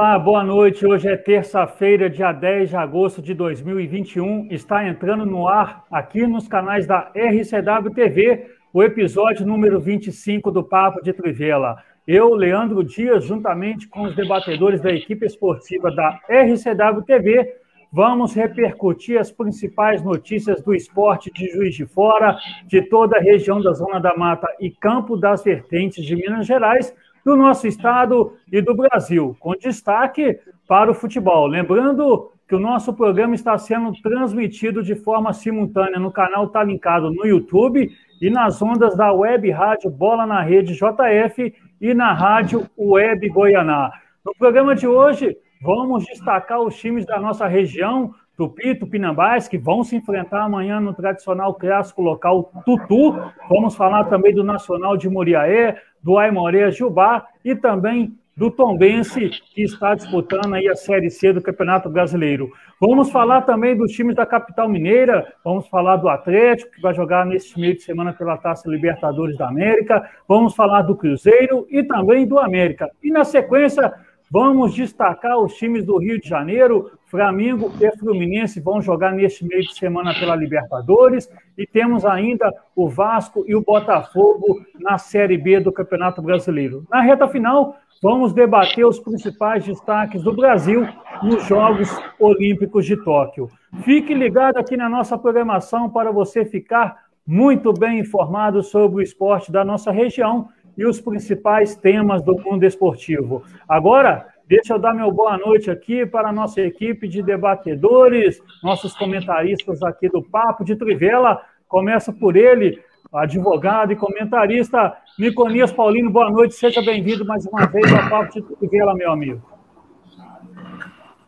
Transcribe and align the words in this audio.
Olá, 0.00 0.18
boa 0.18 0.42
noite. 0.42 0.86
Hoje 0.86 1.08
é 1.08 1.14
terça-feira, 1.14 2.08
dia 2.08 2.32
10 2.32 2.70
de 2.70 2.76
agosto 2.76 3.20
de 3.20 3.34
2021. 3.34 4.48
Está 4.50 4.88
entrando 4.88 5.26
no 5.26 5.46
ar, 5.46 5.84
aqui 5.90 6.26
nos 6.26 6.48
canais 6.48 6.86
da 6.86 7.12
RCW 7.14 7.92
TV, 7.94 8.46
o 8.72 8.82
episódio 8.82 9.46
número 9.46 9.78
25 9.78 10.50
do 10.50 10.64
Papo 10.64 11.02
de 11.02 11.12
Trivela. 11.12 11.76
Eu, 12.06 12.32
Leandro 12.32 12.82
Dias, 12.82 13.26
juntamente 13.26 13.86
com 13.88 14.04
os 14.04 14.16
debatedores 14.16 14.80
da 14.80 14.90
equipe 14.90 15.26
esportiva 15.26 15.94
da 15.94 16.18
RCW 16.30 17.02
TV, 17.02 17.56
vamos 17.92 18.34
repercutir 18.34 19.20
as 19.20 19.30
principais 19.30 20.02
notícias 20.02 20.62
do 20.62 20.74
esporte 20.74 21.30
de 21.30 21.46
Juiz 21.48 21.74
de 21.74 21.84
Fora, 21.84 22.38
de 22.66 22.80
toda 22.80 23.18
a 23.18 23.20
região 23.20 23.60
da 23.60 23.74
Zona 23.74 24.00
da 24.00 24.16
Mata 24.16 24.48
e 24.58 24.70
Campo 24.70 25.14
das 25.14 25.44
Vertentes 25.44 26.02
de 26.02 26.16
Minas 26.16 26.46
Gerais, 26.46 26.90
do 27.24 27.36
nosso 27.36 27.66
estado 27.66 28.34
e 28.50 28.60
do 28.60 28.74
Brasil, 28.74 29.36
com 29.38 29.54
destaque 29.56 30.38
para 30.66 30.90
o 30.90 30.94
futebol. 30.94 31.46
Lembrando 31.46 32.30
que 32.48 32.54
o 32.54 32.60
nosso 32.60 32.92
programa 32.92 33.34
está 33.34 33.56
sendo 33.58 33.92
transmitido 34.02 34.82
de 34.82 34.94
forma 34.96 35.32
simultânea 35.32 36.00
no 36.00 36.10
canal 36.10 36.48
Tá 36.48 36.64
Linkado 36.64 37.12
no 37.12 37.24
YouTube 37.24 37.88
e 38.20 38.28
nas 38.28 38.60
ondas 38.60 38.96
da 38.96 39.12
web 39.12 39.50
rádio 39.50 39.88
Bola 39.88 40.26
na 40.26 40.42
Rede 40.42 40.74
JF 40.74 41.54
e 41.80 41.94
na 41.94 42.12
rádio 42.12 42.68
Web 42.76 43.28
Goianá. 43.28 43.92
No 44.24 44.34
programa 44.36 44.74
de 44.74 44.86
hoje, 44.86 45.36
vamos 45.62 46.04
destacar 46.04 46.60
os 46.60 46.76
times 46.76 47.06
da 47.06 47.20
nossa 47.20 47.46
região, 47.46 48.12
Tupi, 48.36 48.74
Tupinambás, 48.74 49.46
que 49.48 49.58
vão 49.58 49.84
se 49.84 49.96
enfrentar 49.96 50.42
amanhã 50.42 50.80
no 50.80 50.92
tradicional 50.92 51.54
clássico 51.54 52.02
local 52.02 52.50
Tutu. 52.64 53.16
Vamos 53.48 53.74
falar 53.74 54.04
também 54.04 54.34
do 54.34 54.42
Nacional 54.42 54.96
de 54.96 55.08
Moriaé, 55.08 55.76
do 56.02 56.18
Aimoré 56.18 56.70
Jubá 56.70 57.26
e 57.44 57.54
também 57.54 58.14
do 58.36 58.50
Tombense, 58.50 59.28
que 59.52 59.62
está 59.62 59.94
disputando 59.94 60.54
aí 60.54 60.66
a 60.66 60.74
Série 60.74 61.10
C 61.10 61.30
do 61.30 61.42
Campeonato 61.42 61.90
Brasileiro. 61.90 62.50
Vamos 62.80 63.10
falar 63.10 63.42
também 63.42 63.76
dos 63.76 63.92
times 63.92 64.16
da 64.16 64.24
capital 64.24 64.66
mineira, 64.66 65.30
vamos 65.44 65.68
falar 65.68 65.96
do 65.96 66.08
Atlético, 66.08 66.70
que 66.72 66.80
vai 66.80 66.94
jogar 66.94 67.26
neste 67.26 67.60
meio 67.60 67.74
de 67.74 67.82
semana 67.82 68.14
pela 68.14 68.38
Taça 68.38 68.66
Libertadores 68.70 69.36
da 69.36 69.48
América, 69.48 70.08
vamos 70.26 70.54
falar 70.54 70.80
do 70.82 70.96
Cruzeiro 70.96 71.66
e 71.68 71.82
também 71.82 72.26
do 72.26 72.38
América. 72.38 72.90
E 73.02 73.10
na 73.10 73.24
sequência, 73.24 73.92
Vamos 74.32 74.74
destacar 74.74 75.36
os 75.38 75.54
times 75.54 75.84
do 75.84 75.98
Rio 75.98 76.20
de 76.20 76.28
Janeiro. 76.28 76.92
Flamengo 77.06 77.72
e 77.80 77.98
Fluminense 77.98 78.60
vão 78.60 78.80
jogar 78.80 79.12
neste 79.12 79.44
meio 79.44 79.62
de 79.62 79.74
semana 79.74 80.14
pela 80.14 80.36
Libertadores. 80.36 81.28
E 81.58 81.66
temos 81.66 82.04
ainda 82.04 82.48
o 82.76 82.88
Vasco 82.88 83.44
e 83.48 83.56
o 83.56 83.60
Botafogo 83.60 84.64
na 84.78 84.98
Série 84.98 85.36
B 85.36 85.58
do 85.58 85.72
Campeonato 85.72 86.22
Brasileiro. 86.22 86.84
Na 86.88 87.00
reta 87.00 87.26
final, 87.26 87.74
vamos 88.00 88.32
debater 88.32 88.86
os 88.86 89.00
principais 89.00 89.66
destaques 89.66 90.22
do 90.22 90.32
Brasil 90.32 90.86
nos 91.24 91.44
Jogos 91.46 91.90
Olímpicos 92.20 92.86
de 92.86 92.96
Tóquio. 93.02 93.48
Fique 93.82 94.14
ligado 94.14 94.58
aqui 94.58 94.76
na 94.76 94.88
nossa 94.88 95.18
programação 95.18 95.90
para 95.90 96.12
você 96.12 96.44
ficar 96.44 97.10
muito 97.26 97.72
bem 97.72 97.98
informado 97.98 98.62
sobre 98.62 98.98
o 98.98 99.02
esporte 99.02 99.50
da 99.50 99.64
nossa 99.64 99.90
região 99.90 100.48
e 100.80 100.86
os 100.86 100.98
principais 100.98 101.76
temas 101.76 102.22
do 102.22 102.34
mundo 102.38 102.64
esportivo. 102.64 103.44
Agora, 103.68 104.26
deixa 104.46 104.72
eu 104.72 104.78
dar 104.78 104.94
meu 104.94 105.12
boa 105.12 105.36
noite 105.36 105.70
aqui 105.70 106.06
para 106.06 106.30
a 106.30 106.32
nossa 106.32 106.62
equipe 106.62 107.06
de 107.06 107.22
debatedores, 107.22 108.42
nossos 108.62 108.96
comentaristas 108.96 109.82
aqui 109.82 110.08
do 110.08 110.22
Papo 110.22 110.64
de 110.64 110.74
Trivela. 110.74 111.38
Começa 111.68 112.10
por 112.10 112.34
ele, 112.34 112.82
advogado 113.12 113.92
e 113.92 113.96
comentarista 113.96 114.96
Niconias 115.18 115.70
Paulino. 115.70 116.10
Boa 116.10 116.30
noite, 116.30 116.54
seja 116.54 116.80
bem-vindo 116.80 117.26
mais 117.26 117.44
uma 117.44 117.66
vez 117.66 117.92
ao 117.92 118.08
Papo 118.08 118.32
de 118.32 118.40
Trivela, 118.40 118.94
meu 118.94 119.12
amigo. 119.12 119.42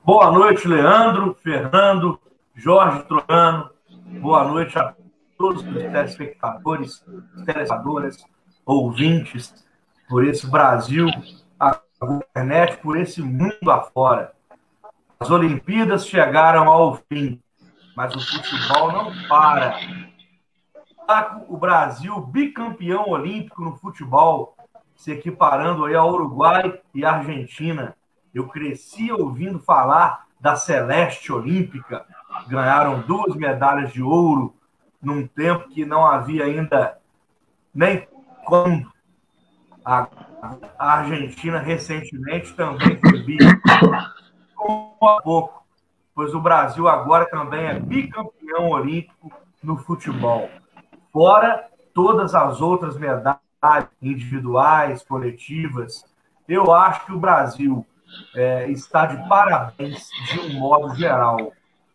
Boa 0.02 0.30
noite, 0.30 0.66
Leandro, 0.66 1.36
Fernando, 1.42 2.18
Jorge 2.54 3.02
Troiano. 3.02 3.68
Boa 4.18 4.48
noite 4.48 4.78
a 4.78 4.94
todos 5.36 5.62
os 5.62 5.74
telespectadores, 5.74 7.04
telespectadoras 7.44 8.32
ouvintes 8.64 9.54
por 10.08 10.24
esse 10.24 10.46
Brasil, 10.46 11.08
a 11.58 11.80
internet, 12.02 12.78
por 12.78 12.96
esse 12.96 13.22
mundo 13.22 13.70
afora. 13.70 14.32
As 15.18 15.30
Olimpíadas 15.30 16.06
chegaram 16.06 16.68
ao 16.68 16.96
fim, 17.08 17.40
mas 17.96 18.14
o 18.14 18.20
futebol 18.20 18.92
não 18.92 19.28
para. 19.28 19.78
O 21.48 21.56
Brasil 21.56 22.20
bicampeão 22.20 23.08
olímpico 23.08 23.62
no 23.62 23.76
futebol, 23.76 24.56
se 24.96 25.12
equiparando 25.12 25.84
aí 25.84 25.94
ao 25.94 26.12
Uruguai 26.12 26.80
e 26.94 27.04
Argentina. 27.04 27.96
Eu 28.34 28.48
cresci 28.48 29.12
ouvindo 29.12 29.58
falar 29.58 30.26
da 30.40 30.56
Celeste 30.56 31.32
Olímpica, 31.32 32.04
ganharam 32.48 33.02
duas 33.02 33.36
medalhas 33.36 33.92
de 33.92 34.02
ouro 34.02 34.54
num 35.00 35.26
tempo 35.26 35.68
que 35.68 35.84
não 35.84 36.06
havia 36.06 36.44
ainda 36.44 36.98
nem 37.74 38.08
quando 38.44 38.90
a, 39.84 40.08
Argentina 40.78 41.58
recentemente 41.58 42.54
também 42.54 42.98
foi 43.00 43.22
bi. 43.22 43.38
Pouco 44.56 44.92
pouco, 45.22 45.64
pois 46.14 46.34
o 46.34 46.40
Brasil 46.40 46.88
agora 46.88 47.26
também 47.26 47.66
é 47.66 47.78
bicampeão 47.78 48.70
olímpico 48.70 49.32
no 49.62 49.76
futebol. 49.78 50.48
Fora 51.12 51.68
todas 51.94 52.34
as 52.34 52.60
outras 52.60 52.96
medalhas 52.96 53.38
individuais, 54.00 55.02
coletivas. 55.02 56.04
Eu 56.48 56.72
acho 56.72 57.06
que 57.06 57.12
o 57.12 57.20
Brasil 57.20 57.86
é, 58.34 58.70
está 58.70 59.06
de 59.06 59.28
parabéns 59.28 60.08
de 60.30 60.40
um 60.40 60.58
modo 60.58 60.94
geral, 60.94 61.52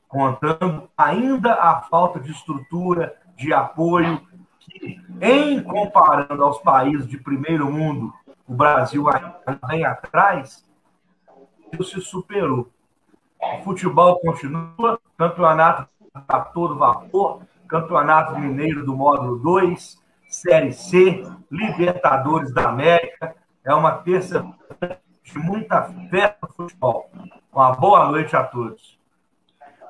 contando 0.08 0.90
ainda 0.98 1.54
a 1.54 1.82
falta 1.82 2.20
de 2.20 2.32
estrutura, 2.32 3.16
de 3.36 3.54
apoio 3.54 4.22
que, 4.70 5.02
em 5.22 5.62
comparando 5.64 6.44
aos 6.44 6.60
países 6.60 7.08
de 7.08 7.18
primeiro 7.18 7.72
mundo, 7.72 8.14
o 8.48 8.54
Brasil 8.54 9.08
ainda 9.10 9.60
vem 9.68 9.86
atrás, 9.86 10.66
se 11.84 12.02
superou. 12.02 12.70
O 13.40 13.64
futebol 13.64 14.20
continua, 14.20 15.00
campeonato 15.18 15.88
a 16.14 16.40
todo 16.40 16.78
vapor, 16.78 17.42
campeonato 17.68 18.40
mineiro 18.40 18.86
do 18.86 18.96
módulo 18.96 19.38
2, 19.38 20.02
Série 20.28 20.74
C, 20.74 21.24
Libertadores 21.52 22.54
da 22.54 22.70
América. 22.70 23.36
É 23.64 23.74
uma 23.74 23.92
terça 23.92 24.46
de 25.24 25.38
muita 25.38 25.84
fé 26.10 26.38
no 26.42 26.48
futebol. 26.50 27.10
Uma 27.52 27.72
boa 27.72 28.08
noite 28.10 28.36
a 28.36 28.44
todos. 28.44 28.98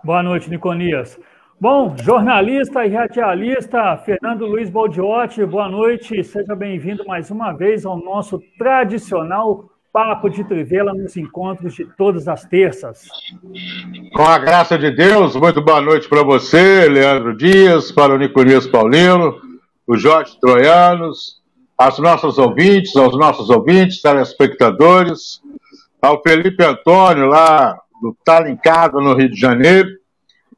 Boa 0.04 0.24
noite, 0.24 0.50
Niconias. 0.50 1.20
Bom, 1.60 1.96
jornalista 2.04 2.86
e 2.86 2.90
radialista 2.90 3.98
Fernando 4.06 4.46
Luiz 4.46 4.70
Baldiotti, 4.70 5.44
boa 5.44 5.68
noite, 5.68 6.24
seja 6.24 6.56
bem-vindo 6.56 7.04
mais 7.08 7.32
uma 7.32 7.52
vez 7.52 7.84
ao 7.84 7.98
nosso 7.98 8.40
tradicional 8.60 9.66
Papo 9.92 10.30
de 10.30 10.44
Trivela 10.44 10.94
nos 10.94 11.18
encontros 11.18 11.74
de 11.74 11.86
todas 11.98 12.28
as 12.28 12.46
terças. 12.46 13.08
Com 14.14 14.22
a 14.22 14.38
graça 14.38 14.78
de 14.78 14.92
Deus, 14.92 15.36
muito 15.36 15.60
boa 15.60 15.82
noite 15.82 16.08
para 16.08 16.22
você, 16.22 16.88
Leandro 16.88 17.36
Dias, 17.36 17.92
para 17.92 18.14
o 18.14 18.20
Nicolias 18.20 18.68
Paulino, 18.68 19.42
o 19.88 19.98
Jorge 19.98 20.40
Troianos, 20.40 21.42
aos 21.76 21.98
nossos 21.98 22.38
ouvintes, 22.38 22.96
aos 22.96 23.18
nossos 23.18 23.50
ouvintes, 23.50 24.00
telespectadores, 24.00 25.42
ao 26.00 26.22
Felipe 26.22 26.64
Antônio, 26.64 27.26
lá 27.26 27.80
do 28.00 28.16
Talincado, 28.24 29.02
no 29.02 29.16
Rio 29.16 29.32
de 29.32 29.40
Janeiro, 29.40 29.90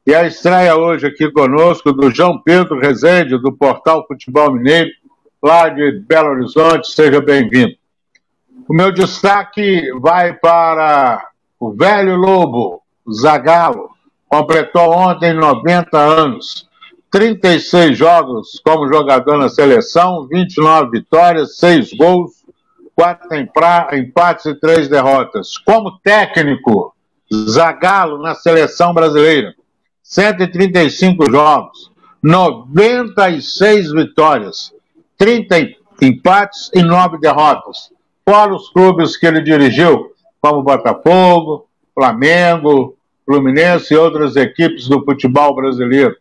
e 0.06 0.14
a 0.14 0.26
estreia 0.26 0.76
hoje 0.76 1.06
aqui 1.06 1.30
conosco 1.30 1.92
do 1.92 2.10
João 2.10 2.40
Pedro 2.40 2.80
Rezende, 2.80 3.38
do 3.38 3.52
Portal 3.52 4.06
Futebol 4.06 4.52
Mineiro, 4.52 4.90
lá 5.42 5.68
de 5.68 6.00
Belo 6.00 6.30
Horizonte. 6.30 6.90
Seja 6.90 7.20
bem-vindo. 7.20 7.74
O 8.66 8.72
meu 8.72 8.90
destaque 8.90 9.92
vai 10.00 10.32
para 10.32 11.28
o 11.58 11.72
velho 11.72 12.16
Lobo, 12.16 12.82
Zagallo. 13.12 13.90
Completou 14.26 14.90
ontem 14.92 15.34
90 15.34 15.98
anos. 15.98 16.68
36 17.10 17.98
jogos 17.98 18.60
como 18.64 18.88
jogador 18.88 19.36
na 19.36 19.48
seleção, 19.48 20.26
29 20.28 20.90
vitórias, 20.92 21.56
6 21.56 21.92
gols, 21.94 22.30
4 22.94 23.28
empates 23.98 24.46
e 24.46 24.54
3 24.54 24.88
derrotas. 24.88 25.58
Como 25.58 25.98
técnico, 25.98 26.94
Zagallo 27.32 28.22
na 28.22 28.34
seleção 28.34 28.94
brasileira. 28.94 29.54
135 30.10 31.30
jogos, 31.30 31.92
96 32.20 33.92
vitórias, 33.92 34.74
30 35.16 35.68
empates 36.02 36.68
e 36.74 36.82
nove 36.82 37.16
derrotas. 37.18 37.92
Fora 38.28 38.52
os 38.52 38.68
clubes 38.70 39.16
que 39.16 39.24
ele 39.24 39.40
dirigiu, 39.40 40.10
como 40.40 40.64
Botafogo, 40.64 41.68
Flamengo, 41.94 42.96
Fluminense 43.24 43.94
e 43.94 43.96
outras 43.96 44.34
equipes 44.34 44.88
do 44.88 45.04
futebol 45.04 45.54
brasileiro. 45.54 46.16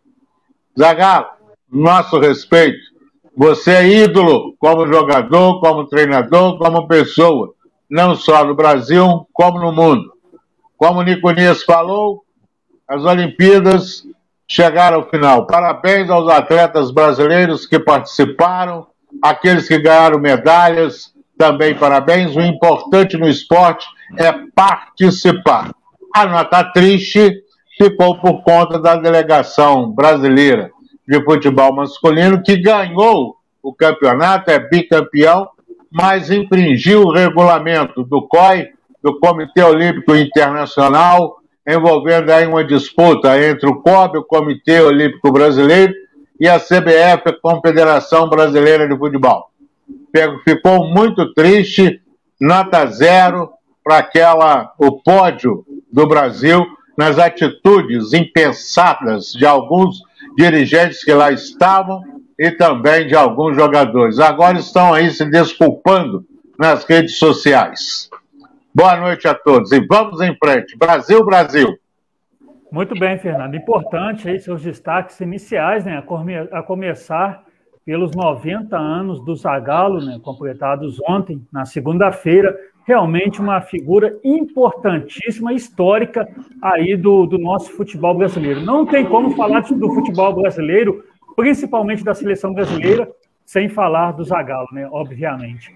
Zagallo, 0.78 1.30
nosso 1.68 2.20
respeito. 2.20 2.78
Você 3.36 3.72
é 3.72 3.88
ídolo 3.88 4.54
como 4.60 4.86
jogador, 4.86 5.60
como 5.60 5.88
treinador, 5.88 6.60
como 6.60 6.88
pessoa, 6.88 7.56
não 7.90 8.16
só 8.16 8.46
no 8.46 8.54
Brasil, 8.54 9.28
como 9.34 9.60
no 9.60 9.72
mundo. 9.72 10.14
Como 10.78 11.00
o 11.00 11.04
Niconias 11.04 11.64
falou, 11.64 12.24
as 12.90 13.06
Olimpíadas 13.06 14.04
chegaram 14.48 14.98
ao 14.98 15.10
final. 15.10 15.46
Parabéns 15.46 16.10
aos 16.10 16.28
atletas 16.28 16.90
brasileiros 16.90 17.68
que 17.68 17.80
participaram, 17.80 18.88
aqueles 19.22 19.68
que 19.68 19.78
ganharam 19.78 20.20
medalhas, 20.20 21.14
também 21.38 21.76
parabéns. 21.76 22.36
O 22.36 22.42
importante 22.42 23.16
no 23.16 23.28
esporte 23.28 23.86
é 24.18 24.34
participar. 24.56 25.72
A 26.16 26.26
nota 26.26 26.64
triste 26.64 27.44
ficou 27.78 28.20
por 28.20 28.42
conta 28.42 28.80
da 28.80 28.96
delegação 28.96 29.92
brasileira 29.92 30.72
de 31.08 31.24
futebol 31.24 31.74
masculino, 31.74 32.42
que 32.42 32.58
ganhou 32.58 33.38
o 33.62 33.74
campeonato, 33.74 34.50
é 34.50 34.60
bicampeão, 34.60 35.48
mas 35.92 36.32
infringiu 36.32 37.04
o 37.04 37.12
regulamento 37.12 38.04
do 38.04 38.28
COI, 38.28 38.68
do 39.02 39.20
Comitê 39.20 39.64
Olímpico 39.64 40.16
Internacional, 40.16 41.39
envolvendo 41.68 42.32
aí 42.32 42.46
uma 42.46 42.64
disputa 42.64 43.40
entre 43.42 43.70
o 43.70 43.82
COB, 43.82 44.20
o 44.20 44.24
Comitê 44.24 44.82
Olímpico 44.82 45.32
Brasileiro, 45.32 45.94
e 46.40 46.48
a 46.48 46.60
CBF, 46.60 47.30
a 47.30 47.40
Confederação 47.40 48.30
Brasileira 48.30 48.88
de 48.88 48.98
Futebol. 48.98 49.50
Ficou 50.44 50.88
muito 50.88 51.34
triste, 51.34 52.02
nota 52.40 52.86
zero 52.88 53.52
para 53.84 53.98
aquela 53.98 54.74
o 54.78 55.02
pódio 55.02 55.66
do 55.92 56.08
Brasil 56.08 56.66
nas 56.98 57.20
atitudes 57.20 58.14
impensadas 58.14 59.34
de 59.34 59.46
alguns 59.46 60.02
dirigentes 60.38 61.04
que 61.04 61.14
lá 61.14 61.32
estavam 61.32 62.02
e 62.38 62.52
também 62.52 63.08
de 63.08 63.16
alguns 63.16 63.56
jogadores. 63.56 64.20
Agora 64.20 64.58
estão 64.58 64.94
aí 64.94 65.12
se 65.12 65.26
desculpando 65.26 66.26
nas 66.58 66.84
redes 66.86 67.18
sociais. 67.18 68.10
Boa 68.74 68.96
noite 68.98 69.28
a 69.28 69.34
todos 69.34 69.72
e 69.72 69.86
vamos 69.86 70.22
em 70.22 70.36
frente. 70.38 70.78
Brasil, 70.78 71.26
Brasil. 71.26 71.78
Muito 72.72 72.94
bem, 72.98 73.18
Fernando. 73.18 73.56
Importante 73.56 74.30
aí 74.30 74.40
seus 74.40 74.62
destaques 74.62 75.20
iniciais, 75.20 75.86
né? 75.86 75.98
A, 75.98 76.02
come 76.02 76.38
a 76.38 76.62
começar 76.62 77.44
pelos 77.84 78.12
90 78.16 78.78
anos 78.78 79.24
do 79.26 79.36
Zagallo, 79.36 80.06
né? 80.06 80.20
Completados 80.24 81.00
ontem, 81.08 81.42
na 81.52 81.66
segunda-feira 81.66 82.56
realmente 82.90 83.40
uma 83.40 83.62
figura 83.62 84.18
importantíssima, 84.24 85.54
histórica 85.54 86.28
aí 86.60 86.98
do, 86.98 87.28
do 87.28 87.38
nosso 87.38 87.72
futebol 87.74 88.16
brasileiro. 88.16 88.62
Não 88.62 88.84
tem 88.84 89.06
como 89.06 89.36
falar 89.36 89.62
do 89.62 89.94
futebol 89.94 90.34
brasileiro, 90.34 91.04
principalmente 91.36 92.04
da 92.04 92.16
seleção 92.16 92.52
brasileira, 92.52 93.08
sem 93.46 93.70
falar 93.70 94.14
do 94.14 94.24
Zagallo, 94.24 94.68
né? 94.72 94.88
Obviamente. 94.92 95.72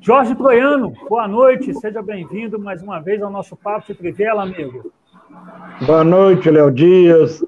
Jorge 0.00 0.34
Troiano, 0.36 0.92
boa 1.08 1.26
noite, 1.26 1.74
seja 1.74 2.00
bem-vindo 2.00 2.58
mais 2.58 2.82
uma 2.82 3.00
vez 3.00 3.20
ao 3.20 3.30
nosso 3.30 3.56
Papo 3.56 3.88
de 3.88 3.94
Trivela, 3.94 4.42
amigo. 4.42 4.92
Boa 5.86 6.04
noite, 6.04 6.50
Léo 6.50 6.70
Dias. 6.70 7.44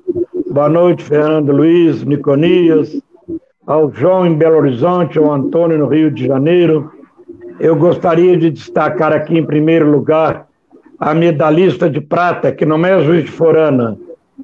Boa 0.50 0.68
noite, 0.68 1.04
Fernando 1.04 1.52
Luiz, 1.52 2.02
Niconias, 2.02 3.00
ao 3.66 3.92
João 3.92 4.26
em 4.26 4.34
Belo 4.34 4.56
Horizonte, 4.56 5.16
ao 5.16 5.32
Antônio 5.32 5.78
no 5.78 5.86
Rio 5.86 6.10
de 6.10 6.26
Janeiro, 6.26 6.92
eu 7.60 7.76
gostaria 7.76 8.36
de 8.36 8.50
destacar 8.50 9.12
aqui, 9.12 9.38
em 9.38 9.46
primeiro 9.46 9.88
lugar, 9.88 10.48
a 10.98 11.14
medalhista 11.14 11.88
de 11.88 12.00
prata, 12.00 12.50
que 12.50 12.66
não 12.66 12.84
é 12.84 13.00
juiz 13.00 13.24
de 13.26 13.30
Forana, 13.30 13.96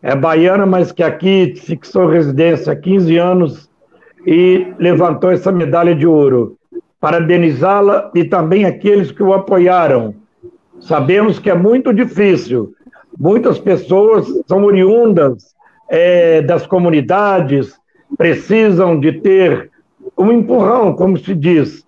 é 0.02 0.14
baiana, 0.14 0.64
mas 0.64 0.92
que 0.92 1.02
aqui 1.02 1.54
fixou 1.56 2.06
residência 2.06 2.72
há 2.72 2.76
15 2.76 3.16
anos 3.16 3.70
e 4.26 4.72
levantou 4.78 5.30
essa 5.30 5.50
medalha 5.50 5.94
de 5.94 6.06
ouro. 6.06 6.55
Parabenizá-la 7.00 8.10
e 8.14 8.24
também 8.24 8.64
aqueles 8.64 9.10
que 9.10 9.22
o 9.22 9.34
apoiaram. 9.34 10.14
Sabemos 10.80 11.38
que 11.38 11.50
é 11.50 11.54
muito 11.54 11.92
difícil. 11.92 12.72
Muitas 13.18 13.58
pessoas 13.58 14.26
são 14.46 14.64
oriundas 14.64 15.54
é, 15.88 16.42
das 16.42 16.66
comunidades, 16.66 17.74
precisam 18.16 18.98
de 18.98 19.12
ter 19.12 19.70
um 20.16 20.32
empurrão, 20.32 20.94
como 20.94 21.16
se 21.18 21.34
diz, 21.34 21.86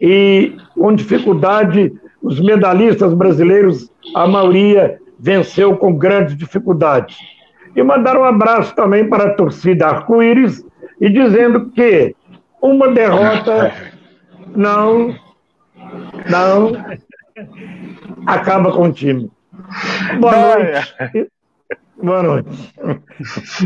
e 0.00 0.56
com 0.74 0.94
dificuldade, 0.94 1.92
os 2.22 2.40
medalhistas 2.40 3.12
brasileiros, 3.14 3.90
a 4.14 4.26
maioria 4.26 4.98
venceu 5.18 5.76
com 5.76 5.94
grandes 5.94 6.36
dificuldades. 6.36 7.16
E 7.74 7.82
mandar 7.82 8.16
um 8.16 8.24
abraço 8.24 8.74
também 8.74 9.08
para 9.08 9.24
a 9.24 9.34
torcida 9.34 9.86
Arco-Íris 9.86 10.64
e 11.00 11.08
dizendo 11.08 11.70
que 11.70 12.14
uma 12.60 12.88
derrota 12.88 13.72
não, 14.56 15.14
não 16.28 16.72
acaba 18.26 18.72
com 18.72 18.88
o 18.88 18.92
time. 18.92 19.30
Boa 20.20 20.58
noite. 20.58 21.28
Boa 22.00 22.22
noite. 22.22 22.48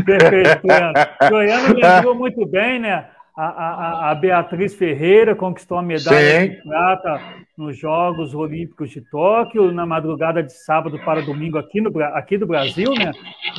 Perfeito, 0.05 0.61
Goiano. 0.63 0.93
Goiano 1.29 1.75
lembrou 1.75 2.15
muito 2.15 2.45
bem, 2.45 2.79
né? 2.79 3.07
A, 3.35 3.45
a, 3.45 4.11
a, 4.11 4.15
Beatriz 4.15 4.75
Ferreira 4.75 5.35
conquistou 5.35 5.79
a 5.79 5.81
medalha 5.81 6.41
Sim. 6.41 6.49
de 6.49 6.61
prata 6.61 7.19
nos 7.57 7.75
Jogos 7.75 8.35
Olímpicos 8.35 8.91
de 8.91 9.01
Tóquio, 9.09 9.71
na 9.71 9.87
madrugada 9.87 10.43
de 10.43 10.53
sábado 10.53 10.99
para 11.03 11.23
domingo 11.23 11.57
aqui, 11.57 11.81
no, 11.81 11.91
aqui 12.03 12.37
do 12.37 12.45
Brasil, 12.45 12.91
né? 12.93 13.11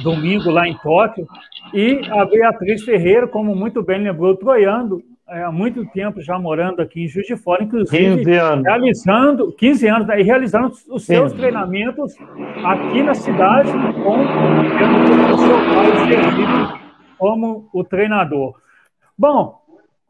Domingo 0.04 0.48
lá 0.48 0.68
em 0.68 0.76
Tóquio. 0.78 1.26
E 1.72 2.00
a 2.08 2.24
Beatriz 2.24 2.84
Ferreira, 2.84 3.26
como 3.26 3.52
muito 3.56 3.82
bem 3.82 4.00
lembrou, 4.00 4.36
Troiano, 4.36 5.02
é, 5.28 5.42
há 5.42 5.50
muito 5.50 5.86
tempo 5.86 6.20
já 6.20 6.38
morando 6.38 6.82
aqui 6.82 7.04
em 7.04 7.08
Juiz 7.08 7.26
de 7.26 7.36
Fora, 7.36 7.64
inclusive 7.64 8.18
15 8.18 8.32
anos. 8.34 8.64
realizando 8.64 9.52
15 9.52 9.86
anos 9.88 10.06
né, 10.06 10.20
e 10.20 10.22
realizando 10.22 10.72
os 10.88 11.04
seus 11.04 11.30
Sim. 11.30 11.38
treinamentos 11.38 12.14
aqui 12.64 13.02
na 13.02 13.14
cidade 13.14 13.70
com 14.02 14.20
o 15.32 15.38
seu 15.38 15.56
pai 15.56 16.80
como 17.18 17.68
o 17.72 17.82
treinador. 17.82 18.54
Bom, 19.16 19.62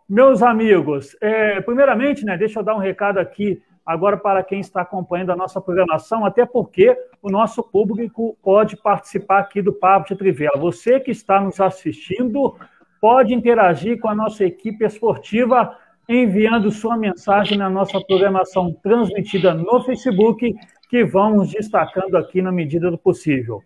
meus 0.09 0.43
amigos, 0.43 1.17
é, 1.21 1.61
primeiramente, 1.61 2.25
né, 2.25 2.37
deixa 2.37 2.59
eu 2.59 2.65
dar 2.65 2.75
um 2.75 2.81
recado 2.81 3.19
aqui 3.19 3.63
agora 3.87 4.17
para 4.17 4.43
quem 4.43 4.61
está 4.61 4.81
acompanhando 4.81 5.31
a 5.31 5.37
nossa 5.37 5.61
programação, 5.61 6.25
até 6.25 6.45
porque 6.45 6.97
o 7.23 7.31
nosso 7.31 7.63
público 7.63 8.37
pode 8.43 8.77
participar 8.77 9.39
aqui 9.39 9.63
do 9.63 9.73
Papo 9.73 10.09
de 10.09 10.17
Trivela. 10.17 10.59
Você 10.59 10.99
que 10.99 11.11
está 11.11 11.41
nos 11.41 11.61
assistindo 11.61 12.57
pode 13.05 13.35
interagir 13.35 14.01
com 14.01 14.09
a 14.09 14.15
nossa 14.15 14.47
equipe 14.47 14.83
esportiva 14.83 15.77
enviando 16.09 16.71
sua 16.71 16.97
mensagem 16.97 17.59
na 17.59 17.69
nossa 17.69 18.01
programação 18.01 18.73
transmitida 18.83 19.53
no 19.53 19.85
Facebook, 19.85 20.55
que 20.89 21.05
vamos 21.05 21.51
destacando 21.51 22.17
aqui 22.17 22.41
na 22.41 22.51
medida 22.51 22.91
do 22.91 22.97
possível. 22.97 23.63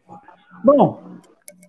Bom, 0.64 1.20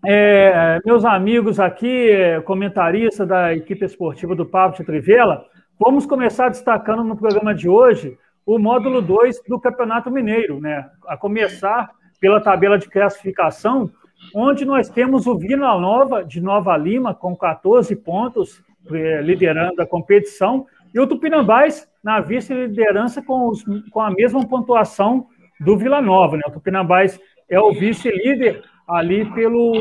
é, 0.04 0.80
meus 0.84 1.06
amigos 1.06 1.60
aqui, 1.60 2.10
comentaristas 2.44 3.28
da 3.28 3.54
equipe 3.54 3.86
esportiva 3.86 4.36
do 4.36 4.48
Papo 4.48 4.78
de 4.78 4.84
Trivela, 4.84 5.46
vamos 5.80 6.08
começar 6.08 6.50
destacando 6.50 7.04
no 7.04 7.16
programa 7.16 7.54
de 7.54 7.70
hoje 7.70 8.18
o 8.48 8.58
módulo 8.58 9.00
2 9.00 9.44
do 9.48 9.60
Campeonato 9.60 10.10
Mineiro, 10.10 10.60
né? 10.60 10.90
A 11.06 11.16
começar 11.16 11.92
pela 12.20 12.42
tabela 12.42 12.80
de 12.80 12.90
classificação, 12.90 13.92
onde 14.34 14.66
nós 14.66 14.90
temos 14.90 15.28
o 15.28 15.38
Vila 15.38 15.80
Nova 15.80 16.24
de 16.24 16.42
Nova 16.42 16.76
Lima 16.78 17.14
com 17.14 17.36
14 17.36 17.96
pontos, 17.96 18.64
é, 18.92 19.22
liderando 19.22 19.82
a 19.82 19.88
competição, 19.88 20.66
e 20.94 21.00
o 21.00 21.08
Tupinambás 21.08 21.88
na 22.04 22.20
vice-liderança 22.20 23.22
com, 23.22 23.52
com 23.92 24.02
a 24.02 24.12
mesma 24.12 24.46
pontuação 24.48 25.28
do 25.60 25.78
Vila 25.78 26.02
Nova, 26.02 26.38
né? 26.38 26.44
O 26.48 26.52
Tupinambás 26.52 27.20
é 27.50 27.60
o 27.60 27.72
vice-líder 27.72 28.64
ali 28.88 29.26
pelo 29.34 29.74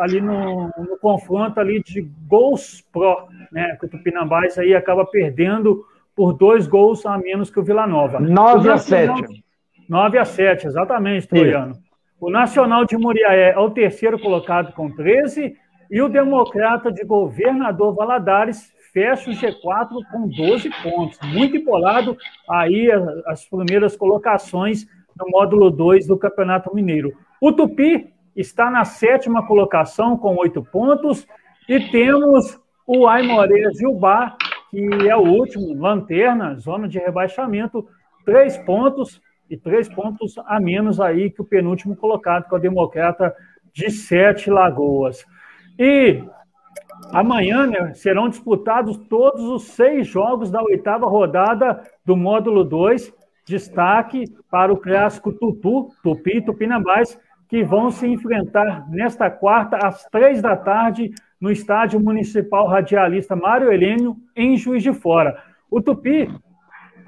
ali 0.00 0.20
no, 0.20 0.66
no, 0.76 0.98
confronto 1.00 1.58
ali 1.58 1.82
de 1.82 2.02
gols 2.28 2.84
pró, 2.92 3.28
né? 3.50 3.76
Que 3.80 3.86
o 3.86 3.88
Tupinambás 3.88 4.58
aí 4.58 4.74
acaba 4.74 5.06
perdendo 5.06 5.84
por 6.14 6.32
dois 6.34 6.66
gols 6.66 7.06
a 7.06 7.16
menos 7.16 7.50
que 7.50 7.60
o 7.60 7.62
Vila 7.62 7.86
Nova. 7.86 8.20
9 8.20 8.70
a 8.70 8.78
7. 8.78 9.44
9 9.88 10.18
a 10.18 10.24
7, 10.24 10.66
exatamente, 10.66 11.28
Troiano. 11.28 11.74
O 12.18 12.30
Nacional 12.30 12.86
de 12.86 12.96
Muriaé 12.96 13.50
é 13.50 13.58
o 13.58 13.70
terceiro 13.70 14.18
colocado 14.18 14.72
com 14.72 14.90
13 14.90 15.54
e 15.90 16.00
o 16.00 16.08
Democrata 16.08 16.90
de 16.90 17.04
Governador 17.04 17.94
Valadares 17.94 18.72
fecha 18.90 19.30
o 19.30 19.34
G4 19.34 19.88
com 20.10 20.26
12 20.26 20.70
pontos. 20.82 21.18
Muito 21.22 21.58
embolado 21.58 22.16
aí 22.48 22.88
as 23.26 23.44
primeiras 23.44 23.94
colocações 23.94 24.86
no 25.14 25.28
módulo 25.28 25.70
2 25.70 26.06
do 26.06 26.16
Campeonato 26.16 26.74
Mineiro. 26.74 27.12
O 27.38 27.52
Tupi 27.52 28.10
está 28.34 28.70
na 28.70 28.86
sétima 28.86 29.46
colocação 29.46 30.16
com 30.16 30.36
oito 30.36 30.62
pontos. 30.62 31.26
E 31.68 31.80
temos 31.90 32.58
o 32.86 33.06
Aimoré 33.06 33.70
Gilbar, 33.74 34.36
que 34.70 35.08
é 35.08 35.16
o 35.16 35.26
último, 35.26 35.74
lanterna, 35.74 36.54
zona 36.54 36.88
de 36.88 36.98
rebaixamento, 36.98 37.86
três 38.24 38.56
pontos 38.56 39.20
e 39.48 39.56
três 39.56 39.88
pontos 39.88 40.34
a 40.46 40.60
menos 40.60 41.00
aí 41.00 41.30
que 41.30 41.40
o 41.40 41.44
penúltimo 41.44 41.96
colocado, 41.96 42.48
que 42.48 42.54
é 42.54 42.58
o 42.58 42.60
Democrata 42.60 43.34
de 43.72 43.90
Sete 43.90 44.50
Lagoas. 44.50 45.24
E 45.78 46.22
amanhã 47.12 47.66
né, 47.66 47.94
serão 47.94 48.28
disputados 48.28 48.96
todos 49.08 49.42
os 49.44 49.64
seis 49.64 50.06
jogos 50.06 50.50
da 50.50 50.62
oitava 50.62 51.06
rodada 51.06 51.82
do 52.04 52.16
módulo 52.16 52.64
2. 52.64 53.12
Destaque 53.44 54.24
para 54.50 54.72
o 54.72 54.76
clássico 54.76 55.32
Tutu, 55.32 55.90
Tupi 56.02 56.38
e 56.38 56.42
Tupinambás, 56.42 57.18
que 57.48 57.62
vão 57.62 57.90
se 57.90 58.06
enfrentar 58.06 58.88
nesta 58.90 59.30
quarta, 59.30 59.76
às 59.76 60.04
três 60.06 60.42
da 60.42 60.56
tarde, 60.56 61.12
no 61.40 61.50
Estádio 61.50 62.00
Municipal 62.00 62.66
Radialista 62.66 63.36
Mário 63.36 63.70
Helênio, 63.70 64.16
em 64.34 64.56
Juiz 64.56 64.82
de 64.82 64.92
Fora. 64.92 65.40
O 65.70 65.80
Tupi 65.80 66.28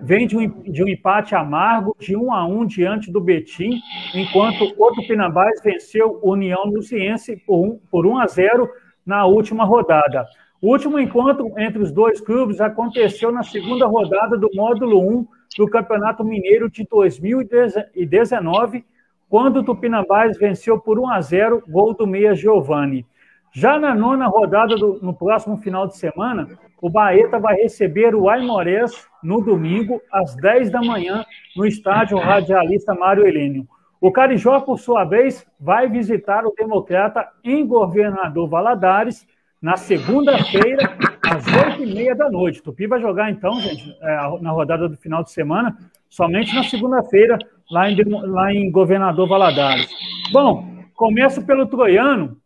vem 0.01 0.27
de 0.27 0.37
um, 0.37 0.49
de 0.63 0.83
um 0.83 0.89
empate 0.89 1.35
amargo, 1.35 1.97
de 1.99 2.17
1 2.17 2.33
a 2.33 2.47
1 2.47 2.67
diante 2.67 3.11
do 3.11 3.21
Betim, 3.21 3.81
enquanto 4.15 4.73
o 4.77 4.93
Tupinambás 4.93 5.61
venceu 5.63 6.21
União 6.23 6.65
Luciense 6.67 7.37
por 7.47 7.67
1, 7.67 7.79
por 7.91 8.07
1 8.07 8.19
a 8.19 8.27
0 8.27 8.69
na 9.05 9.27
última 9.27 9.65
rodada. 9.65 10.27
O 10.61 10.73
último 10.73 10.99
encontro 10.99 11.53
entre 11.57 11.81
os 11.81 11.93
dois 11.93 12.21
clubes 12.21 12.61
aconteceu 12.61 13.31
na 13.31 13.43
segunda 13.43 13.87
rodada 13.87 14.37
do 14.37 14.51
módulo 14.55 15.01
1 15.01 15.27
do 15.57 15.69
Campeonato 15.69 16.25
Mineiro 16.25 16.69
de 16.69 16.85
2019, 16.85 18.85
quando 19.29 19.59
o 19.59 19.65
Tupinambás 19.65 20.39
venceu 20.39 20.79
por 20.79 20.99
1 20.99 21.11
a 21.11 21.21
0, 21.21 21.63
gol 21.69 21.95
do 21.95 22.07
meia 22.07 22.35
Giovani. 22.35 23.07
Já 23.53 23.79
na 23.79 23.95
nona 23.95 24.27
rodada, 24.27 24.77
do, 24.77 24.99
no 25.01 25.15
próximo 25.15 25.57
final 25.59 25.87
de 25.87 25.97
semana, 25.97 26.49
o 26.81 26.89
Baeta 26.89 27.39
vai 27.39 27.57
receber 27.57 28.15
o 28.15 28.29
Aimorés 28.29 29.07
no 29.23 29.41
domingo, 29.41 30.01
às 30.13 30.35
10 30.37 30.71
da 30.71 30.81
manhã, 30.81 31.25
no 31.57 31.67
estádio 31.67 32.19
radialista 32.19 32.95
Mário 32.95 33.27
Helênio. 33.27 33.67
O 34.01 34.13
Carijó, 34.13 34.61
por 34.61 34.79
sua 34.79 35.05
vez, 35.05 35.45
vai 35.59 35.89
visitar 35.89 36.47
o 36.47 36.55
Democrata 36.57 37.29
em 37.43 37.67
Governador 37.67 38.49
Valadares 38.49 39.27
na 39.61 39.77
segunda-feira, 39.77 40.97
às 41.29 41.45
oito 41.47 41.83
e 41.83 41.95
meia 41.95 42.15
da 42.15 42.31
noite. 42.31 42.63
Tupi 42.63 42.87
vai 42.87 43.01
jogar, 43.01 43.29
então, 43.29 43.61
gente, 43.61 43.91
é, 44.01 44.39
na 44.41 44.53
rodada 44.53 44.89
do 44.89 44.97
final 44.97 45.25
de 45.25 45.33
semana, 45.33 45.77
somente 46.09 46.55
na 46.55 46.63
segunda-feira, 46.63 47.37
lá 47.69 47.91
em, 47.91 47.97
lá 48.09 48.55
em 48.55 48.71
Governador 48.71 49.29
Valadares. 49.29 49.91
Bom, 50.33 50.65
começo 50.95 51.45
pelo 51.45 51.67
Troiano, 51.67 52.37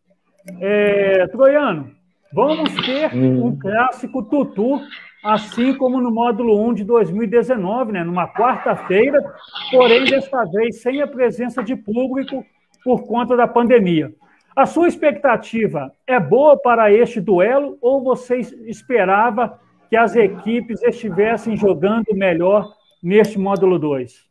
é, 0.59 1.27
Troiano, 1.27 1.91
vamos 2.33 2.75
ter 2.85 3.15
hum. 3.15 3.47
um 3.47 3.59
clássico 3.59 4.23
tutu, 4.23 4.81
assim 5.23 5.75
como 5.75 6.01
no 6.01 6.11
módulo 6.11 6.61
1 6.69 6.75
de 6.75 6.85
2019, 6.85 7.93
né, 7.93 8.05
numa 8.05 8.27
quarta-feira, 8.29 9.23
porém, 9.71 10.05
desta 10.05 10.45
vez 10.45 10.81
sem 10.81 11.01
a 11.03 11.07
presença 11.07 11.63
de 11.63 11.77
público 11.77 12.45
por 12.85 13.07
conta 13.07 13.37
da 13.37 13.47
pandemia. 13.47 14.13
A 14.55 14.67
sua 14.67 14.89
expectativa 14.89 15.93
é 16.07 16.21
boa 16.21 16.59
para 16.59 16.93
este 16.93 17.21
duelo 17.21 17.79
ou 17.81 18.03
você 18.03 18.39
esperava 18.67 19.59
que 19.89 19.97
as 19.97 20.15
equipes 20.15 20.83
estivessem 20.83 21.57
jogando 21.57 22.15
melhor 22.15 22.71
neste 23.03 23.39
módulo 23.39 23.79
2? 23.79 24.31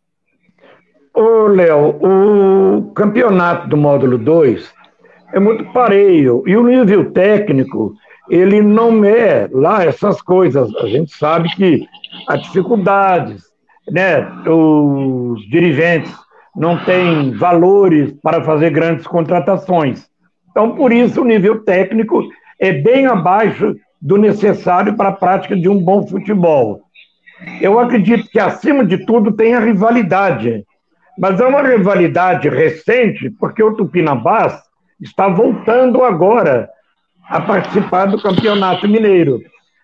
Ô, 1.13 1.47
Léo, 1.47 1.97
o 2.01 2.91
campeonato 2.93 3.67
do 3.67 3.75
módulo 3.75 4.17
2 4.17 4.73
é 5.33 5.39
muito 5.39 5.65
pareio. 5.71 6.43
E 6.45 6.55
o 6.55 6.65
nível 6.65 7.11
técnico, 7.11 7.93
ele 8.29 8.61
não 8.61 9.03
é 9.03 9.47
lá 9.51 9.83
essas 9.83 10.21
coisas. 10.21 10.73
A 10.75 10.87
gente 10.87 11.15
sabe 11.15 11.49
que 11.55 11.87
há 12.27 12.35
dificuldades, 12.35 13.43
né? 13.89 14.21
Os 14.47 15.41
dirigentes 15.49 16.13
não 16.55 16.83
têm 16.83 17.31
valores 17.31 18.13
para 18.21 18.43
fazer 18.43 18.71
grandes 18.71 19.07
contratações. 19.07 20.09
Então, 20.49 20.75
por 20.75 20.91
isso, 20.91 21.21
o 21.21 21.25
nível 21.25 21.63
técnico 21.63 22.23
é 22.59 22.73
bem 22.73 23.05
abaixo 23.05 23.75
do 24.01 24.17
necessário 24.17 24.95
para 24.95 25.09
a 25.09 25.13
prática 25.13 25.55
de 25.55 25.69
um 25.69 25.79
bom 25.79 26.05
futebol. 26.05 26.81
Eu 27.61 27.79
acredito 27.79 28.29
que, 28.29 28.39
acima 28.39 28.85
de 28.85 29.05
tudo, 29.05 29.31
tem 29.31 29.53
a 29.53 29.59
rivalidade. 29.59 30.65
Mas 31.17 31.39
é 31.39 31.45
uma 31.45 31.61
rivalidade 31.61 32.49
recente, 32.49 33.29
porque 33.39 33.63
o 33.63 33.75
Tupinambás 33.75 34.61
está 35.01 35.27
voltando 35.27 36.03
agora 36.03 36.69
a 37.23 37.41
participar 37.41 38.05
do 38.05 38.21
Campeonato 38.21 38.87
Mineiro. 38.87 39.41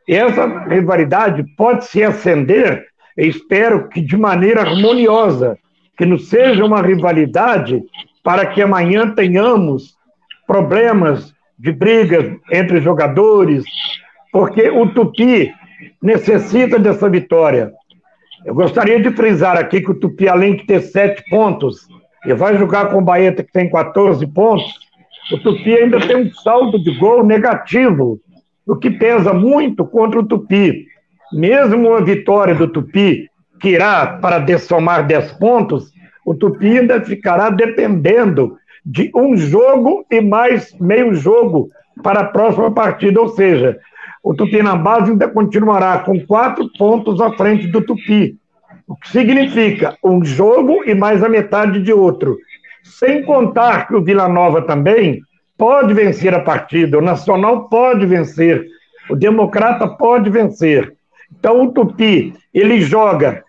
E 0.07 0.15
essa 0.15 0.45
rivalidade 0.65 1.43
pode 1.55 1.85
se 1.85 2.03
acender, 2.03 2.85
espero 3.17 3.89
que 3.89 3.99
de 3.99 4.15
maneira 4.15 4.61
harmoniosa, 4.61 5.57
que 5.97 6.05
não 6.05 6.17
seja 6.17 6.63
uma 6.63 6.81
rivalidade 6.81 7.81
para 8.23 8.45
que 8.45 8.61
amanhã 8.61 9.09
tenhamos 9.09 9.95
problemas 10.45 11.33
de 11.57 11.71
brigas 11.71 12.37
entre 12.51 12.79
jogadores, 12.79 13.63
porque 14.31 14.69
o 14.69 14.87
Tupi 14.93 15.51
necessita 16.01 16.77
dessa 16.77 17.09
vitória. 17.09 17.71
Eu 18.45 18.53
gostaria 18.53 19.01
de 19.01 19.11
frisar 19.11 19.57
aqui 19.57 19.81
que 19.81 19.91
o 19.91 19.99
Tupi, 19.99 20.29
além 20.29 20.55
de 20.55 20.65
ter 20.65 20.81
sete 20.81 21.27
pontos, 21.29 21.87
e 22.25 22.33
vai 22.33 22.57
jogar 22.57 22.87
com 22.87 22.99
o 22.99 23.01
Baeta, 23.01 23.43
que 23.43 23.51
tem 23.51 23.69
14 23.69 24.25
pontos, 24.27 24.86
o 25.31 25.37
Tupi 25.37 25.73
ainda 25.73 25.99
tem 25.99 26.15
um 26.15 26.33
saldo 26.33 26.81
de 26.81 26.97
gol 26.97 27.25
negativo, 27.25 28.19
o 28.65 28.75
que 28.75 28.89
pesa 28.89 29.33
muito 29.33 29.85
contra 29.85 30.19
o 30.19 30.25
Tupi. 30.25 30.85
Mesmo 31.33 31.93
a 31.93 32.01
vitória 32.01 32.55
do 32.55 32.67
Tupi, 32.67 33.29
que 33.59 33.69
irá 33.69 34.17
para 34.21 34.39
dessomar 34.39 35.05
10 35.05 35.33
pontos, 35.33 35.91
o 36.25 36.33
Tupi 36.33 36.79
ainda 36.79 37.01
ficará 37.01 37.49
dependendo 37.49 38.57
de 38.85 39.11
um 39.15 39.35
jogo 39.35 40.05
e 40.09 40.21
mais 40.21 40.73
meio 40.79 41.13
jogo 41.13 41.69
para 42.01 42.21
a 42.21 42.25
próxima 42.25 42.71
partida, 42.71 43.19
ou 43.19 43.29
seja, 43.29 43.77
o 44.23 44.33
Tupi 44.33 44.61
na 44.61 44.75
base 44.75 45.11
ainda 45.11 45.27
continuará 45.27 45.99
com 45.99 46.19
quatro 46.25 46.69
pontos 46.77 47.19
à 47.19 47.31
frente 47.33 47.67
do 47.67 47.81
Tupi, 47.81 48.37
o 48.87 48.95
que 48.95 49.09
significa 49.09 49.97
um 50.03 50.23
jogo 50.23 50.83
e 50.85 50.93
mais 50.95 51.21
a 51.23 51.29
metade 51.29 51.81
de 51.81 51.91
outro. 51.91 52.37
Sem 52.87 53.23
contar 53.23 53.87
que 53.87 53.95
o 53.95 54.01
Vila 54.01 54.27
Nova 54.27 54.61
também 54.61 55.21
pode 55.57 55.93
vencer 55.93 56.33
a 56.33 56.39
partida, 56.39 56.97
o 56.97 57.01
Nacional 57.01 57.67
pode 57.67 58.05
vencer, 58.05 58.65
o 59.09 59.15
Democrata 59.15 59.87
pode 59.87 60.29
vencer. 60.29 60.93
Então 61.37 61.63
o 61.63 61.71
Tupi, 61.71 62.33
ele 62.53 62.81
joga 62.81 63.43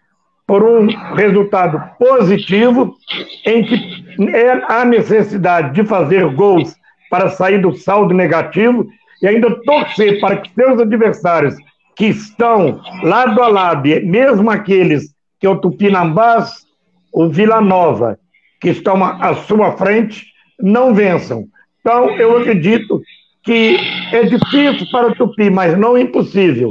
por 0.46 0.62
um 0.64 0.86
resultado 1.14 1.80
positivo, 1.98 2.96
em 3.44 3.64
que 3.64 4.04
é, 4.34 4.62
há 4.66 4.84
necessidade 4.84 5.74
de 5.74 5.84
fazer 5.86 6.26
gols 6.34 6.74
para 7.10 7.28
sair 7.28 7.60
do 7.60 7.74
saldo 7.74 8.14
negativo 8.14 8.88
e 9.22 9.28
ainda 9.28 9.54
torcer 9.62 10.20
para 10.20 10.38
que 10.38 10.52
seus 10.54 10.80
adversários 10.80 11.54
que 11.94 12.06
estão 12.06 12.80
lado 13.02 13.42
a 13.42 13.48
lado, 13.48 13.88
mesmo 14.04 14.50
aqueles 14.50 15.14
que 15.38 15.46
é 15.46 15.50
o 15.50 15.58
Tupinambás, 15.58 16.66
o 17.12 17.28
Vila 17.28 17.60
Nova, 17.60 18.18
que 18.60 18.70
estão 18.70 19.02
à 19.04 19.34
sua 19.34 19.72
frente, 19.76 20.26
não 20.60 20.94
vençam. 20.94 21.44
Então, 21.80 22.10
eu 22.10 22.36
acredito 22.36 23.00
que 23.42 23.76
é 24.12 24.24
difícil 24.24 24.86
para 24.90 25.08
o 25.08 25.14
Tupi, 25.14 25.48
mas 25.48 25.78
não 25.78 25.96
impossível. 25.96 26.70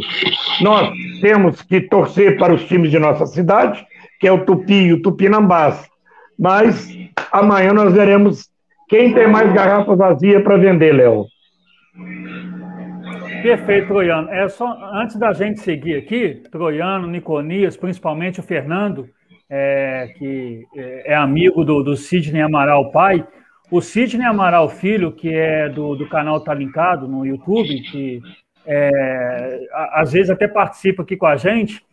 Nós 0.62 0.91
temos 1.22 1.62
que 1.62 1.82
torcer 1.82 2.38
para 2.38 2.53
os 2.53 2.65
times 2.65 2.91
de 2.91 3.00
nossa 3.00 3.25
cidade, 3.25 3.86
que 4.20 4.27
é 4.27 4.32
o 4.32 4.46
Tupi 4.46 4.74
e 4.74 4.94
o 4.94 5.01
Tupinambás. 5.01 5.88
Mas 6.38 6.96
amanhã 7.32 7.74
nós 7.74 7.94
veremos 7.94 8.48
quem 8.88 9.13
tem 9.13 9.27
mais 9.27 9.51
garrafa 9.53 9.96
vazia 9.96 10.41
para 10.41 10.58
vender, 10.58 10.94
Léo. 10.94 11.25
Perfeito, 13.41 13.88
Troiano. 13.88 14.29
É 14.29 14.48
só 14.48 14.67
antes 14.94 15.15
da 15.17 15.34
gente 15.34 15.60
seguir 15.62 15.96
aqui, 15.96 16.41
Troiano, 16.51 17.08
Niconias, 17.08 17.77
principalmente 17.77 18.39
o 18.39 18.44
Fernando, 18.44 19.08
é, 19.49 20.13
que 20.17 20.65
é, 20.75 21.13
é 21.13 21.15
amigo 21.15 21.63
do, 21.63 21.83
do 21.83 21.95
Sidney 21.95 22.41
Amaral 22.41 22.91
pai. 22.91 23.25
O 23.69 23.81
Sidney 23.81 24.25
Amaral 24.25 24.69
Filho, 24.69 25.11
que 25.11 25.33
é 25.33 25.69
do, 25.69 25.95
do 25.95 26.07
canal 26.07 26.39
Tá 26.39 26.53
Linkado 26.53 27.07
no 27.07 27.25
YouTube, 27.25 27.81
que 27.91 28.21
é, 28.65 29.67
às 29.93 30.11
vezes 30.11 30.29
até 30.29 30.47
participa 30.47 31.03
aqui 31.03 31.15
com 31.15 31.25
a 31.25 31.35
gente, 31.35 31.85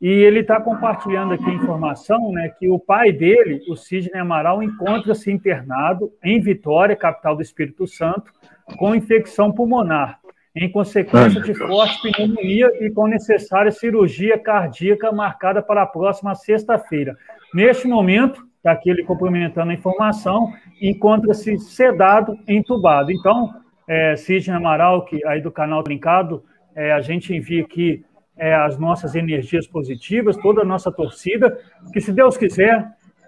e 0.00 0.08
ele 0.08 0.40
está 0.40 0.60
compartilhando 0.60 1.34
aqui 1.34 1.50
informação 1.50 2.30
né, 2.30 2.52
que 2.58 2.68
o 2.68 2.78
pai 2.78 3.10
dele, 3.10 3.60
o 3.68 3.74
Sidney 3.74 4.20
Amaral, 4.20 4.62
encontra-se 4.62 5.30
internado 5.30 6.12
em 6.22 6.40
Vitória, 6.40 6.94
capital 6.94 7.34
do 7.34 7.42
Espírito 7.42 7.86
Santo, 7.86 8.32
com 8.76 8.94
infecção 8.94 9.50
pulmonar, 9.50 10.20
em 10.54 10.70
consequência 10.70 11.40
de 11.40 11.54
forte 11.54 12.00
pneumonia 12.02 12.70
e 12.80 12.90
com 12.90 13.06
necessária 13.06 13.70
cirurgia 13.70 14.38
cardíaca 14.38 15.12
marcada 15.12 15.62
para 15.62 15.82
a 15.82 15.86
próxima 15.86 16.34
sexta-feira. 16.34 17.16
Neste 17.54 17.86
momento, 17.86 18.42
está 18.56 18.72
aqui 18.72 18.90
ele 18.90 19.04
complementando 19.04 19.70
a 19.70 19.74
informação, 19.74 20.52
encontra-se 20.80 21.58
sedado, 21.58 22.36
entubado. 22.46 23.12
Então, 23.12 23.54
é, 23.86 24.16
Sidney 24.16 24.56
Amaral, 24.56 25.04
que 25.04 25.24
aí 25.26 25.40
do 25.40 25.50
canal 25.50 25.82
Trincado, 25.82 26.42
é, 26.74 26.92
a 26.92 27.00
gente 27.00 27.34
envia 27.34 27.62
aqui 27.62 28.04
é, 28.36 28.54
as 28.54 28.78
nossas 28.78 29.14
energias 29.14 29.66
positivas, 29.66 30.36
toda 30.36 30.62
a 30.62 30.64
nossa 30.64 30.92
torcida, 30.92 31.58
que 31.92 32.00
se 32.00 32.12
Deus 32.12 32.36
quiser, 32.36 32.86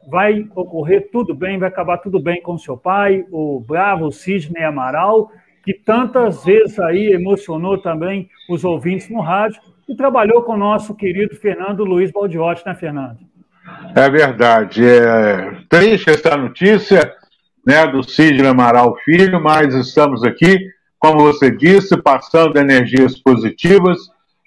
vai 0.09 0.47
ocorrer 0.55 1.09
tudo 1.11 1.35
bem, 1.35 1.59
vai 1.59 1.69
acabar 1.69 1.99
tudo 1.99 2.21
bem 2.21 2.41
com 2.43 2.57
seu 2.59 2.77
pai, 2.77 3.25
o 3.31 3.61
bravo 3.61 4.11
Sidney 4.11 4.62
Amaral, 4.62 5.31
que 5.71 5.75
tantas 5.85 6.45
vezes 6.45 6.81
aí 6.81 7.12
emocionou 7.12 7.79
também 7.79 8.29
os 8.49 8.65
ouvintes 8.65 9.09
no 9.09 9.21
rádio 9.21 9.61
e 9.89 9.95
trabalhou 9.95 10.43
com 10.43 10.55
o 10.55 10.59
nosso 10.59 10.97
querido 10.97 11.37
Fernando 11.37 11.85
Luiz 11.85 12.11
Baldiotti, 12.11 12.67
né, 12.67 12.75
Fernando? 12.75 13.19
É 13.95 14.11
verdade. 14.11 14.85
É 14.85 15.59
triste 15.69 16.11
essa 16.11 16.37
notícia 16.37 17.15
né, 17.65 17.87
do 17.87 18.03
Sidney 18.03 18.49
Amaral 18.49 18.97
Filho, 19.05 19.41
mas 19.41 19.73
estamos 19.73 20.25
aqui, 20.25 20.59
como 20.99 21.21
você 21.21 21.53
disse, 21.53 21.97
passando 22.03 22.59
energias 22.59 23.17
positivas. 23.17 23.97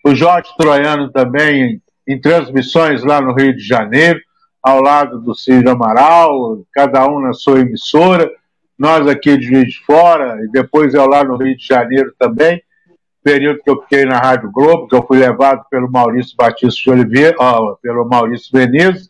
O 0.06 0.14
Jorge 0.14 0.50
Troiano 0.58 1.10
também 1.10 1.82
em 2.06 2.20
transmissões 2.20 3.02
lá 3.02 3.22
no 3.22 3.34
Rio 3.34 3.56
de 3.56 3.64
Janeiro, 3.66 4.20
ao 4.62 4.82
lado 4.82 5.22
do 5.22 5.34
Cid 5.34 5.70
Amaral, 5.70 6.66
cada 6.74 7.08
um 7.08 7.22
na 7.22 7.32
sua 7.32 7.62
emissora, 7.62 8.30
nós 8.78 9.08
aqui 9.08 9.38
de 9.38 9.46
Juiz 9.46 9.74
de 9.74 9.86
Fora, 9.86 10.38
e 10.44 10.50
depois 10.50 10.94
eu 10.94 11.08
lá 11.08 11.24
no 11.24 11.38
Rio 11.38 11.56
de 11.56 11.66
Janeiro 11.66 12.14
também, 12.18 12.62
período 13.24 13.62
que 13.64 13.70
eu 13.70 13.82
fiquei 13.82 14.06
na 14.06 14.18
Rádio 14.18 14.52
Globo, 14.52 14.88
que 14.88 14.96
eu 14.96 15.06
fui 15.06 15.18
levado 15.18 15.64
pelo 15.70 15.90
Maurício 15.90 16.36
Batista 16.36 16.82
de 16.84 16.90
Oliveira, 16.90 17.36
ó, 17.40 17.76
pelo 17.82 18.08
Maurício 18.08 18.50
Veneza, 18.52 19.10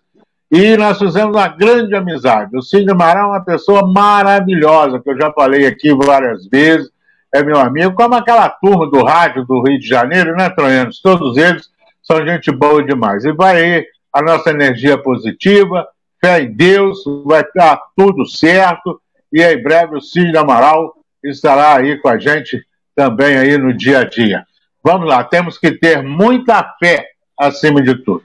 e 0.51 0.77
nós 0.77 1.00
fizemos 1.00 1.36
uma 1.36 1.48
grande 1.48 1.96
amizade. 1.96 2.55
O 2.55 2.62
Cid 2.62 2.89
Amaral 2.91 3.29
é 3.29 3.38
uma 3.38 3.43
pessoa 3.43 3.91
maravilhosa, 3.91 5.00
que 5.00 5.10
eu 5.10 5.17
já 5.17 5.32
falei 5.32 5.65
aqui 5.65 5.91
várias 5.96 6.46
vezes, 6.48 6.91
é 7.34 7.43
meu 7.43 7.58
amigo, 7.58 7.96
como 7.96 8.13
aquela 8.13 8.48
turma 8.48 8.88
do 8.88 9.03
rádio 9.03 9.43
do 9.43 9.63
Rio 9.63 9.79
de 9.79 9.88
Janeiro, 9.88 10.36
né, 10.36 10.51
Troianos? 10.51 11.01
Todos 11.01 11.36
eles 11.36 11.67
são 12.03 12.24
gente 12.24 12.51
boa 12.51 12.84
demais. 12.84 13.25
E 13.25 13.32
vai 13.32 13.60
aí 13.60 13.86
a 14.13 14.22
nossa 14.22 14.51
energia 14.51 15.00
positiva, 15.00 15.88
fé 16.24 16.43
em 16.43 16.53
Deus, 16.53 17.00
vai 17.25 17.41
estar 17.41 17.79
tudo 17.98 18.24
certo. 18.27 19.01
E 19.33 19.41
em 19.41 19.61
breve 19.61 19.97
o 19.97 20.01
Cid 20.01 20.37
Amaral 20.37 20.93
estará 21.23 21.75
aí 21.77 21.97
com 21.97 22.07
a 22.07 22.19
gente 22.19 22.63
também 22.95 23.35
aí 23.35 23.57
no 23.57 23.75
dia 23.75 23.99
a 23.99 24.03
dia. 24.03 24.45
Vamos 24.83 25.07
lá, 25.07 25.23
temos 25.23 25.57
que 25.57 25.71
ter 25.71 26.03
muita 26.03 26.63
fé 26.77 27.07
acima 27.39 27.81
de 27.81 27.95
tudo. 28.03 28.23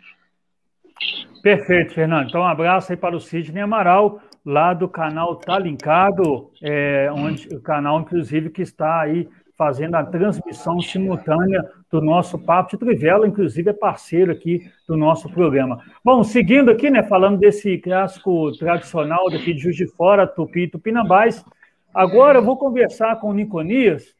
Perfeito, 1.43 1.95
Fernando. 1.95 2.29
Então, 2.29 2.43
um 2.43 2.47
abraço 2.47 2.93
aí 2.93 2.97
para 2.97 3.17
o 3.17 3.21
Sidney 3.21 3.63
Amaral, 3.63 4.21
lá 4.45 4.75
do 4.75 4.89
canal 4.89 5.37
Tá 5.37 5.59
Linkado, 5.59 6.51
é, 6.61 7.09
onde, 7.13 7.49
o 7.55 7.61
canal, 7.61 8.01
inclusive, 8.01 8.51
que 8.51 8.61
está 8.61 9.01
aí 9.01 9.29
fazendo 9.59 9.97
a 9.97 10.05
transmissão 10.05 10.81
simultânea 10.81 11.69
do 11.91 12.01
nosso 12.01 12.39
Papo 12.39 12.71
de 12.71 12.79
Trivela, 12.79 13.27
inclusive 13.27 13.71
é 13.71 13.73
parceiro 13.73 14.31
aqui 14.31 14.71
do 14.87 14.97
nosso 14.97 15.29
programa. 15.29 15.83
Bom, 16.05 16.23
seguindo 16.23 16.71
aqui, 16.71 16.89
né, 16.89 17.03
falando 17.03 17.41
desse 17.41 17.77
clássico 17.79 18.53
tradicional 18.53 19.29
daqui 19.29 19.53
de 19.53 19.61
Juiz 19.61 19.75
de 19.75 19.89
Fora, 19.89 20.29
Tupi 20.29 20.61
e 20.61 20.69
Tupinambás, 20.69 21.45
agora 21.93 22.39
eu 22.39 22.45
vou 22.45 22.57
conversar 22.57 23.17
com 23.17 23.31
o 23.31 23.35
Niconias. 23.35 24.15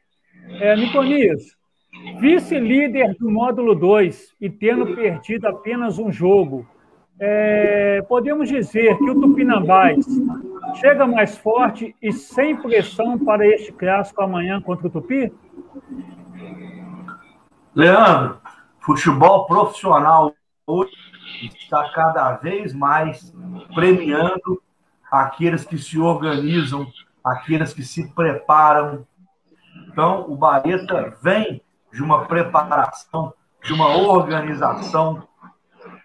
É, 0.59 0.75
Niconias, 0.75 1.55
vice-líder 2.19 3.15
do 3.17 3.31
módulo 3.31 3.73
2 3.73 4.35
e 4.41 4.49
tendo 4.49 4.93
perdido 4.93 5.47
apenas 5.47 5.97
um 5.97 6.11
jogo, 6.11 6.67
é, 7.19 8.01
podemos 8.07 8.47
dizer 8.47 8.97
que 8.97 9.09
o 9.09 9.19
Tupinambás 9.19 10.05
chega 10.75 11.05
mais 11.05 11.37
forte 11.37 11.95
e 12.01 12.13
sem 12.13 12.55
pressão 12.55 13.19
para 13.19 13.45
este 13.45 13.73
clássico 13.73 14.21
amanhã 14.21 14.61
contra 14.61 14.87
o 14.87 14.89
Tupi? 14.89 15.33
Leandro, 17.75 18.39
futebol 18.79 19.45
profissional 19.45 20.33
hoje 20.65 20.93
está 21.43 21.89
cada 21.89 22.33
vez 22.37 22.73
mais 22.73 23.33
premiando 23.75 24.61
aqueles 25.11 25.65
que 25.65 25.77
se 25.77 25.99
organizam, 25.99 26.87
aqueles 27.23 27.73
que 27.73 27.83
se 27.83 28.07
preparam. 28.13 29.05
Então, 29.87 30.25
o 30.29 30.35
Baeta 30.35 31.17
vem 31.21 31.61
de 31.91 32.01
uma 32.01 32.25
preparação, 32.25 33.33
de 33.63 33.73
uma 33.73 33.97
organização 33.97 35.27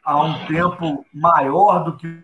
há 0.05 0.23
um 0.23 0.47
tempo 0.47 1.05
maior 1.13 1.85
do 1.85 1.97
que 1.97 2.23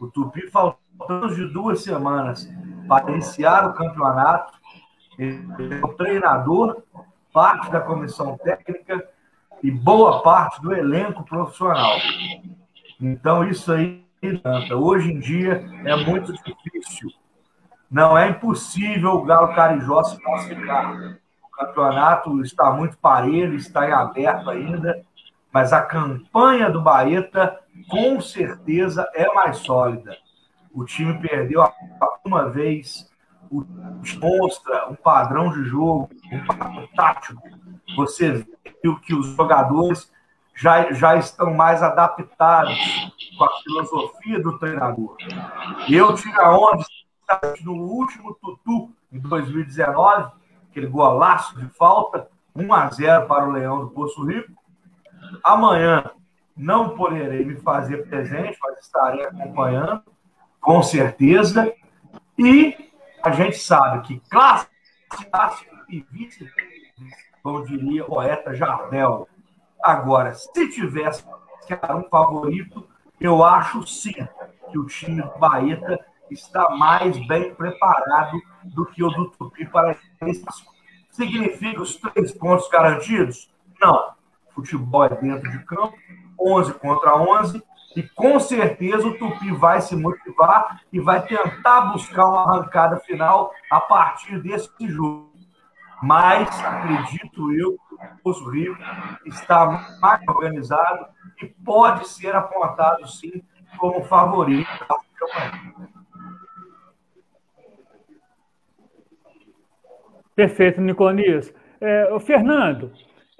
o, 0.00 0.06
Tupi, 0.08 0.48
faltando 0.50 1.34
de 1.34 1.46
duas 1.52 1.82
semanas 1.82 2.48
para 2.86 3.10
iniciar 3.10 3.68
o 3.68 3.74
campeonato. 3.74 4.52
Ele 5.18 5.74
é 5.74 5.84
o 5.84 5.88
treinador, 5.94 6.82
parte 7.32 7.70
da 7.70 7.80
comissão 7.80 8.36
técnica 8.38 9.06
e 9.62 9.70
boa 9.70 10.22
parte 10.22 10.60
do 10.62 10.72
elenco 10.72 11.24
profissional. 11.24 11.98
Então, 13.00 13.44
isso 13.44 13.72
aí, 13.72 14.04
hoje 14.72 15.12
em 15.12 15.18
dia, 15.18 15.64
é 15.84 15.96
muito 15.96 16.32
difícil. 16.32 17.10
Não 17.90 18.16
é 18.16 18.30
impossível 18.30 19.12
o 19.12 19.24
Galo 19.24 19.54
Carijó 19.54 20.02
se 20.02 20.20
classificar. 20.22 21.18
O 21.42 21.50
campeonato 21.50 22.40
está 22.42 22.72
muito 22.72 22.96
parelho, 22.98 23.54
está 23.54 23.86
em 23.86 23.92
aberto 23.92 24.48
ainda 24.48 25.04
mas 25.52 25.72
a 25.72 25.82
campanha 25.82 26.70
do 26.70 26.80
Baeta 26.80 27.60
com 27.88 28.20
certeza 28.20 29.08
é 29.14 29.32
mais 29.34 29.58
sólida. 29.58 30.16
O 30.72 30.84
time 30.84 31.20
perdeu 31.20 31.62
uma 32.24 32.48
vez, 32.48 33.10
mostra 34.18 34.88
um 34.88 34.94
padrão 34.94 35.52
de 35.52 35.64
jogo, 35.64 36.08
um 36.32 36.46
padrão 36.46 36.88
tático. 36.96 37.42
Você 37.96 38.46
viu 38.82 38.98
que 39.00 39.14
os 39.14 39.26
jogadores 39.36 40.10
já, 40.54 40.92
já 40.92 41.16
estão 41.16 41.52
mais 41.52 41.82
adaptados 41.82 42.78
com 43.36 43.44
a 43.44 43.60
filosofia 43.62 44.40
do 44.40 44.58
treinador. 44.58 45.16
Eu 45.88 46.14
tive 46.14 46.40
a 46.40 46.56
onda 46.56 46.84
no 47.62 47.74
último 47.74 48.34
tutu, 48.34 48.90
em 49.12 49.18
2019, 49.18 50.32
aquele 50.70 50.86
golaço 50.86 51.58
de 51.58 51.66
falta, 51.76 52.28
1 52.54 52.72
a 52.72 52.88
0 52.90 53.26
para 53.26 53.46
o 53.46 53.52
Leão 53.52 53.80
do 53.80 53.90
Poço 53.90 54.24
Rico, 54.24 54.52
Amanhã 55.42 56.10
não 56.56 56.90
poderei 56.90 57.44
me 57.44 57.56
fazer 57.56 58.06
presente, 58.08 58.58
mas 58.62 58.80
estarei 58.80 59.24
acompanhando, 59.24 60.02
com 60.60 60.82
certeza. 60.82 61.72
E 62.38 62.90
a 63.22 63.30
gente 63.30 63.56
sabe 63.58 64.06
que 64.06 64.20
clássico, 64.28 64.72
clássico 65.30 65.76
e 65.88 66.04
vice, 66.10 66.50
como 67.42 67.64
diria 67.64 68.04
o 68.04 68.06
poeta 68.06 68.54
Jardel. 68.54 69.28
Agora, 69.82 70.34
se 70.34 70.68
tivesse 70.70 71.24
que 71.66 71.72
era 71.72 71.96
um 71.96 72.04
favorito, 72.04 72.86
eu 73.20 73.44
acho 73.44 73.86
sim 73.86 74.14
que 74.70 74.78
o 74.78 74.86
time 74.86 75.22
do 75.22 75.38
Baeta 75.38 75.98
está 76.30 76.70
mais 76.70 77.16
bem 77.26 77.54
preparado 77.54 78.40
do 78.64 78.86
que 78.86 79.02
o 79.02 79.10
do 79.10 79.30
Tupi 79.30 79.66
para 79.66 79.96
esse. 80.22 80.44
Significa 81.10 81.82
os 81.82 81.96
três 81.96 82.32
pontos 82.32 82.68
garantidos? 82.68 83.52
Não 83.80 84.14
futebol 84.54 85.04
é 85.04 85.08
dentro 85.10 85.50
de 85.50 85.64
campo, 85.64 85.94
11 86.38 86.74
contra 86.74 87.16
11, 87.16 87.62
e 87.96 88.02
com 88.02 88.40
certeza 88.40 89.06
o 89.06 89.18
Tupi 89.18 89.52
vai 89.52 89.80
se 89.80 89.94
motivar 89.94 90.80
e 90.92 90.98
vai 90.98 91.22
tentar 91.26 91.92
buscar 91.92 92.26
uma 92.26 92.42
arrancada 92.42 92.96
final 93.00 93.52
a 93.70 93.80
partir 93.80 94.40
desse 94.40 94.70
jogo. 94.88 95.30
Mas 96.02 96.48
acredito 96.64 97.52
eu 97.52 97.76
que 97.88 97.94
o 97.94 98.22
Poço 98.24 98.50
Rio 98.50 98.76
está 99.26 99.98
mais 100.00 100.20
organizado 100.26 101.06
e 101.40 101.46
pode 101.46 102.08
ser 102.08 102.34
apontado 102.34 103.06
sim 103.06 103.42
como 103.78 104.02
favorito 104.04 104.68
da 104.88 104.96
campanha. 105.14 105.92
Perfeito, 110.34 110.80
Niconias. 110.80 111.54
É, 111.80 112.18
Fernando, 112.20 112.92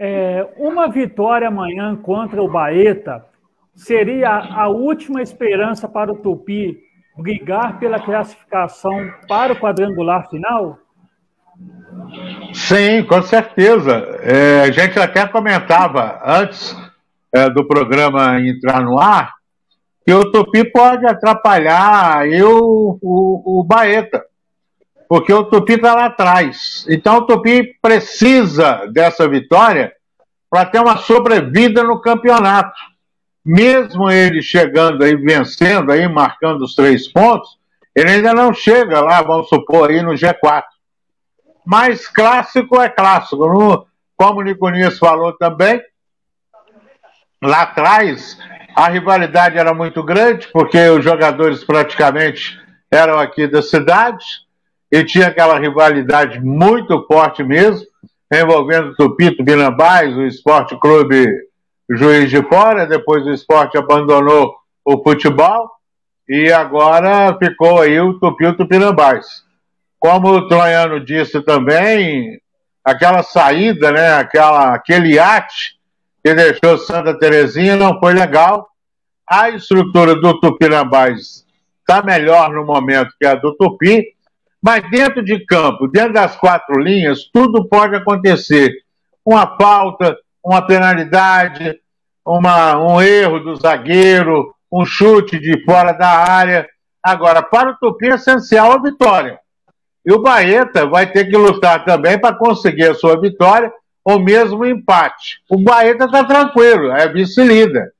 é, 0.04 0.48
uma 0.56 0.88
vitória 0.88 1.46
amanhã 1.46 1.94
contra 1.94 2.42
o 2.42 2.50
Baeta 2.50 3.24
seria 3.72 4.30
a 4.30 4.66
última 4.66 5.22
esperança 5.22 5.88
para 5.88 6.12
o 6.12 6.16
Tupi 6.16 6.76
brigar 7.16 7.78
pela 7.78 8.00
classificação 8.00 9.12
para 9.28 9.52
o 9.52 9.56
quadrangular 9.56 10.28
final? 10.28 10.76
Sim, 12.52 13.04
com 13.04 13.22
certeza. 13.22 13.92
É, 14.22 14.62
a 14.62 14.72
gente 14.72 14.98
até 14.98 15.24
comentava 15.24 16.20
antes 16.26 16.76
é, 17.32 17.48
do 17.48 17.64
programa 17.64 18.40
entrar 18.40 18.82
no 18.82 18.98
ar 18.98 19.32
que 20.04 20.12
o 20.12 20.32
Tupi 20.32 20.64
pode 20.72 21.06
atrapalhar 21.06 22.26
eu, 22.28 22.98
o, 23.00 23.60
o 23.60 23.62
Baeta 23.62 24.20
porque 25.12 25.30
o 25.30 25.44
Tupi 25.44 25.74
está 25.74 25.94
lá 25.94 26.06
atrás. 26.06 26.86
Então 26.88 27.18
o 27.18 27.26
Tupi 27.26 27.76
precisa 27.82 28.86
dessa 28.86 29.28
vitória 29.28 29.92
para 30.48 30.64
ter 30.64 30.80
uma 30.80 30.96
sobrevida 30.96 31.82
no 31.82 32.00
campeonato. 32.00 32.80
Mesmo 33.44 34.10
ele 34.10 34.40
chegando 34.40 35.04
aí, 35.04 35.14
vencendo 35.14 35.92
aí, 35.92 36.08
marcando 36.08 36.62
os 36.62 36.74
três 36.74 37.06
pontos, 37.12 37.58
ele 37.94 38.08
ainda 38.08 38.32
não 38.32 38.54
chega 38.54 39.02
lá, 39.02 39.20
vamos 39.20 39.50
supor, 39.50 39.90
aí 39.90 40.00
no 40.00 40.12
G4. 40.12 40.62
Mas 41.62 42.08
clássico 42.08 42.80
é 42.80 42.88
clássico. 42.88 43.46
No, 43.46 43.86
como 44.16 44.40
o 44.40 44.42
Niconias 44.42 44.98
falou 44.98 45.36
também, 45.36 45.78
lá 47.42 47.64
atrás 47.64 48.38
a 48.74 48.88
rivalidade 48.88 49.58
era 49.58 49.74
muito 49.74 50.02
grande, 50.02 50.48
porque 50.50 50.88
os 50.88 51.04
jogadores 51.04 51.62
praticamente 51.62 52.58
eram 52.90 53.18
aqui 53.18 53.46
da 53.46 53.60
cidade, 53.60 54.24
e 54.92 55.02
tinha 55.02 55.28
aquela 55.28 55.58
rivalidade 55.58 56.38
muito 56.38 57.06
forte 57.06 57.42
mesmo, 57.42 57.86
envolvendo 58.30 58.90
o 58.90 58.94
Tupi, 58.94 59.34
Tupinambás, 59.34 60.14
o 60.14 60.26
Esporte 60.26 60.78
Clube 60.78 61.26
Juiz 61.90 62.28
de 62.28 62.42
Fora, 62.42 62.86
depois 62.86 63.24
o 63.24 63.30
esporte 63.30 63.78
abandonou 63.78 64.54
o 64.84 65.02
futebol, 65.02 65.70
e 66.28 66.52
agora 66.52 67.36
ficou 67.38 67.80
aí 67.80 67.98
o 68.00 68.18
Tupi 68.18 68.52
Tupinambás. 68.54 69.42
Como 69.98 70.28
o 70.28 70.46
Troiano 70.46 71.02
disse 71.02 71.40
também, 71.40 72.38
aquela 72.84 73.22
saída, 73.22 73.92
né, 73.92 74.14
aquela, 74.14 74.74
aquele 74.74 75.14
iate 75.14 75.78
que 76.22 76.34
deixou 76.34 76.76
Santa 76.76 77.18
Terezinha 77.18 77.76
não 77.76 77.98
foi 77.98 78.12
legal. 78.12 78.68
A 79.26 79.48
estrutura 79.50 80.14
do 80.14 80.38
Tupinambás 80.38 81.46
está 81.80 82.02
melhor 82.02 82.50
no 82.50 82.64
momento 82.64 83.14
que 83.18 83.26
a 83.26 83.34
do 83.34 83.54
Tupi, 83.56 84.11
mas 84.62 84.88
dentro 84.90 85.24
de 85.24 85.44
campo, 85.44 85.88
dentro 85.88 86.12
das 86.12 86.36
quatro 86.36 86.80
linhas, 86.80 87.24
tudo 87.32 87.68
pode 87.68 87.96
acontecer. 87.96 88.72
Uma 89.24 89.56
falta, 89.56 90.16
uma 90.44 90.64
penalidade, 90.64 91.80
uma, 92.24 92.78
um 92.78 93.02
erro 93.02 93.40
do 93.40 93.56
zagueiro, 93.56 94.54
um 94.70 94.84
chute 94.84 95.38
de 95.40 95.64
fora 95.64 95.92
da 95.92 96.08
área. 96.08 96.68
Agora, 97.02 97.42
para 97.42 97.70
o 97.70 97.76
Tupi 97.76 98.06
é 98.06 98.14
essencial 98.14 98.72
a 98.72 98.80
vitória. 98.80 99.40
E 100.06 100.12
o 100.12 100.20
Baeta 100.20 100.86
vai 100.86 101.10
ter 101.10 101.24
que 101.26 101.36
lutar 101.36 101.84
também 101.84 102.18
para 102.18 102.34
conseguir 102.34 102.84
a 102.84 102.94
sua 102.94 103.20
vitória 103.20 103.72
ou 104.04 104.20
mesmo 104.20 104.64
empate. 104.64 105.40
O 105.48 105.58
Baeta 105.58 106.04
está 106.04 106.24
tranquilo, 106.24 106.92
é 106.92 107.08
vice-líder. 107.08 107.92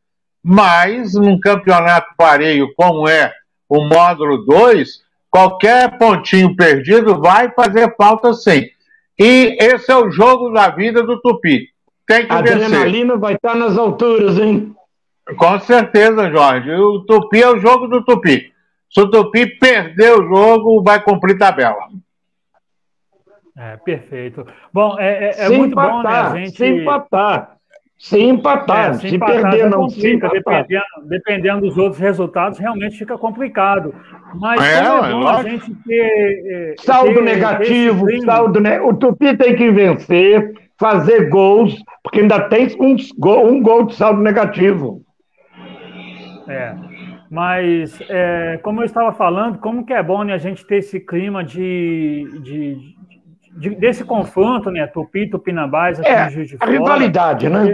Mas 0.43 1.15
num 1.15 1.39
campeonato 1.39 2.09
pareio 2.17 2.73
como 2.77 3.09
é 3.09 3.33
o 3.69 3.85
módulo 3.85 4.45
2, 4.45 5.02
qualquer 5.33 5.97
pontinho 5.97 6.55
perdido 6.55 7.19
vai 7.19 7.51
fazer 7.53 7.97
falta 7.97 8.35
sim. 8.35 8.69
E 9.19 9.57
esse 9.59 9.91
é 9.91 9.97
o 9.97 10.11
jogo 10.11 10.51
da 10.51 10.69
vida 10.69 11.03
do 11.03 11.19
Tupi. 11.21 11.69
Tem 12.07 12.27
que 12.27 12.33
a 12.33 12.43
vencer. 12.43 12.63
A 12.63 12.67
adrenalina 12.67 13.17
vai 13.17 13.35
estar 13.35 13.55
nas 13.55 13.79
alturas, 13.79 14.39
hein? 14.39 14.75
Com 15.39 15.59
certeza, 15.61 16.31
Jorge. 16.31 16.71
O 16.73 17.01
Tupi 17.01 17.43
é 17.43 17.49
o 17.49 17.59
jogo 17.59 17.89
do 17.89 18.05
Tupi. 18.05 18.53
Se 18.91 19.01
o 19.01 19.11
Tupi 19.11 19.47
perder 19.59 20.13
o 20.19 20.29
jogo, 20.29 20.83
vai 20.83 21.03
cumprir 21.03 21.39
tabela. 21.39 21.89
É, 23.57 23.77
perfeito. 23.79 24.47
Bom, 24.73 24.99
é, 24.99 25.31
é, 25.31 25.45
é 25.45 25.49
muito 25.49 25.73
empatar, 25.73 25.93
bom, 25.93 26.03
né, 26.03 26.43
a 26.43 26.45
gente... 26.45 26.57
Se 26.57 26.67
empatar. 26.67 27.57
Se 28.03 28.19
empatar, 28.19 28.91
é, 28.91 28.95
se, 28.95 29.11
se 29.11 29.15
empatar, 29.15 29.53
perder, 29.53 29.71
não 29.71 29.89
se 29.89 30.17
dependendo, 30.17 30.85
dependendo 31.05 31.61
dos 31.61 31.79
outros 31.79 32.01
resultados, 32.01 32.59
realmente 32.59 32.99
fica 32.99 33.17
complicado. 33.17 33.95
Mas 34.35 34.61
é, 34.61 34.79
é 34.79 34.83
bom 34.83 35.29
a 35.29 35.43
gente 35.45 35.73
ter. 35.87 36.43
É, 36.47 36.75
saldo 36.81 37.15
ter, 37.15 37.23
negativo, 37.23 38.07
ter 38.07 38.21
saldo 38.23 38.61
ne... 38.61 38.81
o 38.81 38.93
Tupi 38.93 39.37
tem 39.37 39.55
que 39.55 39.71
vencer, 39.71 40.53
fazer 40.77 41.29
gols, 41.29 41.77
porque 42.03 42.23
ainda 42.23 42.41
tem 42.49 42.67
um, 42.81 42.97
um 43.47 43.63
gol 43.63 43.85
de 43.85 43.95
saldo 43.95 44.21
negativo. 44.21 45.01
É. 46.49 46.75
Mas, 47.31 47.97
é, 48.11 48.59
como 48.65 48.81
eu 48.81 48.85
estava 48.85 49.13
falando, 49.13 49.59
como 49.59 49.87
que 49.87 49.93
é 49.93 50.03
bom 50.03 50.25
né, 50.25 50.35
a 50.35 50.39
gente 50.39 50.67
ter 50.67 50.79
esse 50.79 50.99
clima 50.99 51.45
de, 51.45 52.27
de, 52.43 52.97
de 53.57 53.71
desse 53.71 54.05
confronto, 54.05 54.71
né? 54.71 54.87
Tupi, 54.87 55.29
Tupinambás, 55.29 56.01
aqui 56.01 56.09
é, 56.09 56.31
Juiz 56.31 56.49
de 56.49 56.57
Fora. 56.57 56.71
A 56.71 56.73
rivalidade, 56.73 57.49
né? 57.49 57.69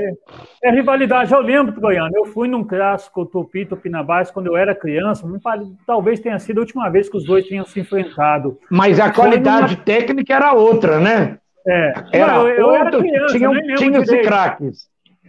É, 0.63 0.69
é 0.69 0.71
rivalidade. 0.73 1.33
Eu 1.33 1.41
lembro, 1.41 1.81
Goiano, 1.81 2.11
eu 2.15 2.25
fui 2.27 2.49
num 2.49 2.65
clássico 2.65 3.25
Tupi, 3.25 3.65
Tupinambás 3.65 4.31
quando 4.31 4.47
eu 4.47 4.57
era 4.57 4.75
criança. 4.75 5.27
Talvez 5.87 6.21
tenha 6.21 6.39
sido 6.39 6.59
a 6.59 6.61
última 6.63 6.89
vez 6.91 7.09
que 7.09 7.17
os 7.17 7.25
dois 7.25 7.47
tenham 7.47 7.65
se 7.65 7.81
enfrentado. 7.81 8.59
Mas 8.71 8.99
a 8.99 9.13
qualidade 9.13 9.75
numa... 9.75 9.85
técnica 9.85 10.35
era 10.35 10.53
outra, 10.53 10.99
né? 10.99 11.39
É. 11.67 11.93
Era 12.13 12.33
Não, 12.35 12.49
eu, 12.49 12.57
eu 12.57 12.75
era 12.75 12.91
criança, 12.91 13.39
tinha, 13.39 13.75
tinha 13.77 14.01
os 14.01 14.11
craques. 14.11 14.89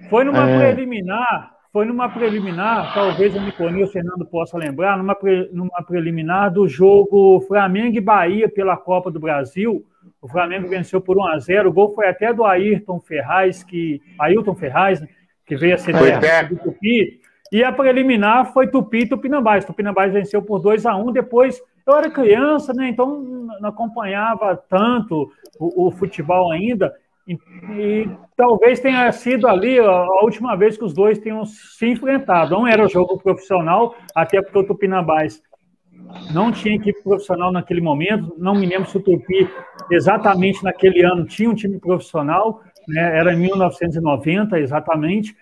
Foi 0.09 0.23
numa 0.23 0.49
é. 0.49 0.73
preliminar 0.73 1.59
foi 1.71 1.85
numa 1.85 2.09
preliminar, 2.09 2.95
talvez 2.95 3.35
o 3.35 3.39
Nicolinho 3.39 3.85
o 3.85 3.89
Fernando 3.89 4.25
possa 4.25 4.57
lembrar, 4.57 4.97
numa, 4.97 5.13
pre, 5.13 5.49
numa 5.53 5.83
preliminar 5.83 6.51
do 6.51 6.67
jogo 6.67 7.41
Flamengo 7.41 7.95
e 7.95 8.01
Bahia 8.01 8.49
pela 8.49 8.75
Copa 8.75 9.11
do 9.11 9.19
Brasil. 9.19 9.85
O 10.21 10.27
Flamengo 10.27 10.67
venceu 10.67 10.99
por 10.99 11.17
1 11.17 11.27
a 11.27 11.39
0 11.39 11.69
O 11.69 11.73
gol 11.73 11.93
foi 11.93 12.07
até 12.07 12.33
do 12.33 12.43
Ayrton 12.43 12.99
Ferraz, 12.99 13.63
que 13.63 14.01
Ailton 14.19 14.55
Ferraz, 14.55 14.99
né, 14.99 15.07
que 15.45 15.55
veio 15.55 15.75
a 15.75 15.77
ser 15.77 15.93
do 16.49 16.57
Tupi. 16.57 17.19
E 17.51 17.63
a 17.63 17.71
preliminar 17.71 18.53
foi 18.53 18.67
Tupi 18.67 18.99
e 18.99 19.09
Tupinambás. 19.09 19.65
Tupinambás 19.65 20.13
venceu 20.13 20.41
por 20.41 20.59
2 20.59 20.85
a 20.85 20.95
1 20.95 21.11
Depois, 21.11 21.59
eu 21.87 21.95
era 21.95 22.09
criança, 22.09 22.73
né? 22.73 22.89
Então 22.89 23.19
não 23.59 23.69
acompanhava 23.69 24.55
tanto 24.55 25.31
o, 25.59 25.87
o 25.87 25.91
futebol 25.91 26.51
ainda. 26.51 26.93
E, 27.27 27.33
e, 27.71 28.09
talvez 28.35 28.79
tenha 28.79 29.11
sido 29.11 29.47
ali 29.47 29.79
a 29.79 30.05
última 30.23 30.55
vez 30.55 30.77
que 30.77 30.83
os 30.83 30.93
dois 30.93 31.17
tenham 31.17 31.45
se 31.45 31.87
enfrentado. 31.87 32.51
Não 32.51 32.67
era 32.67 32.87
jogo 32.87 33.17
profissional, 33.17 33.95
até 34.13 34.41
porque 34.41 34.59
o 34.59 34.63
Tupinambás 34.63 35.41
não 36.31 36.51
tinha 36.51 36.75
equipe 36.75 37.01
profissional 37.03 37.51
naquele 37.51 37.81
momento. 37.81 38.35
Não 38.37 38.55
me 38.55 38.65
lembro 38.65 38.89
se 38.89 38.97
o 38.97 38.99
Tupi, 39.01 39.49
exatamente 39.91 40.63
naquele 40.63 41.03
ano, 41.03 41.25
tinha 41.25 41.49
um 41.49 41.55
time 41.55 41.79
profissional, 41.79 42.61
né? 42.87 43.17
era 43.17 43.33
em 43.33 43.37
1990 43.37 44.59
exatamente. 44.59 45.35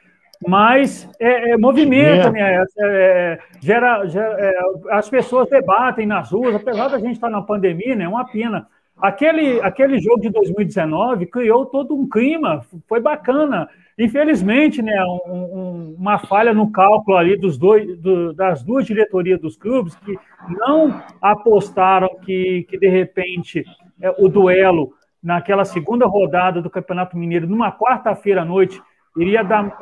Mas 0.45 1.09
é, 1.19 1.51
é 1.51 1.57
movimenta, 1.57 2.27
é. 2.27 2.31
né? 2.31 2.41
É, 2.41 2.63
é, 2.79 3.39
gera, 3.59 4.05
gera 4.05 4.35
é, 4.39 4.53
as 4.91 5.09
pessoas 5.09 5.49
debatem 5.49 6.05
nas 6.05 6.31
ruas, 6.31 6.55
apesar 6.55 6.89
da 6.89 6.99
gente 6.99 7.13
estar 7.13 7.29
na 7.29 7.41
pandemia, 7.41 7.95
né? 7.95 8.05
É 8.05 8.07
uma 8.07 8.25
pena 8.25 8.67
Aquele, 8.99 9.61
aquele 9.61 9.99
jogo 9.99 10.21
de 10.21 10.29
2019 10.29 11.27
criou 11.27 11.65
todo 11.65 11.95
um 11.95 12.09
clima, 12.09 12.61
foi 12.87 12.99
bacana. 12.99 13.69
Infelizmente, 13.97 14.81
né, 14.81 15.03
um, 15.27 15.31
um, 15.31 15.95
uma 15.97 16.17
falha 16.17 16.53
no 16.53 16.71
cálculo 16.71 17.15
ali 17.15 17.37
dos 17.37 17.57
dois, 17.57 17.99
do, 17.99 18.33
das 18.33 18.63
duas 18.63 18.85
diretorias 18.85 19.39
dos 19.39 19.55
clubes 19.55 19.95
que 19.97 20.17
não 20.49 21.01
apostaram 21.21 22.09
que, 22.23 22.65
que 22.69 22.77
de 22.77 22.87
repente, 22.87 23.63
é, 24.01 24.09
o 24.17 24.27
duelo 24.27 24.93
naquela 25.21 25.65
segunda 25.65 26.05
rodada 26.05 26.61
do 26.61 26.69
Campeonato 26.69 27.17
Mineiro, 27.17 27.47
numa 27.47 27.71
quarta-feira 27.71 28.41
à 28.41 28.45
noite, 28.45 28.81
iria 29.17 29.43
dar, 29.43 29.77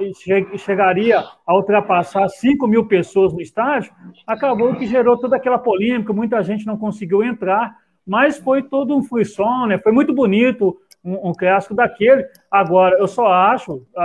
chegaria 0.58 1.23
a 1.45 1.56
ultrapassar 1.56 2.28
5 2.28 2.67
mil 2.67 2.86
pessoas 2.88 3.34
no 3.34 3.41
estádio, 3.41 3.91
acabou 4.25 4.73
que 4.75 4.88
gerou 4.88 5.17
toda 5.17 5.36
aquela 5.36 5.58
polêmica, 5.58 6.13
muita 6.13 6.41
gente 6.41 6.65
não 6.65 6.78
conseguiu 6.78 7.21
entrar, 7.21 7.75
mas 8.06 8.38
foi 8.38 8.63
todo 8.63 8.96
um 8.96 9.04
frisson, 9.04 9.68
né? 9.68 9.78
Foi 9.80 9.91
muito 9.91 10.13
bonito 10.13 10.78
um, 11.04 11.30
um 11.30 11.34
clássico 11.34 11.74
daquele. 11.74 12.26
Agora, 12.52 12.98
eu 12.98 13.08
só 13.08 13.28
acho, 13.28 13.84
a, 13.96 14.04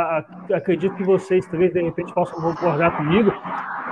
a, 0.50 0.56
acredito 0.56 0.94
que 0.94 1.04
vocês 1.04 1.46
três, 1.46 1.72
de 1.72 1.82
repente, 1.82 2.12
possam 2.14 2.40
concordar 2.40 2.96
comigo, 2.96 3.32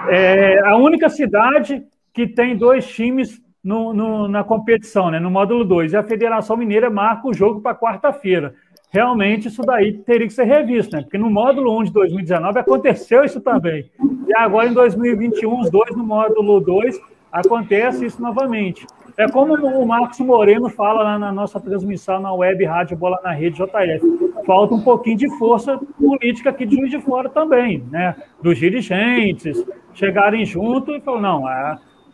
é 0.09 0.61
a 0.61 0.77
única 0.77 1.09
cidade 1.09 1.85
que 2.12 2.27
tem 2.27 2.57
dois 2.57 2.87
times 2.87 3.40
no, 3.62 3.92
no, 3.92 4.29
na 4.29 4.44
competição, 4.44 5.11
né? 5.11 5.21
No 5.21 5.31
módulo 5.31 5.64
2. 5.64 5.92
E 5.92 5.97
a 5.97 6.03
Federação 6.03 6.57
Mineira 6.57 6.88
marca 6.88 7.29
o 7.29 7.35
jogo 7.35 7.61
para 7.61 7.77
quarta-feira. 7.77 8.55
Realmente, 8.90 9.49
isso 9.49 9.62
daí 9.62 9.99
teria 9.99 10.27
que 10.27 10.33
ser 10.33 10.44
revisto, 10.44 10.97
né? 10.97 11.03
Porque 11.03 11.18
no 11.18 11.31
módulo 11.31 11.79
1 11.81 11.85
de 11.85 11.92
2019 11.92 12.59
aconteceu 12.59 13.23
isso 13.23 13.40
também. 13.40 13.90
E 14.27 14.35
agora, 14.35 14.68
em 14.68 14.73
2021, 14.73 15.61
os 15.61 15.71
dois 15.71 15.94
no 15.94 16.05
módulo 16.05 16.61
2, 16.61 16.99
acontece 17.33 18.07
isso 18.07 18.21
novamente. 18.21 18.87
É 19.17 19.29
como 19.29 19.55
o 19.55 19.87
Marcos 19.87 20.21
Moreno 20.21 20.69
fala 20.69 21.03
lá 21.03 21.19
na 21.19 21.33
nossa 21.33 21.59
transmissão 21.59 22.21
na 22.21 22.33
web 22.33 22.64
Rádio 22.64 22.97
Bola 22.97 23.19
na 23.25 23.33
Rede 23.33 23.57
JF. 23.57 24.31
Falta 24.47 24.75
um 24.75 24.81
pouquinho 24.81 25.17
de 25.17 25.38
força 25.38 25.79
política 25.99 26.51
aqui 26.51 26.64
de 26.64 26.77
Juiz 26.77 26.91
de 26.91 27.01
Fora 27.01 27.29
também, 27.29 27.83
né? 27.91 28.14
Dos 28.41 28.59
dirigentes 28.59 29.64
chegarem 29.93 30.45
junto 30.47 30.95
e 30.95 31.01
falar, 31.01 31.21
não, 31.21 31.45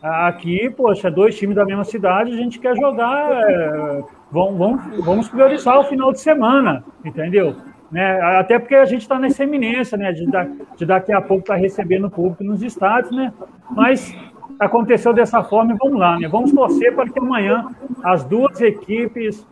aqui, 0.01 0.69
poxa, 0.71 1.11
dois 1.11 1.37
times 1.37 1.55
da 1.55 1.63
mesma 1.63 1.83
cidade, 1.83 2.31
a 2.31 2.37
gente 2.37 2.59
quer 2.59 2.75
jogar, 2.75 3.31
é, 3.31 4.03
vamos, 4.31 4.57
vamos, 4.57 5.05
vamos 5.05 5.29
priorizar 5.29 5.79
o 5.79 5.83
final 5.83 6.11
de 6.11 6.19
semana, 6.19 6.83
entendeu? 7.03 7.55
Né? 7.91 8.19
Até 8.21 8.57
porque 8.57 8.75
a 8.75 8.85
gente 8.85 9.01
está 9.01 9.19
nessa 9.19 9.43
eminência, 9.43 9.97
né? 9.97 10.11
De, 10.11 10.25
da, 10.25 10.47
de 10.75 10.85
daqui 10.85 11.13
a 11.13 11.21
pouco 11.21 11.41
estar 11.41 11.53
tá 11.53 11.59
recebendo 11.59 12.09
público 12.09 12.43
nos 12.43 12.63
estádios, 12.63 13.15
né? 13.15 13.31
Mas 13.69 14.15
aconteceu 14.59 15.13
dessa 15.13 15.43
forma 15.43 15.73
e 15.73 15.77
vamos 15.77 15.99
lá, 15.99 16.19
né? 16.19 16.27
Vamos 16.27 16.51
torcer 16.51 16.93
para 16.95 17.09
que 17.09 17.19
amanhã 17.19 17.67
as 18.03 18.23
duas 18.23 18.59
equipes 18.61 19.45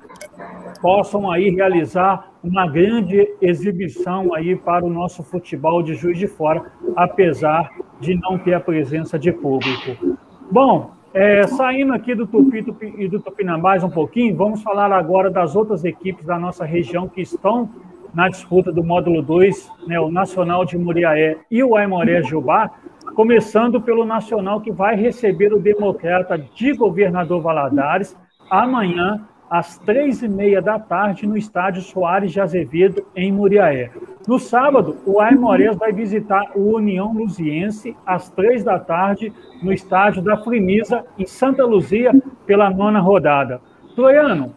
possam 0.82 1.32
aí 1.32 1.50
realizar 1.50 2.30
uma 2.44 2.68
grande 2.68 3.28
exibição 3.42 4.34
aí 4.34 4.56
para 4.56 4.86
o 4.86 4.90
nosso 4.90 5.24
futebol 5.24 5.82
de 5.82 5.94
Juiz 5.94 6.18
de 6.18 6.28
Fora, 6.28 6.72
apesar 6.96 7.70
de 8.00 8.16
não 8.16 8.38
ter 8.38 8.54
a 8.54 8.60
presença 8.60 9.18
de 9.18 9.32
público. 9.32 10.18
Bom, 10.52 10.92
é, 11.14 11.46
saindo 11.48 11.94
aqui 11.94 12.16
do 12.16 12.28
Tupi, 12.28 12.66
e 12.98 13.08
do 13.08 13.20
Tupinambás 13.20 13.84
um 13.84 13.90
pouquinho, 13.90 14.36
vamos 14.36 14.62
falar 14.62 14.92
agora 14.92 15.30
das 15.30 15.56
outras 15.56 15.86
equipes 15.86 16.26
da 16.26 16.38
nossa 16.38 16.66
região 16.66 17.08
que 17.08 17.22
estão 17.22 17.70
na 18.14 18.30
disputa 18.30 18.72
do 18.72 18.84
módulo 18.84 19.22
2, 19.22 19.72
né, 19.88 20.00
o 20.00 20.12
Nacional 20.12 20.66
de 20.66 20.78
Muriaé 20.78 21.38
e 21.50 21.64
o 21.64 21.76
Aimoré 21.76 22.22
Jubá, 22.22 22.70
começando 23.16 23.80
pelo 23.80 24.06
Nacional, 24.06 24.62
que 24.62 24.72
vai 24.72 24.96
receber 24.96 25.54
o 25.54 25.60
Democrata 25.60 26.38
de 26.38 26.74
Governador 26.74 27.42
Valadares 27.42 28.18
amanhã, 28.50 29.22
às 29.50 29.78
três 29.78 30.24
e 30.24 30.28
meia 30.28 30.62
da 30.62 30.80
tarde, 30.80 31.28
no 31.28 31.38
estádio 31.38 31.82
Soares 31.82 32.32
de 32.32 32.42
Azevedo, 32.42 33.06
em 33.16 33.32
Muriaé. 33.32 33.92
No 34.28 34.40
sábado, 34.40 34.98
o 35.06 35.20
Aimorés 35.20 35.76
vai 35.78 35.92
visitar 35.92 36.52
o 36.56 36.76
União 36.76 37.14
Luziense, 37.14 37.96
às 38.06 38.30
três 38.30 38.64
da 38.64 38.80
tarde, 38.80 39.32
no 39.62 39.72
estádio 39.72 40.24
da 40.24 40.38
Frimisa, 40.38 41.06
em 41.20 41.26
Santa 41.26 41.64
Luzia, 41.66 42.12
pela 42.48 42.70
nona 42.70 43.00
rodada. 43.00 43.62
Troiano, 43.96 44.54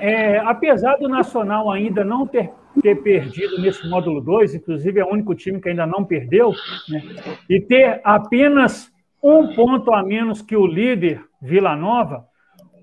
é, 0.00 0.38
apesar 0.38 0.96
do 0.96 1.08
Nacional 1.08 1.70
ainda 1.70 2.04
não 2.04 2.26
ter, 2.26 2.50
ter 2.82 2.96
perdido 2.96 3.60
nesse 3.60 3.88
módulo 3.88 4.20
2, 4.20 4.54
inclusive 4.54 5.00
é 5.00 5.04
o 5.04 5.12
único 5.12 5.34
time 5.34 5.60
que 5.60 5.68
ainda 5.68 5.86
não 5.86 6.04
perdeu, 6.04 6.52
né, 6.88 7.02
e 7.48 7.60
ter 7.60 8.00
apenas 8.04 8.92
um 9.22 9.54
ponto 9.54 9.92
a 9.92 10.02
menos 10.02 10.42
que 10.42 10.56
o 10.56 10.66
líder 10.66 11.22
Vila 11.40 11.74
Nova, 11.74 12.26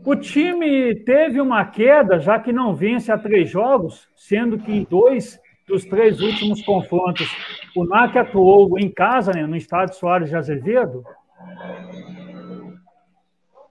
o 0.04 0.16
time 0.16 0.96
teve 0.96 1.40
uma 1.40 1.64
queda, 1.64 2.20
já 2.20 2.40
que 2.40 2.52
não 2.52 2.74
vence 2.74 3.12
há 3.12 3.18
três 3.18 3.50
jogos, 3.50 4.08
sendo 4.16 4.58
que 4.58 4.72
em 4.72 4.84
dois 4.90 5.40
dos 5.68 5.86
três 5.86 6.20
últimos 6.20 6.62
confrontos 6.64 7.30
o 7.76 7.86
NAC 7.86 8.18
atuou 8.18 8.78
em 8.80 8.90
casa, 8.90 9.32
né, 9.32 9.46
no 9.46 9.56
estádio 9.56 9.96
Soares 9.96 10.30
de 10.30 10.36
Azevedo. 10.36 11.04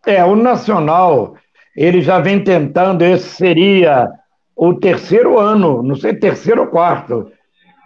É, 0.06 0.24
o 0.24 0.34
Nacional 0.34 1.34
ele 1.76 2.00
já 2.00 2.18
vem 2.18 2.42
tentando, 2.42 3.02
esse 3.02 3.28
seria 3.28 4.08
o 4.56 4.74
terceiro 4.74 5.38
ano, 5.38 5.82
não 5.82 5.94
sei, 5.94 6.14
terceiro 6.14 6.62
ou 6.62 6.66
quarto, 6.66 7.30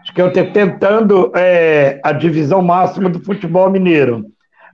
acho 0.03 0.13
que 0.13 0.21
eu 0.21 0.29
estou 0.29 0.51
tentando 0.51 1.31
é, 1.37 2.01
a 2.03 2.13
divisão 2.13 2.63
máxima 2.63 3.09
do 3.09 3.23
futebol 3.23 3.71
mineiro. 3.71 4.25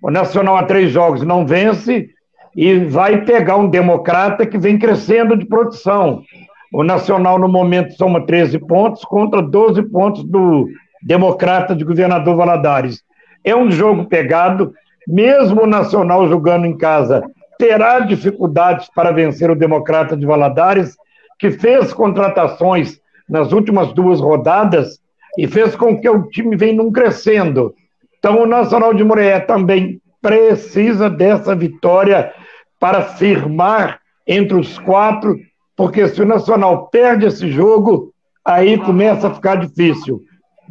O 0.02 0.10
Nacional 0.10 0.56
há 0.56 0.62
três 0.62 0.90
jogos 0.90 1.22
não 1.22 1.46
vence 1.46 2.08
e 2.56 2.78
vai 2.78 3.22
pegar 3.24 3.56
um 3.56 3.68
democrata 3.68 4.46
que 4.46 4.58
vem 4.58 4.78
crescendo 4.78 5.36
de 5.36 5.44
produção. 5.44 6.22
O 6.72 6.82
Nacional, 6.82 7.38
no 7.38 7.48
momento, 7.48 7.92
soma 7.94 8.24
13 8.24 8.58
pontos 8.60 9.04
contra 9.04 9.42
12 9.42 9.82
pontos 9.90 10.24
do 10.24 10.68
democrata 11.02 11.74
de 11.74 11.84
governador 11.84 12.36
Valadares. 12.36 13.02
É 13.44 13.54
um 13.54 13.70
jogo 13.70 14.06
pegado, 14.06 14.72
mesmo 15.06 15.62
o 15.62 15.66
Nacional 15.66 16.28
jogando 16.28 16.66
em 16.66 16.76
casa 16.76 17.22
terá 17.60 18.00
dificuldades 18.00 18.88
para 18.94 19.12
vencer 19.12 19.50
o 19.50 19.54
Democrata 19.54 20.16
de 20.16 20.24
Valadares, 20.24 20.96
que 21.38 21.50
fez 21.50 21.92
contratações 21.92 22.98
nas 23.28 23.52
últimas 23.52 23.92
duas 23.92 24.18
rodadas 24.18 24.98
e 25.36 25.46
fez 25.46 25.76
com 25.76 26.00
que 26.00 26.08
o 26.08 26.22
time 26.22 26.56
venha 26.56 26.74
num 26.74 26.90
crescendo. 26.90 27.74
Então, 28.18 28.42
o 28.42 28.46
Nacional 28.46 28.94
de 28.94 29.04
Moreira 29.04 29.40
também 29.40 30.00
precisa 30.22 31.10
dessa 31.10 31.54
vitória 31.54 32.32
para 32.78 33.02
firmar 33.02 34.00
entre 34.26 34.56
os 34.56 34.78
quatro, 34.78 35.36
porque 35.76 36.08
se 36.08 36.22
o 36.22 36.26
Nacional 36.26 36.88
perde 36.88 37.26
esse 37.26 37.50
jogo, 37.50 38.10
aí 38.42 38.78
começa 38.78 39.28
a 39.28 39.34
ficar 39.34 39.56
difícil. 39.56 40.22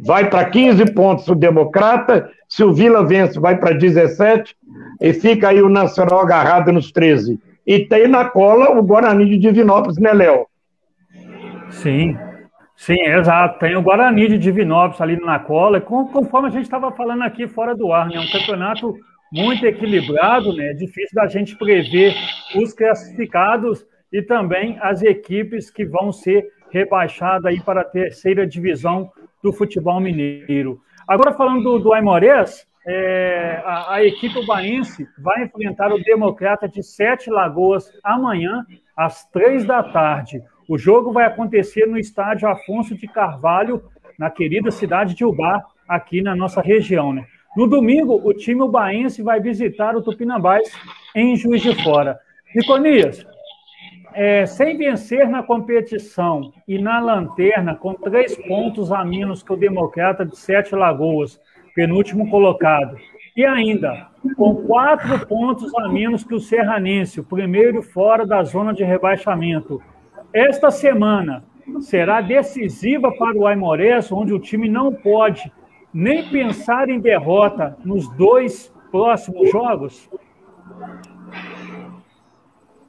Vai 0.04 0.28
para 0.28 0.44
15 0.44 0.92
pontos 0.92 1.28
o 1.28 1.34
Democrata, 1.36 2.28
se 2.48 2.64
o 2.64 2.72
Vila 2.72 3.06
vence, 3.06 3.38
vai 3.38 3.56
para 3.56 3.76
17, 3.76 4.56
e 5.00 5.12
fica 5.12 5.48
aí 5.48 5.62
o 5.62 5.68
Nacional 5.68 6.20
agarrado 6.20 6.70
nos 6.70 6.92
13. 6.92 7.40
E 7.66 7.80
tem 7.86 8.06
na 8.06 8.24
cola 8.24 8.78
o 8.78 8.82
Guarani 8.82 9.24
de 9.26 9.38
Divinópolis, 9.38 9.98
né, 9.98 10.12
Léo? 10.12 10.46
Sim, 11.70 12.16
sim, 12.76 13.00
exato. 13.00 13.58
Tem 13.58 13.76
o 13.76 13.82
Guarani 13.82 14.28
de 14.28 14.38
Divinópolis 14.38 15.00
ali 15.00 15.16
na 15.16 15.38
cola, 15.38 15.80
conforme 15.80 16.48
a 16.48 16.50
gente 16.50 16.64
estava 16.64 16.90
falando 16.92 17.22
aqui 17.22 17.46
fora 17.46 17.74
do 17.74 17.92
ar, 17.92 18.08
né? 18.08 18.18
Um 18.18 18.30
campeonato 18.30 18.94
muito 19.32 19.64
equilibrado, 19.64 20.52
né? 20.52 20.70
É 20.70 20.74
difícil 20.74 21.14
da 21.14 21.28
gente 21.28 21.56
prever 21.56 22.14
os 22.56 22.72
classificados 22.72 23.86
e 24.12 24.20
também 24.20 24.76
as 24.80 25.02
equipes 25.02 25.70
que 25.70 25.84
vão 25.84 26.12
ser 26.12 26.48
rebaixadas 26.70 27.44
aí 27.46 27.60
para 27.60 27.82
a 27.82 27.84
terceira 27.84 28.46
divisão 28.46 29.10
do 29.42 29.52
futebol 29.52 30.00
mineiro. 30.00 30.80
Agora 31.06 31.32
falando 31.32 31.62
do, 31.62 31.78
do 31.78 31.92
Aimorés, 31.92 32.66
é, 32.92 33.62
a, 33.64 33.94
a, 33.94 34.04
equipe 34.04 34.36
ubaense 34.36 35.06
vai 35.16 35.44
enfrentar 35.44 35.92
o 35.92 36.02
Democrata 36.02 36.68
de 36.68 36.82
Sete 36.82 37.30
Lagoas 37.30 37.92
amanhã, 38.02 38.66
às 38.96 39.24
três 39.30 39.64
da 39.64 39.80
tarde. 39.80 40.42
O 40.68 40.76
jogo 40.76 41.12
vai 41.12 41.24
acontecer 41.24 41.86
no 41.86 41.96
estádio 41.96 42.48
Afonso 42.48 42.96
de 42.96 43.06
Carvalho, 43.06 43.82
na 44.18 44.28
querida 44.28 44.72
cidade 44.72 45.14
de 45.14 45.24
Ubá, 45.24 45.64
aqui 45.88 46.20
na 46.20 46.34
nossa 46.34 46.60
região. 46.60 47.12
Né? 47.12 47.24
No 47.56 47.68
domingo, 47.68 48.20
o 48.24 48.34
time 48.34 48.62
ubaense 48.62 49.22
vai 49.22 49.40
visitar 49.40 49.94
o 49.94 50.02
Tupinambás 50.02 50.68
em 51.14 51.36
Juiz 51.36 51.62
de 51.62 51.80
Fora. 51.84 52.18
Niconias, 52.54 53.24
é, 54.12 54.44
sem 54.46 54.76
vencer 54.76 55.28
na 55.28 55.44
competição 55.44 56.52
e 56.66 56.76
na 56.78 56.98
lanterna, 56.98 57.76
com 57.76 57.94
três 57.94 58.36
pontos 58.36 58.90
a 58.90 59.04
menos 59.04 59.44
que 59.44 59.52
o 59.52 59.56
Democrata 59.56 60.26
de 60.26 60.36
Sete 60.36 60.74
Lagoas, 60.74 61.40
penúltimo 61.80 62.28
colocado. 62.28 62.98
E 63.34 63.42
ainda, 63.42 64.08
com 64.36 64.54
quatro 64.66 65.26
pontos 65.26 65.74
a 65.76 65.88
menos 65.88 66.22
que 66.22 66.34
o 66.34 66.40
Serranense, 66.40 67.20
o 67.20 67.24
primeiro 67.24 67.80
fora 67.80 68.26
da 68.26 68.42
zona 68.42 68.74
de 68.74 68.84
rebaixamento. 68.84 69.82
Esta 70.30 70.70
semana 70.70 71.42
será 71.80 72.20
decisiva 72.20 73.10
para 73.12 73.38
o 73.38 73.46
Aimorés, 73.46 74.12
onde 74.12 74.34
o 74.34 74.38
time 74.38 74.68
não 74.68 74.92
pode 74.92 75.50
nem 75.92 76.28
pensar 76.28 76.90
em 76.90 77.00
derrota 77.00 77.78
nos 77.82 78.06
dois 78.14 78.70
próximos 78.90 79.50
jogos? 79.50 80.10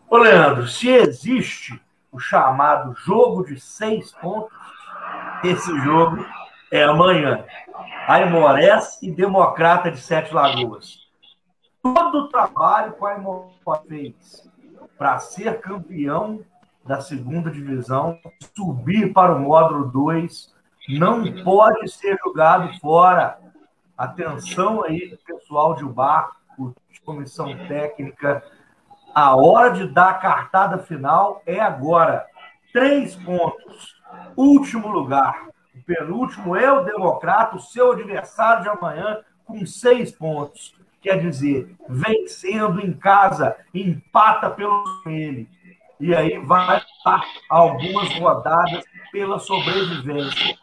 Ô, 0.09 0.17
Leandro, 0.17 0.67
se 0.67 0.89
existe 0.89 1.79
o 2.11 2.19
chamado 2.19 2.93
jogo 2.93 3.45
de 3.45 3.57
seis 3.57 4.11
pontos, 4.11 4.51
esse 5.45 5.73
jogo 5.79 6.25
é 6.71 6.83
amanhã. 6.83 7.45
Aimorés 8.07 8.97
e 9.01 9.11
Democrata 9.11 9.91
de 9.91 9.99
Sete 9.99 10.33
Lagoas. 10.33 11.01
Todo 11.83 12.19
o 12.19 12.29
trabalho 12.29 12.93
que 12.93 13.03
o 13.03 13.05
Aimorés 13.05 13.53
fez 13.87 14.49
para 14.97 15.19
ser 15.19 15.59
campeão 15.59 16.39
da 16.85 17.01
segunda 17.01 17.51
divisão, 17.51 18.17
subir 18.55 19.13
para 19.13 19.35
o 19.35 19.39
módulo 19.39 19.91
2, 19.91 20.53
não 20.89 21.23
pode 21.43 21.87
ser 21.89 22.17
jogado 22.23 22.71
fora. 22.79 23.37
Atenção 23.97 24.83
aí, 24.83 25.17
pessoal 25.25 25.75
de 25.75 25.83
Ubar, 25.83 26.31
comissão 27.03 27.55
técnica. 27.67 28.43
A 29.13 29.35
hora 29.35 29.71
de 29.71 29.87
dar 29.87 30.11
a 30.11 30.13
cartada 30.15 30.77
final 30.77 31.41
é 31.45 31.59
agora. 31.59 32.25
Três 32.71 33.15
pontos. 33.15 33.95
Último 34.35 34.87
lugar 34.87 35.51
penúltimo 35.81 36.55
é 36.55 36.71
o 36.71 36.83
Democrata, 36.83 37.57
o 37.57 37.61
seu 37.61 37.91
adversário 37.91 38.63
de 38.63 38.69
amanhã, 38.69 39.19
com 39.45 39.65
seis 39.65 40.11
pontos. 40.11 40.75
Quer 41.01 41.19
dizer, 41.19 41.75
vencendo 41.89 42.79
em 42.79 42.93
casa, 42.93 43.55
empata 43.73 44.49
pelo 44.49 44.83
ele. 45.05 45.49
E 45.99 46.15
aí 46.15 46.39
vai 46.39 46.77
estar 46.77 47.23
algumas 47.49 48.11
rodadas 48.17 48.83
pela 49.11 49.39
sobrevivência. 49.39 50.57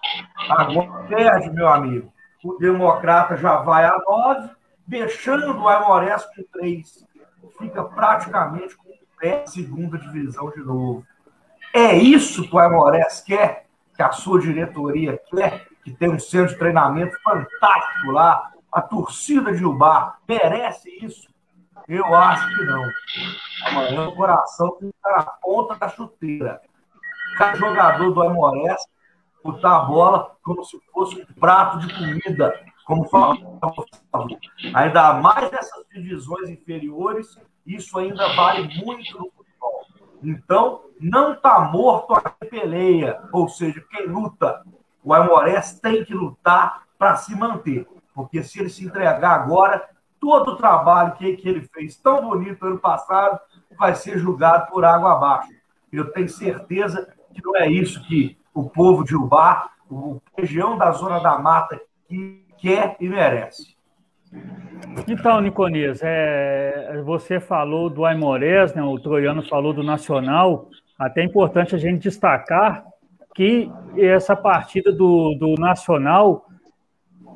Agora 0.49 1.05
perde, 1.05 1.51
meu 1.51 1.69
amigo. 1.69 2.13
O 2.43 2.55
Democrata 2.55 3.37
já 3.37 3.57
vai 3.57 3.85
a 3.85 3.97
nove, 3.99 4.51
deixando 4.87 5.57
o 5.57 5.69
Aimorés 5.69 6.25
com 6.25 6.43
três. 6.53 7.05
Fica 7.59 7.85
praticamente 7.85 8.77
com 8.77 8.89
pé 9.21 9.45
segunda 9.47 9.99
divisão 9.99 10.51
de 10.51 10.61
novo. 10.61 11.05
É 11.75 11.95
isso 11.97 12.49
que 12.49 12.55
o 12.55 12.59
Aimorés 12.59 13.21
quer? 13.21 13.68
Que 13.99 14.03
a 14.05 14.13
sua 14.13 14.41
diretoria 14.41 15.21
quer, 15.29 15.67
que 15.83 15.93
tem 15.93 16.09
um 16.09 16.21
centro 16.21 16.53
de 16.53 16.59
treinamento 16.61 17.21
fantástico 17.21 18.13
lá, 18.13 18.53
a 18.71 18.81
torcida 18.81 19.53
de 19.53 19.65
Ubar 19.65 20.21
merece 20.29 20.89
isso? 21.05 21.29
Eu 21.89 22.05
acho 22.15 22.47
que 22.57 22.65
não. 22.65 22.89
Amanhã 23.67 24.07
o 24.07 24.15
coração 24.15 24.71
tem 24.79 24.91
que 24.91 24.97
estar 24.97 25.17
na 25.17 25.25
ponta 25.25 25.75
da 25.75 25.89
chuteira. 25.89 26.61
Cada 27.37 27.57
jogador 27.57 28.13
do 28.13 28.23
Amorés 28.23 28.81
botar 29.43 29.79
a 29.79 29.81
bola 29.81 30.37
como 30.45 30.63
se 30.63 30.79
fosse 30.93 31.21
um 31.21 31.41
prato 31.41 31.81
de 31.81 31.93
comida, 31.93 32.55
como 32.85 33.05
falava 33.09 33.41
Ainda 34.75 35.15
mais 35.15 35.51
nessas 35.51 35.85
divisões 35.93 36.49
inferiores, 36.49 37.37
isso 37.67 37.99
ainda 37.99 38.33
vale 38.37 38.63
muito 38.85 39.19
no. 39.19 39.38
Então, 40.23 40.83
não 41.01 41.33
está 41.33 41.61
morto 41.61 42.15
a 42.15 42.21
peleia, 42.21 43.21
ou 43.33 43.49
seja, 43.49 43.85
quem 43.91 44.07
luta, 44.07 44.65
o 45.03 45.15
Aimorés 45.15 45.79
tem 45.81 46.05
que 46.05 46.15
lutar 46.15 46.83
para 46.99 47.17
se 47.17 47.35
manter, 47.35 47.87
porque 48.15 48.43
se 48.43 48.61
ele 48.61 48.69
se 48.69 48.85
entregar 48.85 49.33
agora, 49.33 49.89
todo 50.21 50.53
o 50.53 50.57
trabalho 50.57 51.15
que, 51.15 51.37
que 51.37 51.49
ele 51.49 51.61
fez 51.61 51.97
tão 51.97 52.29
bonito 52.29 52.67
ano 52.67 52.79
passado 52.79 53.39
vai 53.79 53.95
ser 53.95 54.19
julgado 54.19 54.71
por 54.71 54.85
água 54.85 55.13
abaixo. 55.13 55.53
Eu 55.93 56.11
tenho 56.13 56.29
certeza 56.29 57.15
que 57.33 57.41
não 57.45 57.57
é 57.57 57.71
isso 57.71 58.03
que 58.07 58.37
o 58.53 58.69
povo 58.69 59.05
de 59.05 59.15
Ubá, 59.15 59.71
a 59.91 60.41
região 60.41 60.77
da 60.77 60.91
Zona 60.91 61.21
da 61.21 61.39
Mata 61.39 61.81
que 62.09 62.45
quer 62.59 62.97
e 62.99 63.09
merece. 63.09 63.78
Então, 65.07 65.41
Niconias, 65.41 66.01
é, 66.03 67.01
você 67.05 67.41
falou 67.41 67.89
do 67.89 68.05
Aimorés, 68.05 68.75
né, 68.75 68.83
o 68.83 68.99
Troiano 68.99 69.43
falou 69.43 69.73
do 69.73 69.83
Nacional, 69.83 70.69
até 70.99 71.21
é 71.23 71.25
importante 71.25 71.75
a 71.75 71.79
gente 71.79 72.03
destacar 72.03 72.85
que 73.35 73.71
essa 73.97 74.35
partida 74.35 74.93
do, 74.93 75.35
do 75.35 75.55
Nacional 75.55 76.47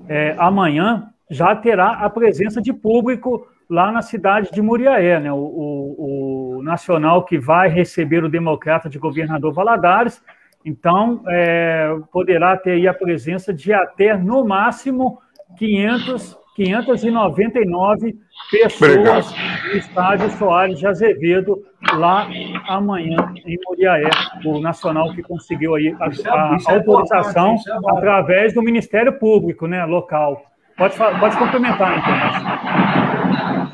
é, 0.08 0.34
amanhã 0.36 1.08
já 1.30 1.54
terá 1.54 1.92
a 1.92 2.10
presença 2.10 2.60
de 2.60 2.72
público 2.72 3.46
lá 3.70 3.90
na 3.92 4.02
cidade 4.02 4.50
de 4.50 4.60
Muriaé, 4.60 5.20
né? 5.20 5.32
O, 5.32 5.36
o, 5.36 6.56
o 6.58 6.62
Nacional 6.62 7.24
que 7.24 7.38
vai 7.38 7.68
receber 7.68 8.24
o 8.24 8.28
Democrata 8.28 8.88
de 8.88 8.98
Governador 8.98 9.52
Valadares, 9.52 10.20
então 10.64 11.22
é, 11.28 11.96
poderá 12.12 12.56
ter 12.56 12.86
a 12.86 12.92
presença 12.92 13.54
de 13.54 13.72
até 13.72 14.16
no 14.16 14.44
máximo 14.44 15.20
500 15.56 16.41
599 16.64 18.16
pessoas 18.50 19.26
Obrigado. 19.30 19.66
no 19.66 19.76
estádio 19.76 20.30
Soares 20.30 20.78
de 20.78 20.86
Azevedo, 20.86 21.64
lá 21.94 22.28
amanhã 22.68 23.16
em 23.44 23.58
Moriaé, 23.66 24.08
o 24.44 24.60
Nacional 24.60 25.12
que 25.12 25.22
conseguiu 25.22 25.74
aí 25.74 25.94
a, 25.98 26.04
a, 26.30 26.56
a 26.56 26.74
autorização 26.74 27.56
através 27.88 28.54
do 28.54 28.62
Ministério 28.62 29.18
Público 29.18 29.66
né, 29.66 29.84
local. 29.84 30.44
Pode, 30.76 30.96
pode 30.96 31.36
complementar, 31.36 31.98
então. 31.98 32.14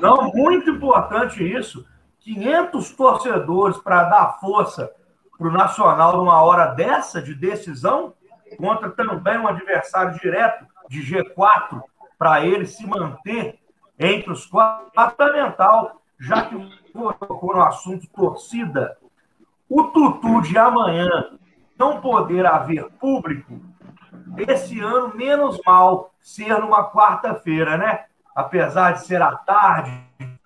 Não, 0.01 0.33
muito 0.33 0.71
importante 0.71 1.45
isso. 1.45 1.85
500 2.21 2.91
torcedores 2.93 3.77
para 3.79 4.05
dar 4.05 4.39
força 4.41 4.91
para 5.37 5.49
o 5.49 5.53
Nacional 5.53 6.17
numa 6.17 6.43
hora 6.43 6.67
dessa 6.67 7.23
de 7.23 7.35
decisão, 7.35 8.15
contra 8.57 8.91
também 8.91 9.39
um 9.39 9.47
adversário 9.47 10.19
direto 10.19 10.67
de 10.89 11.01
G4 11.01 11.81
para 12.19 12.45
ele 12.45 12.67
se 12.67 12.87
manter 12.87 13.59
entre 13.99 14.31
os 14.33 14.45
quatro, 14.47 14.91
fundamental, 15.11 16.01
já 16.19 16.43
que 16.47 16.57
colocou 16.93 17.55
no 17.55 17.63
assunto 17.63 18.07
torcida. 18.09 18.99
O 19.69 19.85
tutu 19.85 20.41
de 20.43 20.59
amanhã 20.59 21.09
não 21.79 22.01
poder 22.01 22.45
haver 22.47 22.89
público, 22.99 23.61
esse 24.37 24.81
ano, 24.81 25.15
menos 25.15 25.61
mal 25.65 26.13
ser 26.21 26.59
numa 26.59 26.91
quarta-feira, 26.91 27.77
né? 27.77 28.05
Apesar 28.35 28.93
de 28.93 29.05
ser 29.05 29.23
à 29.23 29.37
tarde, 29.37 29.91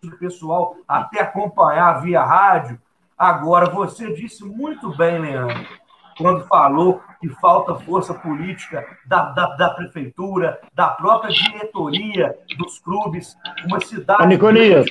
o 0.05 0.11
pessoal 0.19 0.77
até 0.87 1.21
acompanhar 1.21 2.03
via 2.03 2.23
rádio. 2.23 2.81
Agora, 3.17 3.69
você 3.71 4.13
disse 4.13 4.45
muito 4.45 4.95
bem, 4.97 5.19
Leandro 5.19 5.82
quando 6.17 6.47
falou 6.47 7.03
que 7.21 7.29
falta 7.29 7.75
força 7.77 8.13
política 8.15 8.87
da, 9.07 9.31
da, 9.31 9.47
da 9.57 9.71
prefeitura, 9.71 10.61
da 10.75 10.89
própria 10.89 11.33
diretoria 11.33 12.37
dos 12.59 12.79
clubes, 12.81 13.37
uma 13.65 13.81
cidade. 13.81 14.27
Niconias. 14.27 14.87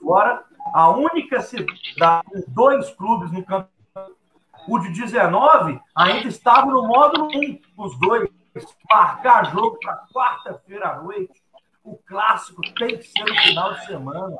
Fora, 0.00 0.44
a 0.72 0.88
única 0.90 1.40
cidade 1.40 2.26
com 2.26 2.44
dois 2.48 2.90
clubes 2.90 3.30
no 3.32 3.42
campeonato. 3.42 3.74
O 4.68 4.78
de 4.78 4.90
19 4.90 5.80
ainda 5.94 6.28
estava 6.28 6.66
no 6.66 6.86
módulo 6.86 7.28
1, 7.34 7.60
os 7.76 7.98
dois. 7.98 8.28
Marcar 8.90 9.52
jogo 9.52 9.78
para 9.80 10.04
quarta-feira 10.14 10.88
à 10.88 11.02
noite. 11.02 11.42
O 11.84 11.96
clássico 12.06 12.62
tem 12.74 12.96
que 12.96 13.04
ser 13.04 13.24
no 13.24 13.34
final 13.42 13.74
de 13.74 13.86
semana. 13.86 14.36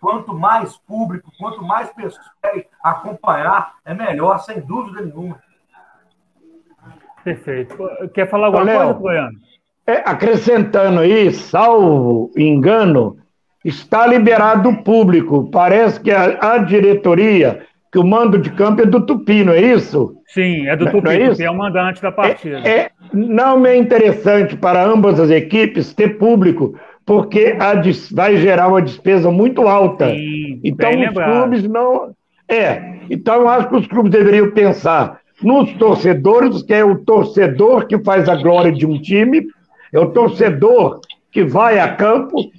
Quanto 0.00 0.34
mais 0.34 0.76
público, 0.76 1.32
quanto 1.38 1.62
mais 1.62 1.90
pessoas 1.92 2.20
acompanhar, 2.82 3.74
é 3.84 3.94
melhor, 3.94 4.38
sem 4.38 4.60
dúvida 4.60 5.00
nenhuma. 5.00 5.42
Perfeito. 7.24 7.76
Quer 8.12 8.28
falar 8.28 8.46
alguma 8.46 8.64
Léo, 8.64 8.78
coisa, 8.78 9.00
Goiano? 9.00 9.38
É, 9.86 10.02
acrescentando 10.04 11.00
aí, 11.00 11.32
salvo 11.32 12.30
engano, 12.36 13.16
está 13.64 14.06
liberado 14.06 14.68
o 14.68 14.82
público. 14.82 15.50
Parece 15.50 16.00
que 16.00 16.10
a, 16.10 16.54
a, 16.54 16.58
diretoria, 16.58 17.62
que 17.90 17.98
o 17.98 18.04
mando 18.04 18.38
de 18.38 18.50
campo 18.50 18.82
é 18.82 18.86
do 18.86 19.04
Tupi, 19.04 19.42
não 19.42 19.52
é 19.52 19.60
isso? 19.60 20.16
Sim, 20.26 20.66
é 20.66 20.76
do 20.76 20.90
Tupi, 20.90 21.08
é, 21.08 21.30
Tupi 21.30 21.42
é 21.44 21.50
o 21.50 21.56
mandante 21.56 22.02
da 22.02 22.12
partida. 22.12 22.58
É, 22.58 22.70
é, 22.70 22.90
não 23.12 23.64
é 23.66 23.76
interessante 23.76 24.56
para 24.56 24.84
ambas 24.84 25.18
as 25.18 25.30
equipes 25.30 25.94
ter 25.94 26.18
público, 26.18 26.78
porque 27.06 27.56
a, 27.58 27.74
vai 28.12 28.36
gerar 28.36 28.68
uma 28.68 28.82
despesa 28.82 29.30
muito 29.30 29.66
alta. 29.68 30.10
Sim, 30.10 30.60
então 30.62 30.90
os 30.90 30.96
lembrado. 30.96 31.32
clubes 31.32 31.62
não. 31.68 32.14
É, 32.48 32.94
então 33.10 33.42
eu 33.42 33.48
acho 33.48 33.68
que 33.68 33.76
os 33.76 33.86
clubes 33.86 34.12
deveriam 34.12 34.50
pensar 34.50 35.20
nos 35.44 35.72
torcedores, 35.74 36.62
que 36.62 36.72
é 36.72 36.84
o 36.84 36.96
torcedor 36.96 37.86
que 37.86 37.98
faz 37.98 38.28
a 38.28 38.34
glória 38.34 38.72
de 38.72 38.86
um 38.86 39.00
time, 39.00 39.46
é 39.92 39.98
o 39.98 40.10
torcedor 40.10 41.00
que 41.30 41.44
vai 41.44 41.78
a 41.78 41.94
campo, 41.94 42.50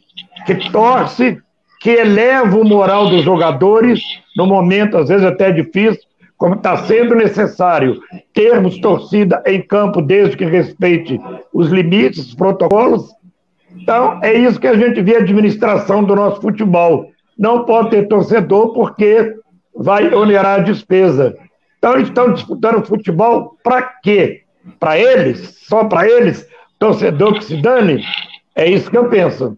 que 0.45 0.71
torce, 0.71 1.37
que 1.81 1.89
eleva 1.89 2.57
o 2.57 2.63
moral 2.63 3.09
dos 3.09 3.23
jogadores, 3.23 4.01
no 4.37 4.45
momento, 4.45 4.97
às 4.97 5.09
vezes 5.09 5.25
até 5.25 5.51
difícil, 5.51 6.01
como 6.37 6.55
está 6.55 6.77
sendo 6.77 7.15
necessário 7.15 7.99
termos 8.33 8.77
torcida 8.79 9.41
em 9.45 9.61
campo, 9.61 10.01
desde 10.01 10.37
que 10.37 10.45
respeite 10.45 11.19
os 11.53 11.69
limites, 11.69 12.27
os 12.27 12.35
protocolos. 12.35 13.09
Então, 13.75 14.19
é 14.21 14.33
isso 14.33 14.59
que 14.59 14.67
a 14.67 14.75
gente 14.75 15.01
vê 15.01 15.15
a 15.15 15.19
administração 15.19 16.03
do 16.03 16.15
nosso 16.15 16.41
futebol. 16.41 17.09
Não 17.37 17.65
pode 17.65 17.91
ter 17.91 18.07
torcedor 18.07 18.73
porque 18.73 19.33
vai 19.75 20.13
onerar 20.13 20.59
a 20.59 20.63
despesa. 20.63 21.35
Então 21.85 21.97
eles 21.97 22.07
estão 22.07 22.33
disputando 22.33 22.83
futebol 22.83 23.59
para 23.63 23.83
quê? 24.01 24.41
Para 24.79 24.97
eles? 24.97 25.59
Só 25.67 25.83
para 25.83 26.09
eles? 26.09 26.49
Torcedor 26.79 27.35
que 27.35 27.43
se 27.43 27.61
dane? 27.61 28.03
É 28.55 28.67
isso 28.67 28.89
que 28.89 28.97
eu 28.97 29.07
penso. 29.07 29.55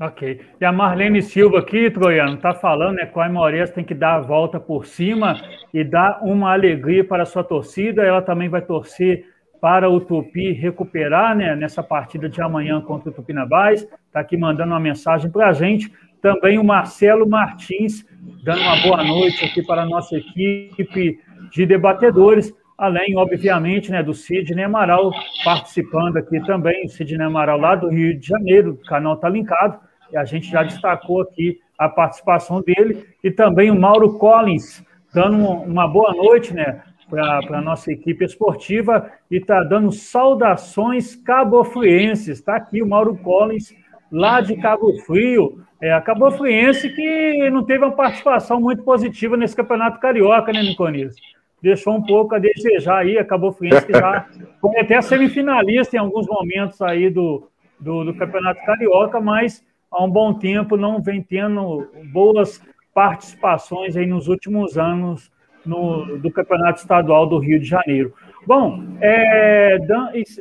Ok. 0.00 0.40
E 0.58 0.64
a 0.64 0.72
Marlene 0.72 1.20
Silva 1.20 1.58
aqui, 1.58 1.90
Troiano, 1.90 2.36
está 2.36 2.54
falando 2.54 2.96
né, 2.96 3.04
que 3.04 3.18
o 3.18 3.20
Aimorés 3.20 3.70
tem 3.72 3.84
que 3.84 3.92
dar 3.92 4.14
a 4.14 4.20
volta 4.20 4.58
por 4.58 4.86
cima 4.86 5.38
e 5.74 5.84
dar 5.84 6.20
uma 6.22 6.50
alegria 6.50 7.04
para 7.04 7.24
a 7.24 7.26
sua 7.26 7.44
torcida. 7.44 8.02
Ela 8.02 8.22
também 8.22 8.48
vai 8.48 8.62
torcer 8.62 9.26
para 9.60 9.86
o 9.90 10.00
Tupi 10.00 10.52
recuperar 10.52 11.36
né, 11.36 11.54
nessa 11.54 11.82
partida 11.82 12.26
de 12.26 12.40
amanhã 12.40 12.80
contra 12.80 13.10
o 13.10 13.12
Tupinambás. 13.12 13.82
Está 14.06 14.20
aqui 14.20 14.34
mandando 14.34 14.72
uma 14.72 14.80
mensagem 14.80 15.30
para 15.30 15.48
a 15.48 15.52
gente. 15.52 15.92
Também 16.22 16.58
o 16.58 16.64
Marcelo 16.64 17.28
Martins, 17.28 18.02
dando 18.42 18.62
uma 18.62 18.80
boa 18.80 19.04
noite 19.04 19.44
aqui 19.44 19.62
para 19.62 19.82
a 19.82 19.86
nossa 19.86 20.16
equipe 20.16 21.20
de 21.50 21.66
debatedores, 21.66 22.54
além, 22.76 23.16
obviamente, 23.16 23.90
né, 23.90 24.02
do 24.02 24.14
Sidney 24.14 24.64
Amaral 24.64 25.12
participando 25.44 26.16
aqui 26.16 26.40
também, 26.44 26.86
o 26.86 26.88
Sidney 26.88 27.26
Amaral 27.26 27.58
lá 27.58 27.74
do 27.74 27.88
Rio 27.88 28.18
de 28.18 28.26
Janeiro, 28.26 28.72
o 28.72 28.86
canal 28.88 29.14
está 29.14 29.28
linkado, 29.28 29.78
e 30.12 30.16
a 30.16 30.24
gente 30.24 30.50
já 30.50 30.62
destacou 30.62 31.22
aqui 31.22 31.58
a 31.78 31.88
participação 31.88 32.62
dele, 32.62 33.04
e 33.22 33.30
também 33.30 33.70
o 33.70 33.78
Mauro 33.78 34.18
Collins, 34.18 34.84
dando 35.12 35.36
uma 35.36 35.86
boa 35.86 36.14
noite, 36.14 36.54
né, 36.54 36.82
para 37.10 37.58
a 37.58 37.60
nossa 37.60 37.92
equipe 37.92 38.24
esportiva 38.24 39.10
e 39.30 39.38
está 39.38 39.62
dando 39.64 39.90
saudações 39.90 41.16
cabofrienses. 41.16 42.38
Está 42.38 42.56
aqui 42.56 42.80
o 42.80 42.88
Mauro 42.88 43.16
Collins, 43.16 43.74
lá 44.10 44.40
de 44.40 44.56
Cabo 44.56 44.96
Frio. 45.00 45.60
É, 45.82 45.92
a 45.92 46.00
Cabo 46.00 46.30
Friense 46.30 46.90
que 46.90 47.50
não 47.50 47.64
teve 47.64 47.84
uma 47.84 47.96
participação 47.96 48.60
muito 48.60 48.82
positiva 48.84 49.36
nesse 49.36 49.56
campeonato 49.56 49.98
carioca, 49.98 50.52
né, 50.52 50.62
Niconias? 50.62 51.16
Deixou 51.62 51.94
um 51.94 52.02
pouco 52.02 52.34
a 52.34 52.38
desejar 52.38 52.98
aí, 52.98 53.18
acabou 53.18 53.52
Fluminense 53.52 53.86
que 53.86 53.92
já 53.92 54.26
foi 54.60 54.78
até 54.78 55.00
semifinalista 55.00 55.96
em 55.96 55.98
alguns 56.00 56.26
momentos 56.26 56.80
aí 56.82 57.10
do, 57.10 57.48
do, 57.78 58.04
do, 58.04 58.14
Campeonato 58.14 58.64
Carioca, 58.64 59.20
mas 59.20 59.64
há 59.90 60.02
um 60.02 60.10
bom 60.10 60.34
tempo 60.34 60.76
não 60.76 61.00
vem 61.00 61.22
tendo 61.22 61.88
boas 62.12 62.62
participações 62.94 63.96
aí 63.96 64.06
nos 64.06 64.28
últimos 64.28 64.78
anos 64.78 65.30
no, 65.64 66.18
do 66.18 66.30
Campeonato 66.30 66.80
Estadual 66.80 67.26
do 67.26 67.38
Rio 67.38 67.60
de 67.60 67.66
Janeiro. 67.66 68.14
Bom, 68.46 68.82
é, 69.00 69.78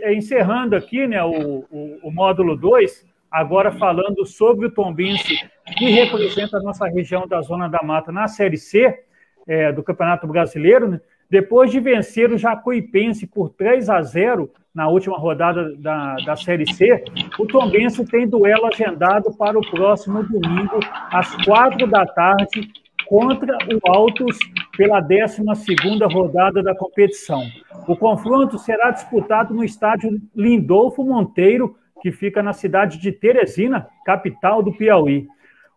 é 0.01 0.13
encerrando 0.13 0.75
aqui 0.75 1.05
né, 1.05 1.23
o, 1.23 1.65
o, 1.69 1.99
o 2.03 2.11
módulo 2.11 2.55
2, 2.55 3.05
agora 3.29 3.71
falando 3.71 4.25
sobre 4.25 4.67
o 4.67 4.71
Tombense, 4.71 5.37
que 5.77 5.89
representa 5.89 6.57
a 6.57 6.61
nossa 6.61 6.87
região 6.87 7.27
da 7.27 7.41
Zona 7.41 7.67
da 7.67 7.81
Mata 7.83 8.11
na 8.11 8.27
Série 8.27 8.57
C, 8.57 9.03
é, 9.49 9.71
do 9.71 9.81
Campeonato 9.81 10.27
Brasileiro, 10.27 10.87
né? 10.87 11.01
depois 11.27 11.71
de 11.71 11.79
vencer 11.79 12.31
o 12.31 12.37
Jacuipense 12.37 13.25
por 13.25 13.49
3 13.49 13.89
a 13.89 13.99
0 14.03 14.47
na 14.73 14.87
última 14.87 15.17
rodada 15.17 15.75
da, 15.75 16.15
da 16.17 16.35
Série 16.35 16.71
C, 16.71 17.03
o 17.39 17.47
Tombense 17.47 18.05
tem 18.05 18.27
duelo 18.27 18.67
agendado 18.67 19.35
para 19.35 19.57
o 19.57 19.71
próximo 19.71 20.21
domingo, 20.23 20.79
às 21.11 21.35
quatro 21.43 21.87
da 21.87 22.05
tarde, 22.05 22.69
contra 23.07 23.57
o 23.73 23.91
Altos 23.91 24.37
pela 24.77 25.01
12 25.01 25.41
rodada 26.13 26.61
da 26.61 26.75
competição. 26.75 27.43
O 27.87 27.95
confronto 27.95 28.59
será 28.59 28.91
disputado 28.91 29.51
no 29.51 29.63
estádio 29.63 30.21
Lindolfo 30.35 31.03
Monteiro, 31.03 31.75
que 32.03 32.11
fica 32.11 32.43
na 32.43 32.53
cidade 32.53 32.99
de 32.99 33.11
Teresina, 33.11 33.87
capital 34.05 34.61
do 34.61 34.71
Piauí. 34.71 35.27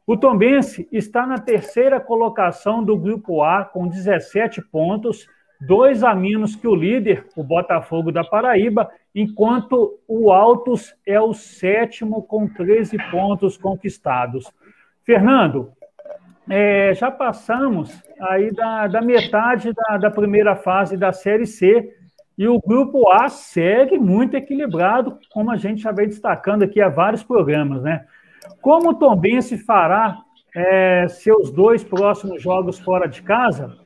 O 0.07 0.17
Tombense 0.17 0.89
está 0.91 1.27
na 1.27 1.39
terceira 1.39 2.01
colocação 2.01 2.83
do 2.83 2.97
Grupo 2.97 3.43
A, 3.43 3.65
com 3.65 3.87
17 3.87 4.61
pontos, 4.63 5.29
dois 5.61 6.03
a 6.03 6.15
menos 6.15 6.57
que 6.57 6.67
o 6.67 6.75
líder, 6.75 7.27
o 7.37 7.45
Botafogo 7.45 8.11
da 8.11 8.25
Paraíba, 8.25 8.91
enquanto 9.15 10.01
o 10.09 10.33
Altos 10.33 10.95
é 11.07 11.21
o 11.21 11.33
sétimo 11.33 12.23
com 12.23 12.49
13 12.49 12.97
pontos 13.11 13.57
conquistados. 13.57 14.53
Fernando, 15.05 15.73
é, 16.51 16.93
já 16.95 17.11
passamos 17.11 17.97
aí 18.21 18.53
da, 18.53 18.89
da 18.89 19.01
metade 19.01 19.73
da, 19.73 19.97
da, 19.99 20.11
primeira 20.11 20.57
fase 20.57 20.97
da 20.97 21.13
Série 21.13 21.47
C 21.47 21.95
e 22.37 22.49
o 22.49 22.61
grupo 22.61 23.09
A 23.11 23.29
segue 23.29 23.99
muito 23.99 24.37
equilibrado, 24.37 25.19
como 25.31 25.53
a 25.53 25.57
gente 25.57 25.83
já 25.83 25.93
vem 25.93 26.09
destacando 26.09 26.65
aqui 26.65 26.81
há 26.81 26.89
vários 26.89 27.23
programas, 27.23 27.83
né? 27.83 28.05
Como 28.61 28.91
o 28.91 28.95
Tombense 28.95 29.57
fará 29.59 30.19
é, 30.55 31.07
seus 31.09 31.51
dois 31.51 31.83
próximos 31.83 32.43
jogos 32.43 32.79
fora 32.79 33.09
de 33.09 33.23
casa, 33.23 33.77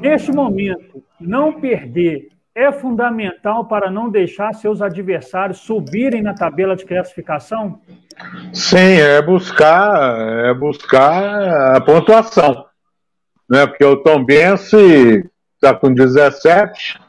neste 0.00 0.32
momento, 0.32 1.02
não 1.20 1.60
perder 1.60 2.32
é 2.54 2.70
fundamental 2.70 3.64
para 3.66 3.90
não 3.90 4.10
deixar 4.10 4.52
seus 4.54 4.82
adversários 4.82 5.58
subirem 5.58 6.22
na 6.22 6.34
tabela 6.34 6.76
de 6.76 6.84
classificação? 6.84 7.80
Sim, 8.52 9.00
é 9.00 9.22
buscar, 9.22 10.46
é 10.46 10.52
buscar 10.52 11.76
a 11.76 11.80
pontuação. 11.80 12.66
Né? 13.48 13.66
Porque 13.66 13.84
o 13.84 13.96
Tom 13.96 14.24
Bense 14.24 15.24
está 15.54 15.74
com 15.74 15.94
17, 15.94 17.00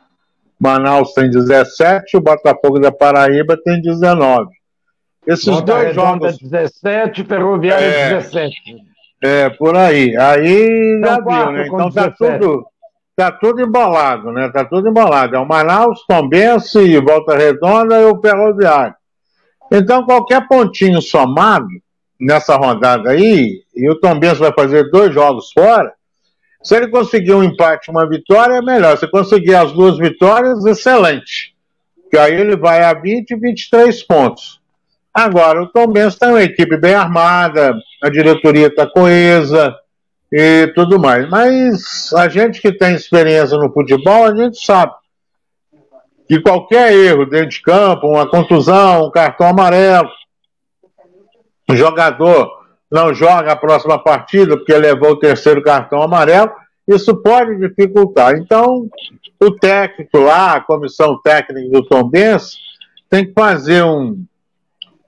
Manaus 0.58 1.14
tem 1.14 1.30
17, 1.30 2.16
o 2.16 2.22
Botafogo 2.22 2.80
da 2.80 2.92
Paraíba 2.92 3.58
tem 3.62 3.82
19. 3.82 4.50
Esses 5.26 5.46
Volta 5.46 5.74
dois 5.74 5.96
jogos. 5.96 6.38
17, 6.38 7.24
Ferroviária 7.24 7.86
é, 7.86 8.16
17. 8.16 8.56
É, 9.22 9.50
por 9.50 9.76
aí. 9.76 10.16
Aí 10.18 11.00
já 11.00 11.20
viu, 11.20 11.52
né? 11.52 11.68
Então 11.68 11.92
tá 11.92 12.12
tudo 12.12 12.66
tá 13.16 13.32
tudo 13.32 13.62
embolado, 13.62 14.32
né? 14.32 14.50
Tá 14.50 14.66
tudo 14.66 14.90
embolado. 14.90 15.36
É 15.36 15.40
o 15.40 15.48
Manaus, 15.48 16.04
Tombense, 16.08 16.98
Volta 17.00 17.36
Redonda 17.36 18.00
e 18.02 18.06
o 18.06 18.20
Ferroviário. 18.20 18.96
Então, 19.72 20.06
qualquer 20.06 20.48
pontinho 20.48 21.02
somado 21.02 21.68
nessa 22.20 22.56
rodada 22.56 23.12
aí, 23.12 23.62
e 23.76 23.90
o 23.90 24.00
Tombense 24.00 24.40
vai 24.40 24.54
fazer 24.54 24.90
dois 24.90 25.14
jogos 25.14 25.52
fora, 25.52 25.94
se 26.62 26.76
ele 26.76 26.88
conseguir 26.88 27.34
um 27.34 27.44
empate 27.44 27.92
uma 27.92 28.08
vitória, 28.08 28.56
é 28.56 28.62
melhor. 28.62 28.98
Se 28.98 29.06
conseguir 29.08 29.56
as 29.56 29.72
duas 29.74 29.98
vitórias, 29.98 30.66
excelente. 30.66 31.54
Que 32.10 32.18
aí 32.18 32.34
ele 32.34 32.56
vai 32.56 32.84
a 32.84 32.94
20 32.94 33.36
23 33.36 34.04
pontos. 34.04 34.62
Agora, 35.14 35.62
o 35.62 35.68
Tombense 35.68 36.18
tem 36.18 36.30
uma 36.30 36.44
equipe 36.44 36.76
bem 36.76 36.96
armada, 36.96 37.76
a 38.02 38.10
diretoria 38.10 38.68
está 38.68 38.88
coesa, 38.88 39.76
e 40.34 40.68
tudo 40.74 41.00
mais. 41.00 41.30
Mas 41.30 42.12
a 42.14 42.28
gente 42.28 42.60
que 42.60 42.72
tem 42.72 42.96
experiência 42.96 43.56
no 43.58 43.72
futebol, 43.72 44.26
a 44.26 44.36
gente 44.36 44.58
sabe 44.66 44.92
que 46.28 46.42
qualquer 46.42 46.92
erro 46.94 47.28
dentro 47.28 47.50
de 47.50 47.62
campo, 47.62 48.08
uma 48.08 48.28
contusão, 48.28 49.06
um 49.06 49.12
cartão 49.12 49.48
amarelo, 49.48 50.10
o 51.70 51.76
jogador 51.76 52.52
não 52.90 53.14
joga 53.14 53.52
a 53.52 53.56
próxima 53.56 54.00
partida 54.00 54.58
porque 54.58 54.76
levou 54.76 55.12
o 55.12 55.20
terceiro 55.20 55.62
cartão 55.62 56.02
amarelo, 56.02 56.52
isso 56.88 57.16
pode 57.16 57.56
dificultar. 57.58 58.36
Então, 58.36 58.90
o 59.40 59.52
técnico 59.52 60.18
lá, 60.18 60.56
a 60.56 60.62
comissão 60.62 61.20
técnica 61.22 61.70
do 61.70 61.86
Tom 61.86 62.10
Benz, 62.10 62.58
tem 63.10 63.26
que 63.26 63.34
fazer 63.34 63.84
um, 63.84 64.24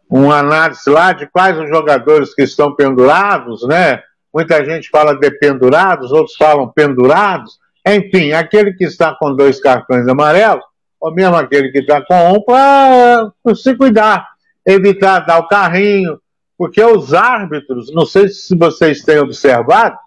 um 0.10 0.32
análise 0.32 0.90
lá 0.90 1.14
de 1.14 1.28
quais 1.28 1.58
os 1.58 1.70
jogadores 1.70 2.34
que 2.34 2.44
estão 2.44 2.76
pendurados, 2.76 3.68
né? 3.68 4.02
Muita 4.34 4.64
gente 4.66 4.90
fala 4.90 5.18
de 5.18 5.32
pendurados, 5.32 6.12
outros 6.12 6.36
falam 6.36 6.68
pendurados. 6.68 7.58
Enfim, 7.86 8.34
aquele 8.34 8.74
que 8.74 8.84
está 8.84 9.16
com 9.16 9.36
dois 9.36 9.60
cartões 9.60 10.08
amarelos, 10.08 10.64
ou 11.00 11.14
mesmo 11.14 11.36
aquele 11.36 11.72
que 11.72 11.80
está 11.80 12.02
com 12.02 12.34
um, 12.34 12.42
para 12.42 13.32
se 13.56 13.76
cuidar, 13.76 14.28
evitar 14.66 15.20
dar 15.20 15.40
o 15.40 15.48
carrinho, 15.48 16.20
porque 16.58 16.84
os 16.84 17.14
árbitros, 17.14 17.94
não 17.94 18.06
sei 18.06 18.28
se 18.28 18.58
vocês 18.58 19.04
têm 19.04 19.20
observado, 19.20 19.98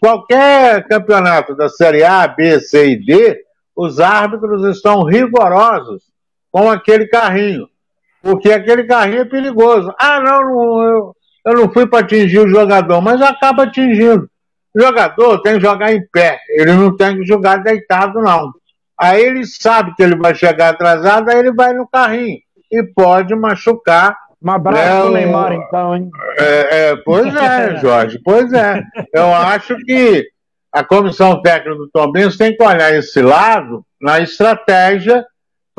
qualquer 0.00 0.86
campeonato 0.86 1.54
da 1.54 1.68
Série 1.68 2.02
A, 2.02 2.26
B, 2.26 2.60
C 2.60 2.90
e 2.92 2.96
D, 2.96 3.44
os 3.76 4.00
árbitros 4.00 4.64
estão 4.64 5.02
rigorosos 5.02 6.02
com 6.50 6.70
aquele 6.70 7.06
carrinho, 7.06 7.68
porque 8.22 8.50
aquele 8.52 8.84
carrinho 8.84 9.22
é 9.22 9.24
perigoso. 9.24 9.92
Ah, 9.98 10.20
não, 10.20 10.42
não 10.42 10.82
eu, 10.82 11.16
eu 11.46 11.54
não 11.54 11.72
fui 11.72 11.86
para 11.86 12.00
atingir 12.00 12.38
o 12.38 12.48
jogador, 12.48 13.00
mas 13.00 13.20
acaba 13.20 13.64
atingindo. 13.64 14.28
O 14.74 14.80
jogador 14.80 15.42
tem 15.42 15.54
que 15.54 15.60
jogar 15.60 15.92
em 15.92 16.06
pé, 16.12 16.38
ele 16.50 16.72
não 16.72 16.96
tem 16.96 17.16
que 17.16 17.24
jogar 17.24 17.56
deitado, 17.56 18.20
não. 18.20 18.52
Aí 18.98 19.22
ele 19.22 19.46
sabe 19.46 19.94
que 19.94 20.02
ele 20.02 20.14
vai 20.16 20.34
chegar 20.34 20.68
atrasado, 20.68 21.30
aí 21.30 21.38
ele 21.38 21.52
vai 21.52 21.72
no 21.72 21.88
carrinho 21.88 22.38
e 22.70 22.82
pode 22.82 23.34
machucar. 23.34 24.16
Um 24.42 24.50
abraço 24.50 25.10
né, 25.10 25.20
Neymar, 25.20 25.52
então, 25.52 25.96
hein? 25.96 26.10
É, 26.38 26.90
é, 26.90 26.96
pois 26.96 27.34
é, 27.34 27.76
Jorge, 27.80 28.20
pois 28.24 28.52
é. 28.52 28.82
Eu 29.12 29.34
acho 29.34 29.76
que 29.84 30.26
a 30.72 30.84
comissão 30.84 31.42
técnica 31.42 31.76
do 31.76 31.90
Tom 31.90 32.12
Benz 32.12 32.36
tem 32.36 32.56
que 32.56 32.62
olhar 32.62 32.94
esse 32.94 33.20
lado 33.20 33.84
na 34.00 34.20
estratégia 34.20 35.24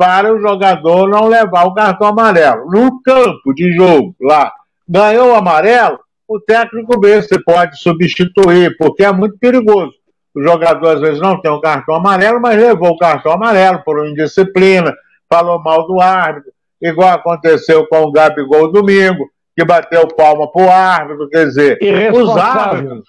para 0.02 0.34
o 0.34 0.40
jogador 0.40 1.08
não 1.08 1.28
levar 1.28 1.64
o 1.64 1.74
cartão 1.74 2.08
amarelo. 2.08 2.68
No 2.68 3.00
campo 3.02 3.54
de 3.54 3.72
jogo, 3.72 4.16
lá, 4.20 4.52
ganhou 4.88 5.30
o 5.30 5.36
amarelo, 5.36 6.00
o 6.26 6.40
técnico 6.40 7.00
vê 7.00 7.22
se 7.22 7.40
pode 7.44 7.78
substituir, 7.78 8.76
porque 8.78 9.04
é 9.04 9.12
muito 9.12 9.38
perigoso. 9.38 9.92
O 10.34 10.42
jogador 10.42 10.96
às 10.96 11.00
vezes 11.00 11.20
não 11.20 11.40
tem 11.40 11.52
o 11.52 11.58
um 11.58 11.60
cartão 11.60 11.94
amarelo, 11.94 12.40
mas 12.40 12.60
levou 12.60 12.88
o 12.88 12.98
cartão 12.98 13.30
amarelo 13.30 13.80
por 13.84 14.04
indisciplina, 14.04 14.92
falou 15.30 15.62
mal 15.62 15.86
do 15.86 16.00
árbitro, 16.00 16.50
igual 16.80 17.10
aconteceu 17.10 17.86
com 17.86 18.02
o 18.02 18.10
Gabigol 18.10 18.72
domingo, 18.72 19.30
que 19.56 19.64
bateu 19.64 20.08
palma 20.08 20.50
pro 20.50 20.68
árbitro, 20.68 21.28
quer 21.28 21.46
dizer, 21.46 21.78
os 22.12 22.36
árbitros, 22.36 23.04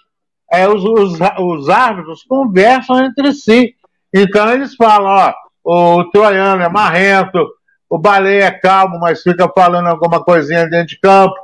é, 0.51 0.69
os, 0.69 0.83
os, 0.83 1.17
os 1.39 1.69
árbitros 1.69 2.23
conversam 2.23 3.03
entre 3.03 3.33
si. 3.33 3.73
Então 4.13 4.53
eles 4.53 4.75
falam, 4.75 5.07
ó, 5.07 5.33
o 5.63 6.03
Troiano 6.05 6.61
é 6.61 6.69
marrento, 6.69 7.47
o 7.89 7.97
Baleia 7.97 8.45
é 8.45 8.51
calmo, 8.51 8.99
mas 8.99 9.21
fica 9.21 9.47
falando 9.47 9.87
alguma 9.87 10.23
coisinha 10.23 10.67
dentro 10.67 10.87
de 10.87 10.99
campo. 10.99 11.35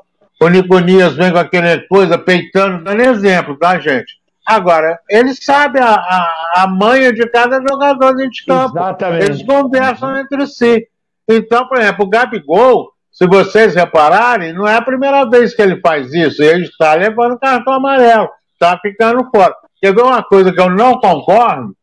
O 0.42 0.48
Niconias 0.48 1.14
vem 1.16 1.32
com 1.32 1.38
aquela 1.38 1.80
coisa 1.88 2.18
peitando, 2.18 2.84
dando 2.84 3.02
exemplo, 3.02 3.58
tá, 3.58 3.78
gente? 3.80 4.20
Agora, 4.46 5.00
ele 5.08 5.36
sabe 5.36 5.80
a, 5.80 5.94
a, 5.94 6.54
a 6.64 6.68
manha 6.68 7.14
de 7.14 7.28
cada 7.30 7.62
jogador 7.62 8.16
dentro 8.16 8.32
de 8.32 8.46
campo. 8.46 8.78
Exatamente. 8.78 9.26
Eles 9.26 9.44
conversam 9.44 10.18
entre 10.18 10.48
si. 10.48 10.88
Então, 11.28 11.68
por 11.68 11.78
exemplo, 11.78 12.06
o 12.06 12.10
Gabigol, 12.10 12.92
se 13.12 13.28
vocês 13.28 13.76
repararem, 13.76 14.54
não 14.54 14.68
é 14.68 14.76
a 14.76 14.82
primeira 14.82 15.30
vez 15.30 15.54
que 15.54 15.62
ele 15.62 15.80
faz 15.80 16.12
isso. 16.14 16.42
Ele 16.42 16.64
está 16.64 16.96
levando 16.96 17.38
cartão 17.38 17.74
amarelo, 17.74 18.28
está 18.54 18.76
ficando 18.80 19.30
fora. 19.30 19.54
Quer 19.80 19.94
ver 19.94 20.02
uma 20.02 20.24
coisa 20.24 20.52
que 20.52 20.60
eu 20.60 20.70
não 20.70 21.00
concordo? 21.00 21.76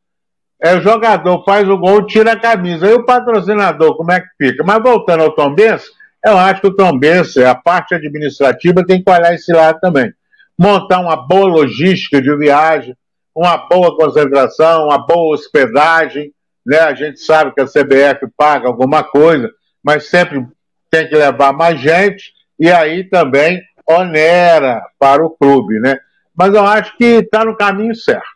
É 0.66 0.74
o 0.74 0.80
jogador 0.80 1.44
faz 1.44 1.68
o 1.68 1.78
gol, 1.78 2.04
tira 2.06 2.32
a 2.32 2.40
camisa. 2.40 2.88
E 2.88 2.94
o 2.94 3.04
patrocinador, 3.04 3.96
como 3.96 4.10
é 4.10 4.20
que 4.20 4.26
fica? 4.36 4.64
Mas 4.64 4.82
voltando 4.82 5.22
ao 5.22 5.32
Tom 5.32 5.54
Benz, 5.54 5.84
eu 6.24 6.36
acho 6.36 6.60
que 6.60 6.66
o 6.66 6.74
Tom 6.74 6.98
Benz, 6.98 7.36
a 7.36 7.54
parte 7.54 7.94
administrativa, 7.94 8.84
tem 8.84 9.00
que 9.00 9.08
olhar 9.08 9.32
esse 9.32 9.52
lado 9.52 9.78
também. 9.78 10.12
Montar 10.58 10.98
uma 10.98 11.16
boa 11.16 11.46
logística 11.46 12.20
de 12.20 12.34
viagem, 12.36 12.96
uma 13.32 13.56
boa 13.56 13.96
concentração, 13.96 14.86
uma 14.86 14.98
boa 14.98 15.34
hospedagem. 15.34 16.32
Né? 16.66 16.80
A 16.80 16.94
gente 16.94 17.20
sabe 17.20 17.52
que 17.54 17.60
a 17.60 17.66
CBF 17.66 18.26
paga 18.36 18.66
alguma 18.66 19.04
coisa, 19.04 19.48
mas 19.84 20.08
sempre 20.08 20.44
tem 20.90 21.08
que 21.08 21.14
levar 21.14 21.52
mais 21.52 21.80
gente 21.80 22.32
e 22.58 22.68
aí 22.68 23.04
também 23.04 23.62
onera 23.88 24.82
para 24.98 25.24
o 25.24 25.30
clube. 25.30 25.78
Né? 25.78 25.96
Mas 26.34 26.52
eu 26.52 26.66
acho 26.66 26.96
que 26.96 27.04
está 27.04 27.44
no 27.44 27.56
caminho 27.56 27.94
certo. 27.94 28.35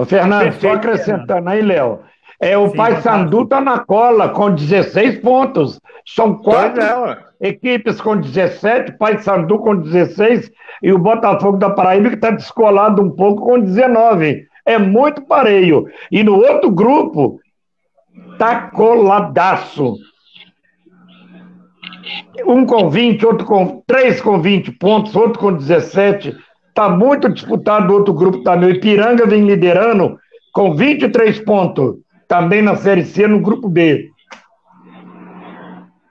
Ô, 0.00 0.04
Fernando, 0.06 0.50
só 0.54 0.72
acrescentando 0.72 1.50
aí, 1.50 1.60
Léo, 1.60 2.00
é, 2.40 2.56
o 2.56 2.72
Pai 2.72 3.02
Sandu 3.02 3.42
está 3.42 3.60
na 3.60 3.80
cola 3.80 4.30
com 4.30 4.50
16 4.50 5.18
pontos. 5.18 5.78
São 6.06 6.36
quatro 6.36 6.82
é, 6.82 7.18
equipes 7.38 8.00
com 8.00 8.16
17, 8.16 8.92
Pai 8.92 9.18
Sandu 9.18 9.58
com 9.58 9.76
16 9.76 10.50
e 10.82 10.90
o 10.90 10.98
Botafogo 10.98 11.58
da 11.58 11.68
Paraíba 11.68 12.08
que 12.08 12.14
está 12.14 12.30
descolado 12.30 13.02
um 13.02 13.10
pouco 13.10 13.44
com 13.44 13.60
19. 13.60 14.46
É 14.64 14.78
muito 14.78 15.20
pareio. 15.20 15.86
E 16.10 16.22
no 16.22 16.36
outro 16.36 16.70
grupo, 16.70 17.38
tá 18.38 18.70
coladaço. 18.70 19.96
Um 22.46 22.64
com 22.64 22.88
20, 22.88 23.26
outro 23.26 23.46
com. 23.46 23.82
Três 23.86 24.18
com 24.22 24.40
20 24.40 24.72
pontos, 24.72 25.14
outro 25.14 25.38
com 25.38 25.52
17. 25.52 26.34
Está 26.70 26.88
muito 26.88 27.28
disputado 27.28 27.92
outro 27.92 28.14
grupo 28.14 28.42
também. 28.42 28.70
O 28.70 28.74
Ipiranga 28.74 29.26
vem 29.26 29.44
liderando 29.44 30.18
com 30.52 30.74
23 30.74 31.38
pontos 31.40 31.96
também 32.26 32.62
na 32.62 32.74
Série 32.74 33.04
C, 33.04 33.26
no 33.26 33.40
Grupo 33.40 33.68
B. 33.68 34.08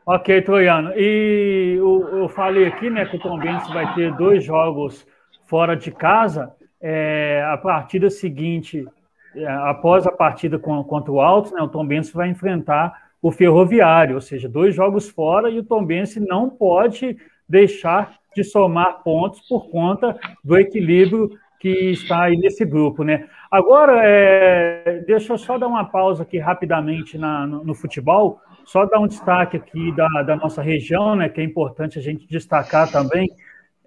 Ok, 0.06 0.42
Troiano. 0.44 0.92
E 0.96 1.76
eu, 1.78 2.20
eu 2.20 2.30
falei 2.30 2.68
aqui 2.68 2.90
né, 2.90 3.06
que 3.06 3.18
o 3.18 3.20
Tom 3.20 3.40
Benz 3.40 3.68
vai 3.70 3.94
ter 3.96 4.14
dois 4.16 4.44
jogos 4.44 5.06
fora 5.48 5.76
de 5.76 5.92
casa. 5.92 6.52
É, 6.82 7.44
a 7.52 7.58
partida 7.58 8.10
seguinte 8.10 8.86
é, 9.36 9.48
após 9.48 10.08
a 10.08 10.12
partida 10.12 10.58
contra 10.58 11.12
o 11.12 11.22
Altos, 11.22 11.52
né, 11.52 11.62
o 11.62 11.68
Tombense 11.68 12.14
vai 12.14 12.30
enfrentar 12.30 13.10
o 13.22 13.32
Ferroviário, 13.32 14.16
ou 14.16 14.22
seja, 14.22 14.48
dois 14.48 14.74
jogos 14.74 15.10
fora 15.10 15.50
e 15.50 15.60
o 15.60 15.64
Tombense 15.64 16.20
não 16.20 16.50
pode 16.50 17.18
deixar 17.48 18.16
de 18.40 18.44
somar 18.46 19.04
pontos 19.04 19.42
por 19.42 19.70
conta 19.70 20.18
do 20.44 20.58
equilíbrio 20.58 21.30
que 21.60 21.92
está 21.92 22.24
aí 22.24 22.38
nesse 22.38 22.64
grupo, 22.64 23.04
né? 23.04 23.28
Agora, 23.52 24.00
é, 24.02 25.04
deixa 25.06 25.34
eu 25.34 25.38
só 25.38 25.58
dar 25.58 25.68
uma 25.68 25.84
pausa 25.84 26.24
aqui 26.24 26.38
rapidamente 26.38 27.18
na, 27.18 27.46
no, 27.46 27.66
no, 27.66 27.76
futebol, 27.76 28.40
só 28.64 28.86
dar 28.86 29.00
um 29.00 29.08
destaque 29.08 29.58
aqui 29.58 29.92
da, 29.92 30.08
da, 30.24 30.38
nossa 30.38 30.62
região, 30.62 31.16
né? 31.16 31.28
Que 31.28 31.42
é 31.42 31.44
importante 31.44 32.00
a 32.00 32.02
gente 32.02 32.26
destacar 32.28 32.90
também 32.90 33.28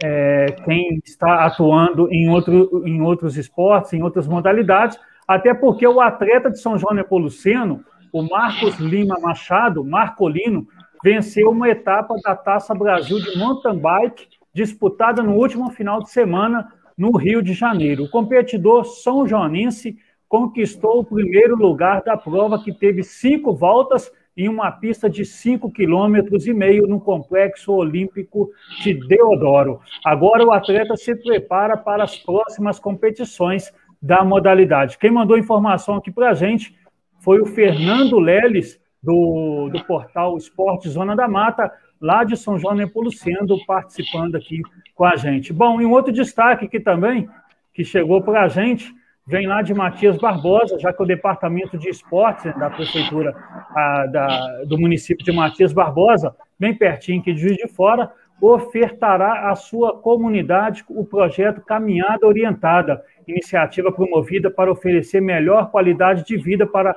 é, 0.05 0.47
quem 0.67 1.01
está 1.03 1.47
atuando 1.47 2.13
em, 2.13 2.29
outro, 2.29 2.87
em 2.87 3.01
outros 3.01 3.39
esportes, 3.39 3.95
em 3.95 4.03
outras 4.03 4.29
modalidades, 4.29 4.99
até 5.27 5.55
porque 5.55 5.87
o 5.87 6.01
atleta 6.01 6.51
de 6.51 6.61
São 6.61 6.77
João 6.77 6.95
Nepomuceno, 6.95 7.83
o 8.13 8.23
Marcos 8.23 8.79
Lima 8.79 9.19
Machado, 9.19 9.83
Marcolino, 9.83 10.67
venceu 11.03 11.51
uma 11.51 11.71
etapa 11.71 12.15
da 12.23 12.37
Taça 12.37 12.75
Brasil 12.75 13.19
de 13.19 13.39
mountain 13.39 13.79
bike 13.79 14.29
disputada 14.55 15.23
no 15.23 15.35
último 15.35 15.71
final 15.71 16.03
de 16.03 16.11
semana 16.11 16.73
no 16.97 17.17
Rio 17.17 17.43
de 17.43 17.53
Janeiro. 17.55 18.05
O 18.05 18.11
competidor 18.11 18.85
são 18.85 19.27
joanense 19.27 19.97
conquistou 20.33 21.01
o 21.01 21.05
primeiro 21.05 21.55
lugar 21.55 22.03
da 22.03 22.17
prova, 22.17 22.59
que 22.59 22.73
teve 22.73 23.03
cinco 23.03 23.55
voltas 23.55 24.11
em 24.35 24.49
uma 24.49 24.73
pista 24.73 25.11
de 25.11 25.27
5 25.27 25.71
quilômetros 25.71 26.47
e 26.47 26.55
meio 26.55 26.87
no 26.87 26.99
Complexo 26.99 27.71
Olímpico 27.71 28.51
de 28.83 28.95
Deodoro. 28.95 29.81
Agora 30.03 30.43
o 30.43 30.51
atleta 30.51 30.97
se 30.97 31.15
prepara 31.15 31.77
para 31.77 32.05
as 32.05 32.17
próximas 32.17 32.79
competições 32.79 33.71
da 34.01 34.25
modalidade. 34.25 34.97
Quem 34.97 35.11
mandou 35.11 35.37
informação 35.37 35.97
aqui 35.97 36.11
para 36.11 36.31
a 36.31 36.35
gente 36.35 36.75
foi 37.21 37.39
o 37.43 37.45
Fernando 37.45 38.19
Leles, 38.19 38.81
do, 39.03 39.69
do 39.71 39.85
portal 39.85 40.39
Esporte 40.39 40.89
Zona 40.89 41.15
da 41.15 41.29
Mata, 41.29 41.71
lá 42.03 42.25
de 42.25 42.37
São 42.37 42.59
João 42.59 42.75
Nepomuceno, 42.75 43.65
participando 43.65 44.35
aqui 44.35 44.61
com 44.93 45.05
a 45.05 45.15
gente. 45.15 45.53
Bom, 45.53 45.81
e 45.81 45.87
um 45.87 45.93
outro 45.93 46.13
destaque 46.13 46.67
aqui 46.67 46.81
também, 46.81 47.29
que 47.73 47.85
chegou 47.85 48.21
para 48.21 48.43
a 48.43 48.49
gente, 48.49 48.93
vem 49.25 49.47
lá 49.47 49.63
de 49.63 49.73
Matias 49.73 50.19
Barbosa, 50.19 50.79
já 50.81 50.93
que 50.93 51.01
o 51.01 51.07
Departamento 51.07 51.79
de 51.79 51.89
Esportes 51.89 52.45
né, 52.45 52.55
da 52.59 52.69
Prefeitura 52.69 53.33
a, 53.71 54.07
da, 54.07 54.65
do 54.65 54.77
município 54.77 55.25
de 55.25 55.31
Matias 55.31 55.73
Barbosa, 55.73 56.35
bem 56.59 56.75
pertinho 56.75 57.21
aqui 57.21 57.33
de 57.33 57.41
Juiz 57.41 57.57
de 57.57 57.69
Fora, 57.69 58.11
ofertará 58.41 59.49
à 59.49 59.55
sua 59.55 59.97
comunidade 59.97 60.85
o 60.89 61.05
projeto 61.05 61.61
Caminhada 61.61 62.27
Orientada, 62.27 63.01
iniciativa 63.29 63.93
promovida 63.93 64.51
para 64.51 64.73
oferecer 64.73 65.21
melhor 65.21 65.71
qualidade 65.71 66.25
de 66.25 66.37
vida 66.37 66.67
para 66.67 66.97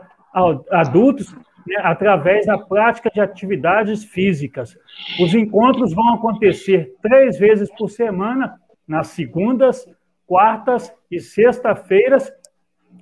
adultos 0.72 1.36
né, 1.68 1.76
através 1.84 2.46
da 2.46 2.58
prática 2.58 3.10
de 3.10 3.20
atividades 3.20 4.04
físicas. 4.04 4.78
Os 5.20 5.34
encontros 5.34 5.94
vão 5.94 6.14
acontecer 6.14 6.94
três 7.02 7.40
vezes 7.40 7.70
por 7.76 7.90
semana, 7.90 8.56
nas 8.88 9.08
segundas, 9.08 9.86
quartas 10.28 10.94
e 11.10 11.20
sexta-feiras, 11.20 12.32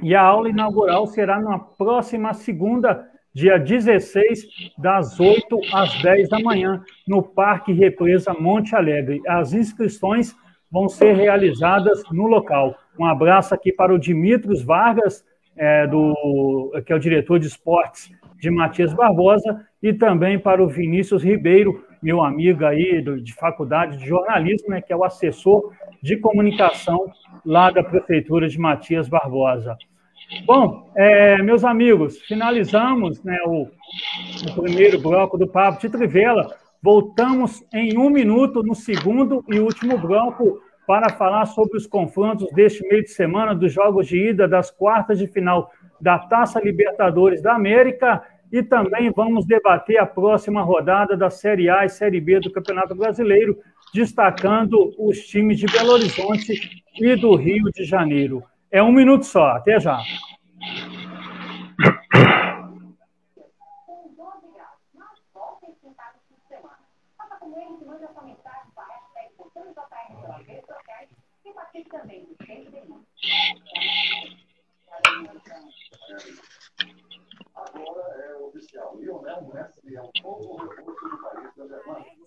e 0.02 0.16
a 0.16 0.22
aula 0.22 0.50
inaugural 0.50 1.06
será 1.06 1.40
na 1.40 1.60
próxima 1.60 2.34
segunda, 2.34 3.06
dia 3.34 3.58
16, 3.58 4.48
das 4.78 5.20
8 5.20 5.60
às 5.74 6.02
10 6.02 6.30
da 6.30 6.40
manhã, 6.40 6.84
no 7.08 7.22
Parque 7.22 7.74
Represa 7.74 8.34
Monte 8.34 8.76
Alegre. 8.76 9.22
As 9.28 9.54
inscrições 9.54 10.36
vão 10.72 10.90
ser 10.90 11.14
realizadas 11.14 12.02
no 12.12 12.26
local. 12.26 12.76
Um 12.98 13.06
abraço 13.06 13.54
aqui 13.54 13.72
para 13.72 13.94
o 13.94 14.00
Dimitros 14.00 14.64
Vargas, 14.64 15.24
é, 15.56 15.86
do, 15.86 16.72
que 16.86 16.92
é 16.92 16.96
o 16.96 17.00
diretor 17.00 17.38
de 17.38 17.48
esportes 17.48 18.12
de 18.44 18.52
Matias 18.52 18.94
Barbosa, 18.94 19.66
e 19.82 19.94
também 19.94 20.38
para 20.38 20.62
o 20.62 20.68
Vinícius 20.68 21.24
Ribeiro, 21.24 21.86
meu 22.02 22.22
amigo 22.22 22.66
aí 22.66 23.02
do, 23.02 23.22
de 23.22 23.34
faculdade 23.34 23.98
de 23.98 24.06
jornalismo, 24.06 24.70
né, 24.70 24.82
que 24.82 24.92
é 24.92 24.96
o 24.98 25.06
assessor 25.06 25.72
de 26.02 26.18
comunicação 26.18 27.10
lá 27.46 27.72
da 27.72 27.82
Prefeitura 27.82 28.50
de 28.50 28.60
Matias 28.60 29.08
Barbosa. 29.08 29.78
Bom, 30.46 30.92
é, 30.94 31.42
meus 31.42 31.64
amigos, 31.64 32.20
finalizamos 32.24 33.24
né, 33.24 33.38
o, 33.46 33.62
o, 34.50 34.62
primeiro 34.62 35.00
bloco 35.00 35.38
do 35.38 35.48
Papo 35.48 35.80
de 35.80 35.88
Trivela. 35.88 36.54
Voltamos 36.82 37.64
em 37.74 37.98
um 37.98 38.10
minuto 38.10 38.62
no 38.62 38.76
segundo 38.76 39.42
e 39.48 39.58
último 39.62 39.98
bloco 39.98 40.60
para 40.86 41.14
falar 41.14 41.46
sobre 41.46 41.78
os 41.78 41.88
confrontos 41.88 42.52
deste 42.52 42.86
meio 42.90 43.04
de 43.04 43.10
semana 43.12 43.56
dos 43.56 43.72
jogos 43.72 44.06
de 44.06 44.18
ida 44.32 44.50
das 44.50 44.70
quartas 44.70 45.18
de 45.18 45.28
final 45.28 45.72
da 46.02 46.20
Taça 46.20 46.60
Libertadores 46.60 47.42
da 47.42 47.56
América 47.56 48.22
e 48.54 48.62
também 48.62 49.12
vamos 49.12 49.48
debater 49.48 49.98
a 49.98 50.06
próxima 50.06 50.62
rodada 50.62 51.18
da 51.18 51.32
Série 51.32 51.72
A 51.72 51.86
e 51.86 51.90
Série 51.90 52.22
B 52.22 52.40
do 52.40 52.52
Campeonato 52.52 52.94
Brasileiro, 52.94 53.58
destacando 53.92 54.94
os 55.00 55.26
times 55.26 55.58
de 55.58 55.66
Belo 55.66 55.94
Horizonte 55.94 56.84
e 57.02 57.16
do 57.16 57.36
Rio 57.36 57.72
de 57.72 57.84
Janeiro. 57.84 58.44
É 58.70 58.84
um 58.84 58.92
minuto 58.92 59.26
só, 59.26 59.54
até 59.54 59.80
já. 59.80 59.98
Agora 77.74 78.24
é 78.24 78.36
oficial. 78.36 78.96
Messi 78.96 79.96
é 79.96 80.02
o 80.02 80.12
novo 80.22 80.58
do 80.58 81.80
país 81.84 82.24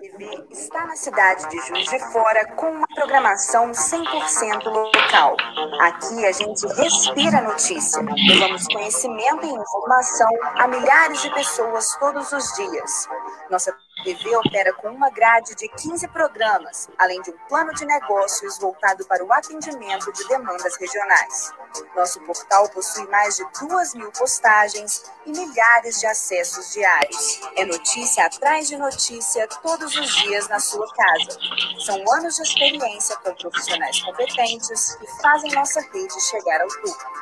TV 0.00 0.46
está 0.50 0.86
na 0.86 0.94
cidade 0.94 1.48
de 1.48 1.58
Juiz 1.66 1.90
de 1.90 1.98
Fora 2.12 2.46
com 2.54 2.70
uma 2.70 2.86
programação 2.94 3.72
100% 3.72 4.64
local. 4.66 5.36
Aqui 5.80 6.24
a 6.24 6.32
gente 6.32 6.66
respira 6.74 7.40
notícia. 7.42 8.00
Levamos 8.00 8.66
conhecimento 8.68 9.44
e 9.44 9.50
informação 9.50 10.28
a 10.54 10.68
milhares 10.68 11.20
de 11.22 11.34
pessoas 11.34 11.96
todos 11.96 12.32
os 12.32 12.52
dias. 12.54 13.08
Nossa 13.50 13.76
TV 14.02 14.36
opera 14.36 14.72
com 14.74 14.88
uma 14.88 15.10
grade 15.10 15.54
de 15.54 15.68
15 15.68 16.08
programas, 16.08 16.88
além 16.96 17.20
de 17.22 17.30
um 17.30 17.38
plano 17.48 17.72
de 17.74 17.84
negócios 17.84 18.58
voltado 18.58 19.04
para 19.06 19.24
o 19.24 19.32
atendimento 19.32 20.12
de 20.12 20.26
demandas 20.28 20.76
regionais. 20.76 21.52
Nosso 21.94 22.20
portal 22.20 22.68
possui 22.70 23.06
mais 23.08 23.36
de 23.36 23.44
2 23.66 23.94
mil 23.94 24.10
postagens 24.12 25.04
e 25.26 25.32
milhares 25.32 26.00
de 26.00 26.06
acessos 26.06 26.72
diários. 26.72 27.40
É 27.56 27.64
notícia 27.64 28.26
atrás 28.26 28.68
de 28.68 28.76
notícia 28.76 29.46
todos 29.62 29.94
os 29.96 30.16
dias 30.16 30.48
na 30.48 30.60
sua 30.60 30.86
casa. 30.94 31.38
São 31.84 32.02
anos 32.14 32.36
de 32.36 32.42
experiência 32.42 33.16
com 33.16 33.34
profissionais 33.34 34.00
competentes 34.02 34.94
que 34.96 35.06
fazem 35.22 35.52
nossa 35.52 35.80
rede 35.80 36.20
chegar 36.20 36.60
ao 36.60 36.68
topo. 36.68 37.18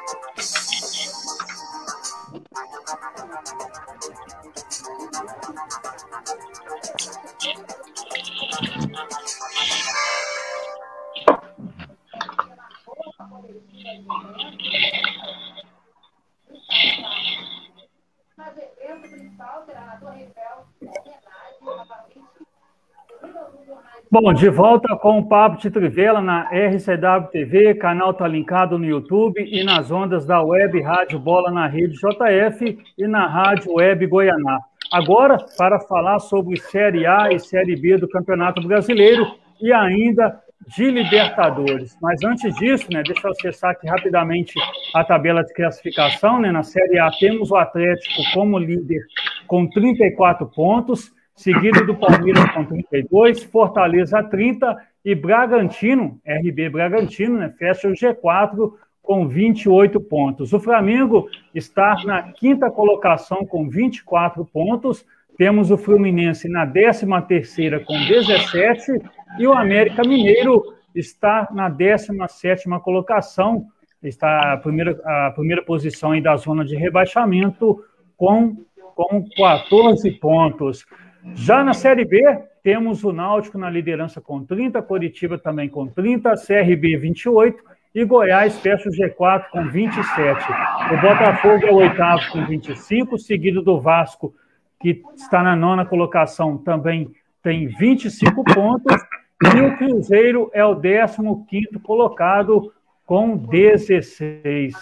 Bom, 24.10 24.32
de 24.32 24.48
volta 24.48 24.96
com 24.96 25.18
o 25.18 25.28
Papo 25.28 25.58
de 25.58 25.70
Trivela 25.70 26.22
na 26.22 26.48
RCW 26.50 27.28
TV, 27.30 27.74
canal 27.74 28.12
está 28.12 28.26
linkado 28.26 28.78
no 28.78 28.86
YouTube 28.86 29.38
e 29.38 29.62
nas 29.62 29.90
ondas 29.90 30.24
da 30.24 30.42
Web 30.42 30.80
Rádio 30.80 31.18
Bola 31.18 31.50
na 31.50 31.66
Rede 31.66 31.96
JF 31.96 32.78
e 32.96 33.06
na 33.06 33.26
Rádio 33.26 33.74
Web 33.74 34.06
Goianá. 34.06 34.60
Agora, 34.92 35.38
para 35.56 35.80
falar 35.80 36.18
sobre 36.18 36.58
Série 36.58 37.06
A 37.06 37.32
e 37.32 37.38
Série 37.38 37.76
B 37.76 37.96
do 37.96 38.08
Campeonato 38.08 38.66
Brasileiro 38.66 39.26
e 39.60 39.72
ainda 39.72 40.40
de 40.76 40.90
Libertadores. 40.90 41.96
Mas 42.00 42.22
antes 42.24 42.54
disso, 42.56 42.86
né, 42.90 43.02
deixa 43.02 43.26
eu 43.26 43.30
acessar 43.30 43.70
aqui 43.70 43.86
rapidamente 43.86 44.54
a 44.94 45.04
tabela 45.04 45.42
de 45.44 45.52
classificação. 45.54 46.40
Né? 46.40 46.50
Na 46.50 46.62
Série 46.62 46.98
A 46.98 47.10
temos 47.18 47.50
o 47.50 47.56
Atlético 47.56 48.22
como 48.34 48.58
líder 48.58 49.02
com 49.46 49.68
34 49.68 50.46
pontos 50.46 51.14
seguido 51.36 51.84
do 51.84 51.94
Palmeiras 51.94 52.50
com 52.52 52.64
32, 52.64 53.44
Fortaleza 53.44 54.22
30 54.22 54.74
e 55.04 55.14
Bragantino, 55.14 56.18
RB 56.26 56.70
Bragantino, 56.70 57.38
né, 57.38 57.54
fecha 57.58 57.88
o 57.88 57.92
G4 57.92 58.72
com 59.06 59.28
28 59.28 60.00
pontos. 60.00 60.52
O 60.52 60.60
Flamengo 60.60 61.28
está 61.54 61.96
na 62.04 62.22
quinta 62.32 62.68
colocação 62.70 63.46
com 63.46 63.68
24 63.68 64.44
pontos. 64.44 65.06
Temos 65.38 65.70
o 65.70 65.78
Fluminense 65.78 66.48
na 66.48 66.66
13ª 66.66 67.84
com 67.84 67.94
17 67.94 69.00
e 69.38 69.46
o 69.46 69.52
América 69.52 70.02
Mineiro 70.02 70.74
está 70.94 71.48
na 71.52 71.70
17ª 71.70 72.80
colocação 72.80 73.66
está 74.02 74.52
a 74.52 74.56
primeira, 74.56 75.00
a 75.04 75.30
primeira 75.32 75.62
posição 75.62 76.12
aí 76.12 76.20
da 76.20 76.36
zona 76.36 76.64
de 76.64 76.76
rebaixamento 76.76 77.82
com, 78.16 78.56
com 78.94 79.24
14 79.36 80.10
pontos. 80.12 80.86
Já 81.34 81.64
na 81.64 81.74
Série 81.74 82.04
B, 82.04 82.22
temos 82.62 83.02
o 83.04 83.12
Náutico 83.12 83.58
na 83.58 83.68
liderança 83.68 84.20
com 84.20 84.44
30, 84.44 84.80
Coritiba 84.82 85.38
também 85.38 85.68
com 85.68 85.86
30, 85.86 86.34
CRB 86.34 86.96
28 86.96 87.75
e 87.96 88.04
Goiás 88.04 88.58
fecha 88.60 88.90
o 88.90 88.92
G4 88.92 89.46
com 89.50 89.70
27. 89.70 90.44
O 90.92 91.00
Botafogo 91.00 91.66
é 91.66 91.72
o 91.72 91.76
oitavo 91.76 92.30
com 92.30 92.44
25, 92.44 93.18
seguido 93.18 93.62
do 93.62 93.80
Vasco, 93.80 94.34
que 94.78 95.02
está 95.16 95.42
na 95.42 95.56
nona 95.56 95.86
colocação, 95.86 96.58
também 96.58 97.10
tem 97.42 97.66
25 97.66 98.44
pontos, 98.44 99.02
e 99.42 99.60
o 99.62 99.78
Cruzeiro 99.78 100.50
é 100.52 100.62
o 100.62 100.78
15 100.78 101.78
colocado 101.82 102.70
com 103.06 103.34
16. 103.34 104.74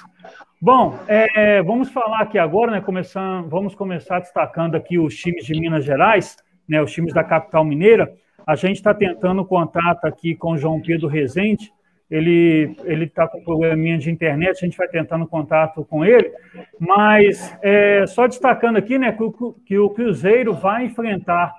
Bom, 0.61 0.99
é, 1.07 1.63
vamos 1.63 1.91
falar 1.91 2.23
aqui 2.23 2.37
agora, 2.37 2.73
né? 2.73 2.81
Começando, 2.81 3.49
vamos 3.49 3.77
começar 3.77 4.19
destacando 4.19 4.75
aqui 4.75 4.99
os 4.99 5.15
times 5.15 5.47
de 5.47 5.53
Minas 5.53 5.85
Gerais, 5.85 6.37
né? 6.69 6.83
Os 6.83 6.91
times 6.91 7.15
da 7.15 7.23
capital 7.23 7.65
mineira. 7.65 8.13
A 8.45 8.57
gente 8.57 8.77
está 8.77 8.93
tentando 8.93 9.45
contato 9.45 10.05
aqui 10.05 10.35
com 10.35 10.55
o 10.55 10.59
João 10.59 10.81
Pedro 10.81 11.07
Rezende. 11.07 11.73
Ele 12.11 12.77
ele 12.85 13.05
está 13.05 13.27
com 13.27 13.43
probleminha 13.43 13.99
de 13.99 14.11
internet. 14.11 14.59
A 14.59 14.67
gente 14.67 14.77
vai 14.77 14.89
tentando 14.89 15.27
contato 15.27 15.85
com 15.85 16.05
ele. 16.05 16.31
Mas 16.79 17.57
é, 17.63 18.07
só 18.07 18.27
destacando 18.27 18.77
aqui, 18.77 18.99
né? 18.99 19.13
Que 19.13 19.23
o, 19.23 19.53
que 19.67 19.79
o 19.79 19.91
Cruzeiro 19.91 20.55
vai 20.55 20.85
enfrentar 20.85 21.53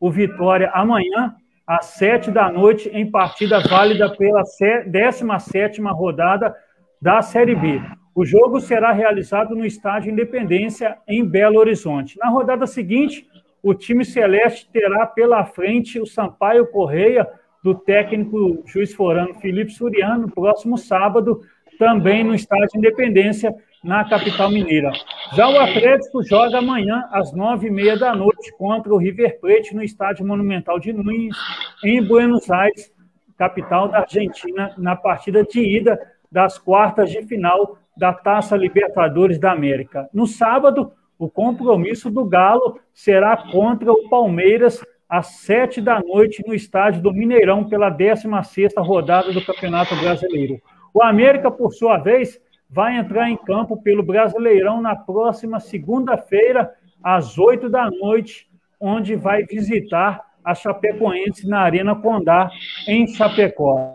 o 0.00 0.10
Vitória 0.10 0.70
amanhã 0.74 1.34
às 1.66 1.86
sete 1.86 2.30
da 2.30 2.50
noite 2.50 2.88
em 2.92 3.10
partida 3.10 3.60
válida 3.60 4.10
pela 4.16 4.42
17 4.86 5.80
rodada 5.82 6.54
da 7.00 7.22
Série 7.22 7.54
B. 7.54 7.80
O 8.14 8.24
jogo 8.24 8.60
será 8.60 8.92
realizado 8.92 9.54
no 9.54 9.64
estádio 9.64 10.12
Independência, 10.12 10.98
em 11.08 11.24
Belo 11.24 11.58
Horizonte. 11.58 12.18
Na 12.18 12.28
rodada 12.28 12.66
seguinte, 12.66 13.26
o 13.62 13.72
time 13.72 14.04
celeste 14.04 14.68
terá 14.70 15.06
pela 15.06 15.44
frente 15.44 15.98
o 15.98 16.06
Sampaio 16.06 16.66
Correia, 16.66 17.26
do 17.62 17.74
técnico 17.74 18.62
juiz 18.66 18.92
forano 18.92 19.34
Felipe 19.34 19.70
Suriano, 19.70 20.22
no 20.22 20.32
próximo 20.32 20.76
sábado, 20.76 21.40
também 21.78 22.24
no 22.24 22.34
estádio 22.34 22.78
Independência, 22.78 23.54
na 23.82 24.04
capital 24.08 24.50
mineira. 24.50 24.92
Já 25.34 25.48
o 25.48 25.58
Atlético 25.58 26.22
joga 26.22 26.58
amanhã, 26.58 27.04
às 27.10 27.32
nove 27.32 27.66
e 27.68 27.70
meia 27.70 27.98
da 27.98 28.14
noite, 28.14 28.52
contra 28.56 28.92
o 28.92 28.96
River 28.96 29.40
Plate, 29.40 29.74
no 29.74 29.82
estádio 29.82 30.26
Monumental 30.26 30.78
de 30.78 30.92
Nunes, 30.92 31.36
em 31.84 32.02
Buenos 32.02 32.50
Aires, 32.50 32.92
capital 33.36 33.88
da 33.88 34.00
Argentina, 34.00 34.72
na 34.78 34.94
partida 34.94 35.42
de 35.42 35.60
ida 35.60 35.98
das 36.30 36.58
quartas 36.58 37.10
de 37.10 37.22
final 37.22 37.76
da 37.96 38.12
Taça 38.12 38.56
Libertadores 38.56 39.38
da 39.38 39.52
América. 39.52 40.08
No 40.12 40.26
sábado, 40.26 40.92
o 41.18 41.28
compromisso 41.28 42.10
do 42.10 42.24
Galo 42.24 42.78
será 42.92 43.36
contra 43.36 43.92
o 43.92 44.08
Palmeiras 44.08 44.82
às 45.12 45.26
sete 45.26 45.78
da 45.78 46.00
noite 46.00 46.42
no 46.46 46.54
estádio 46.54 47.02
do 47.02 47.12
Mineirão 47.12 47.64
pela 47.64 47.90
16ª 47.90 48.82
rodada 48.82 49.30
do 49.30 49.44
Campeonato 49.44 49.94
Brasileiro. 49.96 50.58
O 50.94 51.02
América, 51.02 51.50
por 51.50 51.70
sua 51.70 51.98
vez, 51.98 52.40
vai 52.70 52.96
entrar 52.96 53.28
em 53.28 53.36
campo 53.36 53.76
pelo 53.82 54.02
Brasileirão 54.02 54.80
na 54.80 54.96
próxima 54.96 55.60
segunda-feira 55.60 56.72
às 57.04 57.36
oito 57.36 57.68
da 57.68 57.90
noite, 57.90 58.48
onde 58.80 59.14
vai 59.14 59.44
visitar 59.44 60.22
a 60.42 60.54
Chapecoense 60.54 61.46
na 61.46 61.60
Arena 61.60 61.94
Condá, 61.94 62.50
em 62.88 63.06
Chapecó. 63.06 63.94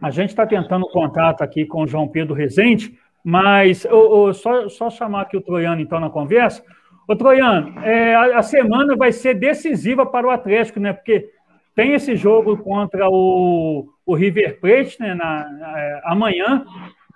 A 0.00 0.10
gente 0.10 0.30
está 0.30 0.46
tentando 0.46 0.88
contato 0.88 1.42
aqui 1.42 1.66
com 1.66 1.82
o 1.82 1.86
João 1.86 2.08
Pedro 2.08 2.34
Rezende, 2.34 2.94
mas 3.22 3.84
oh, 3.84 4.24
oh, 4.24 4.32
só, 4.32 4.70
só 4.70 4.88
chamar 4.88 5.20
aqui 5.20 5.36
o 5.36 5.42
Troiano, 5.42 5.82
então, 5.82 6.00
na 6.00 6.08
conversa. 6.08 6.64
Ô, 7.10 7.16
Troiano, 7.16 7.76
é, 7.80 8.14
a, 8.14 8.38
a, 8.38 8.42
semana 8.42 8.94
vai 8.94 9.10
ser 9.10 9.34
decisiva 9.34 10.06
para 10.06 10.28
o 10.28 10.30
Atlético, 10.30 10.78
né? 10.78 10.92
Porque 10.92 11.28
tem 11.74 11.92
esse 11.92 12.14
jogo 12.14 12.56
contra 12.58 13.08
o, 13.10 13.88
o 14.06 14.14
River 14.14 14.60
Plate 14.60 15.00
né, 15.00 15.12
na, 15.12 15.44
é, 15.76 16.02
amanhã. 16.04 16.64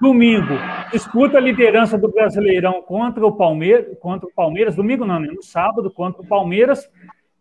Domingo, 0.01 0.55
disputa 0.91 1.39
a 1.39 1.41
liderança 1.41 1.97
do 1.97 2.11
Brasileirão 2.11 2.83
contra 2.83 3.25
o 3.25 3.37
Palmeiras, 3.37 3.97
contra 4.01 4.29
o 4.29 4.33
Palmeiras, 4.35 4.75
domingo 4.75 5.05
não, 5.07 5.21
né? 5.21 5.29
no 5.33 5.45
sábado, 5.45 5.89
contra 5.93 6.23
o 6.23 6.27
Palmeiras. 6.27 6.91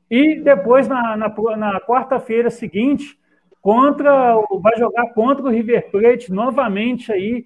E 0.07 0.35
depois, 0.35 0.87
na, 0.87 1.17
na, 1.17 1.29
na 1.57 1.81
quarta-feira 1.81 2.51
seguinte, 2.51 3.17
contra 3.63 4.35
vai 4.61 4.77
jogar 4.77 5.11
contra 5.15 5.43
o 5.43 5.49
River 5.49 5.89
Plate 5.89 6.31
novamente 6.31 7.11
aí 7.11 7.45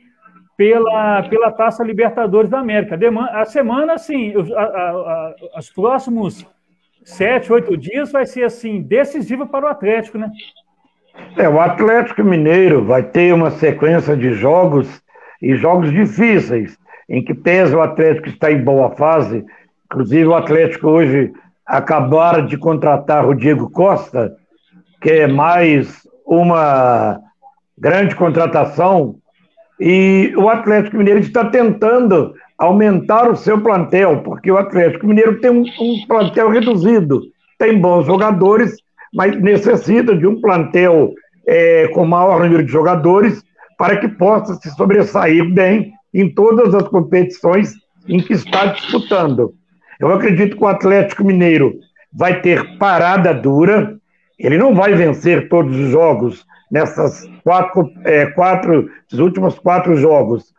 pela, 0.57 1.23
pela 1.29 1.51
Taça 1.51 1.83
Libertadores 1.83 2.49
da 2.49 2.59
América. 2.59 2.97
A 3.31 3.45
semana, 3.45 3.93
assim, 3.93 4.33
os 5.55 5.69
próximos 5.69 6.45
sete, 7.05 7.53
oito 7.53 7.77
dias 7.77 8.11
vai 8.11 8.25
ser 8.25 8.43
assim 8.43 8.81
decisiva 8.81 9.45
para 9.45 9.65
o 9.65 9.69
Atlético, 9.69 10.17
né? 10.17 10.29
É, 11.37 11.47
o 11.47 11.59
Atlético 11.59 12.23
Mineiro 12.23 12.83
vai 12.83 13.03
ter 13.03 13.33
uma 13.33 13.51
sequência 13.51 14.17
de 14.17 14.33
jogos 14.33 15.01
e 15.41 15.55
jogos 15.55 15.91
difíceis, 15.91 16.77
em 17.07 17.23
que 17.23 17.33
pesa 17.33 17.77
o 17.77 17.81
Atlético 17.81 18.27
está 18.27 18.51
em 18.51 18.61
boa 18.61 18.91
fase. 18.91 19.45
Inclusive, 19.85 20.25
o 20.25 20.35
Atlético 20.35 20.89
hoje 20.89 21.31
acabaram 21.65 22.45
de 22.45 22.57
contratar 22.57 23.27
o 23.27 23.33
Diego 23.33 23.69
Costa, 23.69 24.35
que 25.01 25.11
é 25.11 25.27
mais 25.27 26.07
uma 26.25 27.19
grande 27.77 28.15
contratação 28.15 29.15
e 29.79 30.33
o 30.35 30.49
Atlético 30.49 30.97
Mineiro 30.97 31.19
está 31.19 31.45
tentando 31.45 32.33
aumentar 32.57 33.29
o 33.29 33.35
seu 33.35 33.61
plantel, 33.61 34.21
porque 34.23 34.51
o 34.51 34.57
Atlético 34.57 35.07
Mineiro 35.07 35.39
tem 35.39 35.51
um, 35.51 35.63
um 35.79 36.07
plantel 36.07 36.49
reduzido, 36.49 37.21
tem 37.57 37.79
bons 37.79 38.05
jogadores, 38.05 38.77
mas 39.13 39.39
necessita 39.39 40.15
de 40.15 40.25
um 40.25 40.41
plantel 40.41 41.13
é, 41.47 41.87
com 41.89 42.05
maior 42.05 42.41
número 42.41 42.63
de 42.63 42.71
jogadores 42.71 43.43
para 43.77 43.97
que 43.97 44.07
possa 44.07 44.55
se 44.55 44.71
sobressair 44.71 45.47
bem 45.53 45.93
em 46.13 46.33
todas 46.33 46.73
as 46.73 46.87
competições 46.87 47.73
em 48.07 48.19
que 48.19 48.33
está 48.33 48.65
disputando. 48.67 49.53
Eu 49.99 50.11
acredito 50.11 50.57
que 50.57 50.63
o 50.63 50.67
Atlético 50.67 51.23
Mineiro 51.23 51.75
vai 52.11 52.41
ter 52.41 52.77
parada 52.77 53.33
dura, 53.33 53.95
ele 54.39 54.57
não 54.57 54.73
vai 54.73 54.93
vencer 54.95 55.47
todos 55.47 55.75
os 55.75 55.91
jogos 55.91 56.45
nessas 56.69 57.27
quatro, 57.43 57.91
é, 58.03 58.25
quatro 58.27 58.89
esses 59.07 59.19
últimos 59.19 59.57
quatro 59.57 59.95
jogos. 59.95 60.53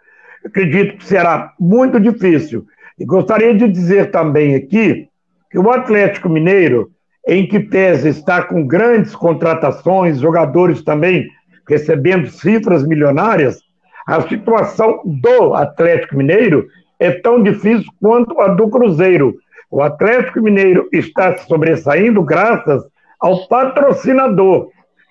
Acredito 0.44 0.96
que 0.96 1.04
será 1.04 1.52
muito 1.58 2.00
difícil. 2.00 2.66
E 2.98 3.04
gostaria 3.04 3.54
de 3.54 3.68
dizer 3.68 4.10
também 4.10 4.54
aqui 4.54 5.08
que 5.50 5.58
o 5.58 5.70
Atlético 5.70 6.28
Mineiro, 6.28 6.90
em 7.26 7.46
que 7.46 7.60
pese 7.60 8.08
está 8.08 8.42
com 8.42 8.66
grandes 8.66 9.14
contratações, 9.14 10.18
jogadores 10.18 10.82
também 10.82 11.28
recebendo 11.68 12.28
cifras 12.28 12.86
milionárias, 12.86 13.60
a 14.06 14.22
situação 14.22 15.02
do 15.04 15.54
Atlético 15.54 16.16
Mineiro 16.16 16.66
é 16.98 17.10
tão 17.10 17.42
difícil 17.42 17.86
quanto 18.00 18.40
a 18.40 18.48
do 18.48 18.68
Cruzeiro. 18.70 19.36
O 19.70 19.82
Atlético 19.82 20.40
Mineiro 20.40 20.88
está 20.90 21.36
sobressaindo 21.38 22.22
graças 22.22 22.82
ao 23.20 23.46
patrocinador. 23.48 24.70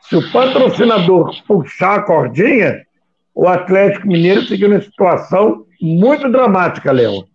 Se 0.09 0.15
o 0.15 0.31
patrocinador 0.31 1.31
puxar 1.45 1.95
a 1.95 2.01
cordinha, 2.01 2.81
o 3.35 3.47
Atlético 3.47 4.07
Mineiro 4.07 4.41
fica 4.43 4.67
numa 4.67 4.81
situação 4.81 5.65
muito 5.81 6.31
dramática, 6.31 6.91
Léo. 6.93 7.25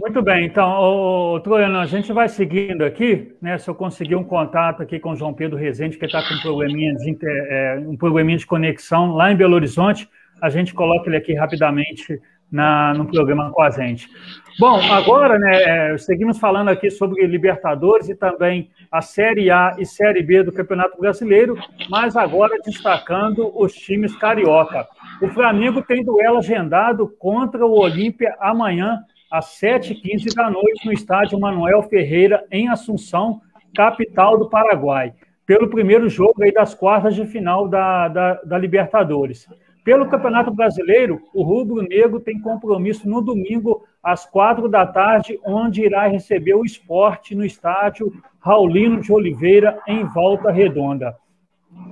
Muito 0.00 0.20
bem, 0.20 0.46
então, 0.46 0.68
ô, 0.68 1.40
Troiano, 1.40 1.78
a 1.78 1.86
gente 1.86 2.12
vai 2.12 2.28
seguindo 2.28 2.84
aqui, 2.84 3.32
né? 3.40 3.56
Se 3.56 3.70
eu 3.70 3.74
conseguir 3.74 4.16
um 4.16 4.24
contato 4.24 4.82
aqui 4.82 4.98
com 4.98 5.12
o 5.12 5.16
João 5.16 5.32
Pedro 5.32 5.56
Rezende, 5.56 5.96
que 5.96 6.04
está 6.04 6.20
com 6.26 6.34
um 6.34 6.40
probleminha, 6.40 6.94
de 6.94 7.16
é, 7.24 7.82
um 7.86 7.96
probleminha 7.96 8.36
de 8.36 8.46
conexão 8.46 9.14
lá 9.14 9.32
em 9.32 9.36
Belo 9.36 9.54
Horizonte, 9.54 10.08
a 10.42 10.50
gente 10.50 10.74
coloca 10.74 11.08
ele 11.08 11.16
aqui 11.16 11.34
rapidamente 11.34 12.20
na, 12.50 12.92
no 12.94 13.06
programa 13.06 13.50
com 13.50 13.62
a 13.62 13.70
gente. 13.70 14.08
Bom, 14.56 14.80
agora, 14.92 15.36
né, 15.36 15.92
é, 15.92 15.98
seguimos 15.98 16.38
falando 16.38 16.68
aqui 16.68 16.88
sobre 16.88 17.26
Libertadores 17.26 18.08
e 18.08 18.14
também 18.14 18.70
a 18.90 19.02
Série 19.02 19.50
A 19.50 19.74
e 19.78 19.84
Série 19.84 20.22
B 20.22 20.44
do 20.44 20.52
Campeonato 20.52 20.96
Brasileiro, 21.00 21.58
mas 21.90 22.16
agora 22.16 22.56
destacando 22.64 23.50
os 23.60 23.72
times 23.74 24.14
carioca. 24.16 24.86
O 25.20 25.28
Flamengo 25.28 25.82
tem 25.82 26.04
duelo 26.04 26.38
agendado 26.38 27.08
contra 27.18 27.66
o 27.66 27.80
Olímpia 27.80 28.36
amanhã, 28.38 29.02
às 29.28 29.46
7h15 29.60 30.32
da 30.32 30.48
noite, 30.48 30.86
no 30.86 30.92
estádio 30.92 31.40
Manuel 31.40 31.82
Ferreira, 31.82 32.44
em 32.48 32.68
Assunção, 32.68 33.40
capital 33.74 34.38
do 34.38 34.48
Paraguai, 34.48 35.12
pelo 35.44 35.68
primeiro 35.68 36.08
jogo 36.08 36.44
aí 36.44 36.52
das 36.52 36.74
quartas 36.74 37.16
de 37.16 37.26
final 37.26 37.66
da, 37.66 38.06
da, 38.06 38.34
da 38.34 38.56
Libertadores. 38.56 39.48
Pelo 39.84 40.08
Campeonato 40.08 40.50
Brasileiro, 40.50 41.20
o 41.34 41.42
Rubro 41.42 41.82
Negro 41.82 42.18
tem 42.18 42.40
compromisso 42.40 43.06
no 43.08 43.20
domingo, 43.20 43.84
às 44.04 44.26
quatro 44.26 44.68
da 44.68 44.86
tarde, 44.86 45.40
onde 45.44 45.82
irá 45.82 46.06
receber 46.06 46.54
o 46.54 46.64
esporte 46.64 47.34
no 47.34 47.44
estádio 47.44 48.12
Raulino 48.38 49.00
de 49.00 49.10
Oliveira, 49.10 49.80
em 49.88 50.04
Volta 50.04 50.52
Redonda. 50.52 51.16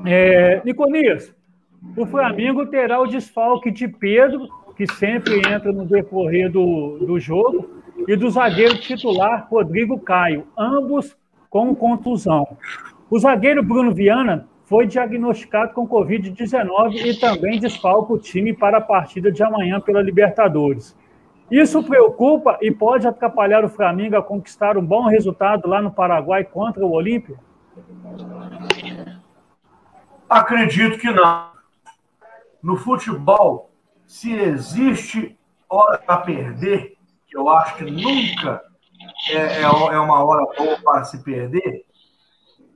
É, 0.04 0.60
Niconias, 0.64 1.34
o 1.96 2.04
Flamengo 2.04 2.66
terá 2.66 3.00
o 3.00 3.06
desfalque 3.06 3.70
de 3.70 3.88
Pedro, 3.88 4.46
que 4.76 4.86
sempre 4.86 5.38
entra 5.38 5.72
no 5.72 5.86
decorrer 5.86 6.50
do, 6.50 6.98
do 6.98 7.18
jogo, 7.18 7.82
e 8.06 8.16
do 8.16 8.28
zagueiro 8.30 8.78
titular 8.78 9.46
Rodrigo 9.50 9.98
Caio, 9.98 10.46
ambos 10.56 11.16
com 11.48 11.74
contusão. 11.74 12.56
O 13.10 13.18
zagueiro 13.18 13.62
Bruno 13.62 13.92
Viana 13.92 14.48
foi 14.64 14.86
diagnosticado 14.86 15.74
com 15.74 15.86
Covid-19 15.86 16.94
e 16.94 17.20
também 17.20 17.60
desfalca 17.60 18.12
o 18.12 18.18
time 18.18 18.54
para 18.54 18.78
a 18.78 18.80
partida 18.80 19.30
de 19.30 19.42
amanhã 19.42 19.80
pela 19.80 20.00
Libertadores. 20.00 20.96
Isso 21.52 21.82
preocupa 21.82 22.56
e 22.62 22.70
pode 22.70 23.06
atrapalhar 23.06 23.62
o 23.62 23.68
Flamengo 23.68 24.16
a 24.16 24.22
conquistar 24.22 24.78
um 24.78 24.84
bom 24.84 25.06
resultado 25.06 25.68
lá 25.68 25.82
no 25.82 25.92
Paraguai 25.92 26.44
contra 26.44 26.82
o 26.82 26.90
Olímpio? 26.90 27.38
Acredito 30.26 30.98
que 30.98 31.10
não. 31.10 31.52
No 32.62 32.78
futebol, 32.78 33.70
se 34.06 34.32
existe 34.32 35.38
hora 35.68 35.98
para 35.98 36.16
perder, 36.22 36.96
que 37.28 37.36
eu 37.36 37.46
acho 37.50 37.76
que 37.76 37.84
nunca 37.84 38.62
é, 39.28 39.36
é, 39.36 39.62
é 39.62 39.68
uma 39.68 40.24
hora 40.24 40.46
boa 40.56 40.78
para 40.82 41.04
se 41.04 41.22
perder, 41.22 41.84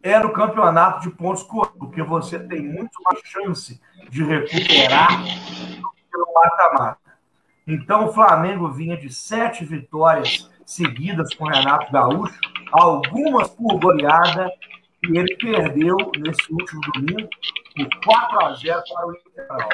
é 0.03 0.18
no 0.18 0.35
campeonato 0.35 1.01
de 1.01 1.16
pontos 1.16 1.43
corridos, 1.45 1.79
porque 1.79 2.03
você 2.03 2.39
tem 2.39 2.62
muito 2.62 2.93
mais 3.03 3.20
chance 3.24 3.81
de 4.11 4.22
recuperar 4.22 5.18
do 5.18 5.27
que 5.27 6.18
no 6.18 6.27
mata-mata. 6.35 7.06
Então, 7.67 8.07
o 8.07 8.12
Flamengo 8.12 8.71
vinha 8.71 8.97
de 8.97 9.12
sete 9.12 9.64
vitórias 9.64 10.49
seguidas 10.64 11.35
com 11.35 11.47
Renato 11.47 11.91
Gaúcho, 11.91 12.39
algumas 12.73 13.49
por 13.51 13.79
goleada, 13.81 14.51
e 15.03 15.19
ele 15.19 15.37
perdeu 15.37 15.97
nesse 16.17 16.53
último 16.53 16.81
domingo 16.93 17.29
por 17.77 17.89
4 18.05 18.47
a 18.47 18.55
0 18.55 18.83
para 18.93 19.07
o 19.07 19.12
Internacional. 19.12 19.69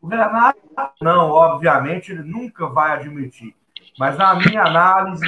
O 0.00 0.06
Renato, 0.06 0.60
não, 1.00 1.30
obviamente, 1.30 2.12
ele 2.12 2.22
nunca 2.22 2.68
vai 2.68 2.92
admitir. 2.92 3.54
Mas, 3.98 4.16
na 4.16 4.34
minha 4.36 4.62
análise, 4.62 5.26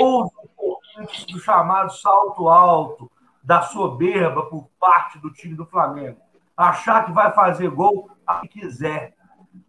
houve 0.00 0.30
um 0.58 1.32
do 1.32 1.38
chamado 1.38 1.92
salto 1.92 2.48
alto, 2.48 3.10
da 3.42 3.62
soberba 3.62 4.42
por 4.46 4.68
parte 4.78 5.18
do 5.18 5.32
time 5.32 5.54
do 5.54 5.64
Flamengo. 5.64 6.18
Achar 6.56 7.06
que 7.06 7.12
vai 7.12 7.32
fazer 7.32 7.70
gol 7.70 8.10
a 8.26 8.40
que 8.40 8.48
quiser. 8.48 9.14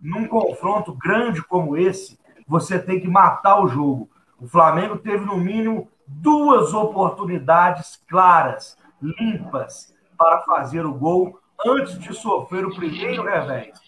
Num 0.02 0.28
confronto 0.28 0.94
grande 0.94 1.44
como 1.44 1.78
esse, 1.78 2.20
você 2.48 2.80
tem 2.80 3.00
que 3.00 3.08
matar 3.08 3.62
o 3.62 3.68
jogo. 3.68 4.10
O 4.40 4.48
Flamengo 4.48 4.98
teve, 4.98 5.26
no 5.26 5.38
mínimo, 5.38 5.90
duas 6.08 6.74
oportunidades 6.74 8.02
claras, 8.08 8.78
limpas, 9.02 9.94
para 10.18 10.42
fazer 10.42 10.86
o 10.86 10.94
gol 10.94 11.40
antes 11.66 11.98
de 12.00 12.14
sofrer 12.14 12.66
o 12.66 12.76
primeiro 12.76 13.24
revés. 13.24 13.80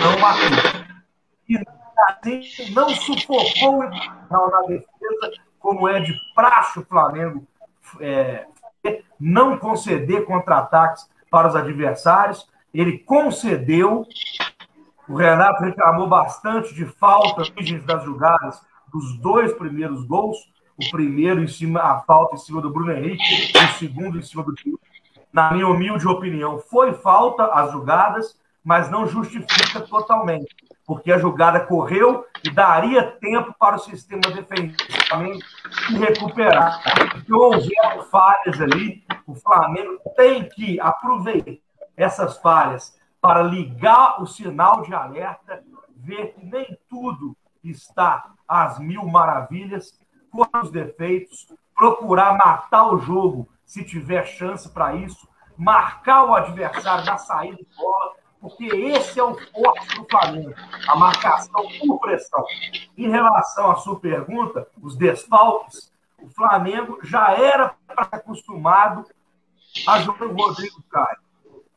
Não 0.00 0.18
matou. 0.18 0.96
E 1.48 1.56
assim, 2.08 2.72
não 2.72 2.88
sufocou 2.90 3.84
na 4.30 4.60
defesa, 4.68 5.32
como 5.58 5.88
é 5.88 6.00
de 6.00 6.14
praxe 6.34 6.78
o 6.78 6.84
Flamengo 6.84 7.46
é, 8.00 8.46
não 9.18 9.58
conceder 9.58 10.24
contra-ataques 10.24 11.08
para 11.30 11.48
os 11.48 11.56
adversários. 11.56 12.48
Ele 12.72 12.98
concedeu. 12.98 14.06
O 15.08 15.14
Renato 15.14 15.62
reclamou 15.62 16.08
bastante 16.08 16.74
de 16.74 16.84
falta 16.84 17.42
das 17.84 18.04
jogadas 18.04 18.60
dos 18.92 19.16
dois 19.18 19.52
primeiros 19.52 20.04
gols. 20.04 20.36
O 20.76 20.90
primeiro 20.90 21.42
em 21.42 21.46
cima, 21.46 21.80
a 21.80 22.00
falta 22.00 22.34
em 22.34 22.38
cima 22.38 22.60
do 22.60 22.70
Bruno 22.70 22.92
Henrique, 22.92 23.22
o 23.56 23.78
segundo 23.78 24.18
em 24.18 24.22
cima 24.22 24.42
do 24.42 24.52
Tio. 24.54 24.78
Na 25.32 25.52
minha 25.52 25.68
humilde 25.68 26.06
opinião, 26.06 26.58
foi 26.58 26.92
falta 26.92 27.44
as 27.46 27.72
jogadas, 27.72 28.38
mas 28.64 28.90
não 28.90 29.06
justifica 29.06 29.80
totalmente, 29.80 30.54
porque 30.86 31.12
a 31.12 31.18
jogada 31.18 31.60
correu 31.60 32.26
e 32.44 32.50
daria 32.50 33.02
tempo 33.02 33.54
para 33.58 33.76
o 33.76 33.78
sistema 33.78 34.22
defensivo 34.22 34.76
se 35.86 35.98
recuperar. 35.98 36.82
Se 37.24 37.32
houver 37.32 38.04
falhas 38.10 38.60
ali, 38.60 39.04
o 39.26 39.34
Flamengo 39.34 39.98
tem 40.16 40.48
que 40.48 40.80
aproveitar 40.80 41.62
essas 41.96 42.36
falhas 42.38 42.98
para 43.20 43.42
ligar 43.42 44.22
o 44.22 44.26
sinal 44.26 44.82
de 44.82 44.94
alerta, 44.94 45.64
ver 45.96 46.34
que 46.34 46.44
nem 46.44 46.78
tudo 46.88 47.36
está 47.62 48.32
às 48.46 48.78
mil 48.78 49.04
maravilhas, 49.06 49.98
com 50.30 50.46
os 50.58 50.70
defeitos, 50.70 51.52
procurar 51.74 52.36
matar 52.36 52.86
o 52.92 52.98
jogo 52.98 53.48
se 53.64 53.84
tiver 53.84 54.24
chance 54.26 54.68
para 54.68 54.94
isso, 54.94 55.28
marcar 55.56 56.24
o 56.24 56.34
adversário 56.34 57.04
na 57.04 57.18
saída 57.18 57.56
de 57.56 57.66
bola, 57.76 58.12
porque 58.40 58.66
esse 58.66 59.18
é 59.18 59.24
o 59.24 59.34
forte 59.34 59.96
do 59.96 60.06
Flamengo, 60.08 60.54
a 60.88 60.96
marcação 60.96 61.64
por 61.80 61.98
pressão. 62.00 62.44
Em 62.96 63.10
relação 63.10 63.70
à 63.70 63.76
sua 63.76 63.98
pergunta, 63.98 64.68
os 64.80 64.96
desfalques, 64.96 65.92
o 66.20 66.28
Flamengo 66.28 66.98
já 67.02 67.32
era 67.32 67.74
acostumado 67.88 69.04
a 69.86 70.00
jogar 70.00 70.26
o 70.26 70.34
Rodrigo 70.34 70.82
Caio. 70.88 71.25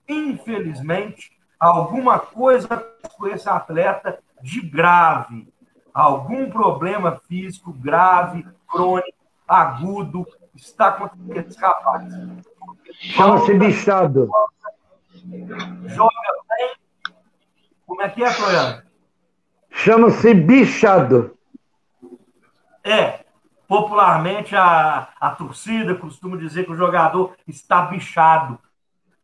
Infelizmente, 0.09 1.31
alguma 1.59 2.19
coisa 2.19 2.67
com 3.15 3.27
esse 3.27 3.47
atleta 3.47 4.19
de 4.41 4.61
grave, 4.61 5.47
algum 5.93 6.49
problema 6.49 7.21
físico 7.27 7.71
grave, 7.71 8.45
crônico, 8.67 9.17
agudo, 9.47 10.27
está 10.55 10.87
acontecendo 10.87 11.33
com 11.33 11.39
esse 11.39 11.59
rapaz. 11.59 12.13
Chama-se 12.99 13.53
bichado. 13.53 14.29
Joga 15.85 16.11
bem. 16.49 16.75
Como 17.85 18.01
é 18.01 18.09
que 18.09 18.23
é, 18.23 18.31
Floriano? 18.31 18.81
Chama-se 19.69 20.33
bichado. 20.33 21.37
É, 22.83 23.19
Popularmente, 23.69 24.55
a, 24.55 25.09
a 25.21 25.29
torcida 25.29 25.93
costuma 25.93 26.35
dizer 26.37 26.65
que 26.65 26.71
o 26.71 26.75
jogador 26.75 27.35
está 27.47 27.83
bichado. 27.83 28.57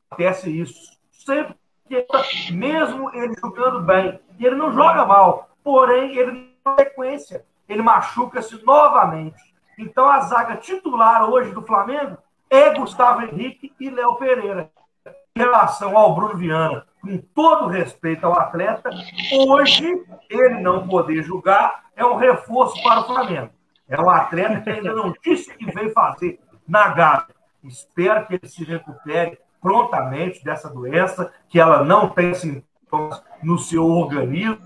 Acontece 0.09 0.49
isso. 0.49 0.95
Sempre 1.11 1.55
que, 1.87 2.05
mesmo 2.51 3.13
ele 3.13 3.35
jogando 3.39 3.81
bem, 3.81 4.19
ele 4.39 4.55
não 4.55 4.71
joga 4.71 5.05
mal, 5.05 5.49
porém, 5.63 6.15
ele 6.17 6.55
na 6.65 6.75
sequência, 6.75 7.45
ele 7.69 7.81
machuca-se 7.81 8.63
novamente. 8.65 9.41
Então, 9.77 10.07
a 10.07 10.21
zaga 10.21 10.55
titular 10.57 11.29
hoje 11.29 11.51
do 11.51 11.61
Flamengo 11.61 12.17
é 12.49 12.73
Gustavo 12.73 13.21
Henrique 13.21 13.73
e 13.79 13.89
Léo 13.89 14.15
Pereira. 14.15 14.71
Em 15.35 15.39
relação 15.39 15.97
ao 15.97 16.15
Bruno 16.15 16.37
Viana, 16.37 16.85
com 17.01 17.17
todo 17.17 17.67
respeito 17.67 18.25
ao 18.25 18.39
atleta, 18.39 18.89
hoje 19.47 20.05
ele 20.29 20.61
não 20.61 20.87
poder 20.87 21.21
jogar 21.23 21.85
é 21.95 22.05
um 22.05 22.15
reforço 22.15 22.81
para 22.83 23.01
o 23.01 23.05
Flamengo. 23.05 23.51
É 23.87 23.99
um 23.99 24.09
atleta 24.09 24.61
que 24.61 24.69
ainda 24.69 24.93
não 24.93 25.13
disse 25.23 25.53
que 25.55 25.71
veio 25.71 25.91
fazer 25.91 26.39
na 26.67 26.89
Gávea. 26.89 27.35
Espero 27.63 28.25
que 28.25 28.35
ele 28.35 28.47
se 28.47 28.63
recupere 28.63 29.37
prontamente 29.65 30.43
dessa 30.43 30.69
doença, 30.69 31.33
que 31.49 31.59
ela 31.59 31.83
não 31.83 32.07
tenha 32.07 32.35
sintomas 32.35 33.23
no 33.41 33.57
seu 33.57 33.83
organismo, 33.83 34.59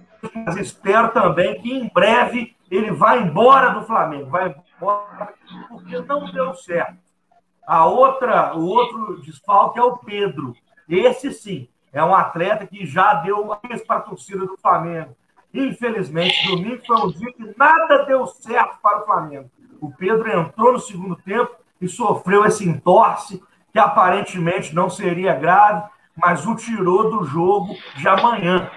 mas 0.45 0.58
espero 0.58 1.14
também 1.14 1.62
que 1.62 1.72
em 1.72 1.88
breve 1.88 2.54
ele 2.70 2.91
vá 2.91 3.16
embora 3.16 3.70
do 3.70 3.86
Flamengo, 3.86 4.30
vai 4.30 4.54
embora 4.76 5.34
porque 5.70 5.97
não 6.02 6.30
deu 6.30 6.54
certo. 6.54 6.97
A 7.66 7.86
outra, 7.86 8.58
o 8.58 8.66
outro 8.66 9.22
desfalque 9.22 9.80
é 9.80 9.84
o 9.84 9.95
Pedro. 9.95 10.54
Esse 10.89 11.32
sim, 11.32 11.70
é 11.93 12.04
um 12.04 12.14
atleta 12.14 12.68
que 12.68 12.86
já 12.86 13.14
deu 13.14 13.39
uma 13.39 13.58
vez 13.66 13.82
para 13.82 14.00
a 14.00 14.02
torcida 14.02 14.45
do 14.45 14.58
Flamengo, 14.58 15.16
Infelizmente, 15.54 16.47
domingo 16.47 16.86
foi 16.86 16.97
um 16.97 17.12
dia 17.12 17.34
que 17.34 17.54
nada 17.58 18.06
deu 18.06 18.28
certo 18.28 18.78
para 18.82 19.02
o 19.02 19.06
Flamengo. 19.06 19.50
O 19.82 19.91
Pedro 19.91 20.30
entrou 20.30 20.74
no 20.74 20.80
segundo 20.80 21.16
tempo 21.16 21.52
e 21.82 21.88
sofreu 21.88 22.45
esse 22.45 22.68
entorse, 22.68 23.41
que 23.72 23.80
aparentemente 23.80 24.74
não 24.74 24.89
seria 24.89 25.36
grave, 25.36 25.88
mas 26.15 26.45
o 26.45 26.55
tirou 26.55 27.09
do 27.09 27.26
jogo 27.26 27.76
de 27.95 28.07
amanhã. 28.07 28.70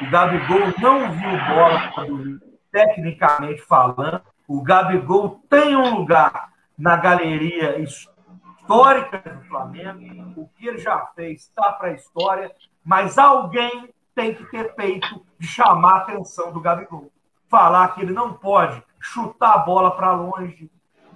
O 0.00 0.10
Gabigol 0.10 0.72
não 0.78 1.10
viu 1.10 1.30
bola 1.48 2.40
tecnicamente 2.70 3.62
falando. 3.62 4.22
O 4.46 4.62
Gabigol 4.62 5.40
tem 5.48 5.76
um 5.76 5.96
lugar 5.96 6.50
na 6.78 6.96
galeria 6.96 7.78
histórica 7.78 9.18
do 9.18 9.44
Flamengo. 9.48 10.40
O 10.40 10.48
que 10.48 10.68
ele 10.68 10.78
já 10.78 10.98
fez 11.14 11.42
está 11.42 11.72
para 11.72 11.88
a 11.88 11.92
história, 11.92 12.50
mas 12.84 13.18
alguém 13.18 13.88
tem 14.14 14.34
que 14.34 14.44
ter 14.46 14.74
peito 14.74 15.24
de 15.38 15.46
chamar 15.46 15.92
a 15.92 15.96
atenção 15.98 16.52
do 16.52 16.60
Gabigol. 16.60 17.10
Falar 17.48 17.88
que 17.88 18.02
ele 18.02 18.12
não 18.12 18.32
pode 18.32 18.82
chutar 19.00 19.54
a 19.54 19.58
bola 19.58 19.90
para 19.92 20.12
longe, 20.12 20.70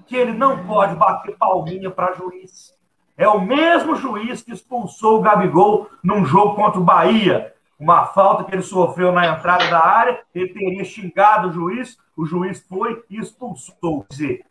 que 0.07 0.17
ele 0.17 0.33
não 0.33 0.67
pode 0.67 0.95
bater 0.95 1.37
palminha 1.37 1.91
para 1.91 2.15
juiz. 2.15 2.75
É 3.21 3.29
o 3.29 3.39
mesmo 3.39 3.97
juiz 3.97 4.41
que 4.41 4.51
expulsou 4.51 5.19
o 5.19 5.21
Gabigol 5.21 5.91
num 6.03 6.25
jogo 6.25 6.55
contra 6.55 6.81
o 6.81 6.83
Bahia. 6.83 7.55
Uma 7.79 8.07
falta 8.07 8.45
que 8.45 8.55
ele 8.55 8.63
sofreu 8.63 9.13
na 9.13 9.27
entrada 9.27 9.69
da 9.69 9.85
área, 9.85 10.23
ele 10.35 10.55
teria 10.55 10.83
xingado 10.87 11.49
o 11.49 11.53
juiz, 11.53 11.99
o 12.17 12.25
juiz 12.25 12.67
foi 12.67 13.05
e 13.11 13.21
expulsou. 13.21 14.07
Quer 14.09 14.15
dizer, 14.15 14.47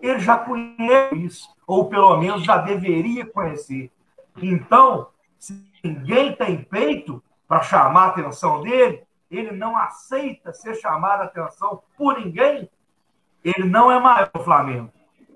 ele 0.00 0.18
já 0.20 0.38
conhece 0.38 1.14
isso, 1.14 1.48
ou 1.66 1.90
pelo 1.90 2.16
menos 2.16 2.42
já 2.42 2.56
deveria 2.56 3.26
conhecer. 3.26 3.92
Então, 4.42 5.08
se 5.38 5.62
ninguém 5.84 6.34
tem 6.34 6.56
peito, 6.56 7.22
para 7.46 7.60
chamar 7.60 8.04
a 8.04 8.08
atenção 8.08 8.62
dele, 8.62 9.02
ele 9.30 9.52
não 9.52 9.76
aceita 9.76 10.54
ser 10.54 10.74
chamado 10.76 11.20
a 11.20 11.24
atenção 11.24 11.82
por 11.98 12.18
ninguém, 12.18 12.66
ele 13.44 13.64
não 13.64 13.92
é 13.92 14.00
maior 14.00 14.30
que 14.30 14.38
o 14.38 14.42
Flamengo. 14.42 14.90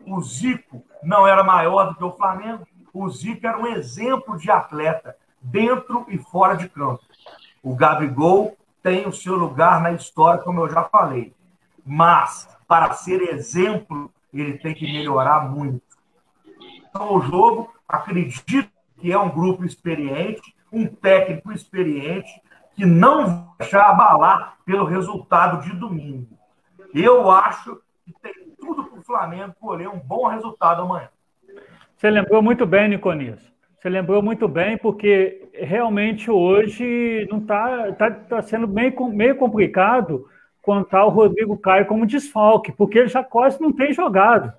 O 0.07 0.18
Zico 0.22 0.83
não 1.03 1.26
era 1.26 1.43
maior 1.43 1.91
do 1.91 1.95
que 1.95 2.05
o 2.05 2.12
Flamengo. 2.12 2.66
O 2.93 3.09
Zico 3.09 3.47
era 3.47 3.59
um 3.59 3.66
exemplo 3.66 4.36
de 4.36 4.51
atleta, 4.51 5.16
dentro 5.41 6.05
e 6.09 6.18
fora 6.18 6.55
de 6.55 6.68
campo. 6.68 7.03
O 7.62 7.74
Gabigol 7.74 8.57
tem 8.82 9.07
o 9.07 9.12
seu 9.12 9.36
lugar 9.36 9.80
na 9.80 9.93
história, 9.93 10.43
como 10.43 10.61
eu 10.61 10.68
já 10.68 10.84
falei. 10.84 11.34
Mas, 11.84 12.49
para 12.66 12.93
ser 12.95 13.20
exemplo, 13.22 14.11
ele 14.32 14.59
tem 14.59 14.74
que 14.74 14.91
melhorar 14.91 15.49
muito. 15.49 15.82
Então, 16.88 17.14
o 17.14 17.20
jogo, 17.20 17.72
acredito 17.88 18.70
que 18.99 19.12
é 19.12 19.18
um 19.18 19.30
grupo 19.30 19.64
experiente, 19.64 20.55
um 20.72 20.86
técnico 20.86 21.53
experiente, 21.53 22.30
que 22.74 22.84
não 22.84 23.26
vai 23.26 23.47
deixar 23.59 23.91
abalar 23.91 24.57
pelo 24.64 24.84
resultado 24.84 25.62
de 25.62 25.72
domingo. 25.72 26.38
Eu 26.95 27.30
acho 27.30 27.80
que 28.05 28.12
tem 28.20 28.55
tudo 28.59 28.84
para 28.84 28.99
o 28.99 29.05
Flamengo 29.05 29.55
colher 29.61 29.88
um 29.88 29.99
bom 29.99 30.26
resultado 30.26 30.82
amanhã. 30.82 31.09
Você 32.01 32.09
lembrou 32.09 32.40
muito 32.40 32.64
bem, 32.64 32.88
Niconias. 32.88 33.38
Você 33.78 33.90
lembrou 33.90 34.22
muito 34.22 34.48
bem, 34.48 34.78
porque 34.78 35.51
realmente 35.53 36.30
hoje 36.30 37.28
não 37.30 37.40
está 37.40 37.92
tá, 37.92 38.11
tá 38.11 38.40
sendo 38.40 38.66
meio, 38.66 38.94
meio 39.09 39.36
complicado 39.36 40.24
contar 40.62 41.05
o 41.05 41.11
Rodrigo 41.11 41.59
Caio 41.59 41.84
como 41.84 42.07
desfalque, 42.07 42.72
porque 42.72 43.01
ele 43.01 43.09
já 43.09 43.22
quase 43.22 43.61
não 43.61 43.70
tem 43.70 43.92
jogado. 43.92 44.51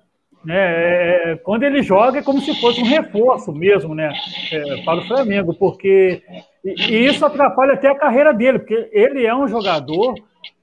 Né? 0.44 0.54
É, 0.54 1.32
é, 1.32 1.36
quando 1.36 1.64
ele 1.64 1.82
joga 1.82 2.20
é 2.20 2.22
como 2.22 2.40
se 2.40 2.54
fosse 2.60 2.80
um 2.80 2.86
reforço 2.86 3.52
mesmo 3.52 3.92
né? 3.92 4.12
É, 4.52 4.84
para 4.84 5.00
o 5.00 5.06
Flamengo, 5.08 5.52
porque 5.52 6.22
e, 6.64 6.92
e 6.92 7.06
isso 7.06 7.26
atrapalha 7.26 7.72
até 7.72 7.88
a 7.88 7.98
carreira 7.98 8.32
dele, 8.32 8.60
porque 8.60 8.88
ele 8.92 9.26
é 9.26 9.34
um 9.34 9.48
jogador 9.48 10.14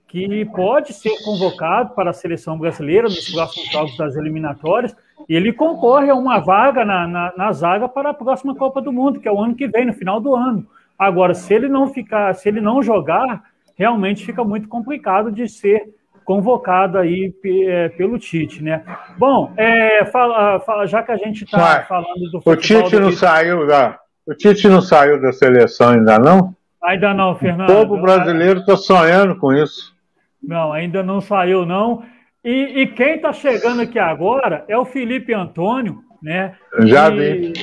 que 0.08 0.46
pode 0.56 0.94
ser 0.94 1.12
convocado 1.26 1.94
para 1.94 2.12
a 2.12 2.14
seleção 2.14 2.58
brasileira 2.58 3.10
nos 3.10 3.30
próximos 3.30 3.70
jogos 3.70 3.98
das 3.98 4.16
eliminatórias, 4.16 4.96
ele 5.36 5.54
concorre 5.54 6.10
a 6.10 6.16
uma 6.16 6.40
vaga 6.40 6.84
na, 6.84 7.08
na, 7.08 7.34
na, 7.38 7.52
zaga 7.52 7.88
para 7.88 8.10
a 8.10 8.14
próxima 8.14 8.56
Copa 8.56 8.82
do 8.82 8.92
Mundo, 8.92 9.20
que 9.20 9.28
é 9.28 9.32
o 9.32 9.40
ano 9.40 9.56
que 9.56 9.68
vem, 9.68 9.86
no 9.86 9.94
final 9.94 10.20
do 10.20 10.36
ano. 10.36 10.66
Agora, 10.98 11.34
se 11.34 11.54
ele 11.54 11.70
não 11.70 11.88
ficar, 11.88 12.34
se 12.34 12.50
ele 12.50 12.60
não 12.60 12.82
jogar, 12.82 13.44
realmente 13.78 14.26
fica 14.26 14.44
muito 14.44 14.68
complicado 14.68 15.32
de 15.32 15.48
ser 15.48 15.94
convocado 16.26 16.98
aí 16.98 17.34
é, 17.46 17.90
pelo 17.90 18.20
Tite, 18.20 18.64
né? 18.64 18.84
Bom, 19.18 19.52
é, 19.56 20.06
fala, 20.06 20.60
fala, 20.60 20.86
já 20.86 21.02
que 21.02 21.12
a 21.12 21.18
gente 21.18 21.44
está 21.44 21.84
falando 21.84 22.32
do 22.32 22.42
futebol... 22.42 22.54
O 22.54 22.58
Tite 22.58 23.00
não 23.00 23.10
Tite... 23.10 23.20
saiu 23.20 23.68
da... 23.68 24.00
O 24.28 24.34
Tite 24.36 24.68
não 24.68 24.82
saiu 24.82 25.22
da 25.22 25.32
seleção 25.32 25.90
ainda 25.90 26.20
não? 26.20 26.56
Ainda 26.84 27.14
não, 27.14 27.36
Fernando. 27.36 27.70
O 27.70 27.74
povo 27.74 28.02
brasileiro 28.02 28.60
está 28.60 28.78
sonhando 28.78 29.38
com 29.38 29.54
isso. 29.54 29.94
Não, 30.42 30.72
ainda 30.72 31.04
não 31.04 31.20
saiu, 31.20 31.66
não. 31.66 32.04
E, 32.44 32.82
e 32.82 32.88
quem 32.88 33.16
está 33.16 33.34
chegando 33.34 33.82
aqui 33.82 34.00
agora 34.00 34.64
é 34.68 34.78
o 34.78 34.86
Felipe 34.86 35.34
Antônio, 35.34 36.04
né? 36.22 36.56
Já 36.86 37.10
vi. 37.10 37.54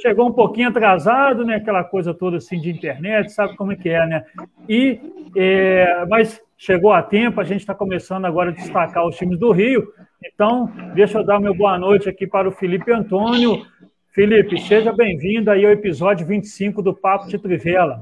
Chegou 0.00 0.28
um 0.28 0.32
pouquinho 0.32 0.68
atrasado, 0.68 1.44
né? 1.44 1.56
Aquela 1.56 1.82
coisa 1.82 2.12
toda 2.12 2.36
assim 2.36 2.60
de 2.60 2.70
internet, 2.70 3.32
sabe 3.32 3.56
como 3.56 3.72
é 3.72 3.76
que 3.76 3.88
é, 3.88 4.06
né? 4.06 4.24
E, 4.68 5.00
é, 5.36 6.04
mas 6.08 6.40
chegou 6.58 6.92
a 6.92 7.02
tempo, 7.02 7.40
a 7.40 7.44
gente 7.44 7.60
está 7.60 7.74
começando 7.74 8.26
agora 8.26 8.50
a 8.50 8.54
destacar 8.54 9.06
os 9.06 9.16
times 9.16 9.38
do 9.38 9.50
Rio. 9.50 9.92
Então, 10.24 10.70
deixa 10.94 11.18
eu 11.18 11.24
dar 11.24 11.40
meu 11.40 11.54
boa 11.54 11.78
noite 11.78 12.08
aqui 12.08 12.26
para 12.26 12.48
o 12.48 12.52
Felipe 12.52 12.92
Antônio. 12.92 13.66
Felipe, 14.14 14.60
seja 14.60 14.92
bem-vindo 14.92 15.50
aí 15.50 15.64
ao 15.64 15.72
episódio 15.72 16.26
25 16.26 16.82
do 16.82 16.94
Papo 16.94 17.28
de 17.28 17.38
Trivela. 17.38 18.00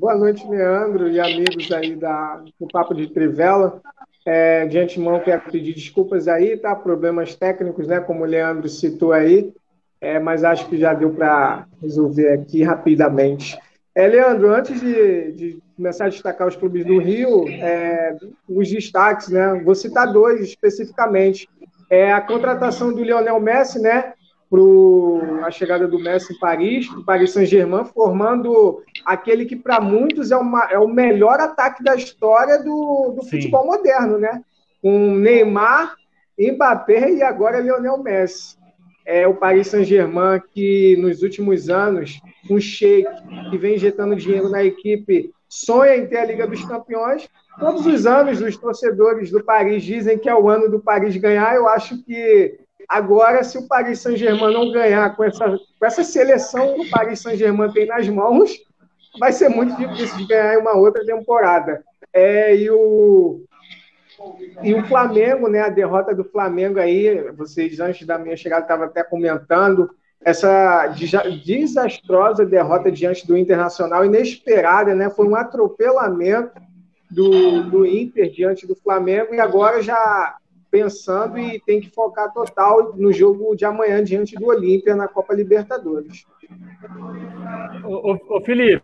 Boa 0.00 0.14
noite, 0.14 0.48
Leandro 0.48 1.10
e 1.10 1.20
amigos 1.20 1.70
aí 1.70 1.94
da, 1.94 2.42
do 2.58 2.66
Papo 2.72 2.94
de 2.94 3.06
Trivela. 3.08 3.82
É, 4.24 4.64
de 4.64 4.78
antemão, 4.78 5.20
quero 5.20 5.42
pedir 5.42 5.74
desculpas 5.74 6.26
aí, 6.26 6.56
tá? 6.56 6.74
Problemas 6.74 7.34
técnicos, 7.34 7.86
né? 7.86 8.00
Como 8.00 8.22
o 8.22 8.26
Leandro 8.26 8.66
citou 8.66 9.12
aí, 9.12 9.52
é, 10.00 10.18
mas 10.18 10.42
acho 10.42 10.66
que 10.70 10.78
já 10.78 10.94
deu 10.94 11.10
para 11.10 11.66
resolver 11.82 12.32
aqui 12.32 12.62
rapidamente. 12.62 13.58
É, 13.94 14.06
Leandro, 14.06 14.48
antes 14.48 14.80
de, 14.80 15.32
de, 15.32 15.62
começar 15.76 16.06
a 16.06 16.08
destacar 16.08 16.48
os 16.48 16.56
clubes 16.56 16.86
do 16.86 16.96
Rio, 16.96 17.46
é, 17.46 18.16
os 18.48 18.70
destaques, 18.70 19.28
né? 19.28 19.60
Vou 19.62 19.74
citar 19.74 20.10
dois 20.10 20.40
especificamente. 20.40 21.46
É 21.90 22.10
a 22.10 22.22
contratação 22.22 22.90
do 22.90 23.04
Lionel 23.04 23.38
Messi, 23.38 23.78
né? 23.78 24.14
Para 24.50 25.46
a 25.46 25.50
chegada 25.52 25.86
do 25.86 26.00
Messi 26.00 26.34
em 26.34 26.38
Paris, 26.38 26.88
o 26.90 27.04
Paris 27.04 27.30
Saint-Germain, 27.30 27.84
formando 27.84 28.82
aquele 29.06 29.44
que 29.44 29.54
para 29.54 29.80
muitos 29.80 30.32
é, 30.32 30.36
uma, 30.36 30.64
é 30.64 30.78
o 30.78 30.88
melhor 30.88 31.38
ataque 31.38 31.84
da 31.84 31.94
história 31.94 32.58
do, 32.58 33.14
do 33.16 33.22
futebol 33.22 33.64
moderno, 33.64 34.18
né? 34.18 34.42
Com 34.82 35.14
Neymar, 35.14 35.94
Mbappé 36.36 37.12
e 37.12 37.22
agora 37.22 37.60
Lionel 37.60 38.02
Messi. 38.02 38.58
É 39.06 39.26
o 39.26 39.34
Paris 39.34 39.68
Saint-Germain 39.68 40.40
que 40.52 40.96
nos 40.96 41.22
últimos 41.22 41.70
anos, 41.70 42.20
um 42.50 42.60
sheik 42.60 43.08
que 43.50 43.58
vem 43.58 43.76
injetando 43.76 44.16
dinheiro 44.16 44.48
na 44.48 44.64
equipe, 44.64 45.32
sonha 45.48 45.96
em 45.96 46.06
ter 46.06 46.18
a 46.18 46.24
Liga 46.24 46.46
dos 46.46 46.64
Campeões. 46.64 47.28
Todos 47.58 47.86
os 47.86 48.06
anos 48.06 48.40
os 48.40 48.56
torcedores 48.56 49.30
do 49.30 49.44
Paris 49.44 49.82
dizem 49.82 50.18
que 50.18 50.28
é 50.28 50.34
o 50.34 50.48
ano 50.48 50.68
do 50.68 50.80
Paris 50.80 51.16
ganhar. 51.16 51.54
Eu 51.54 51.68
acho 51.68 52.02
que 52.04 52.58
Agora, 52.90 53.44
se 53.44 53.56
o 53.56 53.68
Paris 53.68 54.00
Saint-Germain 54.00 54.52
não 54.52 54.72
ganhar 54.72 55.14
com 55.14 55.22
essa, 55.22 55.48
com 55.48 55.86
essa 55.86 56.02
seleção 56.02 56.74
que 56.74 56.88
o 56.88 56.90
Paris 56.90 57.20
Saint-Germain 57.20 57.70
tem 57.70 57.86
nas 57.86 58.08
mãos, 58.08 58.50
vai 59.20 59.30
ser 59.30 59.48
muito 59.48 59.76
difícil 59.76 60.18
de 60.18 60.26
ganhar 60.26 60.54
em 60.54 60.58
uma 60.58 60.76
outra 60.76 61.06
temporada. 61.06 61.84
É, 62.12 62.56
e, 62.56 62.68
o, 62.68 63.44
e 64.64 64.74
o 64.74 64.84
Flamengo, 64.86 65.46
né, 65.46 65.60
a 65.60 65.68
derrota 65.68 66.12
do 66.12 66.24
Flamengo 66.24 66.80
aí, 66.80 67.30
vocês 67.30 67.78
antes 67.78 68.04
da 68.04 68.18
minha 68.18 68.36
chegada 68.36 68.62
estavam 68.62 68.86
até 68.86 69.04
comentando, 69.04 69.88
essa 70.20 70.88
desastrosa 71.46 72.44
derrota 72.44 72.90
diante 72.90 73.24
do 73.24 73.38
Internacional, 73.38 74.04
inesperada, 74.04 74.96
né, 74.96 75.08
foi 75.10 75.28
um 75.28 75.36
atropelamento 75.36 76.60
do, 77.08 77.62
do 77.70 77.86
Inter 77.86 78.28
diante 78.32 78.66
do 78.66 78.74
Flamengo, 78.74 79.32
e 79.32 79.38
agora 79.38 79.80
já 79.80 80.36
pensando 80.70 81.38
e 81.38 81.60
tem 81.60 81.80
que 81.80 81.90
focar 81.90 82.32
total 82.32 82.94
no 82.96 83.12
jogo 83.12 83.54
de 83.56 83.64
amanhã 83.64 84.02
diante 84.02 84.34
do 84.36 84.46
Olímpia 84.46 84.94
na 84.94 85.08
Copa 85.08 85.34
Libertadores. 85.34 86.24
Ô, 87.84 88.16
ô, 88.28 88.40
Felipe, 88.42 88.82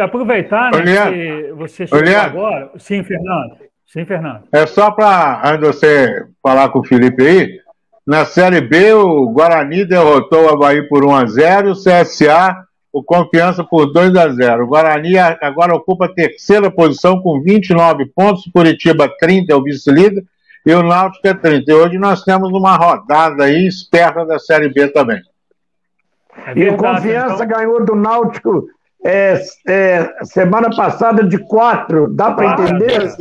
aproveitar 0.00 0.70
né, 0.84 1.10
que 1.10 1.52
você 1.52 1.86
chegou 1.86 2.16
agora. 2.16 2.70
Sim, 2.78 3.04
Fernando. 3.04 3.56
Sim, 3.86 4.04
Fernando. 4.04 4.44
É 4.52 4.66
só 4.66 4.90
para, 4.90 5.42
antes 5.44 5.60
de 5.60 5.66
você 5.66 6.26
falar 6.42 6.68
com 6.70 6.80
o 6.80 6.84
Felipe 6.84 7.26
aí, 7.26 7.60
na 8.06 8.24
Série 8.24 8.60
B 8.60 8.94
o 8.94 9.30
Guarani 9.30 9.84
derrotou 9.84 10.46
o 10.46 10.48
Havaí 10.48 10.88
por 10.88 11.04
1 11.04 11.14
a 11.14 11.26
0 11.26 11.72
o 11.72 11.74
CSA 11.74 12.68
o 12.92 13.02
Confiança 13.02 13.62
por 13.62 13.92
2 13.92 14.16
a 14.16 14.28
0 14.28 14.64
O 14.64 14.66
Guarani 14.66 15.18
agora 15.18 15.74
ocupa 15.74 16.06
a 16.06 16.12
terceira 16.12 16.70
posição 16.70 17.20
com 17.20 17.40
29 17.42 18.06
pontos, 18.06 18.50
Curitiba 18.52 19.08
30 19.18 19.52
é 19.52 19.56
o 19.56 19.62
vice-líder, 19.62 20.24
e 20.64 20.74
o 20.74 20.82
Náutico 20.82 21.26
é 21.26 21.34
30. 21.34 21.70
E 21.70 21.74
hoje 21.74 21.98
nós 21.98 22.22
temos 22.22 22.50
uma 22.50 22.76
rodada 22.76 23.44
aí 23.44 23.66
esperta 23.66 24.24
da 24.24 24.38
Série 24.38 24.68
B 24.68 24.88
também. 24.88 25.20
É 26.46 26.54
verdade, 26.54 26.60
e 26.60 26.68
o 26.68 26.76
Confiança 26.76 27.44
então... 27.44 27.58
ganhou 27.58 27.84
do 27.84 27.94
Náutico 27.94 28.68
é, 29.04 29.40
é, 29.66 30.24
semana 30.24 30.74
passada 30.74 31.24
de 31.24 31.38
4. 31.38 32.14
Dá 32.14 32.32
para 32.32 32.52
entender? 32.52 33.14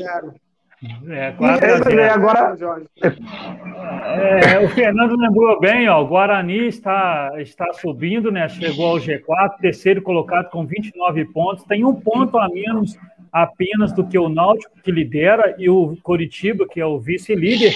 É, 1.10 1.32
4 1.32 1.92
e, 1.92 2.02
agora... 2.02 2.56
É, 3.02 4.60
o 4.60 4.70
Fernando 4.70 5.16
lembrou 5.16 5.60
bem, 5.60 5.90
ó, 5.90 6.02
o 6.02 6.08
Guarani 6.08 6.68
está, 6.68 7.32
está 7.38 7.74
subindo, 7.74 8.32
né? 8.32 8.48
Chegou 8.48 8.92
ao 8.92 8.98
G4, 8.98 9.58
terceiro 9.60 10.02
colocado 10.02 10.50
com 10.50 10.66
29 10.66 11.26
pontos, 11.26 11.64
tem 11.66 11.84
um 11.84 11.96
ponto 11.96 12.38
a 12.38 12.48
menos 12.48 12.96
apenas 13.32 13.94
do 13.94 14.08
que 14.08 14.18
o 14.18 14.30
Náutico, 14.30 14.80
que 14.84 14.92
lidera, 14.92 15.56
e 15.58 15.70
o 15.70 15.98
Coritiba, 16.04 16.68
que 16.68 16.80
é 16.80 16.86
o 16.86 17.00
vice-líder. 17.00 17.74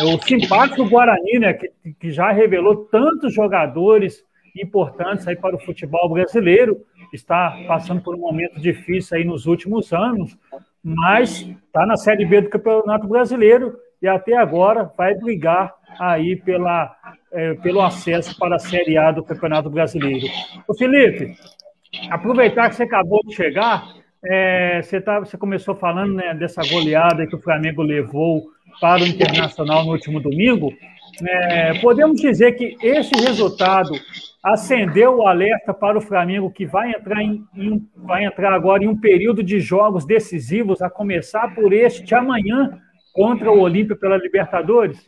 É 0.00 0.04
o 0.04 0.20
simpático 0.22 0.88
Guarani, 0.88 1.38
né, 1.38 1.52
que, 1.54 1.70
que 1.98 2.10
já 2.10 2.30
revelou 2.32 2.84
tantos 2.86 3.34
jogadores 3.34 4.24
importantes 4.56 5.26
aí 5.26 5.36
para 5.36 5.56
o 5.56 5.60
futebol 5.60 6.08
brasileiro, 6.10 6.84
está 7.12 7.58
passando 7.66 8.02
por 8.02 8.14
um 8.14 8.18
momento 8.18 8.60
difícil 8.60 9.16
aí 9.16 9.24
nos 9.24 9.46
últimos 9.46 9.92
anos, 9.92 10.36
mas 10.82 11.42
está 11.42 11.86
na 11.86 11.96
Série 11.96 12.24
B 12.24 12.42
do 12.42 12.50
Campeonato 12.50 13.06
Brasileiro 13.06 13.76
e 14.00 14.08
até 14.08 14.36
agora 14.36 14.90
vai 14.96 15.14
brigar 15.14 15.72
aí 15.98 16.36
pela, 16.36 16.94
é, 17.30 17.54
pelo 17.54 17.80
acesso 17.80 18.36
para 18.38 18.56
a 18.56 18.58
Série 18.58 18.98
A 18.98 19.12
do 19.12 19.22
Campeonato 19.22 19.70
Brasileiro. 19.70 20.26
O 20.66 20.74
Felipe, 20.74 21.36
aproveitar 22.10 22.68
que 22.68 22.76
você 22.76 22.82
acabou 22.82 23.22
de 23.24 23.34
chegar, 23.34 23.86
é, 24.24 24.80
você, 24.82 25.00
tá, 25.00 25.18
você 25.18 25.36
começou 25.36 25.74
falando 25.74 26.14
né, 26.14 26.34
dessa 26.34 26.62
goleada 26.68 27.26
que 27.26 27.34
o 27.34 27.40
Flamengo 27.40 27.82
levou 27.82 28.44
para 28.80 29.02
o 29.02 29.06
Internacional 29.06 29.84
no 29.84 29.92
último 29.92 30.20
domingo. 30.20 30.72
é, 31.22 31.78
podemos 31.80 32.20
dizer 32.20 32.52
que 32.52 32.76
esse 32.80 33.14
resultado 33.16 33.90
acendeu 34.42 35.18
o 35.18 35.26
alerta 35.26 35.74
para 35.74 35.98
o 35.98 36.00
Flamengo 36.00 36.50
que 36.50 36.66
vai 36.66 36.90
entrar, 36.90 37.22
em, 37.22 37.44
em, 37.56 37.88
vai 37.96 38.24
entrar 38.24 38.52
agora 38.52 38.82
em 38.82 38.88
um 38.88 38.98
período 38.98 39.42
de 39.42 39.60
jogos 39.60 40.04
decisivos, 40.04 40.82
a 40.82 40.90
começar 40.90 41.54
por 41.54 41.72
este 41.72 42.14
amanhã 42.14 42.78
contra 43.12 43.50
o 43.50 43.60
Olímpia 43.60 43.96
pela 43.96 44.16
Libertadores? 44.16 45.06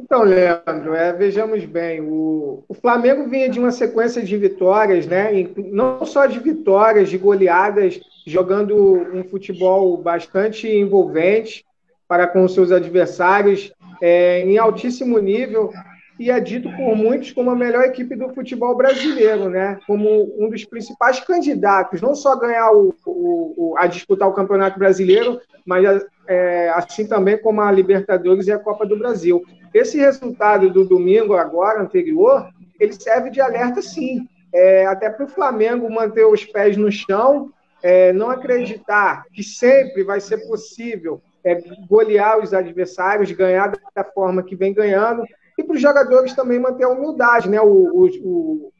Então, 0.00 0.22
Leandro, 0.22 0.94
é, 0.94 1.12
vejamos 1.12 1.64
bem, 1.64 2.00
o, 2.00 2.64
o, 2.68 2.74
Flamengo 2.74 3.28
vinha 3.28 3.48
de 3.48 3.58
uma 3.58 3.72
sequência 3.72 4.22
de 4.22 4.36
vitórias, 4.36 5.06
né? 5.06 5.30
não 5.56 6.04
só 6.06 6.24
de 6.26 6.38
vitórias, 6.38 7.10
de 7.10 7.18
goleadas, 7.18 8.00
jogando 8.24 8.76
um 8.76 9.24
futebol 9.24 9.96
bastante 9.96 10.68
envolvente 10.68 11.64
para 12.06 12.28
com 12.28 12.46
seus 12.46 12.70
adversários, 12.70 13.72
é, 14.00 14.42
em 14.42 14.56
altíssimo 14.56 15.18
nível, 15.18 15.72
e 16.18 16.30
é 16.30 16.40
dito 16.40 16.68
por 16.76 16.96
muitos 16.96 17.32
como 17.32 17.50
a 17.50 17.56
melhor 17.56 17.84
equipe 17.84 18.16
do 18.16 18.28
futebol 18.30 18.76
brasileiro, 18.76 19.48
né? 19.48 19.78
Como 19.86 20.34
um 20.36 20.50
dos 20.50 20.64
principais 20.64 21.20
candidatos, 21.20 22.00
não 22.00 22.14
só 22.14 22.32
a 22.32 22.40
ganhar 22.40 22.72
o, 22.72 22.94
o, 23.06 23.74
a 23.78 23.86
disputar 23.86 24.28
o 24.28 24.32
Campeonato 24.32 24.78
Brasileiro, 24.78 25.40
mas 25.64 26.04
é, 26.26 26.70
assim 26.70 27.06
também 27.06 27.38
como 27.38 27.60
a 27.60 27.70
Libertadores 27.70 28.46
e 28.48 28.52
a 28.52 28.58
Copa 28.58 28.84
do 28.84 28.98
Brasil. 28.98 29.44
Esse 29.72 29.98
resultado 29.98 30.70
do 30.70 30.84
domingo 30.84 31.34
agora 31.34 31.80
anterior, 31.80 32.48
ele 32.78 32.92
serve 32.92 33.30
de 33.30 33.40
alerta, 33.40 33.82
sim, 33.82 34.28
é, 34.52 34.86
até 34.86 35.10
para 35.10 35.24
o 35.24 35.28
Flamengo 35.28 35.90
manter 35.90 36.24
os 36.24 36.44
pés 36.44 36.76
no 36.76 36.90
chão, 36.90 37.52
é, 37.82 38.12
não 38.12 38.30
acreditar 38.30 39.24
que 39.32 39.42
sempre 39.42 40.02
vai 40.02 40.20
ser 40.20 40.38
possível 40.48 41.20
é, 41.44 41.60
golear 41.88 42.38
os 42.38 42.52
adversários, 42.52 43.30
ganhar 43.32 43.72
da 43.94 44.04
forma 44.04 44.42
que 44.42 44.56
vem 44.56 44.72
ganhando, 44.72 45.24
e 45.56 45.62
para 45.62 45.74
os 45.74 45.80
jogadores 45.80 46.34
também 46.34 46.58
manter 46.58 46.84
a 46.84 46.88
humildade, 46.88 47.48
né? 47.48 47.60
O, 47.60 47.66
o, 47.66 48.06
o 48.22 48.72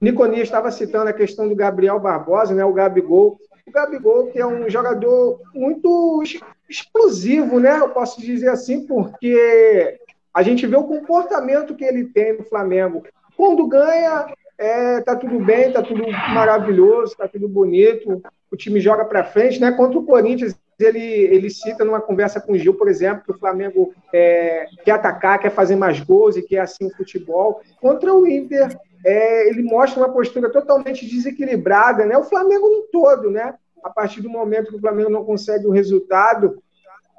Niconia 0.00 0.42
estava 0.42 0.70
citando 0.70 1.08
a 1.08 1.12
questão 1.12 1.48
do 1.48 1.54
Gabriel 1.54 2.00
Barbosa, 2.00 2.54
né? 2.54 2.64
O 2.64 2.72
Gabigol. 2.72 3.38
O 3.66 3.70
Gabigol, 3.70 4.26
que 4.26 4.38
é 4.38 4.46
um 4.46 4.68
jogador 4.68 5.40
muito 5.54 6.22
explosivo, 6.68 7.60
né? 7.60 7.78
Eu 7.78 7.90
posso 7.90 8.20
dizer 8.20 8.48
assim, 8.48 8.86
porque 8.86 9.98
a 10.38 10.42
gente 10.44 10.68
vê 10.68 10.76
o 10.76 10.84
comportamento 10.84 11.74
que 11.74 11.84
ele 11.84 12.04
tem 12.04 12.38
no 12.38 12.44
Flamengo. 12.44 13.02
Quando 13.36 13.66
ganha, 13.66 14.32
é, 14.56 15.00
tá 15.00 15.16
tudo 15.16 15.40
bem, 15.40 15.72
tá 15.72 15.82
tudo 15.82 16.08
maravilhoso, 16.32 17.16
tá 17.16 17.26
tudo 17.26 17.48
bonito, 17.48 18.22
o 18.48 18.56
time 18.56 18.78
joga 18.78 19.04
para 19.04 19.24
frente, 19.24 19.60
né? 19.60 19.72
Contra 19.72 19.98
o 19.98 20.04
Corinthians, 20.04 20.54
ele, 20.78 21.02
ele 21.02 21.50
cita 21.50 21.84
numa 21.84 22.00
conversa 22.00 22.40
com 22.40 22.52
o 22.52 22.56
Gil, 22.56 22.72
por 22.74 22.86
exemplo, 22.86 23.24
que 23.24 23.32
o 23.32 23.38
Flamengo 23.38 23.92
é, 24.14 24.66
quer 24.84 24.92
atacar, 24.92 25.40
quer 25.40 25.50
fazer 25.50 25.74
mais 25.74 25.98
gols 25.98 26.36
e 26.36 26.42
quer 26.42 26.60
assim 26.60 26.86
o 26.86 26.96
futebol. 26.96 27.60
Contra 27.80 28.14
o 28.14 28.24
Inter, 28.24 28.78
é, 29.04 29.48
ele 29.48 29.64
mostra 29.64 30.00
uma 30.00 30.12
postura 30.12 30.52
totalmente 30.52 31.04
desequilibrada, 31.04 32.06
né? 32.06 32.16
O 32.16 32.22
Flamengo 32.22 32.68
no 32.68 32.82
todo, 32.92 33.28
né? 33.28 33.54
A 33.82 33.90
partir 33.90 34.20
do 34.20 34.30
momento 34.30 34.70
que 34.70 34.76
o 34.76 34.80
Flamengo 34.80 35.10
não 35.10 35.24
consegue 35.24 35.66
o 35.66 35.72
resultado, 35.72 36.62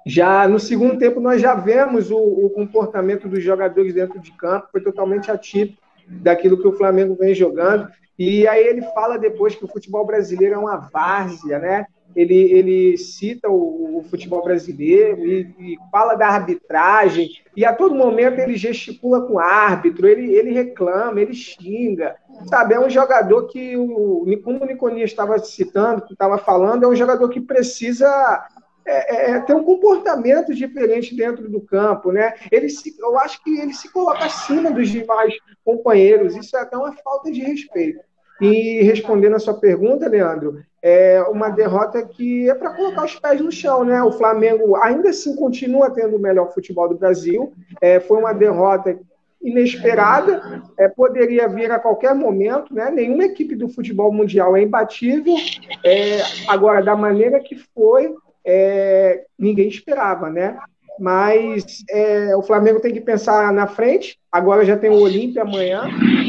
já 0.06 0.48
no 0.48 0.60
segundo 0.60 0.98
tempo 0.98 1.20
nós 1.20 1.42
já 1.42 1.54
vemos 1.56 2.10
o, 2.12 2.18
o 2.18 2.50
comportamento 2.50 3.28
dos 3.28 3.44
jogadores 3.44 3.94
dentro 3.94 4.20
de 4.20 4.32
campo, 4.32 4.70
foi 4.72 4.82
totalmente 4.82 5.32
atípico 5.32 5.82
daquilo 6.08 6.60
que 6.60 6.68
o 6.68 6.78
Flamengo 6.78 7.16
vem 7.16 7.36
jogando. 7.36 7.88
E 8.18 8.48
aí 8.48 8.66
ele 8.66 8.82
fala 8.94 9.18
depois 9.18 9.56
que 9.56 9.66
o 9.66 9.68
futebol 9.68 10.06
brasileiro 10.06 10.56
é 10.56 10.58
uma 10.58 10.78
várzea, 10.78 11.60
né? 11.60 11.86
ele, 12.16 12.36
ele 12.36 12.98
cita 12.98 13.50
o, 13.50 14.00
o 14.00 14.04
futebol 14.04 14.44
brasileiro 14.44 15.26
e, 15.26 15.42
e, 15.60 15.78
fala 15.92 16.16
da 16.16 16.28
arbitragem, 16.28 17.30
e 17.56 17.64
a 17.64 17.74
todo 17.74 17.96
momento 17.96 18.40
ele 18.40 18.56
gesticula 18.56 19.22
com 19.22 19.34
o 19.34 19.40
árbitro, 19.40 20.08
ele, 20.08 20.34
ele 20.34 20.52
reclama, 20.52 21.20
ele 21.22 21.34
xinga. 21.34 22.16
Sabe, 22.46 22.74
é 22.74 22.80
um 22.80 22.90
jogador 22.90 23.48
que, 23.48 23.76
o, 23.76 24.26
como 24.44 24.64
o 24.64 24.66
Niconia 24.66 25.04
estava 25.04 25.38
citando, 25.40 26.02
que 26.02 26.14
estava 26.14 26.38
falando, 26.38 26.84
é 26.84 26.88
um 26.88 26.96
jogador 26.96 27.28
que 27.30 27.42
precisa 27.42 28.48
é, 28.86 29.16
é, 29.16 29.32
é, 29.32 29.40
ter 29.42 29.56
um 29.56 29.64
comportamento 29.64 30.54
diferente 30.54 31.16
dentro 31.16 31.50
do 31.50 31.62
campo, 31.62 32.12
né? 32.12 32.34
Ele 32.52 32.70
se, 32.70 32.96
eu 33.00 33.18
acho 33.20 33.44
que 33.44 33.60
ele 33.60 33.74
se 33.74 33.92
coloca 33.92 34.26
acima 34.26 34.72
dos 34.72 34.90
demais 34.90 35.34
companheiros, 35.64 36.36
isso 36.36 36.56
é 36.58 36.62
até 36.62 36.78
uma 36.78 36.94
falta 36.94 37.32
de 37.32 37.42
respeito. 37.42 38.00
E 38.42 38.82
respondendo 38.84 39.36
a 39.36 39.40
sua 39.40 39.54
pergunta, 39.54 40.08
Leandro, 40.08 40.64
é 40.82 41.22
uma 41.24 41.50
derrota 41.50 42.02
que 42.02 42.50
é 42.50 42.56
para 42.56 42.74
colocar 42.74 43.04
os 43.04 43.20
pés 43.20 43.42
no 43.42 43.52
chão, 43.52 43.84
né? 43.84 44.02
O 44.02 44.14
Flamengo 44.14 44.78
ainda 44.78 45.10
assim 45.10 45.36
continua 45.36 45.92
tendo 45.92 46.16
o 46.16 46.20
melhor 46.20 46.54
futebol 46.54 46.88
do 46.88 46.98
Brasil. 46.98 47.52
É, 47.82 48.00
foi 48.00 48.18
uma 48.18 48.34
derrota 48.34 48.98
inesperada, 49.42 50.64
é, 50.78 50.88
poderia 50.88 51.48
vir 51.48 51.72
a 51.72 51.80
qualquer 51.80 52.14
momento, 52.14 52.74
né? 52.74 52.90
Nenhuma 52.92 53.26
equipe 53.26 53.56
do 53.56 53.70
futebol 53.70 54.12
mundial 54.12 54.56
é 54.56 54.62
imbatível. 54.62 55.36
É, 55.84 56.20
agora, 56.48 56.82
da 56.82 56.96
maneira 56.96 57.40
que 57.40 57.56
foi, 57.74 58.14
é, 58.46 59.26
ninguém 59.38 59.68
esperava, 59.68 60.30
né? 60.30 60.58
Mas 61.00 61.84
é, 61.90 62.36
o 62.36 62.42
Flamengo 62.42 62.82
tem 62.82 62.94
que 62.94 63.00
pensar 63.00 63.54
na 63.54 63.68
frente. 63.68 64.20
Agora 64.32 64.66
já 64.66 64.76
tem 64.76 64.90
o 64.90 65.02
Olímpia 65.02 65.44
amanhã, 65.44 65.84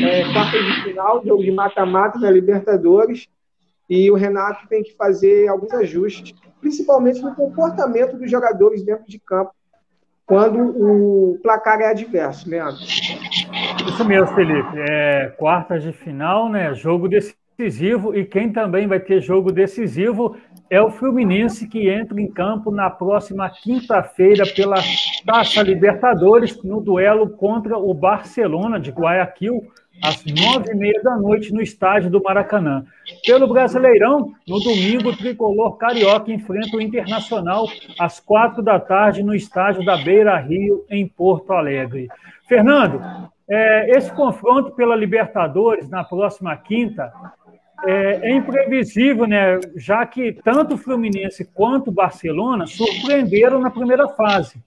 é, 0.04 0.32
quarta 0.32 0.62
de 0.62 0.82
final, 0.84 1.24
jogo 1.24 1.42
de 1.42 1.50
mata-mata 1.50 2.18
da 2.20 2.30
Libertadores 2.30 3.26
e 3.90 4.08
o 4.08 4.14
Renato 4.14 4.68
tem 4.68 4.84
que 4.84 4.94
fazer 4.94 5.48
alguns 5.48 5.72
ajustes, 5.74 6.32
principalmente 6.60 7.20
no 7.20 7.34
comportamento 7.34 8.16
dos 8.16 8.30
jogadores 8.30 8.84
dentro 8.84 9.04
de 9.04 9.18
campo, 9.18 9.50
quando 10.24 10.60
o 10.60 11.40
placar 11.42 11.80
é 11.80 11.88
adverso, 11.88 12.48
Leandro. 12.48 12.80
Isso 12.80 14.04
mesmo, 14.04 14.28
Felipe. 14.28 14.78
É, 14.88 15.34
quartas 15.36 15.82
de 15.82 15.92
final, 15.92 16.48
né? 16.48 16.72
Jogo 16.72 17.08
decisivo, 17.08 18.14
e 18.14 18.24
quem 18.24 18.52
também 18.52 18.86
vai 18.86 19.00
ter 19.00 19.20
jogo 19.20 19.50
decisivo 19.50 20.36
é 20.70 20.80
o 20.80 20.90
Fluminense, 20.90 21.66
que 21.66 21.90
entra 21.90 22.20
em 22.20 22.30
campo 22.30 22.70
na 22.70 22.88
próxima 22.88 23.50
quinta-feira 23.50 24.44
pela 24.54 24.76
Taça 25.26 25.62
Libertadores, 25.62 26.62
no 26.62 26.80
duelo 26.80 27.28
contra 27.28 27.76
o 27.76 27.92
Barcelona 27.92 28.78
de 28.78 28.92
Guayaquil 28.92 29.66
às 30.02 30.24
nove 30.24 30.72
e 30.72 30.74
meia 30.74 31.02
da 31.02 31.16
noite 31.16 31.52
no 31.52 31.60
estádio 31.60 32.08
do 32.08 32.22
Maracanã. 32.22 32.84
Pelo 33.26 33.48
Brasileirão, 33.48 34.32
no 34.48 34.60
domingo, 34.60 35.10
o 35.10 35.16
tricolor 35.16 35.76
carioca 35.76 36.32
enfrenta 36.32 36.76
o 36.76 36.80
Internacional 36.80 37.66
às 37.98 38.20
quatro 38.20 38.62
da 38.62 38.78
tarde 38.78 39.22
no 39.22 39.34
estádio 39.34 39.84
da 39.84 39.96
Beira 39.96 40.38
Rio, 40.38 40.84
em 40.88 41.06
Porto 41.06 41.52
Alegre. 41.52 42.08
Fernando, 42.48 43.02
é, 43.48 43.96
esse 43.96 44.12
confronto 44.12 44.70
pela 44.70 44.94
Libertadores 44.94 45.88
na 45.88 46.04
próxima 46.04 46.56
quinta 46.56 47.12
é, 47.86 48.30
é, 48.30 48.36
imprevisível, 48.36 49.26
né? 49.26 49.58
Já 49.76 50.04
que 50.06 50.32
tanto 50.44 50.74
o 50.74 50.78
Fluminense 50.78 51.44
quanto 51.44 51.88
o 51.88 51.92
Barcelona 51.92 52.66
surpreenderam 52.66 53.60
na 53.60 53.70
primeira 53.70 54.08
fase. 54.08 54.62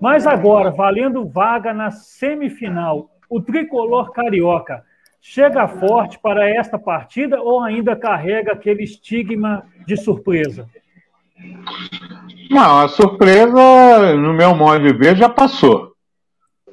Mas 0.00 0.26
agora, 0.26 0.70
valendo 0.70 1.26
vaga 1.26 1.72
na 1.72 1.90
semifinal 1.90 3.10
o 3.28 3.40
tricolor 3.40 4.12
carioca 4.12 4.84
chega 5.20 5.66
forte 5.66 6.18
para 6.18 6.48
esta 6.48 6.78
partida 6.78 7.40
ou 7.40 7.62
ainda 7.62 7.96
carrega 7.96 8.52
aquele 8.52 8.82
estigma 8.82 9.64
de 9.86 9.96
surpresa? 9.96 10.68
Não, 12.50 12.80
a 12.80 12.88
surpresa, 12.88 14.14
no 14.16 14.34
meu 14.34 14.54
modo 14.54 14.86
de 14.86 14.92
ver, 14.92 15.16
já 15.16 15.28
passou. 15.28 15.92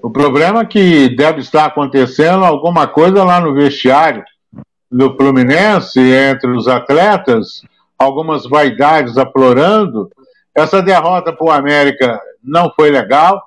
O 0.03 0.11
problema 0.11 0.61
é 0.61 0.65
que 0.65 1.15
deve 1.15 1.39
estar 1.39 1.65
acontecendo 1.65 2.43
alguma 2.43 2.87
coisa 2.87 3.23
lá 3.23 3.39
no 3.39 3.53
vestiário 3.53 4.23
do 4.91 5.15
Fluminense, 5.15 5.99
entre 5.99 6.49
os 6.51 6.67
atletas, 6.67 7.63
algumas 7.97 8.45
vaidades 8.45 9.17
aflorando. 9.17 10.09
Essa 10.53 10.81
derrota 10.81 11.31
para 11.31 11.45
o 11.45 11.51
América 11.51 12.19
não 12.43 12.71
foi 12.75 12.89
legal, 12.89 13.41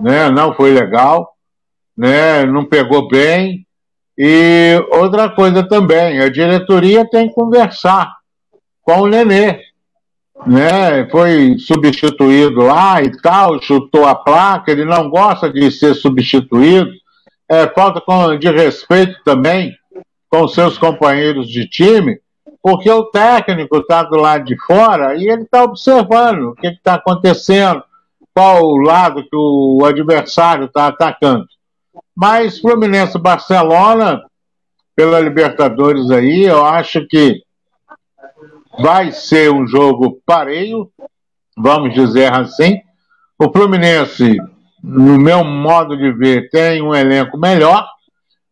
né? 0.00 0.28
não 0.30 0.54
foi 0.54 0.72
legal 0.72 1.38
né? 1.98 2.46
Não 2.46 2.64
pegou 2.64 3.08
bem. 3.08 3.66
E 4.16 4.80
outra 4.90 5.28
coisa 5.28 5.64
também, 5.64 6.20
a 6.20 6.28
diretoria 6.28 7.08
tem 7.08 7.28
que 7.28 7.34
conversar 7.34 8.12
com 8.82 9.00
o 9.00 9.06
Nenê, 9.08 9.60
né? 10.46 11.08
Foi 11.10 11.56
substituído 11.58 12.60
lá 12.60 13.02
e 13.02 13.10
tal, 13.20 13.60
chutou 13.60 14.06
a 14.06 14.14
placa, 14.14 14.70
ele 14.70 14.84
não 14.84 15.10
gosta 15.10 15.52
de 15.52 15.70
ser 15.72 15.94
substituído. 15.94 16.90
É, 17.50 17.66
falta 17.68 18.02
de 18.36 18.50
respeito 18.50 19.16
também 19.24 19.74
com 20.28 20.46
seus 20.46 20.76
companheiros 20.76 21.48
de 21.48 21.68
time, 21.68 22.20
porque 22.62 22.90
o 22.90 23.04
técnico 23.04 23.78
está 23.78 24.02
do 24.02 24.16
lado 24.16 24.44
de 24.44 24.56
fora 24.66 25.16
e 25.16 25.28
ele 25.28 25.42
está 25.42 25.62
observando 25.64 26.50
o 26.50 26.54
que 26.54 26.66
está 26.66 26.94
acontecendo, 26.94 27.82
qual 28.34 28.64
o 28.64 28.76
lado 28.78 29.22
que 29.22 29.36
o 29.36 29.84
adversário 29.84 30.66
está 30.66 30.88
atacando. 30.88 31.46
Mas 32.14 32.60
Fluminense 32.60 33.18
Barcelona, 33.18 34.22
pela 34.94 35.20
Libertadores 35.20 36.10
aí, 36.10 36.44
eu 36.44 36.64
acho 36.64 37.06
que 37.06 37.42
vai 38.78 39.12
ser 39.12 39.50
um 39.50 39.66
jogo 39.66 40.20
pareio, 40.26 40.90
vamos 41.56 41.94
dizer 41.94 42.32
assim, 42.32 42.80
O 43.40 43.52
Fluminense, 43.52 44.36
no 44.82 45.16
meu 45.16 45.44
modo 45.44 45.96
de 45.96 46.10
ver, 46.10 46.50
tem 46.50 46.82
um 46.82 46.92
elenco 46.92 47.38
melhor, 47.38 47.86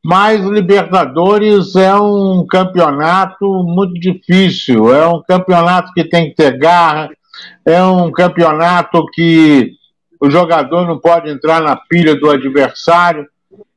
mas 0.06 0.40
Libertadores 0.40 1.74
é 1.74 1.92
um 1.96 2.46
campeonato 2.48 3.44
muito 3.64 3.94
difícil, 3.94 4.94
é 4.94 5.04
um 5.08 5.20
campeonato 5.20 5.92
que 5.92 6.04
tem 6.04 6.28
que 6.28 6.36
ter 6.36 6.56
garra, 6.56 7.10
é 7.64 7.82
um 7.82 8.12
campeonato 8.12 9.04
que 9.12 9.72
o 10.20 10.30
jogador 10.30 10.86
não 10.86 10.96
pode 10.96 11.28
entrar 11.28 11.60
na 11.60 11.74
pilha 11.74 12.14
do 12.14 12.30
adversário. 12.30 13.26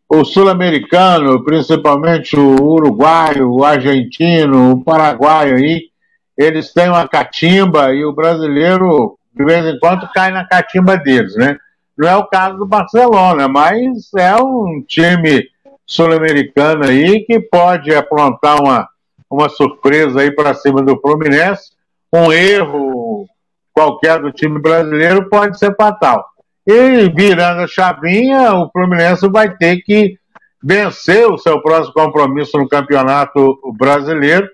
O 0.08 0.24
sul-americano, 0.24 1.44
principalmente 1.44 2.38
o 2.38 2.64
uruguaio, 2.64 3.52
o 3.52 3.64
argentino, 3.64 4.74
o 4.74 4.84
paraguaio 4.84 5.56
aí, 5.56 5.86
eles 6.38 6.72
têm 6.72 6.90
uma 6.90 7.08
catimba 7.08 7.92
e 7.92 8.06
o 8.06 8.14
brasileiro, 8.14 9.18
de 9.36 9.44
vez 9.44 9.66
em 9.66 9.80
quando, 9.80 10.08
cai 10.14 10.30
na 10.30 10.46
catimba 10.46 10.96
deles, 10.96 11.36
né? 11.36 11.58
Não 11.98 12.08
é 12.08 12.16
o 12.16 12.28
caso 12.28 12.60
do 12.60 12.68
Barcelona, 12.68 13.48
mas 13.48 14.14
é 14.16 14.36
um 14.36 14.84
time 14.88 15.50
sul-americano 15.90 16.86
aí 16.86 17.26
que 17.26 17.40
pode 17.40 17.94
aprontar 17.94 18.62
uma, 18.62 18.88
uma 19.28 19.50
surpresa 19.50 20.22
aí 20.22 20.30
para 20.30 20.54
cima 20.54 20.84
do 20.84 20.96
Fluminense. 21.02 21.72
Um 22.14 22.32
erro 22.32 23.28
qualquer 23.74 24.22
do 24.22 24.32
time 24.32 24.62
brasileiro 24.62 25.28
pode 25.28 25.58
ser 25.58 25.76
fatal. 25.76 26.24
E 26.66 27.10
virando 27.10 27.62
a 27.62 27.68
chavinha, 27.68 28.54
o 28.54 28.70
Fluminense 28.70 29.28
vai 29.28 29.58
ter 29.58 29.78
que 29.78 30.16
vencer 30.64 31.28
o 31.28 31.40
seu 31.40 31.60
próximo 31.60 31.96
compromisso 31.96 32.56
no 32.60 32.70
Campeonato 32.70 33.60
Brasileiro, 33.76 34.48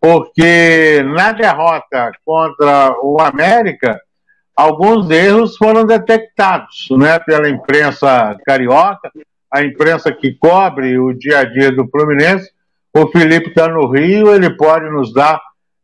porque 0.00 1.00
na 1.14 1.30
derrota 1.30 2.10
contra 2.24 2.92
o 3.02 3.20
América, 3.20 4.00
alguns 4.56 5.08
erros 5.10 5.56
foram 5.56 5.84
detectados 5.84 6.88
né, 6.90 7.20
pela 7.20 7.48
imprensa 7.48 8.36
carioca, 8.44 9.12
a 9.56 9.64
imprensa 9.64 10.12
que 10.12 10.34
cobre 10.34 10.98
o 10.98 11.14
dia 11.14 11.38
a 11.38 11.44
dia 11.44 11.72
do 11.72 11.88
Fluminense. 11.88 12.50
O 12.94 13.06
Felipe 13.08 13.48
está 13.48 13.68
no 13.68 13.90
Rio, 13.90 14.34
ele 14.34 14.50
pode 14.50 14.88
nos 14.90 15.12
dar 15.12 15.40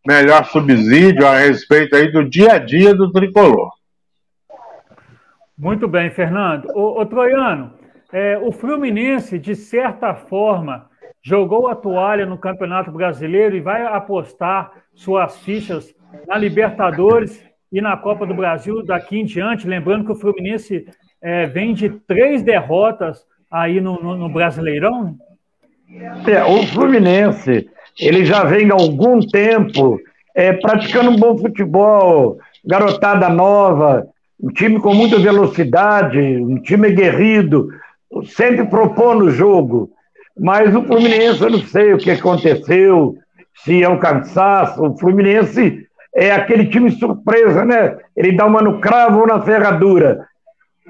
melhor 0.07 0.45
subsídio 0.45 1.27
a 1.27 1.39
respeito 1.39 1.97
aí 1.97 2.11
do 2.12 2.29
dia 2.29 2.55
a 2.55 2.59
dia 2.59 2.95
do 2.95 3.11
tricolor. 3.11 3.70
Muito 5.57 5.89
bem, 5.89 6.11
Fernando. 6.11 6.66
O, 6.75 7.01
o 7.01 7.07
Troiano, 7.07 7.73
é, 8.12 8.37
o 8.39 8.53
Fluminense, 8.53 9.39
de 9.39 9.55
certa 9.55 10.14
forma, 10.14 10.87
jogou 11.23 11.68
a 11.68 11.75
toalha 11.75 12.27
no 12.27 12.37
Campeonato 12.37 12.91
Brasileiro 12.91 13.57
e 13.57 13.61
vai 13.61 13.87
apostar 13.87 14.73
suas 14.95 15.39
fichas 15.39 15.95
na 16.27 16.37
Libertadores 16.37 17.43
e 17.70 17.81
na 17.81 17.97
Copa 17.97 18.27
do 18.27 18.35
Brasil 18.35 18.85
daqui 18.85 19.18
em 19.18 19.25
diante. 19.25 19.68
Lembrando 19.68 20.05
que 20.05 20.12
o 20.12 20.16
Fluminense 20.16 20.85
é, 21.23 21.47
vem 21.47 21.73
de 21.73 21.89
três 21.89 22.43
derrotas 22.43 23.25
aí 23.53 23.80
no, 23.80 24.03
no, 24.03 24.16
no 24.16 24.28
Brasileirão? 24.30 25.14
É, 26.26 26.42
o 26.42 26.66
Fluminense, 26.68 27.68
ele 28.00 28.24
já 28.24 28.44
vem 28.44 28.70
há 28.70 28.74
algum 28.74 29.20
tempo 29.20 30.00
é, 30.34 30.53
praticando 30.55 31.11
um 31.11 31.16
bom 31.16 31.36
futebol, 31.36 32.38
garotada 32.64 33.28
nova, 33.28 34.07
um 34.42 34.48
time 34.48 34.80
com 34.80 34.94
muita 34.94 35.18
velocidade, 35.18 36.18
um 36.18 36.61
time 36.62 36.90
guerrido, 36.92 37.68
sempre 38.24 38.64
propondo 38.66 39.26
o 39.26 39.30
jogo. 39.30 39.90
Mas 40.38 40.74
o 40.74 40.82
Fluminense, 40.82 41.42
eu 41.42 41.50
não 41.50 41.61
sei 41.61 41.92
o 41.92 41.98
que 41.98 42.11
aconteceu, 42.11 43.16
se 43.62 43.82
é 43.82 43.88
um 43.88 43.98
cansaço. 43.98 44.82
O 44.82 44.98
Fluminense 44.98 45.86
é 46.16 46.32
aquele 46.32 46.66
time 46.66 46.90
surpresa, 46.90 47.64
né? 47.64 47.98
Ele 48.16 48.32
dá 48.32 48.46
uma 48.46 48.62
no 48.62 48.80
cravo 48.80 49.20
ou 49.20 49.26
na 49.26 49.42
ferradura. 49.42 50.26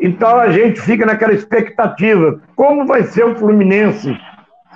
Então 0.01 0.39
a 0.39 0.51
gente 0.51 0.81
fica 0.81 1.07
naquela 1.07 1.33
expectativa. 1.33 2.41
Como 2.55 2.87
vai 2.87 3.05
ser 3.05 3.25
o 3.25 3.35
Fluminense 3.37 4.17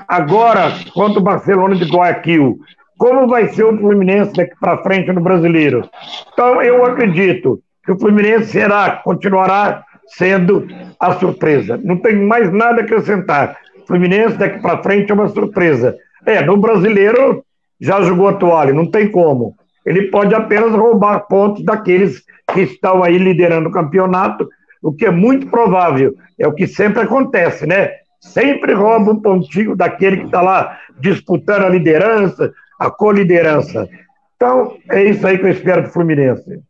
agora 0.07 0.73
contra 0.93 1.19
o 1.19 1.23
Barcelona 1.23 1.75
de 1.75 1.85
Guayaquil? 1.85 2.59
Como 2.99 3.29
vai 3.29 3.49
ser 3.49 3.65
o 3.65 3.77
Fluminense 3.77 4.33
daqui 4.33 4.55
para 4.61 4.83
frente 4.83 5.13
no 5.13 5.21
brasileiro? 5.21 5.89
Então 6.33 6.63
eu 6.63 6.85
acredito 6.85 7.61
que 7.85 7.93
o 7.93 7.99
Fluminense 7.99 8.51
será, 8.51 8.91
continuará 9.05 9.83
sendo 10.09 10.67
a 10.99 11.13
surpresa. 11.15 11.81
Não 11.83 11.97
tem 11.97 12.17
mais 12.17 12.53
nada 12.53 12.81
a 12.81 12.85
acrescentar. 12.85 13.57
O 13.83 13.87
Fluminense 13.87 14.37
daqui 14.37 14.61
para 14.61 14.83
frente 14.83 15.11
é 15.11 15.15
uma 15.15 15.29
surpresa. 15.29 15.97
É, 16.25 16.43
no 16.43 16.57
brasileiro 16.57 17.45
já 17.81 18.01
jogou 18.03 18.29
a 18.29 18.35
toalha, 18.35 18.73
não 18.73 18.91
tem 18.91 19.09
como. 19.09 19.55
Ele 19.85 20.11
pode 20.11 20.35
apenas 20.35 20.73
roubar 20.73 21.21
pontos 21.29 21.65
daqueles 21.65 22.25
que 22.53 22.63
estão 22.63 23.03
aí 23.03 23.19
liderando 23.19 23.69
o 23.69 23.73
campeonato 23.73 24.49
o 24.83 24.93
que 24.93 25.07
é 25.07 25.11
muito 25.11 25.47
provável, 25.49 26.15
é 26.39 26.47
o 26.47 26.53
que 26.53 26.67
sempre 26.67 27.03
acontece, 27.03 27.67
né? 27.67 27.91
Sempre 28.21 28.73
rouba 28.73 29.13
um 29.13 29.21
pontinho 29.21 29.77
daquele 29.77 30.19
que 30.19 30.25
está 30.27 30.41
lá 30.41 30.79
disputando 30.99 31.65
a 31.65 31.69
liderança, 31.69 32.53
a 32.79 32.91
coliderança. 32.91 33.89
Então, 34.37 34.77
é 34.91 35.05
isso 35.05 35.27
aí 35.27 35.39
que 35.39 35.45
eu 35.45 35.51
espero 35.51 35.83
do 35.83 35.89
Fluminense. 35.89 36.61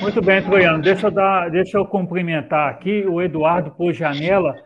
Muito 0.00 0.22
bem, 0.22 0.42
Troiano. 0.42 0.82
Deixa 0.82 1.08
eu, 1.08 1.10
dar, 1.10 1.50
deixa 1.50 1.76
eu 1.76 1.84
cumprimentar 1.84 2.70
aqui 2.70 3.04
o 3.06 3.20
Eduardo 3.20 3.70
Pojanela, 3.70 4.56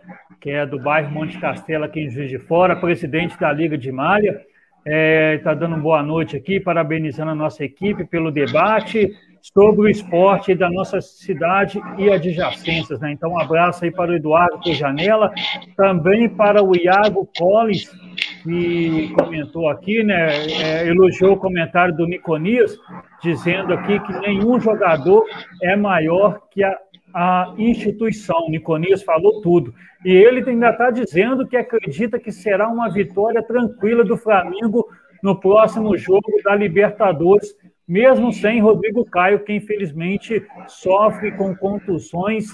que 0.41 0.51
é 0.51 0.65
do 0.65 0.79
bairro 0.79 1.11
Monte 1.11 1.39
Castelo, 1.39 1.85
aqui 1.85 2.01
em 2.01 2.11
Juiz 2.11 2.31
de 2.31 2.39
Fora, 2.39 2.77
presidente 2.77 3.39
da 3.39 3.53
Liga 3.53 3.77
de 3.77 3.91
Malha. 3.91 4.41
Está 4.87 4.93
é, 4.93 5.39
tá 5.39 5.55
dando 5.55 5.77
boa 5.79 6.03
noite 6.03 6.37
aqui, 6.37 6.61
parabenizando 6.61 7.31
a 7.31 7.35
nossa 7.35 7.65
equipe 7.65 8.05
pelo 8.05 8.31
debate 8.31 9.11
sobre 9.53 9.83
o 9.83 9.89
esporte 9.89 10.55
da 10.55 10.71
nossa 10.71 11.03
cidade 11.03 11.79
e 11.99 12.11
adjacências. 12.11 12.99
Né? 13.01 13.13
Então, 13.13 13.33
um 13.33 13.39
abraço 13.39 13.85
aí 13.85 13.91
para 13.91 14.13
o 14.13 14.15
Eduardo 14.15 14.73
Janela, 14.73 15.31
também 15.77 16.29
para 16.29 16.63
o 16.63 16.75
Iago 16.75 17.29
Collins, 17.37 17.91
que 18.43 19.13
comentou 19.13 19.69
aqui, 19.69 20.03
né, 20.03 20.47
é, 20.47 20.89
elogiou 20.89 21.33
o 21.33 21.37
comentário 21.37 21.95
do 21.95 22.07
Niconias, 22.07 22.79
dizendo 23.23 23.75
aqui 23.75 24.01
que 24.01 24.13
nenhum 24.21 24.59
jogador 24.59 25.25
é 25.63 25.77
maior 25.77 26.41
que 26.51 26.65
a, 26.65 26.79
a 27.13 27.55
instituição. 27.59 28.49
Niconias 28.49 29.03
falou 29.03 29.43
tudo. 29.43 29.75
E 30.05 30.11
ele 30.11 30.49
ainda 30.49 30.71
está 30.71 30.91
dizendo 30.91 31.47
que 31.47 31.57
acredita 31.57 32.19
que 32.19 32.33
será 32.33 32.69
uma 32.69 32.91
vitória 32.91 33.43
tranquila 33.43 34.05
do 34.05 34.17
Flamengo 34.17 34.87
no 35.23 35.39
próximo 35.39 35.97
jogo 35.97 36.31
da 36.45 36.55
Libertadores 36.55 37.55
mesmo 37.87 38.33
sem 38.33 38.61
Rodrigo 38.61 39.05
Caio, 39.05 39.45
que 39.45 39.53
infelizmente 39.53 40.45
sofre 40.67 41.33
com 41.33 41.55
contusões 41.55 42.47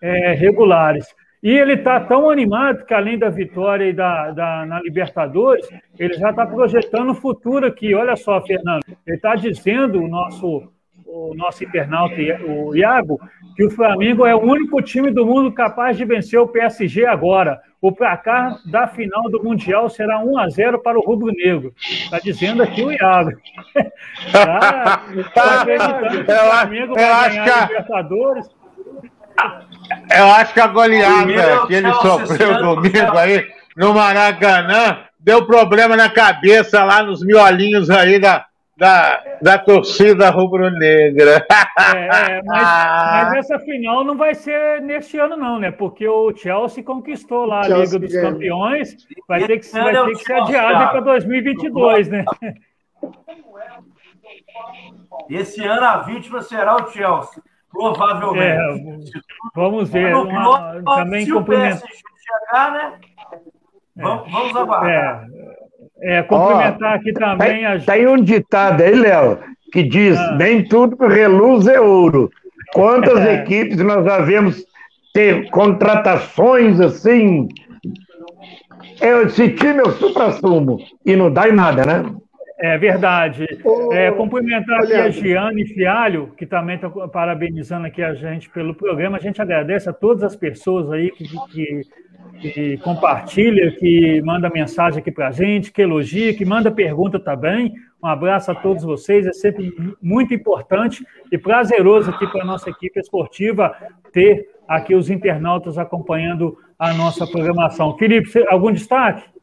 é, 0.00 0.32
regulares. 0.32 1.06
E 1.42 1.50
ele 1.50 1.74
está 1.74 2.00
tão 2.00 2.30
animado 2.30 2.84
que, 2.84 2.94
além 2.94 3.18
da 3.18 3.28
vitória 3.28 3.84
e 3.84 3.92
da, 3.92 4.32
da, 4.32 4.66
na 4.66 4.80
Libertadores, 4.80 5.68
ele 5.98 6.14
já 6.14 6.30
está 6.30 6.46
projetando 6.46 7.10
o 7.10 7.14
futuro 7.14 7.66
aqui. 7.66 7.94
Olha 7.94 8.16
só, 8.16 8.40
Fernando, 8.42 8.82
ele 9.06 9.16
está 9.16 9.34
dizendo, 9.34 10.02
o 10.02 10.08
nosso, 10.08 10.72
o 11.06 11.34
nosso 11.34 11.64
internauta, 11.64 12.14
o 12.46 12.74
Iago, 12.74 13.20
que 13.54 13.64
o 13.64 13.70
Flamengo 13.70 14.26
é 14.26 14.34
o 14.34 14.42
único 14.42 14.82
time 14.82 15.10
do 15.10 15.24
mundo 15.24 15.52
capaz 15.52 15.96
de 15.96 16.04
vencer 16.04 16.38
o 16.38 16.48
PSG 16.48 17.06
agora. 17.06 17.60
O 17.80 17.92
placar 17.92 18.56
da 18.70 18.88
final 18.88 19.30
do 19.30 19.42
Mundial 19.42 19.88
será 19.88 20.18
1 20.18 20.38
a 20.38 20.48
0 20.48 20.82
para 20.82 20.98
o 20.98 21.02
Rubro 21.02 21.32
Negro. 21.32 21.72
Está 21.78 22.18
dizendo 22.18 22.62
aqui 22.62 22.82
o 22.82 22.90
Iago. 22.90 23.30
tá, 24.32 25.02
tá 25.32 25.60
acreditando 25.60 26.08
que 26.10 26.16
o 26.18 26.24
Flamengo 26.24 26.94
vai 26.94 27.28
ganhar 27.30 27.62
a 27.62 27.66
Libertadores. 27.66 28.46
Eu 30.16 30.26
acho 30.32 30.54
que 30.54 30.60
a 30.60 30.66
goleada 30.66 31.66
que 31.66 31.74
ele 31.74 31.92
sofreu 31.94 32.58
domingo 32.58 33.18
aí 33.18 33.46
no 33.76 33.94
Maracanã 33.94 35.04
deu 35.20 35.46
problema 35.46 35.96
na 35.96 36.08
cabeça 36.08 36.82
lá 36.82 37.02
nos 37.02 37.24
miolinhos 37.24 37.90
aí 37.90 38.18
da, 38.18 38.46
da, 38.76 39.38
da 39.40 39.58
torcida 39.58 40.28
rubro-negra. 40.30 41.46
É, 41.94 42.36
é, 42.36 42.42
mas, 42.44 43.28
mas, 43.28 43.34
essa 43.36 43.58
final 43.60 44.04
não 44.04 44.16
vai 44.16 44.34
ser 44.34 44.82
neste 44.82 45.18
ano, 45.18 45.36
não, 45.36 45.58
né? 45.58 45.70
Porque 45.70 46.06
o 46.06 46.34
Chelsea 46.36 46.84
conquistou 46.84 47.46
lá 47.46 47.62
a 47.62 47.68
Liga 47.68 47.98
dos 47.98 48.12
Campeões, 48.12 48.96
vai 49.26 49.46
ter 49.46 49.58
que, 49.58 49.72
vai 49.72 49.92
ter 49.92 50.12
que 50.12 50.24
ser 50.24 50.34
adiado 50.34 50.90
para 50.90 51.00
2022, 51.00 52.08
né? 52.08 52.24
Esse 55.30 55.64
ano 55.64 55.84
a 55.84 55.98
vítima 55.98 56.42
será 56.42 56.76
o 56.76 56.90
Chelsea, 56.90 57.42
provavelmente. 57.70 59.16
É, 59.16 59.20
vamos 59.54 59.88
ver. 59.88 60.14
Uma, 60.14 60.82
também 60.84 61.28
complementar. 61.28 61.88
Chegar, 61.88 62.72
né? 62.72 62.98
Vamos, 63.96 64.30
vamos 64.30 64.56
aguardar. 64.56 65.26
É. 66.02 66.22
Complementar 66.22 66.92
oh, 66.92 66.96
aqui 66.96 67.12
também. 67.12 67.48
Tem, 67.48 67.66
a... 67.66 67.78
tem 67.80 68.06
um 68.06 68.16
ditado 68.16 68.82
aí, 68.82 68.94
Léo, 68.94 69.38
que 69.72 69.82
diz: 69.82 70.18
ah. 70.18 70.36
nem 70.36 70.64
tudo 70.64 70.96
que 70.96 71.06
reluz 71.06 71.66
é 71.66 71.80
ouro. 71.80 72.30
Quantas 72.72 73.18
é. 73.26 73.34
equipes 73.34 73.78
nós 73.78 74.04
devemos 74.04 74.64
ter 75.12 75.48
contratações 75.50 76.80
assim? 76.80 77.48
É, 79.00 79.22
esse 79.22 79.50
time 79.50 79.80
é 79.80 79.82
o 79.82 79.90
supra-sumo 79.92 80.78
e 81.04 81.14
não 81.14 81.30
dá 81.30 81.48
em 81.48 81.52
nada, 81.52 81.84
né? 81.84 82.14
É 82.58 82.78
verdade. 82.78 83.46
Ô, 83.62 83.92
é, 83.92 84.10
cumprimentar 84.10 84.80
aqui 84.80 84.94
a 84.94 85.10
Giane 85.10 85.66
Fialho, 85.66 86.32
que 86.38 86.46
também 86.46 86.76
está 86.76 86.88
parabenizando 86.88 87.86
aqui 87.86 88.02
a 88.02 88.14
gente 88.14 88.48
pelo 88.48 88.74
programa. 88.74 89.18
A 89.18 89.20
gente 89.20 89.42
agradece 89.42 89.90
a 89.90 89.92
todas 89.92 90.22
as 90.22 90.34
pessoas 90.34 90.90
aí 90.90 91.10
que, 91.10 91.24
que, 91.52 91.82
que 92.40 92.78
compartilha, 92.78 93.72
que 93.72 94.20
manda 94.22 94.50
mensagem 94.50 95.00
aqui 95.00 95.10
para 95.10 95.28
a 95.28 95.32
gente, 95.32 95.72
que 95.72 95.82
elogia, 95.82 96.34
que 96.34 96.44
manda 96.44 96.70
pergunta 96.70 97.18
também. 97.18 97.72
Um 98.02 98.06
abraço 98.06 98.50
a 98.50 98.54
todos 98.54 98.84
vocês. 98.84 99.26
É 99.26 99.32
sempre 99.32 99.74
muito 100.00 100.32
importante 100.34 101.04
e 101.30 101.38
prazeroso 101.38 102.10
aqui 102.10 102.26
para 102.26 102.42
a 102.42 102.46
nossa 102.46 102.70
equipe 102.70 103.00
esportiva 103.00 103.74
ter 104.12 104.48
aqui 104.68 104.94
os 104.94 105.10
internautas 105.10 105.78
acompanhando 105.78 106.56
a 106.78 106.92
nossa 106.92 107.26
programação. 107.26 107.96
Felipe, 107.96 108.30
algum 108.48 108.72
destaque? 108.72 109.35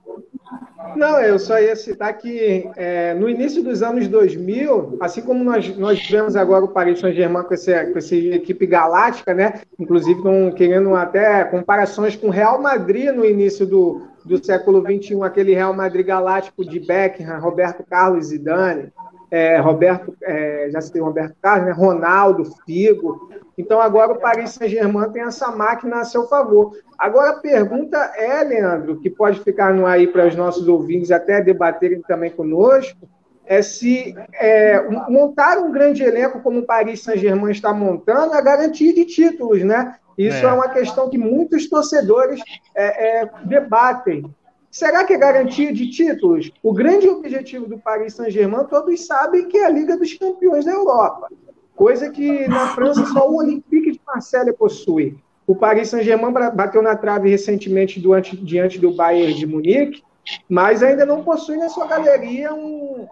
Não, 0.95 1.19
eu 1.21 1.39
só 1.39 1.59
ia 1.59 1.75
citar 1.75 2.15
que 2.17 2.69
é, 2.75 3.13
no 3.13 3.29
início 3.29 3.63
dos 3.63 3.81
anos 3.81 4.07
2000, 4.07 4.97
assim 4.99 5.21
como 5.21 5.43
nós, 5.43 5.75
nós 5.77 6.07
vemos 6.07 6.35
agora 6.35 6.65
o 6.65 6.67
Paris 6.67 6.99
Saint-Germain 6.99 7.43
com, 7.43 7.49
com 7.49 7.97
essa 7.97 8.15
equipe 8.15 8.65
galáctica, 8.65 9.33
né? 9.33 9.61
Inclusive 9.79 10.17
estão 10.17 10.51
querendo 10.51 10.93
até 10.95 11.43
comparações 11.45 12.15
com 12.15 12.27
o 12.27 12.31
Real 12.31 12.61
Madrid 12.61 13.11
no 13.11 13.25
início 13.25 13.65
do, 13.65 14.01
do 14.23 14.43
século 14.43 14.81
XXI, 14.81 15.21
aquele 15.23 15.55
Real 15.55 15.73
Madrid 15.73 16.05
galáctico 16.05 16.63
de 16.63 16.79
Beckham, 16.79 17.39
Roberto 17.39 17.83
Carlos 17.83 18.27
Zidane, 18.27 18.91
é, 19.31 19.57
Roberto, 19.59 20.15
é, 20.21 20.69
já 20.71 20.79
citei 20.79 21.01
Roberto 21.01 21.35
Carlos, 21.41 21.65
né? 21.65 21.71
Ronaldo, 21.71 22.43
Figo. 22.65 23.29
Então 23.57 23.79
agora 23.79 24.13
o 24.13 24.19
Paris 24.19 24.51
Saint-Germain 24.51 25.11
tem 25.11 25.23
essa 25.23 25.51
máquina 25.51 25.97
a 25.97 26.05
seu 26.05 26.27
favor. 26.27 26.75
Agora 26.97 27.31
a 27.31 27.39
pergunta 27.39 27.97
é, 28.15 28.43
Leandro, 28.43 28.99
que 28.99 29.09
pode 29.09 29.39
ficar 29.41 29.73
no 29.73 29.85
aí 29.85 30.07
para 30.07 30.27
os 30.27 30.35
nossos 30.35 30.67
ouvintes 30.67 31.11
até 31.11 31.41
debaterem 31.41 32.01
também 32.01 32.31
conosco, 32.31 33.07
é 33.45 33.61
se 33.61 34.15
é, 34.33 34.81
montar 35.09 35.59
um 35.59 35.71
grande 35.71 36.01
elenco 36.01 36.41
como 36.41 36.59
o 36.59 36.65
Paris 36.65 37.03
Saint-Germain 37.03 37.51
está 37.51 37.73
montando 37.73 38.33
é 38.33 38.41
garantia 38.41 38.93
de 38.93 39.05
títulos, 39.05 39.63
né? 39.63 39.95
Isso 40.17 40.45
é, 40.45 40.49
é 40.49 40.51
uma 40.51 40.69
questão 40.69 41.09
que 41.09 41.17
muitos 41.17 41.67
torcedores 41.67 42.39
é, 42.75 43.21
é, 43.21 43.29
debatem. 43.45 44.23
Será 44.71 45.03
que 45.03 45.13
é 45.13 45.17
garantia 45.17 45.71
de 45.71 45.89
títulos? 45.89 46.51
O 46.63 46.73
grande 46.73 47.07
objetivo 47.07 47.67
do 47.67 47.77
Paris 47.77 48.15
Saint-Germain, 48.15 48.65
todos 48.65 49.05
sabem 49.05 49.47
que 49.47 49.57
é 49.57 49.65
a 49.65 49.69
Liga 49.69 49.97
dos 49.97 50.13
Campeões 50.13 50.65
da 50.65 50.71
Europa, 50.71 51.27
coisa 51.75 52.09
que 52.09 52.47
na 52.47 52.67
França 52.69 53.05
só 53.07 53.29
o 53.29 53.37
Olympique 53.37 53.91
de 53.91 54.01
Marseille 54.05 54.53
possui. 54.53 55.17
O 55.45 55.55
Paris 55.55 55.89
Saint-Germain 55.89 56.31
bateu 56.31 56.81
na 56.81 56.95
trave 56.95 57.29
recentemente 57.29 57.99
diante, 57.99 58.37
diante 58.37 58.79
do 58.79 58.91
Bayern 58.91 59.33
de 59.33 59.45
Munique, 59.45 60.03
mas 60.47 60.81
ainda 60.81 61.05
não 61.05 61.23
possui 61.23 61.57
na 61.57 61.67
sua 61.67 61.85
galeria 61.85 62.53
um, 62.53 63.07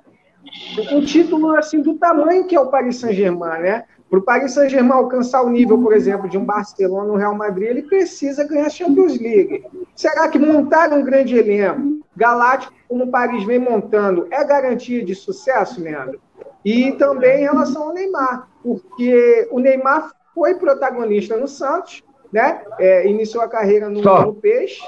um 0.94 1.04
título 1.04 1.56
assim 1.58 1.82
do 1.82 1.96
tamanho 1.96 2.46
que 2.46 2.56
é 2.56 2.60
o 2.60 2.70
Paris 2.70 2.98
Saint-Germain, 2.98 3.62
né? 3.62 3.84
Para 4.10 4.20
o 4.20 4.24
Paris 4.24 4.54
Saint-Germain 4.54 4.98
alcançar 4.98 5.42
o 5.42 5.50
nível, 5.50 5.82
por 5.82 5.94
exemplo, 5.94 6.28
de 6.28 6.38
um 6.38 6.44
Barcelona 6.44 7.08
ou 7.08 7.16
um 7.16 7.18
Real 7.18 7.34
Madrid, 7.34 7.70
ele 7.70 7.84
precisa 7.84 8.46
ganhar 8.46 8.66
a 8.66 8.70
Champions 8.70 9.18
League. 9.18 9.64
Será 9.96 10.28
que 10.28 10.38
montar 10.38 10.92
um 10.92 11.02
grande 11.02 11.38
elenco, 11.38 12.06
galáctico, 12.16 12.74
como 12.90 13.06
o 13.06 13.10
Paris 13.10 13.46
vem 13.46 13.58
montando, 13.58 14.28
é 14.30 14.44
garantia 14.44 15.04
de 15.06 15.16
sucesso, 15.16 15.82
Leandro? 15.82 16.20
E 16.64 16.92
também 16.94 17.40
em 17.40 17.44
relação 17.44 17.84
ao 17.84 17.94
Neymar, 17.94 18.50
porque 18.64 19.48
o 19.52 19.60
Neymar 19.60 20.12
foi 20.34 20.56
protagonista 20.56 21.38
no 21.38 21.48
Santos, 21.48 22.04
né? 22.32 22.64
É, 22.80 23.08
iniciou 23.08 23.44
a 23.44 23.50
carreira 23.50 23.90
no, 23.90 24.02
no 24.02 24.34
Peixe, 24.36 24.82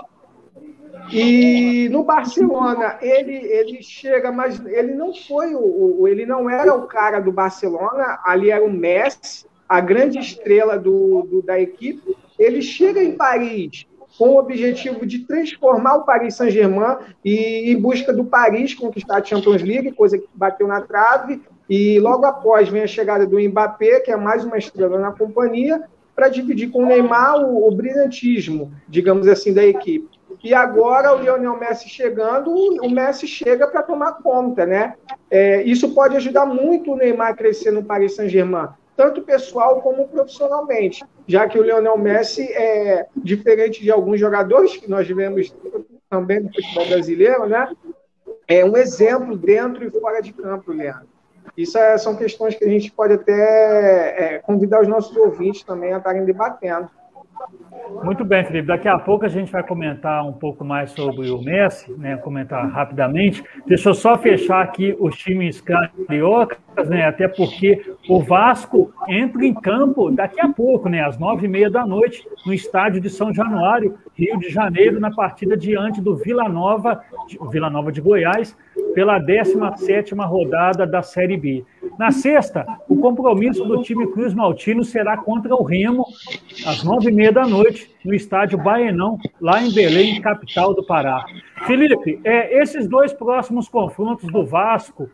e 1.12 1.90
no 1.90 2.04
Barcelona, 2.04 2.98
ele, 3.02 3.36
ele 3.36 3.82
chega, 3.82 4.32
mas 4.32 4.64
ele 4.66 4.94
não 4.94 5.14
foi 5.14 5.54
o, 5.54 6.02
o, 6.02 6.08
ele 6.08 6.26
não 6.26 6.50
era 6.50 6.74
o 6.74 6.88
cara 6.88 7.20
do 7.20 7.32
Barcelona, 7.32 8.20
ali 8.24 8.52
era 8.52 8.64
o 8.64 8.72
Messi, 8.72 9.46
a 9.68 9.82
grande 9.82 10.20
estrela 10.20 10.78
do, 10.78 11.24
do, 11.24 11.42
da 11.42 11.60
equipe. 11.60 12.16
Ele 12.38 12.62
chega 12.62 13.04
em 13.04 13.16
Paris 13.16 13.86
com 14.18 14.30
o 14.30 14.38
objetivo 14.38 15.06
de 15.06 15.20
transformar 15.26 15.96
o 15.96 16.06
Paris 16.06 16.36
Saint-Germain 16.36 16.98
e 17.26 17.72
em 17.72 17.80
busca 17.80 18.14
do 18.14 18.24
Paris 18.24 18.74
conquistar 18.74 19.18
a 19.18 19.24
Champions 19.24 19.64
League, 19.64 19.92
coisa 19.94 20.18
que 20.18 20.28
bateu 20.34 20.68
na 20.68 20.82
trave. 20.82 21.42
E 21.70 22.00
logo 22.00 22.26
após 22.26 22.70
vem 22.70 22.84
a 22.84 22.88
chegada 22.88 23.26
do 23.26 23.40
Mbappé, 23.40 24.02
que 24.02 24.12
é 24.12 24.18
mais 24.18 24.44
uma 24.44 24.58
estrela 24.58 25.00
na 25.00 25.12
companhia, 25.12 25.84
para 26.16 26.30
dividir 26.30 26.70
com 26.70 26.84
o 26.84 26.86
Neymar 26.86 27.38
o, 27.42 27.68
o 27.68 27.72
brilhantismo, 27.72 28.72
digamos 28.88 29.28
assim, 29.28 29.54
da 29.54 29.64
equipe. 29.64 30.08
E 30.44 30.54
agora 30.54 31.14
o 31.14 31.22
Lionel 31.22 31.58
Messi 31.58 31.90
chegando, 31.90 32.52
o 32.52 32.90
Messi 32.90 33.28
chega 33.28 33.68
para 33.68 33.82
tomar 33.82 34.14
conta, 34.22 34.66
né? 34.66 34.96
É, 35.32 35.64
isso 35.64 35.94
pode 35.94 36.18
ajudar 36.18 36.46
muito 36.46 36.92
o 36.92 36.96
Neymar 36.96 37.30
a 37.30 37.34
crescer 37.34 37.72
no 37.72 37.84
Paris 37.84 38.16
Saint-Germain, 38.16 38.68
tanto 38.96 39.22
pessoal 39.22 39.82
como 39.82 40.08
profissionalmente, 40.08 41.04
já 41.28 41.48
que 41.48 41.58
o 41.58 41.64
Lionel 41.64 41.98
Messi 41.98 42.44
é 42.52 43.08
diferente 43.16 43.82
de 43.82 43.92
alguns 43.92 44.20
jogadores 44.20 44.76
que 44.76 44.90
nós 44.90 45.08
vemos 45.08 45.56
também 46.10 46.42
no 46.42 46.54
futebol 46.54 46.88
brasileiro, 46.88 47.48
né? 47.48 47.72
É 48.48 48.66
um 48.66 48.76
exemplo 48.76 49.38
dentro 49.38 49.86
e 49.86 49.90
fora 49.90 50.22
de 50.22 50.34
campo, 50.34 50.74
Leandro. 50.74 51.13
Isso 51.58 51.78
é, 51.78 51.98
são 51.98 52.16
questões 52.16 52.56
que 52.56 52.64
a 52.64 52.70
gente 52.70 52.92
pode 52.92 53.14
até 53.14 54.36
é, 54.36 54.40
convidar 54.40 54.82
os 54.82 54.88
nossos 54.88 55.16
ouvintes 55.16 55.64
também 55.64 55.94
a 55.94 55.98
estarem 55.98 56.26
debatendo. 56.26 56.90
Muito 58.04 58.26
bem, 58.26 58.44
Felipe. 58.44 58.68
Daqui 58.68 58.88
a 58.88 58.98
pouco 58.98 59.26
a 59.26 59.30
gente 59.30 59.52
vai 59.52 59.64
comentar 59.64 60.26
um 60.26 60.34
pouco 60.34 60.64
mais 60.64 60.92
sobre 60.92 61.30
o 61.30 61.42
Messi, 61.42 61.92
né? 61.94 62.18
Comentar 62.18 62.68
rapidamente. 62.70 63.44
Deixa 63.66 63.90
eu 63.90 63.94
só 63.94 64.18
fechar 64.18 64.62
aqui 64.62 64.96
os 65.00 65.16
times 65.18 65.62
cariocas, 65.62 66.58
né? 66.90 67.06
Até 67.06 67.28
porque 67.28 67.86
o 68.10 68.22
Vasco 68.22 68.94
entra 69.08 69.46
em 69.46 69.54
campo 69.54 70.12
daqui 70.12 70.42
a 70.42 70.50
pouco, 70.50 70.90
né? 70.90 71.04
Às 71.04 71.18
nove 71.18 71.46
e 71.46 71.50
meia 71.50 71.70
da 71.70 71.86
noite, 71.86 72.28
no 72.46 72.54
estádio 72.54 73.00
de 73.00 73.10
São 73.10 73.34
Januário, 73.34 73.98
Rio 74.16 74.38
de 74.40 74.50
Janeiro, 74.50 75.00
na 75.00 75.12
partida 75.12 75.56
diante 75.56 76.02
do 76.02 76.16
Vila 76.16 76.48
Nova, 76.50 77.02
Vila 77.52 77.70
Nova 77.70 77.92
de 77.92 78.02
Goiás, 78.02 78.56
pela 78.94 79.20
17 79.20 80.14
rodada 80.16 80.86
da 80.86 81.02
Série 81.02 81.38
B. 81.38 81.66
Na 81.98 82.12
sexta, 82.12 82.66
o 82.88 82.96
compromisso 82.98 83.64
do 83.66 83.82
time 83.82 84.08
Cruz 84.12 84.34
Maltino 84.34 84.84
será 84.84 85.18
contra 85.18 85.54
o 85.56 85.64
Remo, 85.64 86.06
às 86.66 86.84
nove 86.84 87.10
e 87.10 87.14
meia 87.14 87.32
da 87.32 87.46
noite, 87.48 87.94
no 88.04 88.14
estádio 88.14 88.58
Baenão, 88.58 89.18
lá 89.40 89.62
em 89.62 89.74
Belém, 89.74 90.22
capital 90.22 90.74
do 90.74 90.86
Pará. 90.86 91.24
Felipe, 91.66 92.20
é, 92.24 92.62
esses 92.62 92.88
dois 92.88 93.14
próximos 93.14 93.68
confrontos 93.68 94.32
do 94.32 94.46
Vasco 94.46 95.10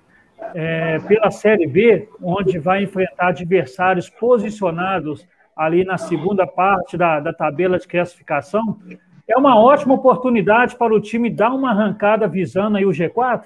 é, 0.53 0.99
pela 0.99 1.31
Série 1.31 1.67
B, 1.67 2.07
onde 2.21 2.59
vai 2.59 2.83
enfrentar 2.83 3.27
adversários 3.27 4.09
posicionados 4.09 5.27
ali 5.55 5.83
na 5.83 5.97
segunda 5.97 6.47
parte 6.47 6.97
da, 6.97 7.19
da 7.19 7.33
tabela 7.33 7.77
de 7.77 7.87
classificação, 7.87 8.79
é 9.29 9.37
uma 9.37 9.57
ótima 9.57 9.93
oportunidade 9.93 10.75
para 10.75 10.93
o 10.93 10.99
time 10.99 11.29
dar 11.29 11.53
uma 11.53 11.69
arrancada 11.69 12.27
visando 12.27 12.77
aí 12.77 12.85
o 12.85 12.89
G4? 12.89 13.43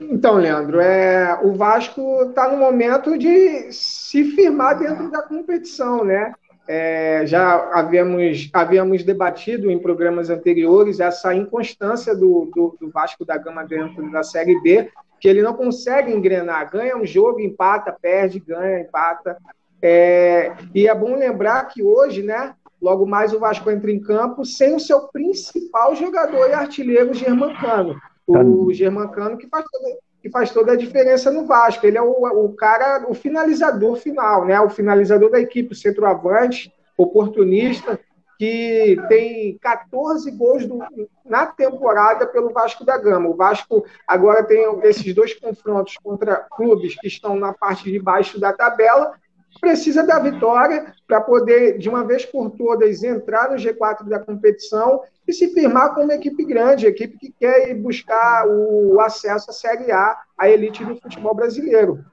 Então, 0.00 0.36
Leandro, 0.36 0.80
é, 0.80 1.40
o 1.42 1.54
Vasco 1.54 2.22
está 2.28 2.48
no 2.48 2.56
momento 2.56 3.18
de 3.18 3.72
se 3.72 4.24
firmar 4.24 4.78
dentro 4.78 5.10
da 5.10 5.22
competição, 5.22 6.04
né? 6.04 6.32
É, 6.68 7.22
já 7.26 7.54
havíamos, 7.72 8.50
havíamos 8.52 9.02
debatido 9.02 9.70
em 9.70 9.78
programas 9.78 10.30
anteriores 10.30 11.00
essa 11.00 11.34
inconstância 11.34 12.14
do, 12.14 12.50
do, 12.54 12.76
do, 12.78 12.90
Vasco 12.90 13.24
da 13.24 13.38
Gama 13.38 13.64
dentro 13.64 14.08
da 14.12 14.22
Série 14.22 14.60
B, 14.60 14.90
que 15.18 15.26
ele 15.26 15.42
não 15.42 15.54
consegue 15.54 16.12
engrenar, 16.12 16.70
ganha 16.70 16.96
um 16.96 17.06
jogo, 17.06 17.40
empata, 17.40 17.90
perde, 17.90 18.38
ganha, 18.38 18.80
empata. 18.80 19.38
É, 19.80 20.52
e 20.74 20.88
é 20.88 20.94
bom 20.94 21.14
lembrar 21.14 21.66
que 21.66 21.82
hoje, 21.82 22.22
né, 22.22 22.54
logo 22.80 23.06
mais 23.06 23.32
o 23.32 23.38
Vasco 23.38 23.70
entra 23.70 23.90
em 23.90 24.00
campo 24.00 24.44
sem 24.44 24.74
o 24.74 24.80
seu 24.80 25.08
principal 25.08 25.94
jogador 25.94 26.48
e 26.48 26.52
artilheiro, 26.52 27.14
Germancano 27.14 27.96
o 28.28 28.72
Germancano, 28.72 29.38
que 29.38 29.46
faz, 29.48 29.64
toda, 29.70 29.98
que 30.20 30.30
faz 30.30 30.50
toda 30.50 30.72
a 30.72 30.76
diferença 30.76 31.30
no 31.30 31.46
Vasco. 31.46 31.86
Ele 31.86 31.96
é 31.96 32.02
o, 32.02 32.44
o 32.44 32.52
cara, 32.54 33.06
o 33.08 33.14
finalizador 33.14 33.96
final, 33.96 34.44
né? 34.44 34.60
O 34.60 34.68
finalizador 34.68 35.30
da 35.30 35.40
equipe, 35.40 35.72
o 35.72 35.76
centroavante, 35.76 36.72
oportunista, 36.96 37.98
que 38.38 38.96
tem 39.08 39.58
14 39.58 40.30
gols 40.32 40.66
do, 40.66 40.78
na 41.24 41.46
temporada 41.46 42.26
pelo 42.26 42.50
Vasco 42.50 42.84
da 42.84 42.98
Gama. 42.98 43.28
O 43.28 43.34
Vasco 43.34 43.84
agora 44.06 44.44
tem 44.44 44.64
esses 44.82 45.12
dois 45.14 45.34
confrontos 45.34 45.96
contra 45.96 46.36
clubes 46.36 46.94
que 47.00 47.08
estão 47.08 47.36
na 47.36 47.52
parte 47.52 47.90
de 47.90 47.98
baixo 47.98 48.38
da 48.38 48.52
tabela 48.52 49.14
precisa 49.60 50.06
da 50.06 50.18
vitória 50.18 50.92
para 51.06 51.20
poder, 51.20 51.78
de 51.78 51.88
uma 51.88 52.04
vez 52.04 52.24
por 52.24 52.50
todas, 52.50 53.02
entrar 53.02 53.50
no 53.50 53.56
G4 53.56 54.08
da 54.08 54.18
competição 54.18 55.02
e 55.26 55.32
se 55.32 55.52
firmar 55.52 55.94
como 55.94 56.12
equipe 56.12 56.44
grande, 56.44 56.86
equipe 56.86 57.18
que 57.18 57.32
quer 57.32 57.70
ir 57.70 57.74
buscar 57.74 58.46
o 58.46 59.00
acesso 59.00 59.50
à 59.50 59.52
Série 59.52 59.90
A, 59.90 60.16
a 60.38 60.48
elite 60.48 60.84
do 60.84 60.96
futebol 60.96 61.34
brasileiro. 61.34 62.04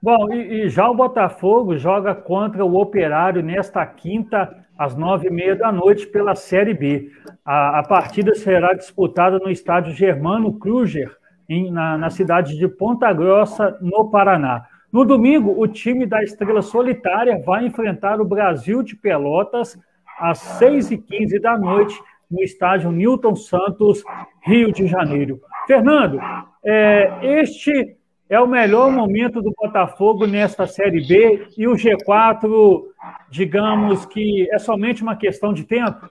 Bom, 0.00 0.32
e, 0.32 0.64
e, 0.64 0.68
já 0.68 0.88
o 0.88 0.94
Botafogo 0.94 1.76
joga 1.76 2.14
contra 2.14 2.64
o 2.64 2.76
Operário 2.76 3.42
nesta 3.42 3.84
quinta, 3.84 4.64
às 4.78 4.94
nove 4.94 5.26
e 5.26 5.30
meia 5.30 5.56
da 5.56 5.72
noite, 5.72 6.06
pela 6.06 6.34
Série 6.34 6.74
B. 6.74 7.10
A, 7.44 7.80
a 7.80 7.82
partida 7.82 8.34
será 8.34 8.72
disputada 8.74 9.38
no 9.38 9.50
estádio 9.50 9.92
Germano 9.92 10.58
Kruger, 10.58 11.14
em, 11.48 11.72
na, 11.72 11.98
na 11.98 12.10
cidade 12.10 12.56
de 12.56 12.68
Ponta 12.68 13.12
Grossa, 13.12 13.76
no 13.80 14.10
Paraná. 14.10 14.64
No 14.92 15.04
domingo, 15.04 15.54
o 15.60 15.68
time 15.68 16.06
da 16.06 16.22
Estrela 16.22 16.62
Solitária 16.62 17.42
vai 17.44 17.66
enfrentar 17.66 18.20
o 18.20 18.24
Brasil 18.24 18.82
de 18.82 18.96
Pelotas 18.96 19.78
às 20.18 20.38
seis 20.38 20.90
e 20.90 20.98
quinze 20.98 21.38
da 21.38 21.56
noite 21.58 21.98
no 22.30 22.42
estádio 22.42 22.90
Newton 22.90 23.36
Santos, 23.36 24.02
Rio 24.42 24.72
de 24.72 24.86
Janeiro. 24.86 25.40
Fernando, 25.66 26.18
é, 26.64 27.18
este 27.40 27.96
é 28.28 28.38
o 28.40 28.46
melhor 28.46 28.90
momento 28.90 29.40
do 29.40 29.52
Botafogo 29.56 30.26
nesta 30.26 30.66
Série 30.66 31.06
B 31.06 31.48
e 31.56 31.66
o 31.66 31.72
G4, 31.72 32.82
digamos 33.30 34.04
que 34.06 34.48
é 34.52 34.58
somente 34.58 35.02
uma 35.02 35.16
questão 35.16 35.52
de 35.52 35.64
tempo? 35.64 36.10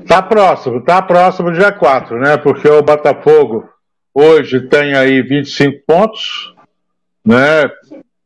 Está 0.00 0.22
próximo, 0.22 0.78
está 0.78 1.00
próximo 1.00 1.50
do 1.50 1.58
G4, 1.58 2.18
né? 2.18 2.36
Porque 2.36 2.68
o 2.68 2.82
Botafogo 2.82 3.68
hoje 4.12 4.60
tem 4.68 4.94
aí 4.94 5.22
25 5.22 5.84
pontos, 5.86 6.51
né? 7.24 7.70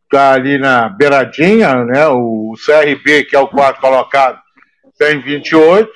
Está 0.05 0.33
ali 0.33 0.59
na 0.59 0.89
beiradinha, 0.89 1.85
né? 1.85 2.07
O 2.09 2.55
CRB, 2.65 3.25
que 3.25 3.37
é 3.37 3.39
o 3.39 3.49
quarto 3.49 3.81
colocado, 3.81 4.39
tem 4.99 5.21
28. 5.21 5.91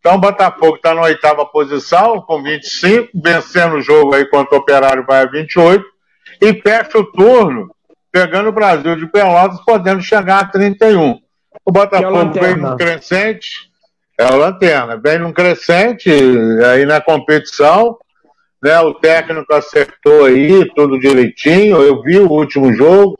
Então 0.00 0.16
o 0.16 0.20
Botafogo 0.20 0.76
está 0.76 0.94
na 0.94 1.02
oitava 1.02 1.46
posição, 1.46 2.20
com 2.20 2.42
25, 2.42 3.08
vencendo 3.14 3.76
o 3.76 3.80
jogo 3.80 4.14
aí 4.14 4.26
contra 4.26 4.54
o 4.54 4.58
Operário 4.58 5.04
vai 5.06 5.22
a 5.22 5.26
28 5.26 5.84
e 6.42 6.60
fecha 6.60 6.98
o 6.98 7.04
turno 7.04 7.74
pegando 8.12 8.50
o 8.50 8.52
Brasil 8.52 8.94
de 8.96 9.06
Pelotas, 9.06 9.60
podendo 9.64 10.00
chegar 10.00 10.40
a 10.40 10.44
31. 10.44 11.18
O 11.64 11.72
Botafogo 11.72 12.38
é 12.38 12.40
vem 12.40 12.56
num 12.56 12.76
crescente, 12.76 13.48
é 14.16 14.26
o 14.26 14.36
Lanterna, 14.36 14.96
vem 14.96 15.18
num 15.18 15.32
crescente 15.32 16.10
aí 16.70 16.84
na 16.84 17.00
competição, 17.00 17.98
né? 18.64 18.80
O 18.80 18.94
técnico 18.94 19.52
acertou 19.52 20.24
aí 20.24 20.66
tudo 20.74 20.98
direitinho. 20.98 21.82
Eu 21.82 22.00
vi 22.00 22.18
o 22.18 22.30
último 22.30 22.72
jogo, 22.72 23.18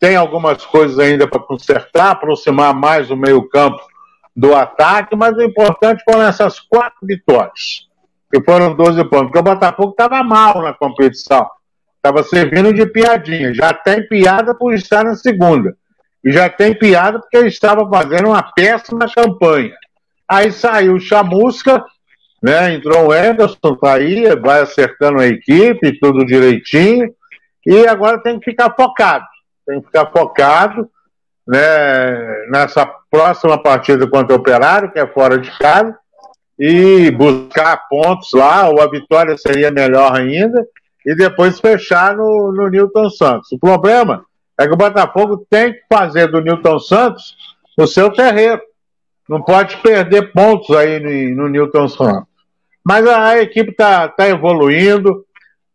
tem 0.00 0.16
algumas 0.16 0.66
coisas 0.66 0.98
ainda 0.98 1.28
para 1.28 1.38
consertar, 1.38 2.10
aproximar 2.10 2.74
mais 2.74 3.08
o 3.08 3.16
meio-campo 3.16 3.80
do 4.34 4.52
ataque, 4.54 5.14
mas 5.14 5.36
o 5.36 5.42
importante 5.42 6.02
foram 6.02 6.22
essas 6.22 6.58
quatro 6.58 6.98
vitórias, 7.02 7.86
que 8.32 8.42
foram 8.42 8.74
12 8.74 9.04
pontos, 9.04 9.26
porque 9.26 9.38
o 9.38 9.42
Botafogo 9.42 9.90
estava 9.90 10.24
mal 10.24 10.60
na 10.60 10.72
competição. 10.72 11.48
Estava 11.96 12.22
servindo 12.22 12.72
de 12.72 12.86
piadinha. 12.86 13.52
Já 13.54 13.72
tem 13.74 14.08
piada 14.08 14.54
por 14.54 14.72
estar 14.72 15.04
na 15.04 15.14
segunda. 15.14 15.76
E 16.24 16.32
já 16.32 16.48
tem 16.48 16.74
piada 16.74 17.20
porque 17.20 17.36
ele 17.36 17.48
estava 17.48 17.88
fazendo 17.88 18.28
uma 18.28 18.42
péssima 18.42 19.06
campanha. 19.08 19.74
Aí 20.26 20.50
saiu 20.50 20.94
o 20.94 21.00
Chamusca, 21.00 21.84
né? 22.42 22.74
Entrou 22.74 23.08
o 23.08 23.12
Anderson, 23.12 23.76
tá 23.76 23.94
aí, 23.94 24.34
vai 24.36 24.60
acertando 24.60 25.20
a 25.20 25.26
equipe, 25.26 25.98
tudo 26.00 26.24
direitinho. 26.24 27.12
E 27.66 27.86
agora 27.86 28.22
tem 28.22 28.38
que 28.38 28.50
ficar 28.50 28.74
focado. 28.74 29.24
Tem 29.66 29.80
que 29.80 29.86
ficar 29.86 30.06
focado 30.06 30.88
né, 31.46 32.46
nessa 32.48 32.86
próxima 33.10 33.60
partida 33.62 34.08
contra 34.08 34.34
o 34.34 34.38
Operário, 34.38 34.90
que 34.90 34.98
é 34.98 35.06
fora 35.06 35.38
de 35.38 35.50
casa, 35.58 35.96
e 36.58 37.10
buscar 37.10 37.88
pontos 37.88 38.32
lá, 38.32 38.68
ou 38.68 38.80
a 38.80 38.88
vitória 38.88 39.36
seria 39.36 39.70
melhor 39.70 40.16
ainda, 40.16 40.66
e 41.04 41.14
depois 41.14 41.58
fechar 41.58 42.16
no, 42.16 42.52
no 42.52 42.68
Newton 42.68 43.08
Santos. 43.10 43.50
O 43.52 43.58
problema 43.58 44.24
é 44.58 44.66
que 44.66 44.74
o 44.74 44.76
Botafogo 44.76 45.46
tem 45.48 45.72
que 45.72 45.80
fazer 45.90 46.28
do 46.28 46.40
Newton 46.40 46.78
Santos 46.78 47.34
o 47.78 47.86
seu 47.86 48.12
terreno. 48.12 48.60
Não 49.28 49.40
pode 49.40 49.76
perder 49.78 50.32
pontos 50.32 50.76
aí 50.76 51.00
no, 51.00 51.44
no 51.44 51.48
Newton 51.48 51.88
Santos. 51.88 52.29
Mas 52.84 53.06
a, 53.06 53.40
equipe 53.40 53.70
está 53.70 54.08
tá 54.08 54.28
evoluindo 54.28 55.24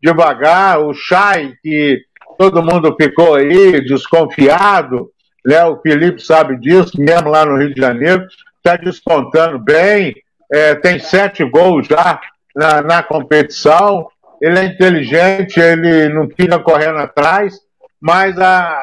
devagar. 0.01 0.79
O 0.79 0.93
Chay, 0.93 1.53
que 1.61 2.01
todo 2.37 2.63
mundo 2.63 2.95
ficou 2.99 3.35
aí 3.35 3.81
desconfiado, 3.81 5.09
né? 5.45 5.63
o 5.65 5.79
Felipe 5.79 6.21
sabe 6.21 6.57
disso, 6.59 6.99
mesmo 6.99 7.29
lá 7.29 7.45
no 7.45 7.57
Rio 7.57 7.73
de 7.73 7.79
Janeiro, 7.79 8.25
está 8.57 8.75
descontando 8.75 9.59
bem, 9.59 10.15
é, 10.51 10.75
tem 10.75 10.99
sete 10.99 11.43
gols 11.43 11.87
já 11.87 12.19
na, 12.55 12.81
na 12.81 13.03
competição 13.03 14.07
ele 14.41 14.59
é 14.59 14.65
inteligente, 14.65 15.59
ele 15.59 16.09
não 16.09 16.29
fica 16.29 16.59
correndo 16.59 16.99
atrás, 16.99 17.59
mas 17.99 18.37
a, 18.39 18.79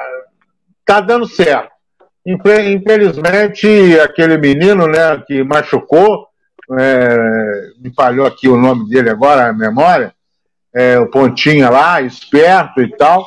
tá 0.85 1.01
dando 1.01 1.27
certo. 1.27 1.71
Infelizmente, 2.25 3.99
aquele 4.01 4.39
menino 4.39 4.87
né, 4.87 5.23
que 5.27 5.43
machucou, 5.43 6.27
é, 6.79 7.71
me 7.79 7.93
falhou 7.95 8.27
aqui 8.27 8.49
o 8.49 8.57
nome 8.57 8.89
dele 8.89 9.11
agora, 9.11 9.49
a 9.49 9.53
memória, 9.53 10.15
é, 10.75 10.99
o 10.99 11.11
Pontinha 11.11 11.69
lá, 11.69 12.01
esperto 12.01 12.81
e 12.81 12.89
tal, 12.97 13.27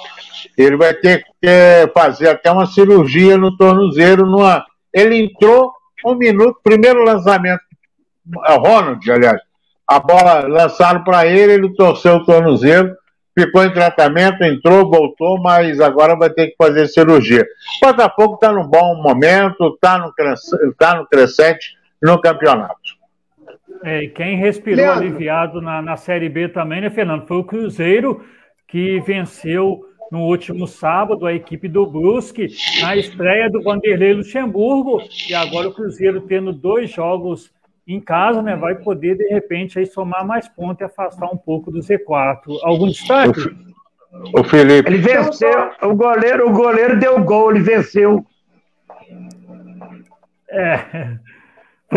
ele 0.58 0.78
vai 0.78 0.94
ter 0.94 1.24
que 1.42 1.92
fazer 1.94 2.30
até 2.30 2.52
uma 2.52 2.66
cirurgia 2.66 3.38
no 3.38 3.56
tornozeiro. 3.56 4.26
Numa... 4.26 4.66
Ele 4.94 5.24
entrou 5.24 5.72
um 6.06 6.16
minuto, 6.16 6.60
primeiro 6.64 7.04
lançamento, 7.04 7.62
Ronald, 8.48 9.12
aliás, 9.12 9.42
a 9.88 10.00
bola 10.00 10.48
lançaram 10.48 11.04
para 11.04 11.28
ele, 11.28 11.54
ele 11.54 11.76
torceu 11.76 12.16
o 12.16 12.26
tornozelo, 12.26 12.96
ficou 13.38 13.64
em 13.64 13.74
tratamento, 13.74 14.44
entrou, 14.44 14.90
voltou, 14.90 15.40
mas 15.42 15.80
agora 15.80 16.16
vai 16.16 16.30
ter 16.30 16.48
que 16.48 16.56
fazer 16.58 16.88
cirurgia. 16.88 17.46
O 17.84 17.88
Botafogo 17.88 18.36
está 18.36 18.52
num 18.52 18.68
bom 18.68 19.02
momento, 19.02 19.74
está 19.74 19.98
no, 19.98 20.14
tá 20.78 20.96
no 20.96 21.06
crescente 21.08 21.76
no 22.02 22.20
campeonato. 22.20 22.76
É, 23.86 24.02
e 24.02 24.10
quem 24.10 24.36
respirou 24.36 24.84
Leandro. 24.84 25.06
aliviado 25.06 25.62
na, 25.62 25.80
na 25.80 25.96
Série 25.96 26.28
B 26.28 26.50
também, 26.50 26.82
né, 26.82 26.90
Fernando? 26.90 27.28
Foi 27.28 27.38
o 27.38 27.44
Cruzeiro 27.44 28.26
que 28.68 29.00
venceu 29.02 29.86
no 30.12 30.22
último 30.22 30.66
sábado 30.66 31.28
a 31.28 31.34
equipe 31.34 31.68
do 31.68 31.86
Brusque 31.86 32.48
na 32.82 32.96
estreia 32.96 33.48
do 33.48 33.62
Vanderlei 33.62 34.16
Luxemburgo 34.16 35.04
e 35.30 35.36
agora 35.36 35.68
o 35.68 35.74
Cruzeiro 35.74 36.22
tendo 36.22 36.52
dois 36.52 36.92
jogos 36.92 37.54
em 37.88 38.00
casa, 38.00 38.42
né, 38.42 38.56
vai 38.56 38.74
poder, 38.74 39.16
de 39.16 39.28
repente, 39.28 39.78
aí 39.78 39.86
somar 39.86 40.26
mais 40.26 40.48
pontos 40.48 40.82
e 40.82 40.86
afastar 40.86 41.28
um 41.32 41.38
pouco 41.38 41.70
do 41.70 41.78
Z4. 41.78 42.40
Algum 42.64 42.88
destaque? 42.88 43.42
O 44.34 44.44
Felipe. 44.44 44.90
Ele 44.90 44.98
venceu, 44.98 45.70
o 45.84 45.94
goleiro, 45.94 46.50
o 46.50 46.54
goleiro 46.54 47.00
deu 47.00 47.24
gol, 47.24 47.52
ele 47.52 47.60
venceu. 47.60 48.26
É. 50.50 51.20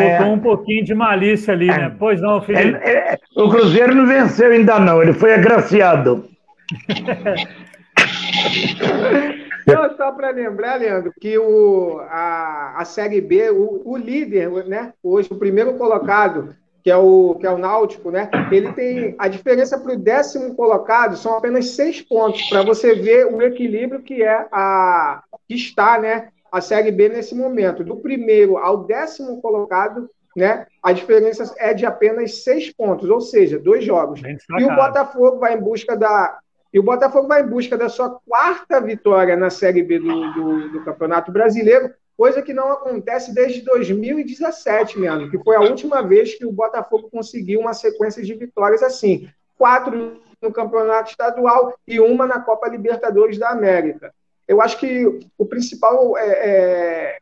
Faltou 0.03 0.27
é. 0.27 0.31
um 0.31 0.39
pouquinho 0.39 0.85
de 0.85 0.95
malícia 0.95 1.55
ali, 1.55 1.67
né? 1.67 1.95
Pois 1.99 2.21
não, 2.21 2.41
Felipe. 2.41 2.69
Ele, 2.69 2.79
ele, 2.83 3.19
o 3.37 3.49
Cruzeiro 3.49 3.95
não 3.95 4.07
venceu 4.07 4.51
ainda 4.51 4.79
não, 4.79 5.03
ele 5.03 5.13
foi 5.13 5.35
agraciado. 5.35 6.29
Não, 9.67 9.95
só 9.99 10.13
para 10.13 10.31
lembrar, 10.31 10.77
Leandro, 10.77 11.13
que 11.21 11.37
o, 11.37 12.01
a, 12.09 12.75
a 12.79 12.85
Série 12.87 13.21
B, 13.21 13.51
o, 13.51 13.83
o 13.85 13.99
líder, 13.99 14.49
né, 14.67 14.95
hoje, 15.03 15.29
o 15.31 15.37
primeiro 15.37 15.75
colocado, 15.75 16.55
que 16.83 16.91
é 16.91 16.97
o, 16.97 17.37
que 17.39 17.47
é 17.47 17.51
o 17.51 17.59
Náutico, 17.59 18.11
né? 18.11 18.31
Ele 18.51 18.73
tem 18.73 19.15
a 19.19 19.29
diferença 19.29 19.79
para 19.79 19.93
o 19.93 19.99
décimo 19.99 20.55
colocado 20.55 21.17
são 21.17 21.37
apenas 21.37 21.71
seis 21.71 22.01
pontos 22.01 22.49
para 22.49 22.63
você 22.63 22.95
ver 22.95 23.27
o 23.27 23.43
equilíbrio 23.43 24.01
que 24.01 24.23
é 24.23 24.47
a 24.51 25.23
que 25.47 25.55
está, 25.55 26.01
né? 26.01 26.29
A 26.51 26.61
Série 26.61 26.91
B 26.91 27.09
nesse 27.09 27.35
momento, 27.35 27.85
do 27.85 27.97
primeiro 27.97 28.57
ao 28.57 28.85
décimo 28.85 29.41
colocado, 29.41 30.11
né? 30.37 30.67
A 30.83 30.93
diferença 30.93 31.55
é 31.59 31.75
de 31.75 31.85
apenas 31.85 32.43
seis 32.45 32.73
pontos, 32.73 33.11
ou 33.11 33.21
seja, 33.21 33.59
dois 33.59 33.85
jogos. 33.85 34.21
E 34.23 34.65
o 34.65 34.75
Botafogo 34.75 35.39
vai 35.39 35.55
em 35.55 35.61
busca 35.61 35.97
da 35.97 36.39
e 36.73 36.79
o 36.79 36.83
Botafogo 36.83 37.27
vai 37.27 37.43
em 37.43 37.47
busca 37.47 37.79
da 37.79 37.89
sua 37.89 38.21
quarta 38.27 38.79
vitória 38.81 39.35
na 39.37 39.49
Série 39.49 39.83
B 39.83 39.99
do, 39.99 40.33
do, 40.35 40.69
do 40.73 40.85
Campeonato 40.85 41.33
Brasileiro, 41.33 41.91
coisa 42.15 42.43
que 42.43 42.53
não 42.53 42.71
acontece 42.71 43.33
desde 43.33 43.63
2017, 43.63 44.99
Leandro, 44.99 45.31
que 45.31 45.39
foi 45.39 45.57
a 45.57 45.61
última 45.61 46.03
vez 46.03 46.35
que 46.35 46.45
o 46.45 46.53
Botafogo 46.53 47.09
conseguiu 47.11 47.61
uma 47.61 47.73
sequência 47.73 48.23
de 48.23 48.35
vitórias 48.35 48.83
assim. 48.83 49.31
Quatro 49.57 50.21
no 50.43 50.53
Campeonato 50.53 51.11
Estadual 51.11 51.75
e 51.87 51.99
uma 51.99 52.27
na 52.27 52.41
Copa 52.41 52.69
Libertadores 52.69 53.39
da 53.39 53.49
América. 53.49 54.13
Eu 54.49 54.63
acho 54.63 54.79
que 54.79 55.05
o 55.37 55.45
principal 55.45 56.17
é, 56.17 56.27
é, 56.27 57.19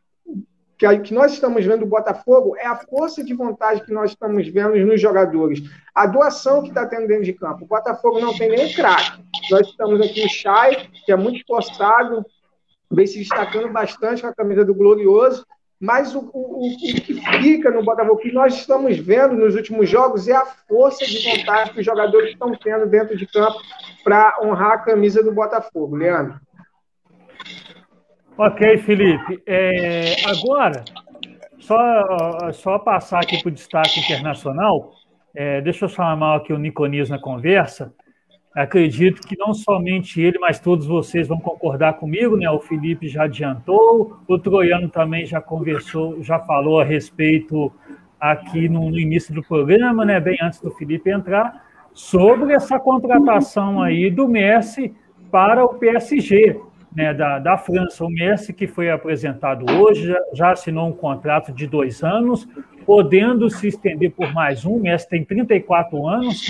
que, 0.77 0.99
que 0.99 1.13
nós 1.13 1.33
estamos 1.33 1.65
vendo 1.65 1.79
do 1.79 1.85
Botafogo 1.85 2.55
é 2.55 2.65
a 2.65 2.75
força 2.75 3.23
de 3.23 3.33
vontade 3.33 3.83
que 3.83 3.91
nós 3.91 4.11
estamos 4.11 4.47
vendo 4.47 4.77
nos 4.85 5.01
jogadores. 5.01 5.61
A 5.93 6.05
doação 6.05 6.61
que 6.61 6.69
está 6.69 6.85
tendo 6.85 7.07
dentro 7.07 7.25
de 7.25 7.33
campo. 7.33 7.65
O 7.65 7.67
Botafogo 7.67 8.19
não 8.19 8.37
tem 8.37 8.49
nem 8.49 8.71
craque. 8.71 9.23
Nós 9.51 9.67
estamos 9.67 9.99
aqui 9.99 10.23
o 10.23 10.29
Chay, 10.29 10.89
que 11.05 11.11
é 11.11 11.15
muito 11.15 11.37
esforçado, 11.37 12.25
vem 12.89 13.07
se 13.07 13.17
destacando 13.19 13.69
bastante 13.69 14.21
com 14.21 14.27
a 14.27 14.35
camisa 14.35 14.63
do 14.63 14.75
Glorioso. 14.75 15.45
Mas 15.79 16.15
o, 16.15 16.29
o, 16.33 16.73
o, 16.73 16.77
que 16.77 17.21
fica 17.39 17.69
no 17.69 17.83
Botafogo, 17.83 18.15
o 18.15 18.17
que 18.17 18.31
nós 18.31 18.55
estamos 18.55 18.97
vendo 18.97 19.35
nos 19.35 19.53
últimos 19.55 19.89
jogos, 19.89 20.27
é 20.27 20.35
a 20.35 20.45
força 20.45 21.05
de 21.05 21.23
vontade 21.23 21.71
que 21.71 21.79
os 21.79 21.85
jogadores 21.85 22.31
estão 22.31 22.51
tendo 22.55 22.87
dentro 22.87 23.15
de 23.15 23.27
campo 23.27 23.59
para 24.03 24.39
honrar 24.41 24.71
a 24.71 24.77
camisa 24.79 25.21
do 25.21 25.31
Botafogo. 25.31 25.95
Leandro. 25.95 26.39
Ok, 28.37 28.77
Felipe. 28.77 29.41
É, 29.47 30.15
agora, 30.27 30.85
só, 31.59 32.51
só 32.53 32.77
passar 32.77 33.21
aqui 33.21 33.41
para 33.41 33.49
o 33.49 33.51
destaque 33.51 33.99
internacional, 33.99 34.91
é, 35.35 35.59
deixa 35.59 35.85
eu 35.85 35.89
chamar 35.89 36.35
aqui 36.35 36.53
o 36.53 36.57
Niconias 36.59 37.09
na 37.09 37.17
conversa. 37.19 37.91
Acredito 38.53 39.27
que 39.27 39.35
não 39.37 39.55
somente 39.55 40.21
ele, 40.21 40.37
mas 40.37 40.59
todos 40.59 40.85
vocês 40.85 41.27
vão 41.27 41.39
concordar 41.39 41.93
comigo, 41.93 42.37
né? 42.37 42.49
O 42.49 42.59
Felipe 42.59 43.07
já 43.07 43.23
adiantou, 43.23 44.19
o 44.27 44.37
Troiano 44.37 44.87
também 44.87 45.25
já 45.25 45.41
conversou, 45.41 46.21
já 46.23 46.39
falou 46.39 46.79
a 46.79 46.83
respeito 46.83 47.71
aqui 48.19 48.69
no, 48.69 48.89
no 48.91 48.99
início 48.99 49.33
do 49.33 49.41
programa, 49.41 50.05
né? 50.05 50.19
Bem 50.19 50.37
antes 50.43 50.61
do 50.61 50.69
Felipe 50.69 51.09
entrar, 51.09 51.65
sobre 51.91 52.53
essa 52.53 52.79
contratação 52.79 53.81
aí 53.81 54.11
do 54.11 54.27
Messi 54.27 54.93
para 55.31 55.65
o 55.65 55.75
PSG, 55.75 56.59
né? 56.97 57.13
Da, 57.13 57.37
da 57.37 57.57
França. 57.59 58.03
O 58.03 58.09
Messi 58.09 58.51
que 58.51 58.65
foi 58.65 58.89
apresentado 58.89 59.71
hoje 59.71 60.07
já, 60.07 60.19
já 60.33 60.51
assinou 60.51 60.89
um 60.89 60.93
contrato 60.93 61.51
de 61.51 61.67
dois 61.67 62.03
anos, 62.03 62.49
podendo 62.87 63.47
se 63.51 63.67
estender 63.67 64.11
por 64.11 64.33
mais 64.33 64.65
um. 64.65 64.77
O 64.77 64.81
Messi 64.81 65.07
tem 65.07 65.23
34 65.23 66.07
anos 66.07 66.47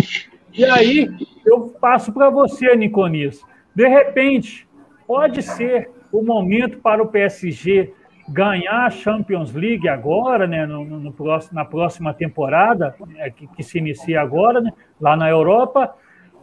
e 0.53 0.63
aí 0.63 1.09
eu 1.45 1.75
passo 1.81 2.13
para 2.13 2.29
você, 2.29 2.73
Niconias. 2.77 3.41
De 3.75 3.87
repente, 3.89 4.65
pode 5.05 5.43
ser 5.43 5.89
o 6.13 6.23
momento 6.23 6.77
para 6.77 7.03
o 7.03 7.07
PSG 7.07 7.93
ganhar 8.29 8.85
a 8.85 8.89
Champions 8.89 9.53
League 9.53 9.87
agora, 9.87 10.47
né, 10.47 10.65
no, 10.65 10.83
no 10.83 11.13
próximo, 11.13 11.55
na 11.55 11.63
próxima 11.63 12.13
temporada, 12.13 12.95
né, 13.07 13.29
que, 13.29 13.47
que, 13.47 13.63
se 13.63 13.77
inicia 13.77 14.19
agora, 14.21 14.59
né, 14.59 14.71
lá 14.99 15.15
na 15.15 15.29
Europa, 15.29 15.93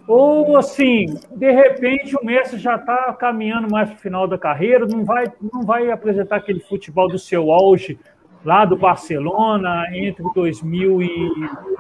ou 0.07 0.57
assim, 0.57 1.07
de 1.35 1.51
repente 1.51 2.15
o 2.17 2.25
Messi 2.25 2.59
já 2.59 2.77
está 2.77 3.13
caminhando 3.15 3.71
mais 3.71 3.89
para 3.89 3.97
o 3.97 4.01
final 4.01 4.29
da 4.29 4.37
carreira, 4.37 4.87
não 4.87 5.05
vai, 5.05 5.25
não 5.53 5.63
vai 5.63 5.91
apresentar 5.91 6.37
aquele 6.37 6.61
futebol 6.61 7.09
do 7.09 7.19
seu 7.19 7.51
auge 7.51 7.99
lá 8.45 8.65
do 8.67 8.77
Barcelona 8.77 9.87
entre 9.93 10.23
2000 10.35 11.03
e, 11.03 11.33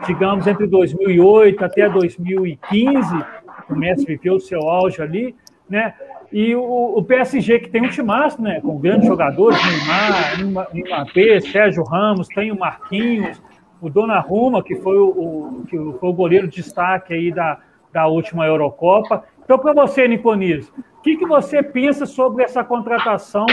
digamos, 0.06 0.46
entre 0.46 0.66
2008 0.66 1.64
até 1.64 1.88
2015, 1.88 3.24
o 3.68 3.76
Messi 3.76 4.06
viveu 4.06 4.36
o 4.36 4.40
seu 4.40 4.60
auge 4.62 5.02
ali, 5.02 5.36
né? 5.68 5.94
E 6.32 6.54
o, 6.56 6.94
o 6.96 7.04
PSG 7.04 7.60
que 7.60 7.68
tem 7.68 7.82
um 7.82 7.90
timaço, 7.90 8.40
né? 8.40 8.60
Com 8.60 8.78
grandes 8.78 9.06
jogadores, 9.06 9.58
Neymar, 9.62 10.74
Mbappé, 10.74 11.40
Sérgio 11.40 11.84
Ramos, 11.84 12.26
tem 12.28 12.50
o 12.50 12.58
Marquinhos, 12.58 13.40
o 13.80 13.90
Donnarumma, 13.90 14.62
que 14.62 14.76
foi 14.76 14.98
o, 14.98 15.08
o, 15.08 15.64
que 15.68 15.76
foi 15.76 16.08
o 16.08 16.12
goleiro 16.12 16.48
de 16.48 16.56
destaque 16.56 17.12
aí 17.12 17.30
da, 17.30 17.58
da 17.94 18.08
última 18.08 18.44
Eurocopa. 18.44 19.24
Então, 19.44 19.56
para 19.56 19.72
você, 19.72 20.08
Niconis, 20.08 20.68
o 20.68 21.00
que, 21.00 21.16
que 21.16 21.24
você 21.24 21.62
pensa 21.62 22.04
sobre 22.04 22.42
essa 22.42 22.64
contratação 22.64 23.46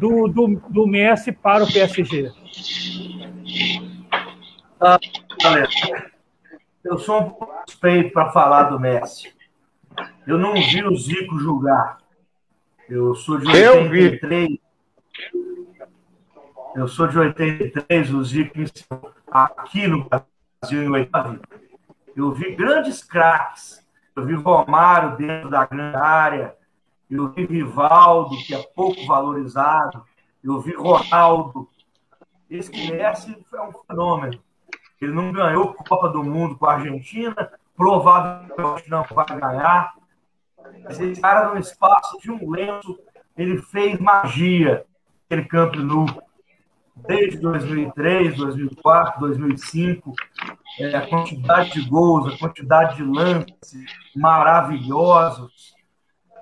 do, 0.00 0.26
do, 0.26 0.56
do 0.70 0.86
Messi 0.86 1.30
para 1.30 1.62
o 1.62 1.70
PSG? 1.70 2.32
Ah, 4.80 4.98
galera, 5.42 5.68
eu 6.82 6.98
sou 6.98 7.20
um 7.20 7.30
pouco 7.30 7.54
suspeito 7.68 8.12
para 8.14 8.30
falar 8.30 8.64
do 8.64 8.80
Messi. 8.80 9.34
Eu 10.26 10.38
não 10.38 10.54
vi 10.54 10.82
o 10.82 10.96
Zico 10.96 11.38
jogar. 11.38 11.98
Eu 12.88 13.14
sou 13.14 13.36
de 13.38 13.46
83. 13.46 14.58
Eu, 16.74 16.82
eu 16.82 16.88
sou 16.88 17.06
de 17.06 17.18
83, 17.18 18.14
o 18.14 18.24
Zico 18.24 18.52
aqui 19.30 19.86
no 19.86 20.08
Brasil 20.08 20.82
em 20.82 20.88
80. 20.88 21.63
Eu 22.16 22.32
vi 22.32 22.54
grandes 22.54 23.02
craques. 23.02 23.84
Eu 24.14 24.24
vi 24.24 24.34
Romário 24.34 25.16
dentro 25.16 25.50
da 25.50 25.66
grande 25.66 25.96
área. 25.96 26.56
Eu 27.10 27.30
vi 27.30 27.44
Rivaldo, 27.44 28.36
que 28.46 28.54
é 28.54 28.62
pouco 28.74 29.04
valorizado. 29.06 30.04
Eu 30.42 30.60
vi 30.60 30.74
Ronaldo. 30.74 31.68
Esse 32.48 32.70
Messi 32.70 33.36
é 33.52 33.60
um 33.60 33.72
fenômeno. 33.86 34.40
Ele 35.00 35.12
não 35.12 35.32
ganhou 35.32 35.74
Copa 35.74 36.08
do 36.08 36.22
Mundo 36.22 36.56
com 36.56 36.66
a 36.66 36.74
Argentina, 36.74 37.50
provavelmente 37.76 38.88
não 38.88 39.04
vai 39.04 39.26
ganhar. 39.26 39.94
Mas 40.84 41.00
esse 41.00 41.20
cara, 41.20 41.52
no 41.52 41.58
espaço 41.58 42.18
de 42.20 42.30
um 42.30 42.50
lenço, 42.50 42.98
ele 43.36 43.60
fez 43.60 43.98
magia 43.98 44.84
aquele 45.26 45.44
Campo 45.46 45.78
Nou. 45.78 46.06
Desde 46.96 47.38
2003, 47.38 48.36
2004, 48.36 49.20
2005, 49.20 50.14
é, 50.78 50.96
a 50.96 51.06
quantidade 51.06 51.72
de 51.72 51.88
gols, 51.88 52.34
a 52.34 52.38
quantidade 52.38 52.96
de 52.96 53.02
lances 53.02 53.92
maravilhosos, 54.14 55.74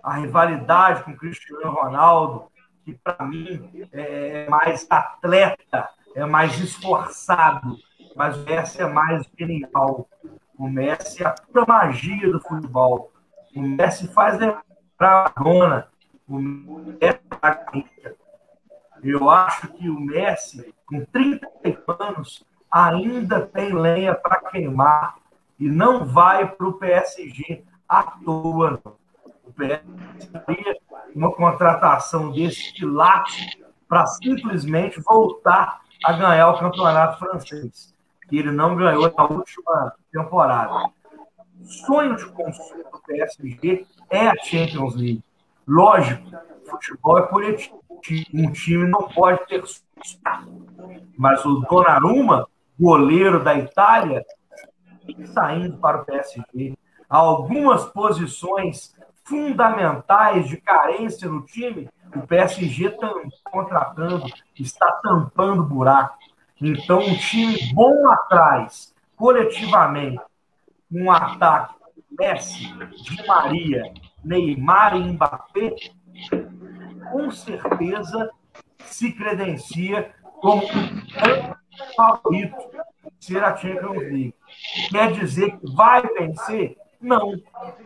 a 0.02 0.14
rivalidade 0.14 1.04
com 1.04 1.12
o 1.12 1.16
Cristiano 1.16 1.70
Ronaldo, 1.70 2.50
que 2.84 2.94
para 2.94 3.24
mim 3.24 3.88
é 3.92 4.48
mais 4.48 4.86
atleta, 4.90 5.88
é 6.14 6.24
mais 6.24 6.58
esforçado, 6.58 7.76
mas 8.16 8.36
o 8.36 8.44
Messi 8.44 8.82
é 8.82 8.88
mais 8.88 9.26
genial. 9.38 10.08
O 10.58 10.68
Messi 10.68 11.22
é 11.22 11.26
a 11.26 11.30
pura 11.30 11.64
magia 11.66 12.30
do 12.30 12.40
futebol. 12.40 13.12
O 13.54 13.62
Messi 13.62 14.08
faz 14.08 14.38
lembrar 14.38 14.62
a 15.00 15.42
dona. 15.42 15.88
O 16.28 16.38
Messi 16.38 16.98
é 17.02 18.14
Eu 19.02 19.30
acho 19.30 19.68
que 19.68 19.88
o 19.88 20.00
Messi, 20.00 20.74
com 20.86 21.04
30 21.06 21.48
anos, 21.98 22.44
ainda 22.72 23.40
tem 23.40 23.72
lenha 23.72 24.14
para 24.14 24.40
queimar 24.50 25.16
e 25.58 25.68
não 25.68 26.06
vai 26.06 26.46
para 26.48 26.66
o 26.66 26.72
PSG 26.72 27.62
à 27.88 28.02
toa. 28.02 28.80
O 29.44 29.52
PSG 29.52 30.80
uma 31.14 31.32
contratação 31.32 32.30
desse 32.30 32.72
quilate 32.72 33.62
para 33.88 34.06
simplesmente 34.06 35.00
voltar 35.00 35.82
a 36.04 36.12
ganhar 36.12 36.50
o 36.50 36.58
campeonato 36.58 37.18
francês, 37.18 37.94
que 38.28 38.38
ele 38.38 38.50
não 38.50 38.74
ganhou 38.74 39.12
na 39.16 39.24
última 39.24 39.94
temporada. 40.10 40.90
Sonho 41.64 42.16
de 42.16 42.26
consumo 42.26 42.84
do 42.90 43.00
PSG 43.06 43.86
é 44.10 44.28
a 44.28 44.34
Champions 44.42 44.96
League. 44.96 45.22
Lógico, 45.66 46.28
futebol 46.68 47.18
é 47.18 47.22
coletivo. 47.22 47.82
Um 48.34 48.50
time 48.50 48.88
não 48.88 49.08
pode 49.08 49.46
ter 49.46 49.64
sucesso. 49.64 50.66
Mas 51.16 51.44
o 51.44 51.60
Donnarumma, 51.60 52.48
goleiro 52.82 53.44
da 53.44 53.54
Itália, 53.54 54.24
saindo 55.32 55.76
para 55.78 56.02
o 56.02 56.04
PSG. 56.04 56.76
Algumas 57.08 57.84
posições 57.86 58.92
fundamentais 59.22 60.48
de 60.48 60.56
carência 60.56 61.28
no 61.28 61.46
time, 61.46 61.88
o 62.14 62.26
PSG 62.26 62.86
está 62.86 63.08
contratando, 63.44 64.26
está 64.58 64.90
tampando 65.00 65.62
buraco. 65.62 66.18
Então, 66.60 66.98
um 66.98 67.16
time 67.16 67.56
bom 67.72 68.10
atrás, 68.10 68.92
coletivamente, 69.16 70.20
um 70.90 71.10
ataque 71.10 71.74
Messi, 72.18 72.66
Di 73.04 73.26
Maria, 73.26 73.94
Neymar 74.24 74.96
e 74.96 75.12
Mbappé, 75.12 75.74
com 77.10 77.30
certeza 77.30 78.30
se 78.80 79.12
credencia 79.12 80.12
como 80.40 80.62
um 80.64 81.61
favorito 81.94 82.56
ser 83.20 83.42
a 83.42 83.56
Champions 83.56 83.98
League. 83.98 84.34
Quer 84.90 85.12
dizer 85.12 85.56
que 85.58 85.74
vai 85.74 86.02
vencer? 86.02 86.76
Não. 87.00 87.32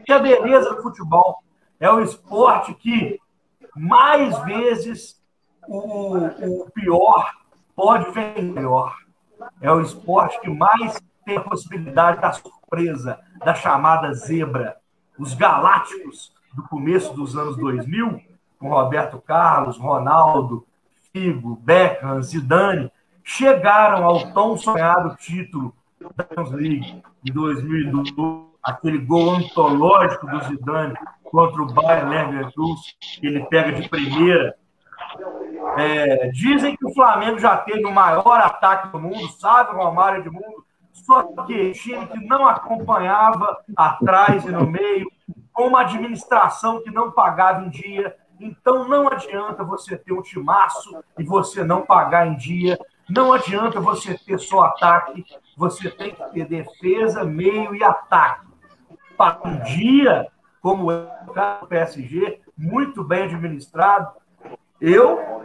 Que 0.05 0.12
a 0.12 0.18
beleza 0.18 0.74
do 0.74 0.82
futebol 0.82 1.43
é 1.78 1.90
o 1.90 2.01
esporte 2.01 2.74
que 2.74 3.18
mais 3.74 4.39
vezes 4.44 5.20
o, 5.68 6.16
o 6.16 6.70
pior 6.70 7.31
pode 7.74 8.10
ver 8.12 8.43
melhor. 8.43 8.97
É 9.60 9.70
o 9.70 9.81
esporte 9.81 10.40
que 10.40 10.48
mais 10.48 10.98
tem 11.24 11.36
a 11.36 11.43
possibilidade 11.43 12.20
da 12.20 12.32
surpresa, 12.32 13.20
da 13.44 13.55
chamada 13.55 14.14
zebra. 14.14 14.77
Os 15.18 15.35
galácticos 15.35 16.32
do 16.55 16.62
começo 16.62 17.12
dos 17.14 17.36
anos 17.36 17.56
2000, 17.56 18.20
com 18.59 18.70
Roberto 18.70 19.20
Carlos, 19.20 19.77
Ronaldo, 19.77 20.66
Figo, 21.12 21.56
Beckham, 21.56 22.23
Zidane, 22.23 22.90
chegaram 23.27 24.05
ao 24.05 24.32
tão 24.32 24.57
sonhado 24.57 25.16
título 25.16 25.74
da 26.01 26.24
Champions 26.24 26.53
League 26.53 27.03
em 27.28 27.32
2012 27.32 28.47
aquele 28.62 28.98
gol 28.98 29.31
antológico 29.31 30.27
do 30.27 30.43
Zidane 30.44 30.94
contra 31.23 31.62
o 31.62 31.73
Bayern 31.73 32.11
Leverkusen, 32.11 32.94
que 33.01 33.27
ele 33.27 33.44
pega 33.47 33.73
de 33.73 33.89
primeira. 33.89 34.57
É, 35.77 36.28
dizem 36.31 36.77
que 36.77 36.85
o 36.85 36.93
Flamengo 36.93 37.39
já 37.39 37.57
teve 37.59 37.85
o 37.85 37.93
maior 37.93 38.40
ataque 38.40 38.89
do 38.89 38.98
mundo, 38.98 39.28
sabe, 39.39 39.70
o 39.73 39.77
Romário 39.77 40.23
de 40.23 40.31
mundo, 40.31 40.65
só 40.93 41.23
que 41.44 41.73
time 41.73 42.07
que 42.07 42.27
não 42.27 42.47
acompanhava 42.47 43.57
atrás 43.77 44.44
e 44.44 44.51
no 44.51 44.66
meio, 44.66 45.09
com 45.53 45.69
uma 45.69 45.82
administração 45.82 46.82
que 46.82 46.90
não 46.90 47.12
pagava 47.12 47.65
em 47.65 47.70
dia, 47.70 48.16
Então 48.40 48.86
não 48.89 49.09
adianta 49.09 49.65
você 49.65 49.97
ter 49.97 50.12
um 50.12 50.23
timaço 50.23 51.03
e 51.19 51.24
você 51.24 51.62
não 51.65 51.86
pagar 51.86 52.27
em 52.27 52.36
dia. 52.36 52.78
Não 53.09 53.33
adianta 53.33 53.81
você 53.81 54.19
ter 54.19 54.39
só 54.39 54.62
ataque. 54.62 55.24
Você 55.57 55.91
tem 55.91 56.15
que 56.15 56.24
ter 56.33 56.47
defesa, 56.47 57.24
meio 57.24 57.74
e 57.74 57.83
ataque. 57.83 58.47
Para 59.16 59.41
um 59.45 59.62
dia, 59.62 60.27
como 60.61 60.91
é 60.91 61.09
o 61.27 61.33
caso 61.33 61.61
do 61.61 61.66
PSG, 61.69 62.41
muito 62.57 63.05
bem 63.05 63.24
administrado, 63.24 64.11
eu 64.81 65.45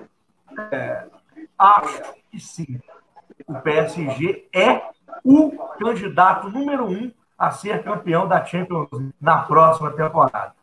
é, 0.71 1.07
acho 1.57 2.13
que 2.29 2.39
sim. 2.39 2.81
O 3.47 3.55
PSG 3.55 4.47
é 4.53 4.81
o 5.23 5.51
candidato 5.79 6.49
número 6.49 6.85
um 6.85 7.11
a 7.37 7.51
ser 7.51 7.83
campeão 7.83 8.27
da 8.27 8.43
Champions 8.45 8.87
na 9.19 9.43
próxima 9.43 9.91
temporada. 9.91 10.53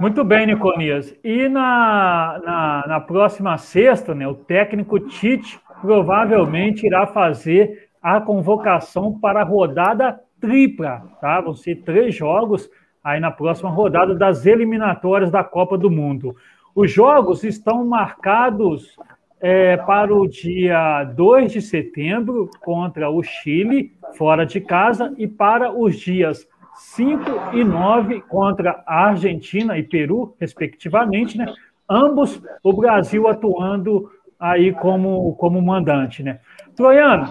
Muito 0.00 0.22
bem, 0.22 0.46
Niconias. 0.46 1.12
E 1.24 1.48
na, 1.48 2.40
na, 2.44 2.84
na, 2.86 3.00
próxima 3.00 3.58
sexta, 3.58 4.14
né, 4.14 4.28
o 4.28 4.34
técnico 4.34 5.00
Tite 5.00 5.58
provavelmente 5.80 6.86
irá 6.86 7.04
fazer 7.04 7.88
a 8.00 8.20
convocação 8.20 9.18
para 9.18 9.40
a 9.40 9.44
rodada 9.44 10.20
tripla, 10.40 11.02
tá? 11.20 11.40
Vão 11.40 11.52
ser 11.52 11.82
três 11.82 12.14
jogos 12.14 12.70
aí 13.02 13.18
na 13.18 13.32
próxima 13.32 13.70
rodada 13.70 14.14
das 14.14 14.46
eliminatórias 14.46 15.32
da 15.32 15.42
Copa 15.42 15.76
do 15.76 15.90
Mundo. 15.90 16.36
Os 16.76 16.92
jogos 16.92 17.42
estão 17.42 17.84
marcados 17.84 18.96
é, 19.40 19.76
para 19.78 20.14
o 20.14 20.28
dia 20.28 21.02
2 21.04 21.52
de 21.52 21.60
setembro 21.60 22.48
contra 22.60 23.10
o 23.10 23.20
Chile, 23.20 23.92
fora 24.16 24.46
de 24.46 24.60
casa, 24.60 25.12
e 25.18 25.26
para 25.26 25.72
os 25.72 25.98
dias 25.98 26.46
5 26.78 27.54
e 27.54 27.64
9 27.64 28.20
contra 28.22 28.82
a 28.86 29.06
Argentina 29.06 29.76
e 29.76 29.82
Peru, 29.82 30.36
respectivamente, 30.40 31.36
né? 31.36 31.52
Ambos 31.88 32.40
o 32.62 32.72
Brasil 32.72 33.26
atuando 33.26 34.10
aí 34.38 34.72
como, 34.72 35.34
como 35.34 35.60
mandante, 35.60 36.22
né? 36.22 36.40
Troiano, 36.76 37.28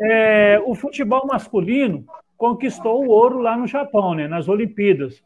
é, 0.00 0.60
o 0.66 0.74
futebol 0.74 1.26
masculino 1.26 2.04
conquistou 2.36 3.04
o 3.04 3.08
ouro 3.08 3.38
lá 3.38 3.56
no 3.56 3.66
Japão, 3.66 4.14
né? 4.14 4.28
Nas 4.28 4.48
Olimpíadas. 4.48 5.22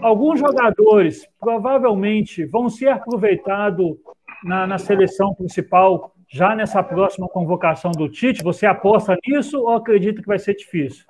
Alguns 0.00 0.38
jogadores 0.38 1.28
provavelmente 1.40 2.44
vão 2.44 2.68
ser 2.68 2.88
aproveitados 2.88 3.96
na, 4.44 4.66
na 4.66 4.78
seleção 4.78 5.34
principal 5.34 6.14
já 6.32 6.54
nessa 6.54 6.82
próxima 6.82 7.28
convocação 7.28 7.90
do 7.90 8.08
Tite? 8.08 8.42
Você 8.42 8.64
aposta 8.64 9.16
nisso 9.26 9.60
ou 9.60 9.74
acredita 9.74 10.22
que 10.22 10.28
vai 10.28 10.38
ser 10.38 10.54
difícil? 10.54 11.04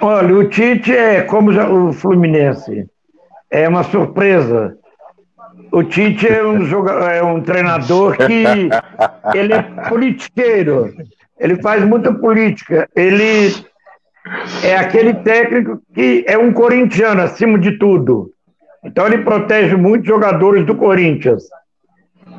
Olha, 0.00 0.34
o 0.34 0.48
Tite 0.48 0.92
é 0.92 1.22
como 1.22 1.50
o 1.50 1.92
Fluminense, 1.92 2.88
é 3.50 3.68
uma 3.68 3.82
surpresa. 3.82 4.76
O 5.72 5.82
Tite 5.82 6.28
é 6.28 6.44
um, 6.44 6.64
jogador, 6.64 7.10
é 7.10 7.22
um 7.22 7.40
treinador 7.42 8.16
que 8.16 8.44
ele 9.34 9.52
é 9.52 9.62
politiqueiro, 9.88 10.94
ele 11.38 11.60
faz 11.60 11.84
muita 11.84 12.14
política, 12.14 12.88
ele 12.94 13.52
é 14.62 14.76
aquele 14.76 15.14
técnico 15.14 15.80
que 15.92 16.24
é 16.26 16.38
um 16.38 16.52
corintiano 16.52 17.22
acima 17.22 17.58
de 17.58 17.78
tudo. 17.78 18.32
Então 18.84 19.06
ele 19.06 19.18
protege 19.18 19.76
muitos 19.76 20.06
jogadores 20.06 20.64
do 20.64 20.74
Corinthians. 20.74 21.42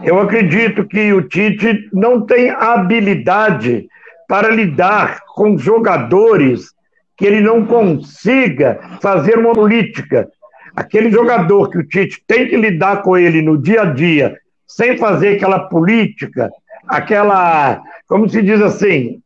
Eu 0.04 0.20
acredito 0.20 0.86
que 0.86 1.14
o 1.14 1.22
Tite 1.22 1.90
não 1.94 2.22
tem 2.22 2.50
habilidade 2.50 3.88
para 4.28 4.50
lidar 4.50 5.20
com 5.36 5.58
jogadores 5.58 6.72
que 7.18 7.26
ele 7.26 7.42
não 7.42 7.66
consiga 7.66 8.80
fazer 9.02 9.38
uma 9.38 9.54
política. 9.54 10.28
Aquele 10.76 11.12
jogador 11.12 11.70
que 11.70 11.78
o 11.78 11.88
Tite 11.88 12.24
tem 12.26 12.48
que 12.48 12.56
lidar 12.56 13.04
com 13.04 13.18
ele 13.18 13.42
no 13.42 13.58
dia 13.58 13.84
a 13.84 13.86
dia, 13.86 14.38
sem 14.68 14.98
fazer 14.98 15.36
aquela 15.36 15.60
política, 15.60 16.50
aquela, 16.88 17.82
como 18.08 18.28
se 18.28 18.42
diz 18.42 18.62
assim, 18.62 19.22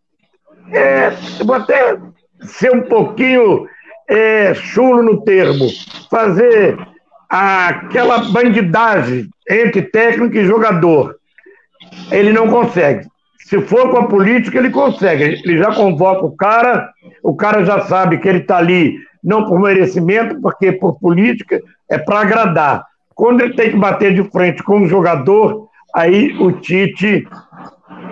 é, 0.72 1.12
vou 1.44 1.56
até 1.56 1.98
ser 2.42 2.72
um 2.74 2.82
pouquinho 2.82 3.68
é, 4.10 4.54
chulo 4.54 5.02
no 5.02 5.24
termo, 5.24 5.68
fazer 6.10 6.78
aquela 7.36 8.20
bandidagem 8.32 9.28
entre 9.50 9.82
técnico 9.82 10.36
e 10.38 10.46
jogador. 10.46 11.16
Ele 12.12 12.32
não 12.32 12.48
consegue. 12.48 13.08
Se 13.40 13.62
for 13.62 13.92
com 13.92 13.98
a 13.98 14.08
política, 14.08 14.58
ele 14.58 14.70
consegue. 14.70 15.24
Ele 15.24 15.58
já 15.58 15.74
convoca 15.74 16.26
o 16.26 16.36
cara, 16.36 16.90
o 17.22 17.36
cara 17.36 17.64
já 17.64 17.82
sabe 17.82 18.18
que 18.18 18.28
ele 18.28 18.40
está 18.40 18.58
ali 18.58 18.96
não 19.24 19.46
por 19.46 19.60
merecimento, 19.60 20.40
porque 20.42 20.72
por 20.72 21.00
política 21.00 21.62
é 21.90 21.98
para 21.98 22.22
agradar. 22.22 22.84
Quando 23.14 23.42
ele 23.42 23.54
tem 23.54 23.72
que 23.72 23.78
bater 23.78 24.14
de 24.14 24.24
frente 24.30 24.64
com 24.64 24.82
o 24.82 24.88
jogador, 24.88 25.68
aí 25.94 26.36
o 26.40 26.52
Tite 26.54 27.28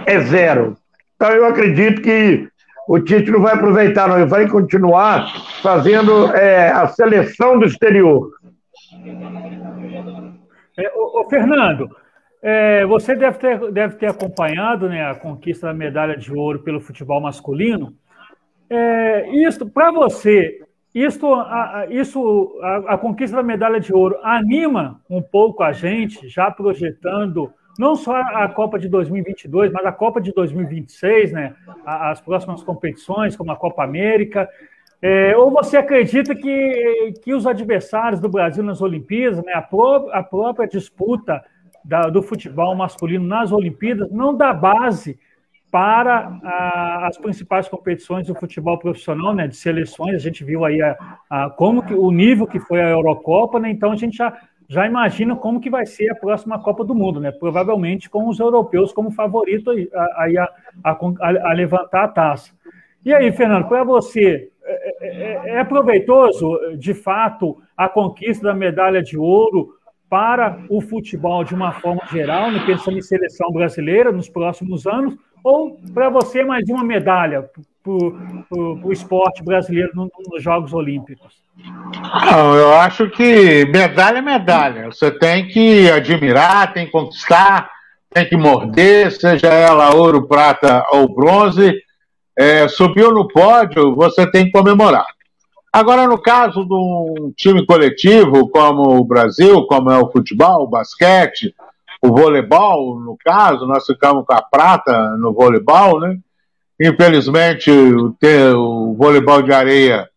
é 0.05 0.19
zero. 0.19 0.75
Então 1.15 1.29
eu 1.31 1.45
acredito 1.45 2.01
que 2.01 2.47
o 2.87 2.99
Tite 2.99 3.31
não 3.31 3.41
vai 3.41 3.53
aproveitar, 3.53 4.07
não, 4.07 4.17
ele 4.17 4.25
vai 4.25 4.47
continuar 4.47 5.27
fazendo 5.61 6.27
é, 6.35 6.69
a 6.71 6.87
seleção 6.87 7.57
do 7.57 7.65
exterior. 7.65 8.29
É, 10.77 10.91
ô, 10.95 11.21
ô, 11.21 11.29
Fernando, 11.29 11.89
é, 12.41 12.85
você 12.85 13.15
deve 13.15 13.37
ter, 13.37 13.71
deve 13.71 13.95
ter 13.95 14.07
acompanhado 14.07 14.89
né, 14.89 15.09
a 15.09 15.15
conquista 15.15 15.67
da 15.67 15.73
medalha 15.73 16.17
de 16.17 16.33
ouro 16.33 16.59
pelo 16.59 16.81
futebol 16.81 17.21
masculino. 17.21 17.93
É, 18.69 19.29
isso, 19.29 19.69
para 19.69 19.91
você, 19.91 20.61
isso, 20.93 21.33
a, 21.33 21.87
isso 21.89 22.59
a, 22.61 22.93
a, 22.93 22.97
conquista 22.97 23.37
da 23.37 23.43
medalha 23.43 23.79
de 23.79 23.93
ouro 23.93 24.17
anima 24.23 25.01
um 25.09 25.21
pouco 25.21 25.63
a 25.63 25.71
gente, 25.71 26.27
já 26.27 26.51
projetando 26.51 27.51
não 27.77 27.95
só 27.95 28.15
a 28.15 28.47
Copa 28.47 28.77
de 28.77 28.87
2022, 28.87 29.71
mas 29.71 29.85
a 29.85 29.91
Copa 29.91 30.21
de 30.21 30.31
2026, 30.31 31.31
né? 31.31 31.55
As 31.83 32.21
próximas 32.21 32.61
competições, 32.61 33.35
como 33.35 33.51
a 33.51 33.55
Copa 33.55 33.83
América. 33.83 34.47
É, 35.05 35.35
ou 35.35 35.51
você 35.51 35.75
acredita 35.75 36.33
que, 36.33 37.13
que 37.21 37.33
os 37.33 37.45
adversários 37.45 38.21
do 38.21 38.29
Brasil 38.29 38.63
nas 38.63 38.81
Olimpíadas, 38.81 39.43
né, 39.43 39.51
a, 39.53 39.61
pró 39.61 40.09
a 40.13 40.23
própria 40.23 40.65
disputa 40.65 41.43
da, 41.83 42.03
do 42.03 42.23
futebol 42.23 42.73
masculino 42.73 43.27
nas 43.27 43.51
Olimpíadas, 43.51 44.09
não 44.09 44.33
dá 44.33 44.53
base 44.53 45.19
para 45.69 46.39
a, 46.41 47.07
as 47.07 47.17
principais 47.17 47.67
competições 47.67 48.27
do 48.27 48.35
futebol 48.35 48.79
profissional, 48.79 49.35
né, 49.35 49.45
de 49.45 49.57
seleções. 49.57 50.15
A 50.15 50.19
gente 50.19 50.41
viu 50.41 50.63
aí 50.63 50.81
a, 50.81 50.95
a, 51.29 51.49
como 51.49 51.83
que, 51.83 51.93
o 51.93 52.09
nível 52.09 52.47
que 52.47 52.61
foi 52.61 52.79
a 52.79 52.91
Eurocopa, 52.91 53.59
né, 53.59 53.69
então 53.69 53.91
a 53.91 53.97
gente 53.97 54.15
já, 54.15 54.33
já 54.69 54.87
imagina 54.87 55.35
como 55.35 55.59
que 55.59 55.69
vai 55.69 55.85
ser 55.85 56.11
a 56.11 56.15
próxima 56.15 56.63
Copa 56.63 56.85
do 56.85 56.95
Mundo, 56.95 57.19
né, 57.19 57.29
provavelmente 57.29 58.09
com 58.09 58.29
os 58.29 58.39
europeus 58.39 58.93
como 58.93 59.11
favorito 59.11 59.69
aí, 59.69 59.89
a, 59.93 60.91
a, 60.91 61.49
a 61.49 61.53
levantar 61.53 62.05
a 62.05 62.07
taça. 62.07 62.53
E 63.05 63.13
aí, 63.13 63.31
Fernando, 63.33 63.67
para 63.67 63.83
você, 63.83 64.49
é, 64.65 64.93
é, 65.01 65.59
é, 65.59 65.63
proveitoso, 65.63 66.77
de 66.77 66.93
fato, 66.93 67.57
a 67.75 67.89
conquista 67.89 68.47
da 68.47 68.53
medalha 68.53 69.03
de 69.03 69.17
ouro 69.17 69.75
para 70.09 70.59
o 70.69 70.79
futebol 70.79 71.43
de 71.43 71.53
uma 71.53 71.71
forma 71.73 72.01
geral, 72.11 72.49
pensando 72.65 72.97
em 72.97 73.01
seleção 73.01 73.51
brasileira 73.51 74.11
nos 74.11 74.29
próximos 74.29 74.85
anos, 74.87 75.15
ou 75.43 75.77
para 75.93 76.09
você 76.09 76.43
mais 76.43 76.69
uma 76.69 76.83
medalha 76.83 77.49
para 77.83 77.91
o 77.91 78.91
esporte 78.93 79.43
brasileiro 79.43 79.91
nos 79.95 80.41
Jogos 80.41 80.73
Olímpicos? 80.73 81.43
Não, 82.31 82.55
eu 82.55 82.73
acho 82.75 83.09
que 83.09 83.65
medalha 83.65 84.19
é 84.19 84.21
medalha. 84.21 84.85
Você 84.85 85.11
tem 85.11 85.47
que 85.47 85.89
admirar, 85.91 86.71
tem 86.71 86.85
que 86.85 86.91
conquistar, 86.91 87.69
tem 88.09 88.25
que 88.25 88.37
morder, 88.37 89.11
seja 89.11 89.47
ela 89.47 89.93
ouro, 89.93 90.25
prata 90.25 90.85
ou 90.93 91.13
bronze 91.13 91.73
é, 92.35 92.67
subiu 92.67 93.11
no 93.11 93.27
pódio, 93.27 93.95
você 93.95 94.29
tem 94.29 94.45
que 94.45 94.51
comemorar. 94.51 95.05
Agora, 95.71 96.07
no 96.07 96.21
caso 96.21 96.65
de 96.65 96.73
um 96.73 97.33
time 97.35 97.65
coletivo 97.65 98.47
como 98.49 98.97
o 98.97 99.03
Brasil, 99.03 99.65
como 99.65 99.89
é 99.89 99.97
o 99.97 100.11
futebol, 100.11 100.63
o 100.63 100.67
basquete, 100.67 101.55
o 102.01 102.09
voleibol, 102.09 102.99
no 102.99 103.17
caso, 103.23 103.65
nós 103.65 103.85
ficamos 103.85 104.25
com 104.25 104.33
a 104.33 104.41
prata 104.41 105.17
no 105.17 105.33
voleibol, 105.33 105.99
né? 105.99 106.17
Infelizmente, 106.79 107.71
o, 107.71 108.93
voleibol 108.93 109.41
de 109.41 109.53
areia 109.53 110.09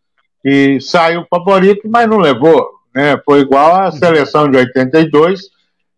que 0.43 0.79
saiu 0.81 1.25
favorito, 1.29 1.87
mas 1.89 2.07
não 2.07 2.17
levou. 2.17 2.69
Né? 2.93 3.19
Foi 3.23 3.39
igual 3.39 3.81
à 3.81 3.91
seleção 3.91 4.49
de 4.49 4.57
82, 4.57 5.41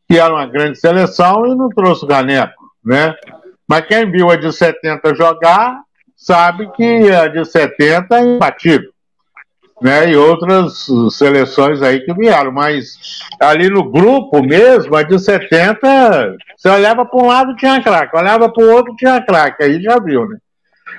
que 0.07 0.17
era 0.17 0.33
uma 0.33 0.45
grande 0.45 0.79
seleção 0.79 1.45
e 1.47 1.55
não 1.55 1.69
trouxe 1.69 2.05
o 2.05 2.07
caneco. 2.07 2.71
Né? 2.83 3.15
Mas 3.67 3.85
quem 3.87 4.09
viu 4.11 4.29
a 4.29 4.35
de 4.35 4.51
70 4.51 5.15
jogar 5.15 5.81
sabe 6.19 6.69
que 6.73 7.09
a 7.11 7.27
de 7.27 7.45
70 7.45 8.15
é 8.15 8.21
imbatível. 8.21 8.91
Né, 9.81 10.11
e 10.11 10.15
outras 10.17 10.87
seleções 11.11 11.81
aí 11.81 12.01
que 12.01 12.13
vieram, 12.13 12.51
mas 12.51 13.21
ali 13.39 13.69
no 13.69 13.89
grupo 13.89 14.43
mesmo, 14.43 14.93
a 14.93 15.03
de 15.03 15.17
70, 15.17 16.35
você 16.57 16.67
olhava 16.67 17.05
para 17.05 17.23
um 17.23 17.27
lado 17.27 17.55
tinha 17.55 17.81
craque, 17.81 18.17
olhava 18.17 18.51
para 18.51 18.61
o 18.61 18.69
outro 18.69 18.93
tinha 18.97 19.21
craque, 19.21 19.63
aí 19.63 19.81
já 19.81 19.97
viu, 19.97 20.27
né? 20.27 20.37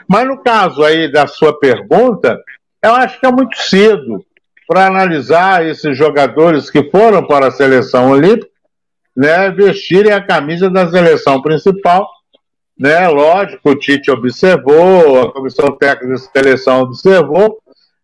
Mas 0.08 0.26
no 0.26 0.42
caso 0.42 0.82
aí 0.82 1.12
da 1.12 1.26
sua 1.26 1.60
pergunta, 1.60 2.40
eu 2.82 2.94
acho 2.94 3.20
que 3.20 3.26
é 3.26 3.30
muito 3.30 3.54
cedo 3.58 4.24
para 4.66 4.86
analisar 4.86 5.66
esses 5.66 5.94
jogadores 5.94 6.70
que 6.70 6.90
foram 6.90 7.26
para 7.26 7.48
a 7.48 7.50
seleção 7.50 8.12
olímpica, 8.12 8.48
né, 9.14 9.50
vestirem 9.50 10.12
a 10.12 10.26
camisa 10.26 10.70
da 10.70 10.88
seleção 10.88 11.42
principal. 11.42 12.08
Né, 12.80 13.06
lógico, 13.08 13.72
o 13.72 13.74
Tite 13.74 14.10
observou, 14.10 15.20
a 15.20 15.32
comissão 15.34 15.70
técnica 15.76 16.14
de 16.14 16.20
seleção 16.32 16.80
observou, 16.80 17.58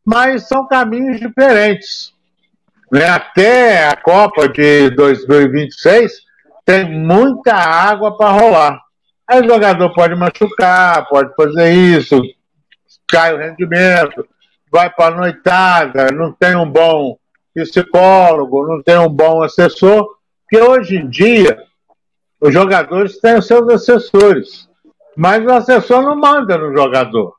mas 0.05 0.47
são 0.47 0.69
caminhos 0.69 1.19
diferentes. 1.19 2.13
Né? 2.93 3.09
Até 3.09 3.89
a 3.89 3.97
Copa 3.97 4.47
de 4.47 4.91
2026 4.91 6.13
tem 6.63 6.93
muita 6.93 7.55
água 7.55 8.19
para 8.19 8.31
rolar. 8.31 8.83
Aí 9.27 9.41
o 9.41 9.49
jogador 9.49 9.95
pode 9.95 10.15
machucar, 10.15 11.09
pode 11.09 11.35
fazer 11.35 11.73
isso, 11.73 12.21
cai 13.09 13.33
o 13.33 13.39
rendimento, 13.39 14.29
vai 14.71 14.91
para 14.91 15.15
a 15.15 15.17
noitada, 15.17 16.13
não 16.13 16.33
tem 16.33 16.55
um 16.55 16.71
bom 16.71 17.17
psicólogo, 17.55 18.67
não 18.67 18.83
tem 18.83 18.99
um 18.99 19.09
bom 19.09 19.43
assessor, 19.43 20.07
porque 20.43 20.63
hoje 20.63 20.97
em 20.97 21.09
dia 21.09 21.66
os 22.47 22.53
jogadores 22.53 23.19
têm 23.19 23.37
os 23.37 23.47
seus 23.47 23.69
assessores, 23.69 24.69
mas 25.17 25.45
o 25.45 25.51
assessor 25.51 26.03
não 26.03 26.17
manda 26.17 26.57
no 26.57 26.77
jogador. 26.77 27.35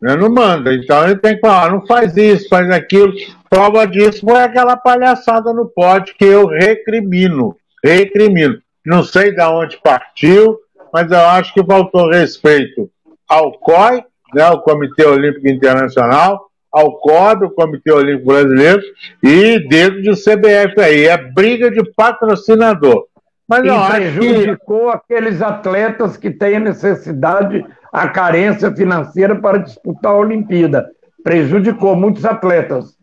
Né? 0.00 0.16
Não 0.16 0.30
manda. 0.30 0.72
Então 0.72 1.04
ele 1.04 1.16
tem 1.16 1.34
que 1.34 1.40
falar, 1.40 1.70
não 1.70 1.86
faz 1.86 2.16
isso, 2.16 2.48
faz 2.48 2.70
aquilo. 2.70 3.12
Prova 3.50 3.86
disso 3.86 4.20
foi 4.20 4.42
aquela 4.42 4.76
palhaçada 4.76 5.52
no 5.52 5.66
pote 5.66 6.14
que 6.16 6.24
eu 6.24 6.46
recrimino. 6.46 7.56
Recrimino. 7.84 8.58
Não 8.84 9.02
sei 9.02 9.34
de 9.34 9.42
onde 9.42 9.78
partiu, 9.82 10.58
mas 10.92 11.10
eu 11.10 11.20
acho 11.20 11.52
que 11.52 11.64
faltou 11.64 12.10
respeito 12.10 12.90
ao 13.28 13.52
COI, 13.52 14.04
né, 14.34 14.48
o 14.50 14.60
Comitê 14.60 15.04
Olímpico 15.04 15.48
Internacional, 15.48 16.50
ao 16.70 16.98
COB, 16.98 17.44
o 17.44 17.50
Comitê 17.50 17.92
Olímpico 17.92 18.26
Brasileiro, 18.26 18.82
e 19.22 19.60
dentro 19.68 20.02
de 20.02 20.10
CBF 20.10 20.80
aí. 20.80 21.04
É 21.04 21.16
briga 21.16 21.70
de 21.70 21.84
patrocinador. 21.92 23.06
Mas 23.48 23.64
eu 23.64 23.80
prejudicou 23.86 24.90
que... 24.90 24.96
aqueles 24.96 25.42
atletas 25.42 26.16
que 26.16 26.30
têm 26.30 26.58
necessidade, 26.58 27.64
a 27.92 28.08
carência 28.08 28.74
financeira 28.74 29.36
para 29.36 29.58
disputar 29.58 30.12
a 30.12 30.16
Olimpíada. 30.16 30.86
Prejudicou 31.22 31.94
muitos 31.94 32.24
atletas. 32.24 32.94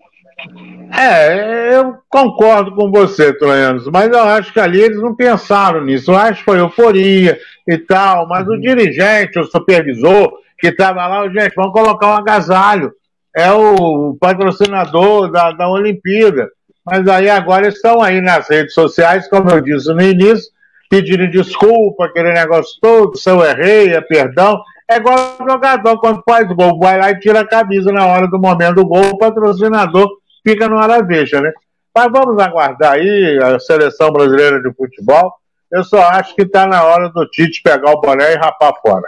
É, 0.94 1.76
eu 1.78 1.96
concordo 2.10 2.76
com 2.76 2.92
você, 2.92 3.32
Troianos, 3.34 3.88
mas 3.88 4.10
eu 4.10 4.24
acho 4.24 4.52
que 4.52 4.60
ali 4.60 4.82
eles 4.82 5.02
não 5.02 5.16
pensaram 5.16 5.84
nisso. 5.84 6.12
Eu 6.12 6.18
acho 6.18 6.40
que 6.40 6.46
foi 6.46 6.60
euforia 6.60 7.40
e 7.68 7.78
tal, 7.78 8.28
mas 8.28 8.48
o 8.48 8.52
uhum. 8.52 8.60
dirigente, 8.60 9.40
o 9.40 9.46
supervisor 9.46 10.34
que 10.60 10.68
estava 10.68 11.08
lá, 11.08 11.28
gente, 11.30 11.56
vamos 11.56 11.72
colocar 11.72 12.08
um 12.08 12.18
agasalho. 12.18 12.92
É 13.36 13.52
o 13.52 14.18
patrocinador 14.20 15.32
da, 15.32 15.52
da 15.52 15.70
Olimpíada. 15.70 16.50
Mas 16.86 17.08
aí 17.08 17.30
agora 17.30 17.68
estão 17.68 18.02
aí 18.02 18.22
nas 18.22 18.50
redes 18.50 18.74
sociais, 18.74 19.30
como 19.30 19.50
eu 19.50 19.62
disse 19.62 19.94
no 19.94 20.02
início, 20.02 20.52
pedindo 20.90 21.30
desculpa, 21.30 22.06
aquele 22.06 22.34
negócio 22.34 22.78
todo, 22.82 23.18
se 23.18 23.30
eu 23.30 23.44
errei, 23.44 23.94
é 23.94 24.02
perdão. 24.02 24.62
É 24.90 24.98
igual 24.98 25.16
o 25.40 25.50
jogador 25.50 26.00
quando 26.00 26.24
faz 26.28 26.48
gol, 26.48 26.80
vai 26.80 27.00
lá 27.00 27.12
e 27.12 27.20
tira 27.20 27.42
a 27.42 27.48
camisa 27.48 27.92
na 27.92 28.06
hora 28.06 28.28
do 28.28 28.40
momento 28.40 28.76
do 28.76 28.86
gol, 28.86 29.12
o 29.12 29.18
patrocinador 29.18 30.10
fica 30.46 30.68
no 30.68 30.78
hora 30.78 31.02
deixa, 31.02 31.40
né? 31.40 31.52
Mas 31.96 32.12
vamos 32.12 32.42
aguardar 32.42 32.94
aí 32.94 33.40
a 33.42 33.60
seleção 33.60 34.12
brasileira 34.12 34.62
de 34.62 34.74
futebol. 34.74 35.34
Eu 35.72 35.84
só 35.84 36.02
acho 36.10 36.36
que 36.36 36.42
está 36.42 36.66
na 36.66 36.84
hora 36.84 37.10
do 37.10 37.26
Tite 37.30 37.62
pegar 37.62 37.92
o 37.92 38.02
boné 38.02 38.34
e 38.34 38.38
rapar 38.38 38.74
fora. 38.82 39.08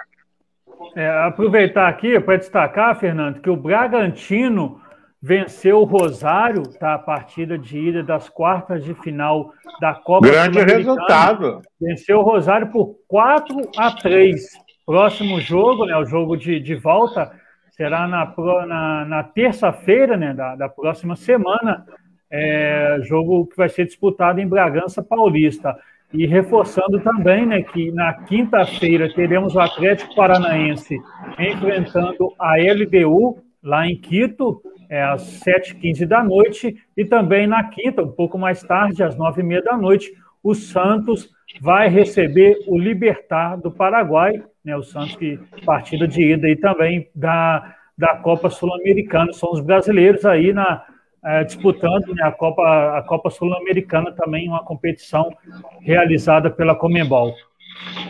É, 0.96 1.10
aproveitar 1.26 1.88
aqui 1.88 2.20
para 2.20 2.38
destacar, 2.38 2.98
Fernando, 3.00 3.42
que 3.42 3.50
o 3.50 3.56
Bragantino 3.56 4.80
venceu 5.24 5.80
o 5.80 5.86
Rosário, 5.86 6.64
tá? 6.78 6.96
A 6.96 7.00
partida 7.00 7.58
de 7.58 7.80
ida 7.80 8.04
das 8.04 8.28
quartas 8.28 8.84
de 8.84 8.94
final 8.96 9.54
da 9.80 9.94
Copa. 9.94 10.28
Grande 10.28 10.60
resultado. 10.62 11.62
Venceu 11.80 12.20
o 12.20 12.24
Rosário 12.24 12.70
por 12.70 12.98
4 13.08 13.56
a 13.78 13.92
3. 13.92 14.42
Próximo 14.86 15.40
jogo, 15.40 15.86
né? 15.86 15.96
O 15.96 16.04
jogo 16.04 16.36
de, 16.36 16.60
de 16.60 16.76
volta 16.76 17.32
será 17.72 18.06
na, 18.06 18.34
na, 18.68 19.06
na 19.06 19.24
terça-feira, 19.24 20.18
né? 20.18 20.34
Da, 20.34 20.58
da 20.58 20.68
próxima 20.68 21.16
semana. 21.16 21.86
É, 22.30 22.98
jogo 23.04 23.48
que 23.48 23.56
vai 23.56 23.70
ser 23.70 23.86
disputado 23.86 24.42
em 24.42 24.48
Bragança 24.48 25.02
Paulista. 25.02 25.74
E 26.14 26.28
reforçando 26.28 27.00
também 27.00 27.46
né, 27.46 27.64
que 27.64 27.92
na 27.92 28.14
quinta-feira 28.14 29.12
teremos 29.16 29.56
o 29.56 29.60
Atlético 29.60 30.14
Paranaense 30.14 30.96
enfrentando 31.40 32.32
a 32.38 32.56
LDU 32.58 33.42
lá 33.64 33.88
em 33.88 33.96
Quito, 33.96 34.62
é, 34.94 35.02
às 35.02 35.24
7h15 35.44 36.06
da 36.06 36.24
noite, 36.24 36.78
e 36.96 37.04
também 37.04 37.48
na 37.48 37.64
quinta, 37.64 38.04
um 38.04 38.12
pouco 38.12 38.38
mais 38.38 38.62
tarde, 38.62 39.02
às 39.02 39.18
9h30 39.18 39.64
da 39.64 39.76
noite, 39.76 40.14
o 40.44 40.54
Santos 40.54 41.32
vai 41.60 41.90
receber 41.90 42.60
o 42.68 42.78
Libertar 42.78 43.58
do 43.58 43.72
Paraguai, 43.72 44.44
né, 44.64 44.78
o 44.78 44.84
Santos 44.84 45.16
que 45.16 45.40
partida 45.66 46.08
de 46.08 46.22
ida 46.22 46.46
aí 46.46 46.56
também 46.56 47.10
da, 47.16 47.76
da 47.98 48.18
Copa 48.18 48.52
Sul-Americana, 48.52 49.34
são 49.34 49.52
os 49.52 49.62
brasileiros 49.62 50.26
aí 50.26 50.54
na, 50.54 50.86
é, 51.26 51.44
disputando 51.44 52.14
né, 52.14 52.24
a 52.24 52.32
Copa, 52.32 52.62
a 52.96 53.02
Copa 53.02 53.32
Sul-Americana 53.32 54.12
também, 54.12 54.48
uma 54.48 54.64
competição 54.64 55.36
realizada 55.82 56.52
pela 56.52 56.76
Comembol. 56.76 57.34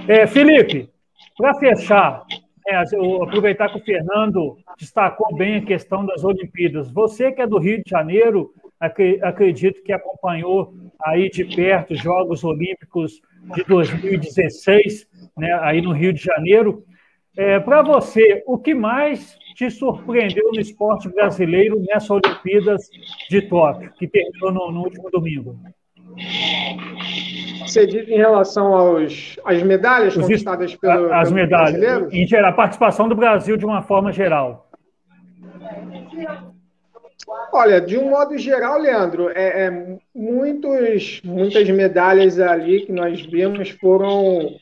É, 0.05 0.27
Felipe, 0.27 0.89
para 1.37 1.53
fechar, 1.55 2.23
é, 2.67 2.75
aproveitar 3.21 3.69
que 3.69 3.77
o 3.77 3.83
Fernando 3.83 4.57
destacou 4.77 5.35
bem 5.35 5.57
a 5.57 5.65
questão 5.65 6.05
das 6.05 6.23
Olimpíadas. 6.23 6.91
Você 6.91 7.31
que 7.31 7.41
é 7.41 7.47
do 7.47 7.57
Rio 7.57 7.83
de 7.83 7.89
Janeiro, 7.89 8.53
acredito 8.79 9.81
que 9.83 9.93
acompanhou 9.93 10.73
aí 11.01 11.29
de 11.29 11.43
perto 11.45 11.93
os 11.93 12.01
Jogos 12.01 12.43
Olímpicos 12.43 13.21
de 13.55 13.63
2016, 13.63 15.07
né, 15.37 15.53
aí 15.61 15.81
no 15.81 15.91
Rio 15.91 16.13
de 16.13 16.23
Janeiro. 16.23 16.83
É, 17.35 17.59
Para 17.59 17.81
você, 17.81 18.43
o 18.45 18.57
que 18.57 18.73
mais 18.73 19.37
te 19.55 19.69
surpreendeu 19.69 20.51
no 20.51 20.59
esporte 20.59 21.09
brasileiro 21.09 21.79
nessa 21.79 22.13
Olimpíadas 22.13 22.89
de 23.29 23.41
Tóquio, 23.41 23.91
que 23.93 24.07
terminou 24.07 24.51
no, 24.51 24.71
no 24.71 24.83
último 24.83 25.09
domingo? 25.09 25.59
Você 27.61 27.87
diz 27.87 28.07
em 28.07 28.17
relação 28.17 28.73
aos, 28.73 29.39
às 29.43 29.63
medalhas 29.63 30.15
Os, 30.15 30.21
conquistadas 30.21 30.75
pelo, 30.75 31.11
as 31.11 31.29
pelo 31.29 31.35
medalhas, 31.35 32.13
em 32.13 32.27
geral, 32.27 32.51
a 32.51 32.53
participação 32.53 33.09
do 33.09 33.15
Brasil 33.15 33.57
de 33.57 33.65
uma 33.65 33.81
forma 33.81 34.11
geral. 34.11 34.69
Olha, 37.51 37.79
de 37.79 37.97
um 37.97 38.09
modo 38.09 38.37
geral, 38.37 38.77
Leandro, 38.79 39.29
é, 39.29 39.65
é, 39.65 39.97
muitos, 40.13 41.21
muitas 41.23 41.69
medalhas 41.69 42.39
ali 42.39 42.85
que 42.85 42.91
nós 42.91 43.21
vimos 43.21 43.69
foram 43.69 44.55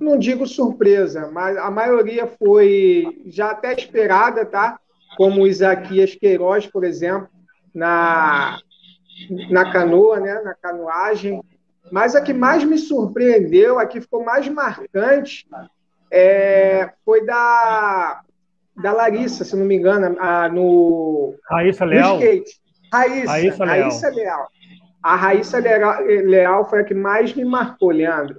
não 0.00 0.18
digo 0.18 0.46
surpresa, 0.46 1.30
mas 1.30 1.56
a 1.56 1.70
maioria 1.70 2.26
foi 2.26 3.22
já 3.26 3.50
até 3.50 3.74
esperada, 3.74 4.46
tá? 4.46 4.78
Como 5.16 5.42
o 5.42 5.46
Isaquias 5.46 6.14
Queiroz, 6.14 6.66
por 6.66 6.84
exemplo, 6.84 7.28
na, 7.74 8.58
na 9.50 9.72
canoa, 9.72 10.20
né? 10.20 10.40
na 10.42 10.54
canoagem. 10.54 11.42
Mas 11.90 12.14
a 12.14 12.20
que 12.20 12.32
mais 12.32 12.64
me 12.64 12.78
surpreendeu, 12.78 13.78
a 13.78 13.86
que 13.86 14.00
ficou 14.00 14.24
mais 14.24 14.48
marcante, 14.48 15.46
é, 16.10 16.90
foi 17.04 17.24
da, 17.24 18.20
da 18.76 18.92
Larissa, 18.92 19.44
se 19.44 19.56
não 19.56 19.64
me 19.64 19.76
engano, 19.76 20.16
a, 20.20 20.48
no, 20.48 21.34
Raíssa 21.50 21.84
Leal. 21.84 22.18
No 22.18 22.22
skate. 22.22 22.60
Raíssa, 22.92 23.30
Raíssa 23.30 23.64
Leal. 23.64 23.82
Raíssa 23.82 24.10
Leal. 24.10 24.48
A 25.02 25.16
Raíssa 25.16 25.58
Leal, 25.58 26.02
Leal 26.02 26.68
foi 26.68 26.80
a 26.80 26.84
que 26.84 26.94
mais 26.94 27.34
me 27.34 27.44
marcou, 27.44 27.90
Leandro 27.90 28.36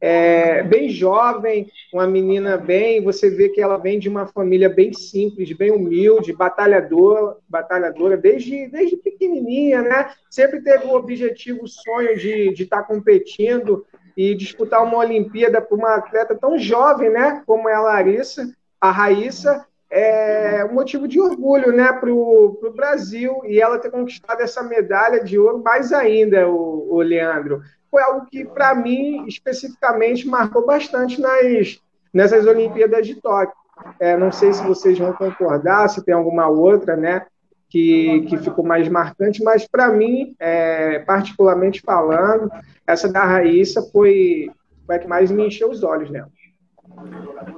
é, 0.00 0.62
bem 0.62 0.88
jovem, 0.88 1.70
uma 1.92 2.06
menina 2.06 2.56
bem, 2.56 3.02
você 3.02 3.28
vê 3.28 3.48
que 3.48 3.60
ela 3.60 3.76
vem 3.76 3.98
de 3.98 4.08
uma 4.08 4.26
família 4.26 4.68
bem 4.68 4.92
simples, 4.92 5.52
bem 5.52 5.72
humilde, 5.72 6.32
batalhadora, 6.32 7.36
batalhadora 7.48 8.16
desde, 8.16 8.68
desde 8.68 8.96
pequenininha, 8.96 9.82
né? 9.82 10.10
Sempre 10.30 10.62
teve 10.62 10.86
o 10.86 10.94
objetivo, 10.94 11.64
o 11.64 11.68
sonho 11.68 12.16
de, 12.16 12.52
estar 12.62 12.82
tá 12.82 12.84
competindo 12.84 13.84
e 14.16 14.34
disputar 14.34 14.84
uma 14.84 14.98
Olimpíada 14.98 15.60
para 15.60 15.76
uma 15.76 15.96
atleta 15.96 16.34
tão 16.34 16.58
jovem, 16.58 17.10
né? 17.10 17.42
Como 17.44 17.68
é 17.68 17.74
a 17.74 17.80
Larissa, 17.80 18.52
a 18.80 18.92
Raíssa, 18.92 19.66
é 19.90 20.64
um 20.64 20.74
motivo 20.74 21.08
de 21.08 21.18
orgulho, 21.18 21.72
né, 21.72 21.90
para 21.94 22.12
o 22.12 22.72
Brasil 22.76 23.40
e 23.46 23.58
ela 23.58 23.78
ter 23.78 23.90
conquistado 23.90 24.42
essa 24.42 24.62
medalha 24.62 25.24
de 25.24 25.38
ouro 25.38 25.62
mais 25.62 25.94
ainda, 25.94 26.46
o, 26.46 26.94
o 26.94 27.00
Leandro 27.00 27.62
foi 27.90 28.02
algo 28.02 28.26
que, 28.26 28.44
para 28.44 28.74
mim, 28.74 29.26
especificamente, 29.26 30.26
marcou 30.26 30.66
bastante 30.66 31.20
nas, 31.20 31.80
nessas 32.12 32.46
Olimpíadas 32.46 33.06
de 33.06 33.16
Tóquio. 33.16 33.54
É, 34.00 34.16
não 34.16 34.32
sei 34.32 34.52
se 34.52 34.62
vocês 34.64 34.98
vão 34.98 35.12
concordar, 35.12 35.88
se 35.88 36.04
tem 36.04 36.14
alguma 36.14 36.48
outra, 36.48 36.96
né, 36.96 37.26
que, 37.68 38.22
que 38.28 38.38
ficou 38.38 38.64
mais 38.64 38.88
marcante, 38.88 39.42
mas 39.42 39.66
para 39.66 39.88
mim, 39.88 40.34
é, 40.38 41.00
particularmente 41.00 41.80
falando, 41.82 42.50
essa 42.86 43.10
da 43.10 43.24
Raíssa 43.24 43.82
foi, 43.92 44.50
foi 44.86 44.96
a 44.96 44.98
que 44.98 45.06
mais 45.06 45.30
me 45.30 45.46
encheu 45.46 45.70
os 45.70 45.82
olhos, 45.82 46.10
né? 46.10 46.24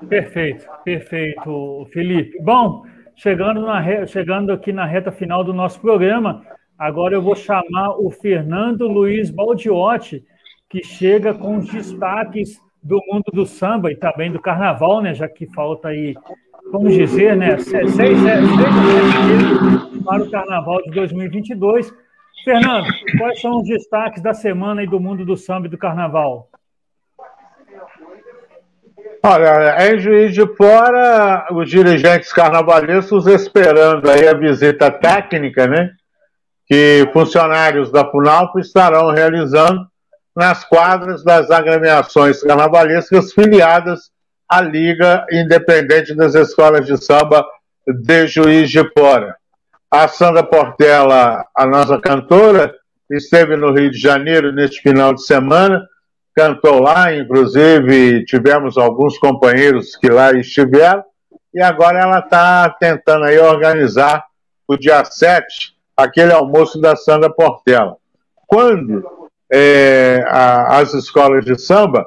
Perfeito, 0.09 0.67
perfeito, 0.85 1.87
Felipe. 1.93 2.39
Bom, 2.43 2.85
chegando, 3.17 3.63
na, 3.63 4.07
chegando 4.07 4.53
aqui 4.53 4.73
na 4.73 4.85
reta 4.85 5.13
final 5.13 5.45
do 5.45 5.55
nosso 5.55 5.81
programa, 5.81 6.45
agora 6.81 7.15
eu 7.15 7.21
vou 7.21 7.37
chamar 7.37 7.91
o 7.99 8.11
Fernando 8.11 8.89
Luiz 8.89 9.31
Baldiotti, 9.31 10.25
que 10.67 10.83
chega 10.83 11.35
com 11.35 11.59
os 11.59 11.71
destaques 11.71 12.59
do 12.83 12.99
mundo 13.07 13.25
do 13.35 13.45
samba 13.45 13.93
e 13.93 13.97
também 13.97 14.33
do 14.33 14.41
carnaval, 14.41 15.03
né? 15.03 15.13
Já 15.13 15.29
que 15.29 15.47
falta 15.53 15.89
aí, 15.89 16.15
vamos 16.73 16.95
dizer, 16.95 17.37
né? 17.37 17.59
Seis, 17.59 17.91
seis, 17.91 18.19
seis 18.19 18.47
para 20.03 20.23
o 20.23 20.31
carnaval 20.31 20.81
de 20.85 20.91
2022. 20.93 21.93
Fernando, 22.43 22.87
quais 23.19 23.39
são 23.43 23.59
os 23.59 23.69
destaques 23.69 24.23
da 24.23 24.33
semana 24.33 24.83
e 24.83 24.87
do 24.87 24.99
mundo 24.99 25.27
do 25.27 25.37
samba 25.37 25.67
e 25.67 25.71
do 25.71 25.77
carnaval? 25.77 26.49
Olha, 29.23 29.77
em 29.87 29.99
Juiz 29.99 30.33
de 30.33 30.47
Fora, 30.57 31.47
os 31.53 31.69
dirigentes 31.69 32.33
carnavalescos 32.33 33.27
esperando 33.27 34.09
aí 34.09 34.27
a 34.27 34.33
visita 34.33 34.91
técnica, 34.91 35.67
né? 35.67 35.91
Que 36.71 37.11
funcionários 37.13 37.91
da 37.91 38.09
FUNALP 38.09 38.61
estarão 38.61 39.11
realizando 39.11 39.89
nas 40.37 40.65
quadras 40.65 41.25
das 41.25 41.51
agremiações 41.51 42.45
carnavalescas 42.45 43.33
filiadas 43.33 44.13
à 44.49 44.61
Liga 44.61 45.27
Independente 45.33 46.15
das 46.15 46.37
Escolas 46.37 46.87
de 46.87 46.97
Samba 46.97 47.45
de 47.85 48.29
Juiz 48.29 48.71
de 48.71 48.89
Fora. 48.93 49.35
A 49.91 50.07
Sandra 50.07 50.45
Portela, 50.45 51.45
a 51.57 51.67
nossa 51.67 52.01
cantora, 52.01 52.73
esteve 53.11 53.57
no 53.57 53.73
Rio 53.73 53.91
de 53.91 53.99
Janeiro 53.99 54.53
neste 54.53 54.81
final 54.81 55.13
de 55.13 55.25
semana, 55.27 55.85
cantou 56.37 56.81
lá, 56.81 57.13
inclusive 57.13 58.25
tivemos 58.27 58.79
alguns 58.79 59.19
companheiros 59.19 59.97
que 59.97 60.09
lá 60.09 60.33
estiveram, 60.35 61.03
e 61.53 61.61
agora 61.61 61.99
ela 61.99 62.21
está 62.21 62.71
tentando 62.71 63.25
aí 63.25 63.41
organizar 63.41 64.25
o 64.69 64.77
dia 64.77 65.05
7, 65.05 65.80
aquele 66.05 66.33
almoço 66.33 66.81
da 66.81 66.97
Sandra 66.97 67.31
Portela. 67.31 67.97
Quando 68.47 69.05
é, 69.51 70.25
a, 70.27 70.79
as 70.79 70.95
escolas 70.95 71.45
de 71.45 71.59
samba, 71.59 72.07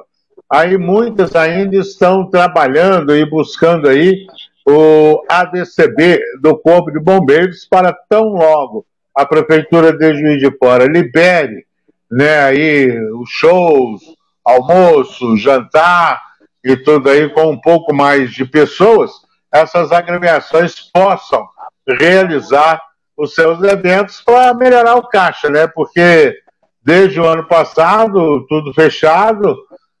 aí 0.50 0.76
muitas 0.76 1.34
ainda 1.34 1.76
estão 1.76 2.28
trabalhando 2.28 3.16
e 3.16 3.28
buscando 3.28 3.88
aí 3.88 4.26
o 4.66 5.22
ADCB 5.28 6.20
do 6.40 6.56
Corpo 6.56 6.90
de 6.90 6.98
Bombeiros 6.98 7.66
para 7.66 7.92
tão 8.08 8.30
logo 8.30 8.86
a 9.14 9.24
Prefeitura 9.24 9.92
de 9.92 10.14
Juiz 10.14 10.40
de 10.40 10.50
Fora 10.58 10.86
libere 10.86 11.66
né, 12.10 12.38
aí 12.44 12.98
os 13.12 13.28
shows, 13.28 14.02
almoço, 14.44 15.36
jantar 15.36 16.20
e 16.62 16.76
tudo 16.76 17.10
aí 17.10 17.28
com 17.28 17.50
um 17.50 17.60
pouco 17.60 17.94
mais 17.94 18.32
de 18.32 18.44
pessoas, 18.44 19.10
essas 19.52 19.92
agremiações 19.92 20.80
possam 20.92 21.46
realizar 21.86 22.80
os 23.16 23.34
seus 23.34 23.62
eventos 23.62 24.20
para 24.20 24.54
melhorar 24.54 24.96
o 24.96 25.08
caixa, 25.08 25.48
né? 25.48 25.66
Porque 25.66 26.36
desde 26.82 27.20
o 27.20 27.26
ano 27.26 27.46
passado, 27.46 28.46
tudo 28.48 28.74
fechado, 28.74 29.56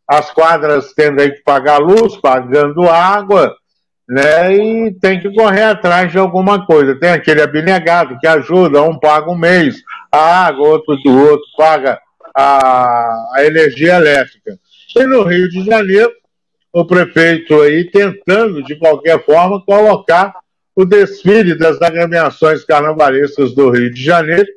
as 0.06 0.30
quadras 0.30 0.92
tendo 0.92 1.20
aí 1.20 1.30
que 1.30 1.42
pagar 1.42 1.78
luz, 1.78 2.16
pagando 2.16 2.88
água, 2.88 3.54
né? 4.08 4.54
E 4.54 4.94
tem 5.00 5.20
que 5.20 5.32
correr 5.34 5.62
atrás 5.64 6.12
de 6.12 6.18
alguma 6.18 6.66
coisa. 6.66 6.98
Tem 6.98 7.10
aquele 7.10 7.40
abnegado 7.40 8.18
que 8.18 8.26
ajuda, 8.26 8.82
um 8.82 8.98
paga 8.98 9.30
um 9.30 9.38
mês 9.38 9.76
a 10.12 10.46
água, 10.46 10.68
outro 10.68 10.96
do 10.96 11.18
outro 11.18 11.46
paga 11.56 11.98
a, 12.36 13.32
a 13.34 13.44
energia 13.44 13.96
elétrica. 13.96 14.58
E 14.96 15.04
no 15.04 15.22
Rio 15.22 15.48
de 15.48 15.64
Janeiro, 15.64 16.12
o 16.72 16.84
prefeito 16.84 17.60
aí 17.62 17.90
tentando, 17.90 18.62
de 18.62 18.76
qualquer 18.76 19.24
forma, 19.24 19.64
colocar 19.64 20.34
o 20.76 20.84
desfile 20.84 21.56
das 21.56 21.80
agremiações 21.80 22.64
carnavalescas 22.64 23.54
do 23.54 23.70
Rio 23.70 23.92
de 23.92 24.02
Janeiro 24.02 24.48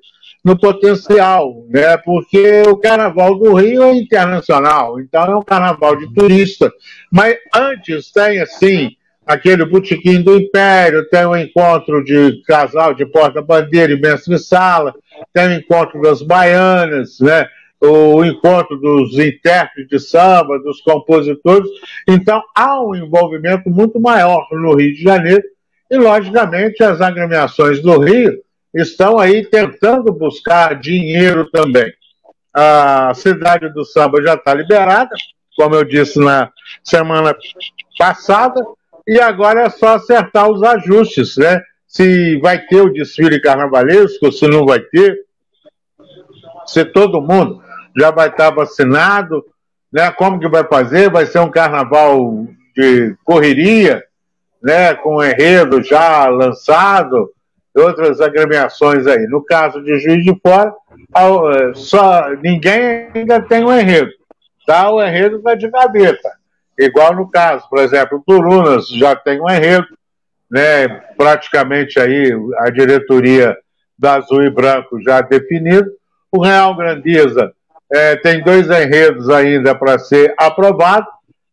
no 0.44 0.58
potencial, 0.58 1.66
né? 1.70 1.98
Porque 1.98 2.64
o 2.68 2.78
Carnaval 2.78 3.38
do 3.38 3.54
Rio 3.54 3.84
é 3.84 3.96
internacional, 3.96 5.00
então 5.00 5.26
é 5.26 5.36
um 5.36 5.44
carnaval 5.44 5.96
de 5.96 6.12
turista. 6.14 6.72
Mas 7.12 7.36
antes 7.54 8.12
tem 8.12 8.40
assim 8.40 8.92
aquele 9.26 9.66
botequim 9.66 10.22
do 10.22 10.38
Império, 10.38 11.08
tem 11.10 11.26
o 11.26 11.32
um 11.32 11.36
encontro 11.36 12.02
de 12.02 12.42
casal 12.44 12.94
de 12.94 13.06
porta-bandeira 13.06 13.92
e 13.92 14.00
mestre-sala, 14.00 14.96
tem 15.34 15.48
o 15.48 15.50
um 15.50 15.54
encontro 15.56 16.02
das 16.02 16.22
baianas, 16.22 17.20
né? 17.20 17.46
o 17.80 18.24
encontro 18.26 18.78
dos 18.78 19.20
intérpretes 19.20 19.90
de 19.90 20.00
samba, 20.00 20.58
dos 20.60 20.82
compositores. 20.82 21.70
Então, 22.08 22.42
há 22.56 22.82
um 22.82 22.96
envolvimento 22.96 23.70
muito 23.70 24.00
maior 24.00 24.48
no 24.52 24.76
Rio 24.76 24.94
de 24.94 25.04
Janeiro 25.04 25.44
e, 25.90 25.98
logicamente, 25.98 26.84
as 26.84 27.02
agremiações 27.02 27.82
do 27.82 28.00
Rio 28.00 28.42
estão 28.74 29.18
aí 29.18 29.46
tentando 29.46 30.12
buscar 30.12 30.80
dinheiro 30.80 31.50
também. 31.50 31.92
A 32.54 33.14
cidade 33.14 33.70
do 33.70 33.86
samba 33.86 34.22
já 34.22 34.34
está 34.34 34.54
liberada, 34.54 35.16
como 35.56 35.76
eu 35.76 35.84
disse 35.84 36.20
na 36.20 36.52
semana 36.84 37.36
passada, 37.98 38.62
e 39.08 39.20
agora 39.20 39.62
é 39.62 39.70
só 39.70 39.96
acertar 39.96 40.50
os 40.50 40.62
ajustes, 40.62 41.38
né? 41.38 41.62
Se 41.88 42.38
vai 42.40 42.60
ter 42.60 42.82
o 42.82 42.92
desfile 42.92 43.42
carnavalesco, 43.42 44.32
se 44.32 44.48
não 44.48 44.66
vai 44.66 44.80
ter, 44.80 45.18
se 46.66 46.84
todo 46.84 47.22
mundo 47.22 47.64
já 47.98 48.12
vai 48.12 48.28
estar 48.28 48.52
vacinado, 48.52 49.44
né? 49.92 50.12
Como 50.12 50.40
que 50.40 50.50
vai 50.50 50.64
fazer? 50.68 51.10
Vai 51.10 51.26
ser 51.26 51.40
um 51.40 51.50
carnaval 51.50 52.46
de 52.76 53.16
correria, 53.24 54.04
né? 54.62 54.94
Com 54.96 55.24
enredo 55.24 55.82
já 55.84 56.28
lançado, 56.28 57.32
outras 57.76 58.20
agremiações 58.22 59.06
aí. 59.08 59.28
No 59.28 59.44
caso 59.44 59.82
de 59.84 60.00
Juiz 60.00 60.24
de 60.24 60.38
Fora, 60.42 60.74
eh, 61.16 61.72
só 61.74 62.30
ninguém 62.42 63.10
ainda 63.14 63.42
tem 63.42 63.64
um 63.64 63.78
enredo, 63.78 64.12
tá? 64.66 64.90
O 64.90 65.02
enredo 65.02 65.38
está 65.38 65.56
de 65.56 65.70
gaveta. 65.70 66.32
Igual 66.78 67.16
no 67.16 67.30
caso, 67.30 67.68
por 67.70 67.80
exemplo, 67.80 68.24
Turunas 68.26 68.88
já 68.90 69.16
tem 69.16 69.42
um 69.42 69.50
enredo, 69.50 69.88
né? 70.50 70.88
Praticamente 71.18 72.00
aí 72.00 72.32
a 72.60 72.70
diretoria 72.70 73.58
da 73.98 74.16
Azul 74.16 74.44
e 74.44 74.50
Branco 74.50 75.02
já 75.02 75.22
definido. 75.22 75.90
O 76.32 76.44
Real 76.44 76.76
Grandeza 76.76 77.52
é, 77.92 78.16
tem 78.18 78.44
dois 78.44 78.70
enredos 78.70 79.30
ainda 79.30 79.74
para 79.74 79.98
ser 79.98 80.34
aprovado, 80.38 81.08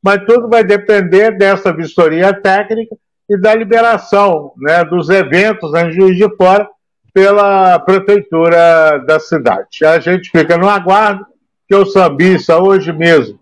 mas 0.04 0.22
tudo 0.26 0.50
vai 0.50 0.62
depender 0.62 1.30
dessa 1.30 1.72
vistoria 1.72 2.30
técnica 2.34 2.94
e 3.26 3.38
da 3.38 3.54
liberação 3.54 4.52
né, 4.58 4.84
dos 4.84 5.08
eventos 5.08 5.72
em 5.72 5.90
Juiz 5.90 6.14
de 6.18 6.28
Fora 6.36 6.68
pela 7.14 7.78
prefeitura 7.78 8.98
da 9.06 9.18
cidade. 9.18 9.82
A 9.82 9.98
gente 9.98 10.30
fica 10.30 10.58
no 10.58 10.68
aguardo 10.68 11.24
que 11.66 11.74
o 11.74 11.86
sambista, 11.86 12.58
hoje 12.58 12.92
mesmo, 12.92 13.38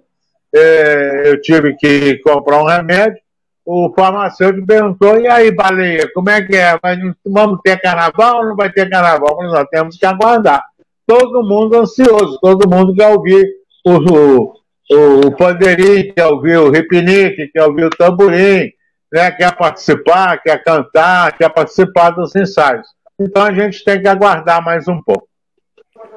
é, 0.55 1.31
eu 1.31 1.41
tive 1.41 1.75
que 1.75 2.19
comprar 2.19 2.63
um 2.63 2.67
remédio, 2.67 3.19
o 3.67 3.93
farmacêutico 3.93 4.65
perguntou, 4.65 5.19
e 5.19 5.27
aí, 5.27 5.51
baleia, 5.51 6.09
como 6.15 6.31
é 6.31 6.43
que 6.43 6.55
é? 6.55 6.79
Mas 6.81 6.99
vamos 7.27 7.59
ter 7.65 7.81
carnaval 7.81 8.37
ou 8.37 8.45
não 8.51 8.57
vai 8.57 8.71
ter 8.71 8.89
carnaval? 8.89 9.37
Nós 9.43 9.67
temos 9.69 9.97
que 9.97 10.07
aguardar 10.07 10.63
todo 11.05 11.43
mundo 11.43 11.77
ansioso, 11.77 12.39
todo 12.41 12.71
mundo 12.71 12.95
quer 12.95 13.09
ouvir 13.09 13.49
o, 13.85 14.62
o, 14.95 15.29
o 15.29 15.37
pandeirinho, 15.37 16.13
quer 16.15 16.27
ouvir 16.27 16.59
o 16.59 16.71
ripinique, 16.71 17.49
quer 17.49 17.65
ouvir 17.65 17.85
o 17.85 17.91
tamborim, 17.91 18.71
né, 19.13 19.31
quer 19.31 19.55
participar, 19.57 20.39
quer 20.43 20.63
cantar, 20.63 21.37
quer 21.37 21.49
participar 21.51 22.11
dos 22.11 22.35
ensaios. 22.35 22.87
Então 23.21 23.45
a 23.45 23.53
gente 23.53 23.85
tem 23.85 24.01
que 24.01 24.09
aguardar 24.09 24.65
mais 24.65 24.89
um 24.89 25.01
pouco. 25.03 25.29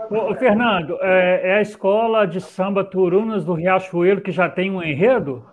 Ô, 0.09 0.33
Fernando, 0.35 0.97
é, 1.01 1.41
é, 1.51 1.57
a 1.57 1.61
escola 1.61 2.25
de 2.25 2.39
samba 2.39 2.83
Turunas 2.83 3.43
do 3.43 3.53
Riachuelo 3.53 4.21
que 4.21 4.31
já 4.31 4.47
tem 4.49 4.71
um 4.71 4.81
enredo? 4.81 5.43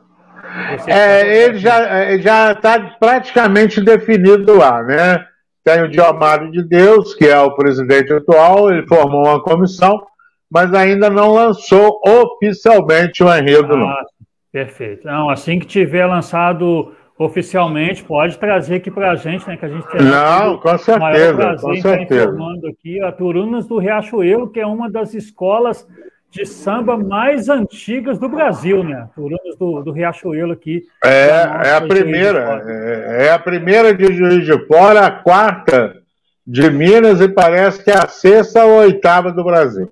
É, 0.87 1.45
ele 1.45 1.59
já 1.59 2.19
já 2.19 2.53
está 2.53 2.97
praticamente 2.99 3.81
definido 3.81 4.59
lá, 4.59 4.83
né? 4.83 5.25
Tem 5.65 5.83
o 5.83 5.89
Diomário 5.89 6.51
de 6.51 6.63
Deus, 6.63 7.15
que 7.15 7.25
é 7.27 7.39
o 7.39 7.55
presidente 7.55 8.13
atual, 8.13 8.71
ele 8.71 8.87
formou 8.87 9.25
uma 9.25 9.41
comissão, 9.41 10.03
mas 10.53 10.75
ainda 10.75 11.09
não 11.09 11.33
lançou 11.33 11.99
oficialmente 12.07 13.25
o 13.25 13.35
enredo. 13.35 13.75
Ah, 13.75 14.05
perfeito. 14.53 15.07
Não, 15.07 15.31
assim 15.31 15.59
que 15.59 15.65
tiver 15.65 16.05
lançado 16.05 16.93
oficialmente, 17.19 18.05
pode 18.05 18.39
trazer 18.39 18.77
aqui 18.77 18.91
para 18.91 19.13
a 19.13 19.15
gente, 19.15 19.49
né? 19.49 19.57
Que 19.57 19.65
a 19.65 19.69
gente 19.69 19.89
tem 19.89 20.03
Não, 20.03 20.59
com 20.59 20.77
certeza, 20.77 21.57
com 21.59 21.77
certeza. 21.77 22.25
informando 22.25 22.67
aqui 22.67 23.03
a 23.03 23.11
Turunas 23.11 23.67
do 23.67 23.79
Riachuelo, 23.79 24.51
que 24.51 24.61
é 24.61 24.67
uma 24.67 24.91
das 24.91 25.15
escolas 25.15 25.87
de 26.31 26.45
samba 26.45 26.99
mais 26.99 27.49
antigas 27.49 28.19
do 28.19 28.29
Brasil, 28.29 28.85
né? 28.85 29.09
Turunas 29.15 29.57
do, 29.59 29.83
do 29.83 29.93
Riachuelo 29.93 30.53
aqui. 30.53 30.83
É, 31.03 31.69
é 31.69 31.75
a 31.75 31.81
primeira. 31.81 32.63
É, 32.67 33.27
é, 33.27 33.33
a 33.33 33.39
primeira 33.39 33.95
de 33.95 34.13
Juiz 34.13 34.45
de 34.45 34.67
Fora, 34.67 35.07
a 35.07 35.11
quarta 35.11 35.97
de 36.47 36.69
Minas 36.71 37.21
e 37.23 37.29
parece 37.29 37.83
que 37.83 37.91
é 37.91 37.97
a 37.97 38.09
sexta 38.09 38.65
ou 38.65 38.81
oitava 38.81 39.33
do 39.33 39.45
Brasil. 39.45 39.91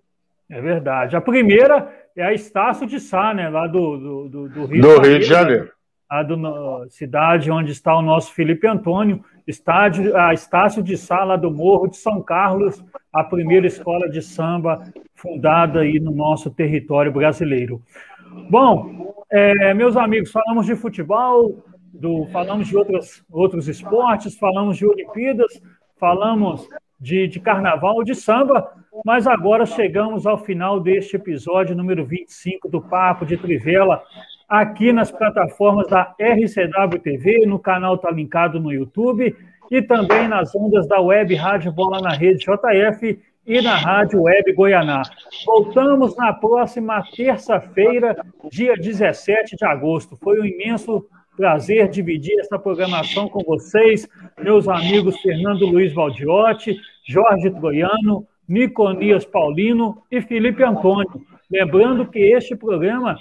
É 0.51 0.61
verdade. 0.61 1.15
A 1.15 1.21
primeira 1.21 1.95
é 2.17 2.25
a 2.25 2.35
Estácio 2.35 2.87
de 2.87 2.99
Sá, 2.99 3.33
né? 3.33 3.49
Lá 3.49 3.69
do, 3.69 4.29
do, 4.29 4.49
do, 4.49 4.65
Rio, 4.67 4.83
do 4.83 5.01
de, 5.01 5.09
Rio 5.09 5.19
de 5.21 5.25
Janeiro. 5.25 5.71
a 6.09 6.23
do, 6.25 6.89
cidade 6.91 7.51
onde 7.53 7.71
está 7.71 7.97
o 7.97 8.03
nosso 8.03 8.35
Felipe 8.35 8.67
Antônio, 8.67 9.25
estádio, 9.47 10.17
a 10.17 10.35
Estácio 10.35 10.83
de 10.83 10.97
Sala 10.97 11.39
do 11.39 11.53
Morro 11.53 11.87
de 11.87 11.97
São 11.97 12.21
Carlos, 12.21 12.85
a 13.13 13.23
primeira 13.23 13.67
escola 13.67 14.09
de 14.09 14.21
samba 14.21 14.83
fundada 15.15 15.81
aí 15.81 16.01
no 16.01 16.11
nosso 16.11 16.51
território 16.51 17.13
brasileiro. 17.13 17.81
Bom, 18.51 19.15
é, 19.31 19.73
meus 19.73 19.97
amigos, 19.97 20.33
falamos 20.33 20.67
de 20.67 20.75
futebol, 20.75 21.65
do, 21.93 22.27
falamos 22.33 22.67
de 22.67 22.77
outros, 22.77 23.25
outros 23.31 23.69
esportes, 23.69 24.37
falamos 24.37 24.77
de 24.77 24.87
Olimpíadas, 24.87 25.63
falamos 25.97 26.69
de, 26.99 27.29
de 27.29 27.39
carnaval, 27.39 28.03
de 28.03 28.15
samba, 28.15 28.80
mas 29.05 29.27
agora 29.27 29.65
chegamos 29.65 30.27
ao 30.27 30.39
final 30.39 30.81
deste 30.81 31.17
episódio 31.17 31.77
número 31.77 32.05
25 32.05 32.69
do 32.69 32.81
Papo 32.81 33.25
de 33.25 33.37
Trivela, 33.37 34.03
aqui 34.49 34.93
nas 34.93 35.11
plataformas 35.11 35.89
da 35.89 36.15
RCW 36.19 37.01
TV, 37.01 37.47
no 37.47 37.59
canal 37.59 37.95
está 37.95 38.11
linkado 38.11 38.59
no 38.59 38.73
YouTube 38.73 39.35
e 39.71 39.81
também 39.83 40.27
nas 40.27 40.55
ondas 40.55 40.89
da 40.89 41.01
web 41.01 41.35
Rádio 41.35 41.73
Bola 41.73 42.01
na 42.01 42.11
Rede 42.11 42.45
JF 42.45 43.21
e 43.47 43.61
na 43.63 43.77
Rádio 43.77 44.23
Web 44.23 44.53
Goianá. 44.53 45.03
Voltamos 45.47 46.17
na 46.17 46.33
próxima 46.33 47.03
terça-feira, 47.17 48.17
dia 48.51 48.75
17 48.75 49.57
de 49.57 49.65
agosto. 49.65 50.17
Foi 50.17 50.41
um 50.41 50.45
imenso 50.45 51.07
prazer 51.37 51.89
dividir 51.89 52.39
essa 52.41 52.59
programação 52.59 53.29
com 53.29 53.43
vocês, 53.45 54.07
meus 54.43 54.69
amigos 54.69 55.19
Fernando 55.21 55.65
Luiz 55.67 55.95
Valdiotti, 55.95 56.77
Jorge 57.07 57.51
Troiano, 57.51 58.27
Niconias 58.51 59.25
Paulino 59.25 60.03
e 60.11 60.21
Felipe 60.21 60.65
Antônio. 60.65 61.25
Lembrando 61.49 62.05
que 62.05 62.19
este 62.19 62.57
programa 62.57 63.17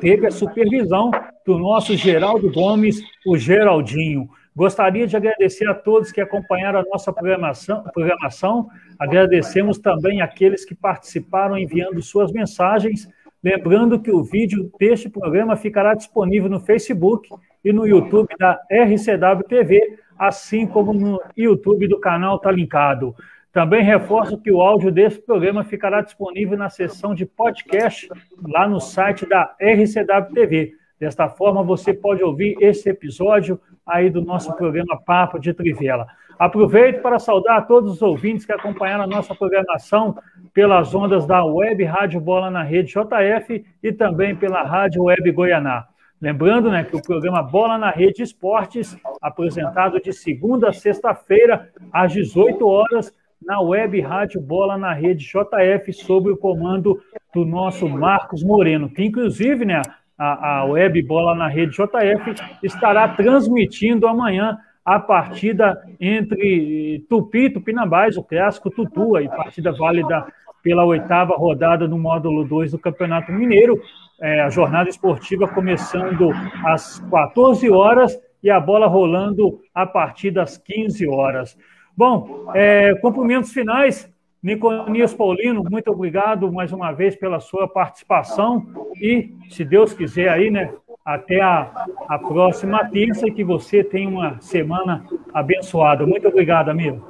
teve 0.00 0.26
a 0.26 0.30
supervisão 0.30 1.10
do 1.44 1.58
nosso 1.58 1.94
Geraldo 1.94 2.50
Gomes, 2.50 3.02
o 3.26 3.36
Geraldinho. 3.36 4.26
Gostaria 4.56 5.06
de 5.06 5.14
agradecer 5.14 5.68
a 5.68 5.74
todos 5.74 6.10
que 6.10 6.20
acompanharam 6.20 6.80
a 6.80 6.84
nossa 6.90 7.12
programação, 7.12 7.84
programação. 7.92 8.70
Agradecemos 8.98 9.78
também 9.78 10.22
aqueles 10.22 10.64
que 10.64 10.74
participaram 10.74 11.58
enviando 11.58 12.00
suas 12.00 12.32
mensagens. 12.32 13.06
Lembrando 13.44 14.00
que 14.00 14.10
o 14.10 14.24
vídeo 14.24 14.72
deste 14.80 15.10
programa 15.10 15.56
ficará 15.56 15.92
disponível 15.92 16.48
no 16.48 16.60
Facebook 16.60 17.28
e 17.62 17.70
no 17.70 17.86
YouTube 17.86 18.34
da 18.38 18.58
RCW 18.70 19.44
TV, 19.46 19.98
assim 20.18 20.66
como 20.66 20.94
no 20.94 21.20
YouTube 21.36 21.86
do 21.86 22.00
canal 22.00 22.38
Tá 22.38 22.50
Linkado. 22.50 23.14
Também 23.52 23.84
reforço 23.84 24.40
que 24.40 24.50
o 24.50 24.62
áudio 24.62 24.90
desse 24.90 25.20
programa 25.20 25.62
ficará 25.62 26.00
disponível 26.00 26.56
na 26.56 26.70
seção 26.70 27.14
de 27.14 27.26
podcast 27.26 28.08
lá 28.48 28.66
no 28.66 28.80
site 28.80 29.26
da 29.26 29.54
RCW 29.60 30.32
TV. 30.32 30.72
Desta 30.98 31.28
forma, 31.28 31.62
você 31.62 31.92
pode 31.92 32.22
ouvir 32.22 32.56
esse 32.60 32.88
episódio 32.88 33.60
aí 33.86 34.08
do 34.08 34.22
nosso 34.22 34.56
programa 34.56 34.98
Papo 35.04 35.38
de 35.38 35.52
Trivela. 35.52 36.06
Aproveito 36.38 37.02
para 37.02 37.18
saudar 37.18 37.66
todos 37.66 37.92
os 37.92 38.02
ouvintes 38.02 38.46
que 38.46 38.52
acompanharam 38.52 39.04
a 39.04 39.06
nossa 39.06 39.34
programação 39.34 40.16
pelas 40.54 40.94
ondas 40.94 41.26
da 41.26 41.44
Web 41.44 41.84
Rádio 41.84 42.20
Bola 42.20 42.50
na 42.50 42.62
Rede 42.62 42.94
JF 42.94 43.64
e 43.82 43.92
também 43.92 44.34
pela 44.34 44.62
Rádio 44.62 45.04
Web 45.04 45.30
Goianá. 45.30 45.86
Lembrando 46.20 46.70
né, 46.70 46.84
que 46.84 46.96
o 46.96 47.02
programa 47.02 47.42
Bola 47.42 47.76
na 47.76 47.90
Rede 47.90 48.22
Esportes, 48.22 48.96
apresentado 49.20 50.00
de 50.00 50.12
segunda 50.12 50.70
a 50.70 50.72
sexta-feira, 50.72 51.68
às 51.92 52.12
18 52.12 52.66
horas, 52.66 53.12
na 53.46 53.60
web 53.60 54.00
Rádio 54.00 54.40
Bola 54.40 54.76
na 54.76 54.92
Rede 54.92 55.24
JF, 55.24 55.92
sob 55.92 56.30
o 56.30 56.36
comando 56.36 57.00
do 57.34 57.44
nosso 57.44 57.88
Marcos 57.88 58.42
Moreno, 58.42 58.88
que 58.88 59.04
inclusive, 59.04 59.64
né, 59.64 59.82
a, 60.18 60.60
a 60.60 60.64
web 60.64 61.02
Bola 61.02 61.34
na 61.34 61.48
Rede 61.48 61.72
JF 61.72 62.34
estará 62.62 63.08
transmitindo 63.08 64.06
amanhã 64.06 64.58
a 64.84 64.98
partida 64.98 65.80
entre 66.00 67.04
Tupi 67.08 67.46
e 67.46 67.50
Tupinambás, 67.50 68.16
o 68.16 68.22
clássico 68.22 68.70
Tutu, 68.70 69.18
e 69.18 69.28
partida 69.28 69.72
válida 69.72 70.26
pela 70.62 70.84
oitava 70.84 71.34
rodada 71.36 71.88
no 71.88 71.98
módulo 71.98 72.44
2 72.44 72.72
do 72.72 72.78
Campeonato 72.78 73.32
Mineiro. 73.32 73.80
É, 74.20 74.42
a 74.42 74.50
jornada 74.50 74.88
esportiva 74.88 75.48
começando 75.48 76.30
às 76.64 77.00
14 77.10 77.68
horas 77.70 78.16
e 78.42 78.50
a 78.50 78.60
bola 78.60 78.86
rolando 78.86 79.60
a 79.74 79.86
partir 79.86 80.30
das 80.30 80.56
15 80.56 81.08
horas. 81.08 81.56
Bom, 82.04 82.50
é, 82.52 82.96
cumprimentos 82.96 83.52
finais. 83.52 84.12
Niconias 84.42 85.14
Paulino, 85.14 85.62
muito 85.62 85.88
obrigado 85.88 86.52
mais 86.52 86.72
uma 86.72 86.90
vez 86.90 87.14
pela 87.14 87.38
sua 87.38 87.68
participação 87.68 88.66
e, 88.96 89.32
se 89.48 89.64
Deus 89.64 89.94
quiser 89.94 90.28
aí, 90.28 90.50
né, 90.50 90.74
até 91.04 91.40
a, 91.40 91.86
a 92.08 92.18
próxima 92.18 92.84
terça 92.90 93.28
e 93.28 93.30
que 93.30 93.44
você 93.44 93.84
tenha 93.84 94.08
uma 94.08 94.40
semana 94.40 95.06
abençoada. 95.32 96.04
Muito 96.04 96.26
obrigado, 96.26 96.70
amigo. 96.70 97.06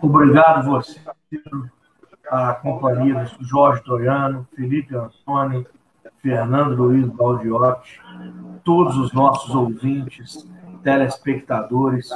Obrigado 0.00 0.70
você, 0.70 1.00
a 2.30 2.52
companhia 2.52 3.26
do 3.36 3.44
Jorge 3.44 3.82
Toriano, 3.82 4.46
Felipe 4.54 4.94
Antônio, 4.94 5.66
Fernando 6.22 6.76
Luiz 6.76 7.08
Baldiotti, 7.08 8.00
todos 8.62 8.96
os 8.96 9.12
nossos 9.12 9.52
ouvintes, 9.52 10.48
telespectadores, 10.84 12.08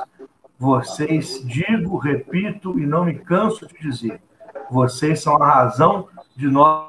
vocês, 0.62 1.44
digo, 1.44 1.98
repito 1.98 2.78
e 2.78 2.86
não 2.86 3.05
me 3.05 3.16
canso 3.16 3.66
de 3.66 3.74
dizer, 3.80 4.22
vocês 4.70 5.20
são 5.20 5.34
a 5.43 5.44
razão 5.44 6.06
de 6.36 6.47
nós 6.47 6.86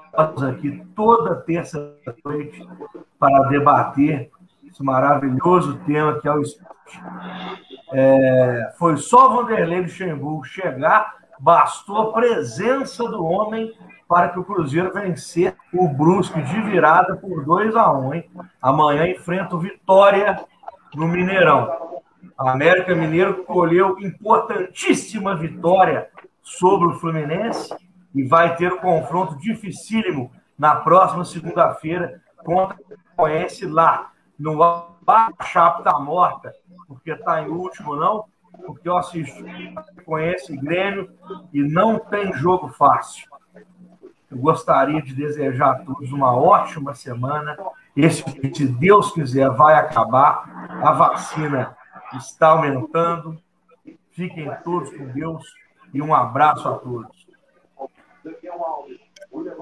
aqui 0.47 0.85
toda 0.95 1.37
terça-noite 1.37 2.69
para 3.17 3.49
debater 3.49 4.29
esse 4.63 4.83
maravilhoso 4.83 5.79
tema 5.87 6.19
que 6.19 6.27
é 6.27 6.31
o 6.31 6.41
esporte. 6.43 7.01
É, 7.91 8.73
foi 8.77 8.95
só 8.97 9.29
Vanderlei 9.29 9.81
Luxemburgo 9.81 10.43
chegar, 10.43 11.15
bastou 11.39 11.97
a 11.97 12.13
presença 12.13 13.03
do 13.09 13.25
homem 13.25 13.73
para 14.07 14.29
que 14.29 14.37
o 14.37 14.43
Cruzeiro 14.43 14.93
vencer 14.93 15.55
o 15.73 15.87
Brusque 15.87 16.39
de 16.43 16.61
virada 16.61 17.15
por 17.15 17.43
2 17.43 17.75
a 17.75 17.91
1 17.91 18.13
hein? 18.13 18.29
Amanhã 18.61 19.07
enfrenta 19.07 19.55
o 19.55 19.59
Vitória 19.59 20.45
no 20.93 21.07
Mineirão. 21.07 21.92
América 22.37 22.95
Mineiro 22.95 23.43
colheu 23.43 23.99
importantíssima 23.99 25.35
vitória 25.35 26.09
sobre 26.41 26.87
o 26.87 26.99
Fluminense 26.99 27.73
e 28.13 28.23
vai 28.23 28.55
ter 28.55 28.71
um 28.73 28.79
confronto 28.79 29.37
dificílimo 29.37 30.31
na 30.57 30.75
próxima 30.75 31.25
segunda-feira 31.25 32.21
contra 32.37 32.77
o 32.77 33.17
Goianiense 33.17 33.65
lá. 33.65 34.11
Não 34.37 34.57
vai 34.57 34.87
tá 35.83 35.99
morta, 35.99 36.53
porque 36.87 37.11
está 37.11 37.41
em 37.41 37.49
último, 37.49 37.95
não, 37.95 38.25
porque 38.65 38.87
eu 38.87 38.97
assisto, 38.97 39.43
conhece 40.05 40.55
Grêmio 40.57 41.09
e 41.53 41.61
não 41.61 41.99
tem 41.99 42.33
jogo 42.33 42.69
fácil. 42.69 43.27
Eu 44.29 44.37
gostaria 44.37 45.01
de 45.01 45.13
desejar 45.13 45.71
a 45.71 45.79
todos 45.79 46.11
uma 46.11 46.35
ótima 46.35 46.95
semana. 46.95 47.55
Esse, 47.95 48.23
se 48.53 48.65
Deus 48.67 49.11
quiser, 49.11 49.49
vai 49.51 49.75
acabar. 49.75 50.79
A 50.83 50.91
vacina 50.91 51.77
está 52.17 52.49
aumentando. 52.49 53.37
Fiquem 54.11 54.49
todos 54.63 54.95
com 54.95 55.07
Deus 55.07 55.43
e 55.93 56.01
um 56.01 56.13
abraço 56.13 56.67
a 56.67 56.73
todos. 56.73 57.27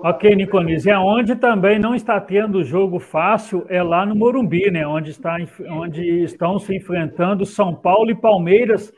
Ok, 0.03 0.35
Niconis. 0.35 0.85
E 0.85 0.91
aonde 0.91 1.35
também 1.35 1.79
não 1.79 1.95
está 1.95 2.19
tendo 2.19 2.63
jogo 2.63 2.99
fácil 2.99 3.65
é 3.69 3.81
lá 3.81 4.05
no 4.05 4.15
Morumbi, 4.15 4.69
né? 4.69 4.85
Onde, 4.85 5.11
está, 5.11 5.37
onde 5.69 6.23
estão 6.23 6.59
se 6.59 6.75
enfrentando 6.75 7.45
São 7.45 7.73
Paulo 7.73 8.11
e 8.11 8.15
Palmeiras 8.15 8.91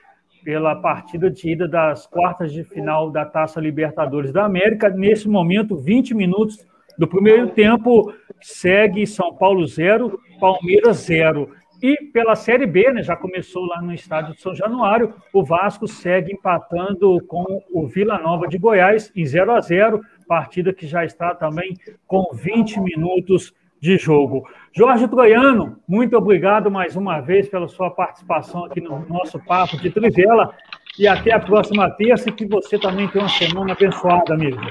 pela 0.43 0.75
partida 0.75 1.30
de 1.30 1.51
ida 1.51 1.67
das 1.67 2.05
quartas 2.05 2.51
de 2.51 2.63
final 2.63 3.09
da 3.09 3.25
Taça 3.25 3.61
Libertadores 3.61 4.34
da 4.34 4.45
América. 4.45 4.89
Nesse 4.89 5.30
momento, 5.30 5.77
20 5.77 6.13
minutos 6.13 6.57
do 6.97 7.07
primeiro 7.07 7.49
tempo, 7.49 8.13
segue 8.41 9.05
São 9.07 9.34
Paulo 9.35 9.65
0, 9.65 10.19
Palmeiras 10.39 10.97
0. 10.97 11.49
E 11.84 11.97
pela 12.14 12.34
Série 12.34 12.65
B, 12.65 12.93
né, 12.93 13.03
já 13.03 13.14
começou 13.14 13.65
lá 13.65 13.81
no 13.81 13.93
estádio 13.93 14.34
de 14.34 14.39
São 14.39 14.55
Januário, 14.55 15.14
o 15.34 15.43
Vasco 15.43 15.85
segue 15.85 16.31
empatando 16.31 17.22
com 17.27 17.61
o 17.73 17.85
Vila 17.85 18.18
Nova 18.19 18.47
de 18.47 18.57
Goiás 18.57 19.11
em 19.14 19.26
0 19.26 19.51
a 19.51 19.60
0 19.60 19.99
partida 20.26 20.72
que 20.72 20.88
já 20.88 21.03
está 21.03 21.35
também 21.35 21.77
com 22.07 22.34
20 22.34 22.80
minutos 22.80 23.53
de 23.81 23.97
jogo. 23.97 24.47
Jorge 24.72 25.10
Troiano, 25.10 25.77
muito 25.85 26.15
obrigado 26.15 26.72
mais 26.72 26.95
uma 26.95 27.19
vez 27.19 27.49
pela 27.49 27.68
sua 27.68 27.91
participação 27.91 28.64
aqui 28.64 28.80
no 28.80 29.05
nosso 29.10 29.38
Papo 29.43 29.76
de 29.76 29.91
Trivela 29.91 30.55
e 30.97 31.05
até 31.05 31.34
a 31.34 31.39
próxima 31.41 31.91
terça 31.91 32.31
que 32.31 32.45
você 32.45 32.80
também 32.80 33.10
tenha 33.10 33.26
uma 33.26 33.30
semana 33.30 33.73
abençoada, 33.73 34.34
amigo. 34.34 34.61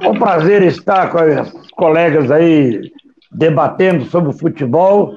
É 0.00 0.08
um 0.08 0.18
prazer 0.18 0.62
estar 0.62 1.10
com 1.10 1.18
os 1.18 1.70
colegas 1.72 2.30
aí 2.30 2.90
debatendo 3.30 4.06
sobre 4.06 4.30
o 4.30 4.32
futebol 4.32 5.14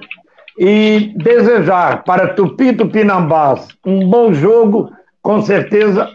e 0.57 1.13
desejar 1.17 2.03
para 2.03 2.33
Tupi 2.33 2.73
Tupinambás 2.73 3.67
um 3.85 4.07
bom 4.07 4.33
jogo, 4.33 4.91
com 5.21 5.41
certeza 5.41 6.09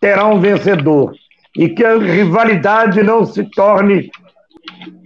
terá 0.00 0.26
um 0.26 0.40
vencedor. 0.40 1.12
E 1.56 1.68
que 1.68 1.84
a 1.84 1.98
rivalidade 1.98 3.02
não 3.02 3.24
se 3.24 3.44
torne 3.50 4.10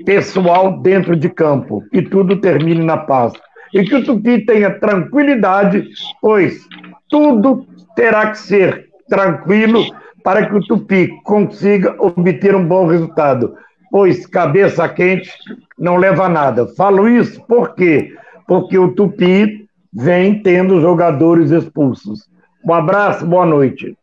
pessoal 0.04 0.78
dentro 0.80 1.16
de 1.16 1.28
campo, 1.30 1.82
que 1.90 2.02
tudo 2.02 2.36
termine 2.36 2.84
na 2.84 2.98
paz. 2.98 3.32
E 3.72 3.82
que 3.84 3.94
o 3.94 4.04
Tupi 4.04 4.44
tenha 4.44 4.78
tranquilidade, 4.78 5.88
pois 6.20 6.66
tudo 7.08 7.66
terá 7.96 8.30
que 8.30 8.38
ser 8.38 8.88
tranquilo 9.08 9.84
para 10.22 10.46
que 10.46 10.54
o 10.54 10.60
Tupi 10.60 11.08
consiga 11.24 11.94
obter 11.98 12.54
um 12.54 12.66
bom 12.66 12.86
resultado. 12.86 13.56
Pois 13.90 14.26
cabeça 14.26 14.88
quente 14.88 15.30
não 15.78 15.96
leva 15.96 16.24
a 16.24 16.28
nada. 16.28 16.66
Falo 16.76 17.08
isso 17.08 17.40
por 17.46 17.74
quê? 17.74 18.12
Porque 18.46 18.78
o 18.78 18.94
Tupi 18.94 19.68
vem 19.92 20.42
tendo 20.42 20.80
jogadores 20.80 21.50
expulsos. 21.50 22.28
Um 22.64 22.72
abraço, 22.72 23.26
boa 23.26 23.46
noite. 23.46 23.96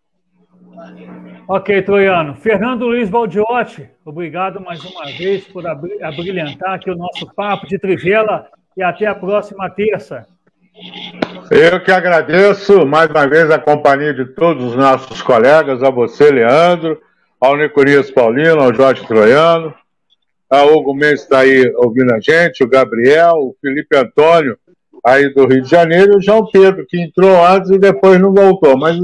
Ok, 1.48 1.82
Troiano. 1.82 2.36
Fernando 2.36 2.86
Luiz 2.86 3.10
Baldiotti, 3.10 3.90
obrigado 4.06 4.62
mais 4.62 4.84
uma 4.86 5.06
vez 5.18 5.46
por 5.46 5.66
abrilhantar 5.68 6.76
aqui 6.76 6.90
o 6.90 6.96
nosso 6.96 7.26
papo 7.36 7.68
de 7.68 7.78
trivela 7.78 8.48
e 8.78 8.82
até 8.82 9.06
a 9.06 9.14
próxima 9.14 9.70
terça. 9.70 10.26
Eu 11.50 11.84
que 11.84 11.92
agradeço 11.92 12.86
mais 12.86 13.10
uma 13.10 13.28
vez 13.28 13.52
a 13.52 13.60
companhia 13.60 14.14
de 14.14 14.26
todos 14.26 14.64
os 14.64 14.76
nossos 14.76 15.22
colegas, 15.22 15.84
a 15.84 15.90
você, 15.90 16.32
Leandro, 16.32 16.98
ao 17.40 17.58
Nicorias 17.58 18.10
Paulino, 18.10 18.62
ao 18.62 18.74
Jorge 18.74 19.06
Troiano, 19.06 19.74
a 20.52 20.66
Hugo 20.66 20.94
Mendes 20.94 21.22
está 21.22 21.40
aí 21.40 21.72
ouvindo 21.78 22.14
a 22.14 22.20
gente, 22.20 22.62
o 22.62 22.68
Gabriel, 22.68 23.38
o 23.38 23.56
Felipe 23.62 23.96
Antônio, 23.96 24.58
aí 25.06 25.34
do 25.34 25.48
Rio 25.48 25.62
de 25.62 25.70
Janeiro, 25.70 26.14
e 26.14 26.18
o 26.18 26.22
João 26.22 26.46
Pedro, 26.52 26.86
que 26.86 27.00
entrou 27.00 27.44
antes 27.44 27.72
e 27.72 27.80
depois 27.80 28.20
não 28.20 28.34
voltou. 28.34 28.78
Mas 28.78 28.98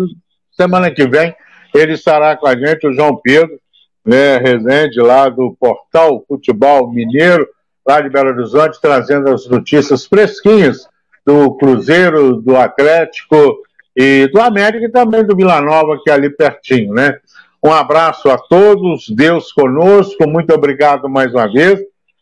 semana 0.51 0.91
que 0.91 1.07
vem 1.07 1.33
ele 1.73 1.93
estará 1.93 2.35
com 2.35 2.47
a 2.47 2.55
gente, 2.55 2.85
o 2.85 2.93
João 2.93 3.15
Pedro, 3.15 3.57
né, 4.05 4.37
Rezende, 4.37 4.99
lá 4.99 5.29
do 5.29 5.55
Portal 5.57 6.23
Futebol 6.27 6.91
Mineiro, 6.91 7.47
lá 7.87 8.01
de 8.01 8.09
Belo 8.09 8.29
Horizonte, 8.29 8.81
trazendo 8.81 9.29
as 9.29 9.47
notícias 9.47 10.05
fresquinhas 10.05 10.87
do 11.25 11.55
Cruzeiro, 11.55 12.41
do 12.41 12.57
Atlético 12.57 13.57
e 13.95 14.29
do 14.33 14.41
América 14.41 14.85
e 14.85 14.91
também 14.91 15.23
do 15.23 15.35
Vila 15.35 15.61
Nova, 15.61 15.97
que 16.03 16.09
é 16.09 16.13
ali 16.13 16.29
pertinho, 16.29 16.93
né? 16.93 17.17
Um 17.63 17.71
abraço 17.71 18.29
a 18.29 18.37
todos, 18.37 19.09
Deus 19.09 19.51
conosco, 19.51 20.27
muito 20.27 20.53
obrigado 20.53 21.09
mais 21.09 21.33
uma 21.33 21.51
vez. 21.51 21.79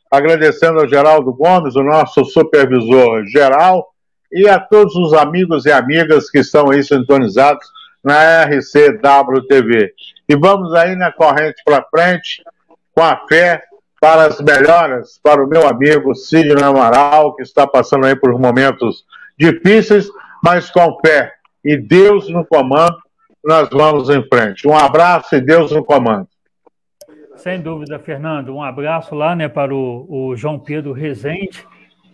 Agradecendo 0.10 0.80
ao 0.80 0.88
Geraldo 0.88 1.34
Gomes, 1.34 1.76
o 1.76 1.84
nosso 1.84 2.24
supervisor 2.26 3.26
geral, 3.26 3.88
e 4.32 4.48
a 4.48 4.60
todos 4.60 4.96
os 4.96 5.14
amigos 5.14 5.66
e 5.66 5.72
amigas 5.72 6.30
que 6.30 6.40
estão 6.40 6.70
aí 6.70 6.84
sintonizados 6.84 7.68
na 8.04 8.44
RCWTV. 8.44 9.94
E 10.28 10.36
vamos 10.36 10.74
aí 10.74 10.96
na 10.96 11.12
corrente 11.12 11.62
para 11.66 11.86
frente, 11.90 12.44
com 12.94 13.04
a 13.04 13.18
fé 13.28 13.62
para 14.00 14.28
as 14.28 14.40
melhoras 14.40 15.20
para 15.22 15.44
o 15.44 15.48
meu 15.48 15.68
amigo 15.68 16.14
Sidney 16.16 16.64
Amaral, 16.64 17.36
que 17.36 17.44
está 17.44 17.66
passando 17.66 18.06
aí 18.06 18.16
por 18.16 18.38
momentos 18.40 19.04
difíceis, 19.38 20.08
mas 20.44 20.70
com 20.70 20.98
fé 21.06 21.32
e 21.64 21.76
Deus 21.76 22.30
no 22.30 22.46
comando, 22.46 22.96
nós 23.46 23.70
vamos 23.72 24.10
em 24.10 24.28
frente. 24.28 24.68
Um 24.68 24.76
abraço 24.76 25.36
e 25.36 25.42
Deus 25.42 25.72
no 25.72 25.86
comando. 25.86 26.28
Sem 27.36 27.62
dúvida, 27.62 28.00
Fernando. 28.00 28.56
Um 28.56 28.64
abraço 28.64 29.14
lá 29.14 29.36
né, 29.36 29.48
para 29.48 29.74
o, 29.74 30.06
o 30.10 30.36
João 30.36 30.58
Pedro 30.58 30.94
Rezende. 30.94 31.66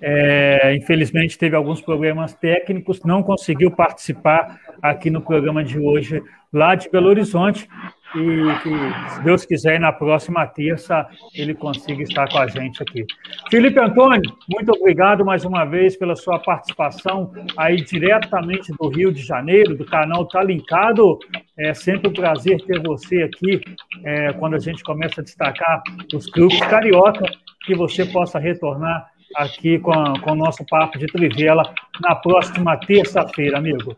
É, 0.03 0.76
infelizmente 0.76 1.38
teve 1.38 1.56
alguns 1.56 1.80
problemas 1.80 2.34
técnicos, 2.34 3.03
não 3.03 3.22
conseguiu 3.22 3.70
participar 3.70 4.60
aqui 4.82 5.12
no 5.12 5.22
programa 5.22 5.64
de 5.64 5.78
hoje 5.78 6.24
lá 6.52 6.74
de 6.74 6.90
Belo 6.90 7.08
Horizonte, 7.08 7.70
e 8.15 8.59
que, 8.61 9.09
se 9.09 9.23
Deus 9.23 9.45
quiser, 9.45 9.79
na 9.79 9.91
próxima 9.91 10.45
terça 10.47 11.07
ele 11.33 11.53
consiga 11.53 12.03
estar 12.03 12.29
com 12.29 12.38
a 12.38 12.47
gente 12.47 12.81
aqui. 12.81 13.05
Felipe 13.49 13.79
Antônio, 13.79 14.35
muito 14.49 14.71
obrigado 14.73 15.23
mais 15.23 15.45
uma 15.45 15.65
vez 15.65 15.95
pela 15.97 16.15
sua 16.15 16.39
participação 16.39 17.31
aí 17.57 17.77
diretamente 17.77 18.73
do 18.79 18.89
Rio 18.89 19.13
de 19.13 19.21
Janeiro, 19.21 19.75
do 19.75 19.85
canal 19.85 20.25
Tá 20.27 20.43
Linkado. 20.43 21.17
É 21.57 21.73
sempre 21.73 22.09
um 22.09 22.13
prazer 22.13 22.59
ter 22.65 22.81
você 22.81 23.23
aqui 23.23 23.61
é, 24.03 24.33
quando 24.33 24.55
a 24.55 24.59
gente 24.59 24.83
começa 24.83 25.21
a 25.21 25.23
destacar 25.23 25.81
os 26.13 26.25
grupos 26.27 26.59
carioca, 26.61 27.25
que 27.65 27.75
você 27.75 28.05
possa 28.05 28.39
retornar 28.39 29.07
aqui 29.35 29.79
com, 29.79 29.91
a, 29.91 30.19
com 30.19 30.31
o 30.31 30.35
nosso 30.35 30.65
papo 30.65 30.97
de 30.97 31.05
Trivela 31.07 31.63
na 32.01 32.15
próxima 32.15 32.75
terça-feira, 32.77 33.57
amigo. 33.57 33.95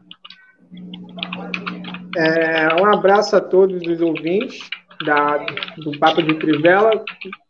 É, 2.16 2.82
um 2.82 2.86
abraço 2.86 3.36
a 3.36 3.42
todos 3.42 3.82
os 3.88 4.02
ouvintes 4.02 4.70
da, 5.06 5.38
do 5.78 5.98
Papo 5.98 6.22
de 6.22 6.36
Trivela, 6.36 7.04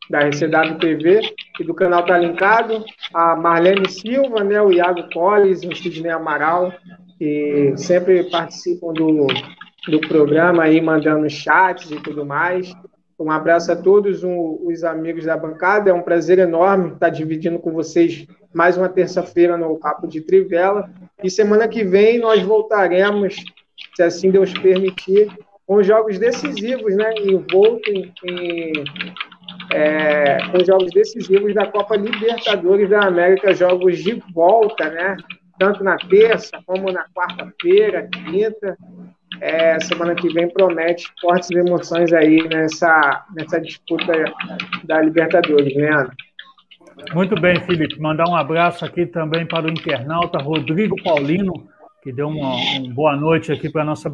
da 0.10 0.20
RCW 0.20 0.78
TV 0.80 1.22
e 1.60 1.64
do 1.64 1.74
canal 1.74 2.06
Tá 2.06 2.18
Linkado, 2.18 2.84
a 3.14 3.36
Marlene 3.36 3.90
Silva, 3.90 4.44
né, 4.44 4.62
o 4.62 4.72
Iago 4.72 5.10
Colles, 5.14 5.64
o 5.64 5.76
Sidney 5.76 6.12
Amaral, 6.12 6.74
que 7.18 7.74
sempre 7.78 8.24
participam 8.30 8.94
do, 8.94 9.28
do 9.88 10.00
programa 10.02 10.64
aí, 10.64 10.82
mandando 10.82 11.30
chats 11.30 11.92
e 11.92 11.96
tudo 11.98 12.26
mais. 12.26 12.74
Um 13.20 13.32
abraço 13.32 13.72
a 13.72 13.76
todos 13.76 14.24
um, 14.24 14.60
os 14.66 14.84
amigos 14.84 15.26
da 15.26 15.38
bancada. 15.38 15.90
É 15.90 15.94
um 15.94 16.02
prazer 16.02 16.40
enorme 16.40 16.94
estar 16.94 17.10
dividindo 17.10 17.60
com 17.60 17.72
vocês 17.72 18.28
mais 18.54 18.78
uma 18.78 18.90
terça-feira 18.90 19.58
no 19.58 19.78
Papo 19.80 20.08
de 20.08 20.22
Trivela. 20.22 20.90
E 21.24 21.30
semana 21.30 21.68
que 21.68 21.84
vem 21.84 22.20
nós 22.20 22.42
voltaremos 22.42 23.36
se 23.96 24.04
assim 24.04 24.32
Deus 24.32 24.54
permitir, 24.54 25.30
com 25.66 25.82
jogos 25.82 26.20
decisivos, 26.20 26.96
né? 26.96 27.14
Envolto 27.16 27.90
em, 27.90 28.14
em 28.26 28.74
é, 29.72 30.38
com 30.50 30.64
jogos 30.64 30.92
decisivos 30.92 31.54
da 31.54 31.66
Copa 31.68 31.96
Libertadores 31.96 32.90
da 32.90 33.06
América, 33.06 33.54
jogos 33.54 34.04
de 34.04 34.22
volta, 34.34 34.90
né? 34.90 35.18
Tanto 35.58 35.84
na 35.84 35.98
terça 35.98 36.60
como 36.66 36.92
na 36.92 37.06
quarta-feira, 37.16 38.08
quinta. 38.08 38.78
É, 39.42 39.80
semana 39.80 40.14
que 40.14 40.32
vem 40.32 40.48
promete 40.48 41.12
fortes 41.20 41.50
emoções 41.52 42.14
aí 42.14 42.48
nessa, 42.48 43.26
nessa 43.36 43.60
disputa 43.60 44.14
da 44.84 45.02
Libertadores, 45.02 45.76
né, 45.76 46.08
Muito 47.14 47.40
bem, 47.42 47.60
Felipe. 47.62 48.00
Mandar 48.00 48.30
um 48.30 48.36
abraço 48.36 48.86
aqui 48.86 49.08
também 49.08 49.46
para 49.46 49.66
o 49.66 49.72
internauta 49.72 50.38
Rodrigo 50.38 50.96
Paulino, 51.04 51.68
que 52.04 52.12
deu 52.12 52.28
uma, 52.28 52.56
uma 52.56 52.94
boa 52.94 53.16
noite 53.16 53.52
aqui 53.52 53.70
para 53.70 53.82
a 53.82 53.86
nossa 53.86 54.10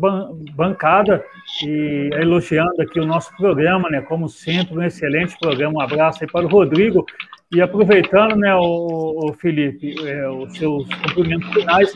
bancada 0.55 1.25
e 1.65 2.09
elogiando 2.13 2.79
aqui 2.81 2.99
o 2.99 3.05
nosso 3.05 3.35
programa, 3.35 3.89
né? 3.89 3.99
Como 4.01 4.29
sempre, 4.29 4.77
um 4.77 4.83
excelente 4.83 5.35
programa. 5.39 5.79
Um 5.79 5.81
abraço 5.81 6.19
aí 6.21 6.29
para 6.31 6.45
o 6.45 6.49
Rodrigo. 6.49 7.03
E 7.51 7.59
aproveitando, 7.61 8.35
né, 8.35 8.53
o, 8.53 9.25
o 9.25 9.33
Felipe, 9.33 9.95
é, 10.07 10.29
os 10.29 10.55
seus 10.55 10.87
cumprimentos 11.01 11.51
finais, 11.51 11.91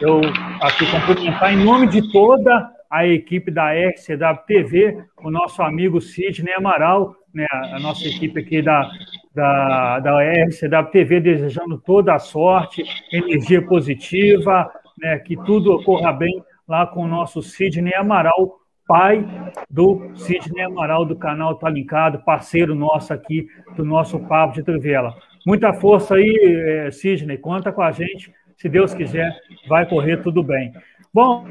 eu 0.00 0.20
aqui 0.60 0.84
cumprimentar 0.90 1.54
em 1.54 1.64
nome 1.64 1.86
de 1.86 2.10
toda 2.10 2.68
a 2.90 3.06
equipe 3.06 3.52
da 3.52 3.72
RCW 3.72 4.46
TV, 4.48 5.04
o 5.22 5.30
nosso 5.30 5.62
amigo 5.62 6.00
Sidney 6.00 6.54
Amaral, 6.54 7.14
né, 7.32 7.46
a 7.52 7.78
nossa 7.78 8.04
equipe 8.08 8.40
aqui 8.40 8.60
da, 8.60 8.90
da, 9.32 10.00
da 10.00 10.22
RCW 10.22 10.90
TV, 10.90 11.20
desejando 11.20 11.78
toda 11.78 12.12
a 12.12 12.18
sorte, 12.18 12.82
energia 13.12 13.62
positiva, 13.62 14.68
né, 14.98 15.18
que 15.18 15.36
tudo 15.36 15.72
ocorra 15.72 16.12
bem 16.12 16.42
lá 16.66 16.86
com 16.86 17.02
o 17.02 17.08
nosso 17.08 17.42
Sidney 17.42 17.94
Amaral, 17.94 18.58
pai 18.86 19.26
do 19.70 20.10
Sidney 20.14 20.64
Amaral 20.64 21.04
do 21.04 21.16
canal 21.16 21.54
Tá 21.56 21.68
Linkado, 21.68 22.22
parceiro 22.24 22.74
nosso 22.74 23.12
aqui 23.12 23.48
do 23.76 23.84
nosso 23.84 24.18
Papo 24.20 24.54
de 24.54 24.62
Trivela. 24.62 25.14
Muita 25.46 25.72
força 25.72 26.14
aí, 26.14 26.84
é, 26.86 26.90
Sidney, 26.90 27.38
conta 27.38 27.72
com 27.72 27.82
a 27.82 27.92
gente, 27.92 28.32
se 28.56 28.68
Deus 28.68 28.94
quiser, 28.94 29.32
vai 29.68 29.86
correr 29.86 30.22
tudo 30.22 30.42
bem. 30.42 30.72
Bom, 31.12 31.46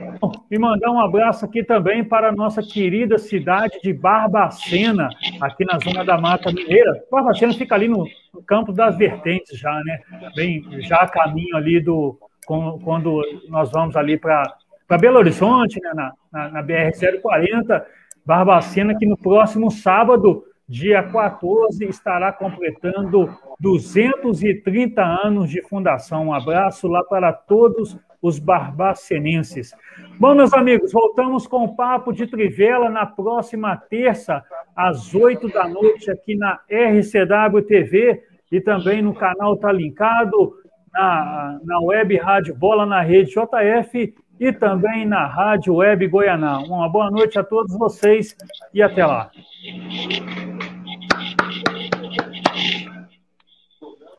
e 0.51 0.59
mandar 0.59 0.91
um 0.91 0.99
abraço 0.99 1.43
aqui 1.43 1.63
também 1.63 2.03
para 2.03 2.29
a 2.29 2.31
nossa 2.31 2.61
querida 2.61 3.17
cidade 3.17 3.79
de 3.81 3.91
Barbacena, 3.93 5.09
aqui 5.41 5.65
na 5.65 5.79
zona 5.79 6.05
da 6.05 6.19
Mata 6.19 6.51
Mineira. 6.51 7.03
Barbacena 7.09 7.51
fica 7.53 7.73
ali 7.73 7.87
no, 7.87 8.07
no 8.31 8.43
campo 8.43 8.71
das 8.71 8.95
vertentes 8.95 9.57
já, 9.57 9.73
né? 9.83 10.01
Bem, 10.35 10.63
já 10.81 10.97
a 10.97 11.07
caminho 11.07 11.55
ali 11.55 11.79
do, 11.79 12.15
quando 12.45 13.21
nós 13.49 13.71
vamos 13.71 13.95
ali 13.95 14.17
para 14.17 14.57
Belo 14.99 15.17
Horizonte, 15.17 15.79
né, 15.81 15.91
na, 15.93 16.13
na, 16.31 16.49
na 16.49 16.63
BR-040, 16.63 17.83
Barbacena, 18.25 18.97
que 18.97 19.05
no 19.05 19.17
próximo 19.17 19.69
sábado, 19.69 20.43
dia 20.67 21.03
14, 21.03 21.85
estará 21.85 22.31
completando 22.31 23.29
230 23.59 25.01
anos 25.03 25.49
de 25.49 25.61
fundação. 25.61 26.27
Um 26.27 26.33
abraço 26.33 26.87
lá 26.87 27.03
para 27.03 27.31
todos 27.31 27.97
os 28.21 28.39
barbacenenses. 28.39 29.75
Bom, 30.19 30.33
meus 30.33 30.53
amigos, 30.53 30.91
voltamos 30.91 31.45
com 31.45 31.65
o 31.65 31.75
Papo 31.75 32.11
de 32.11 32.25
Trivela 32.25 32.89
na 32.89 33.05
próxima 33.05 33.77
terça, 33.77 34.43
às 34.75 35.13
8 35.13 35.47
da 35.49 35.67
noite, 35.67 36.09
aqui 36.09 36.35
na 36.35 36.59
RCW 36.67 37.61
TV 37.61 38.23
e 38.51 38.59
também 38.59 39.01
no 39.03 39.13
canal 39.13 39.55
Tá 39.57 39.71
Linkado 39.71 40.64
na, 40.95 41.59
na 41.63 41.79
web 41.81 42.17
Rádio 42.17 42.55
Bola 42.55 42.85
na 42.85 43.01
Rede 43.01 43.31
JF 43.31 44.15
e 44.39 44.51
também 44.51 45.05
na 45.05 45.27
Rádio 45.27 45.75
Web 45.75 46.07
Goianá. 46.07 46.59
Uma 46.59 46.89
boa 46.89 47.11
noite 47.11 47.37
a 47.37 47.43
todos 47.43 47.77
vocês 47.77 48.35
e 48.73 48.81
até 48.81 49.05
lá. 49.05 49.29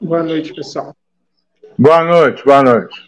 Boa 0.00 0.22
noite, 0.22 0.54
pessoal. 0.54 0.94
Boa 1.78 2.04
noite, 2.04 2.44
boa 2.44 2.62
noite. 2.62 3.06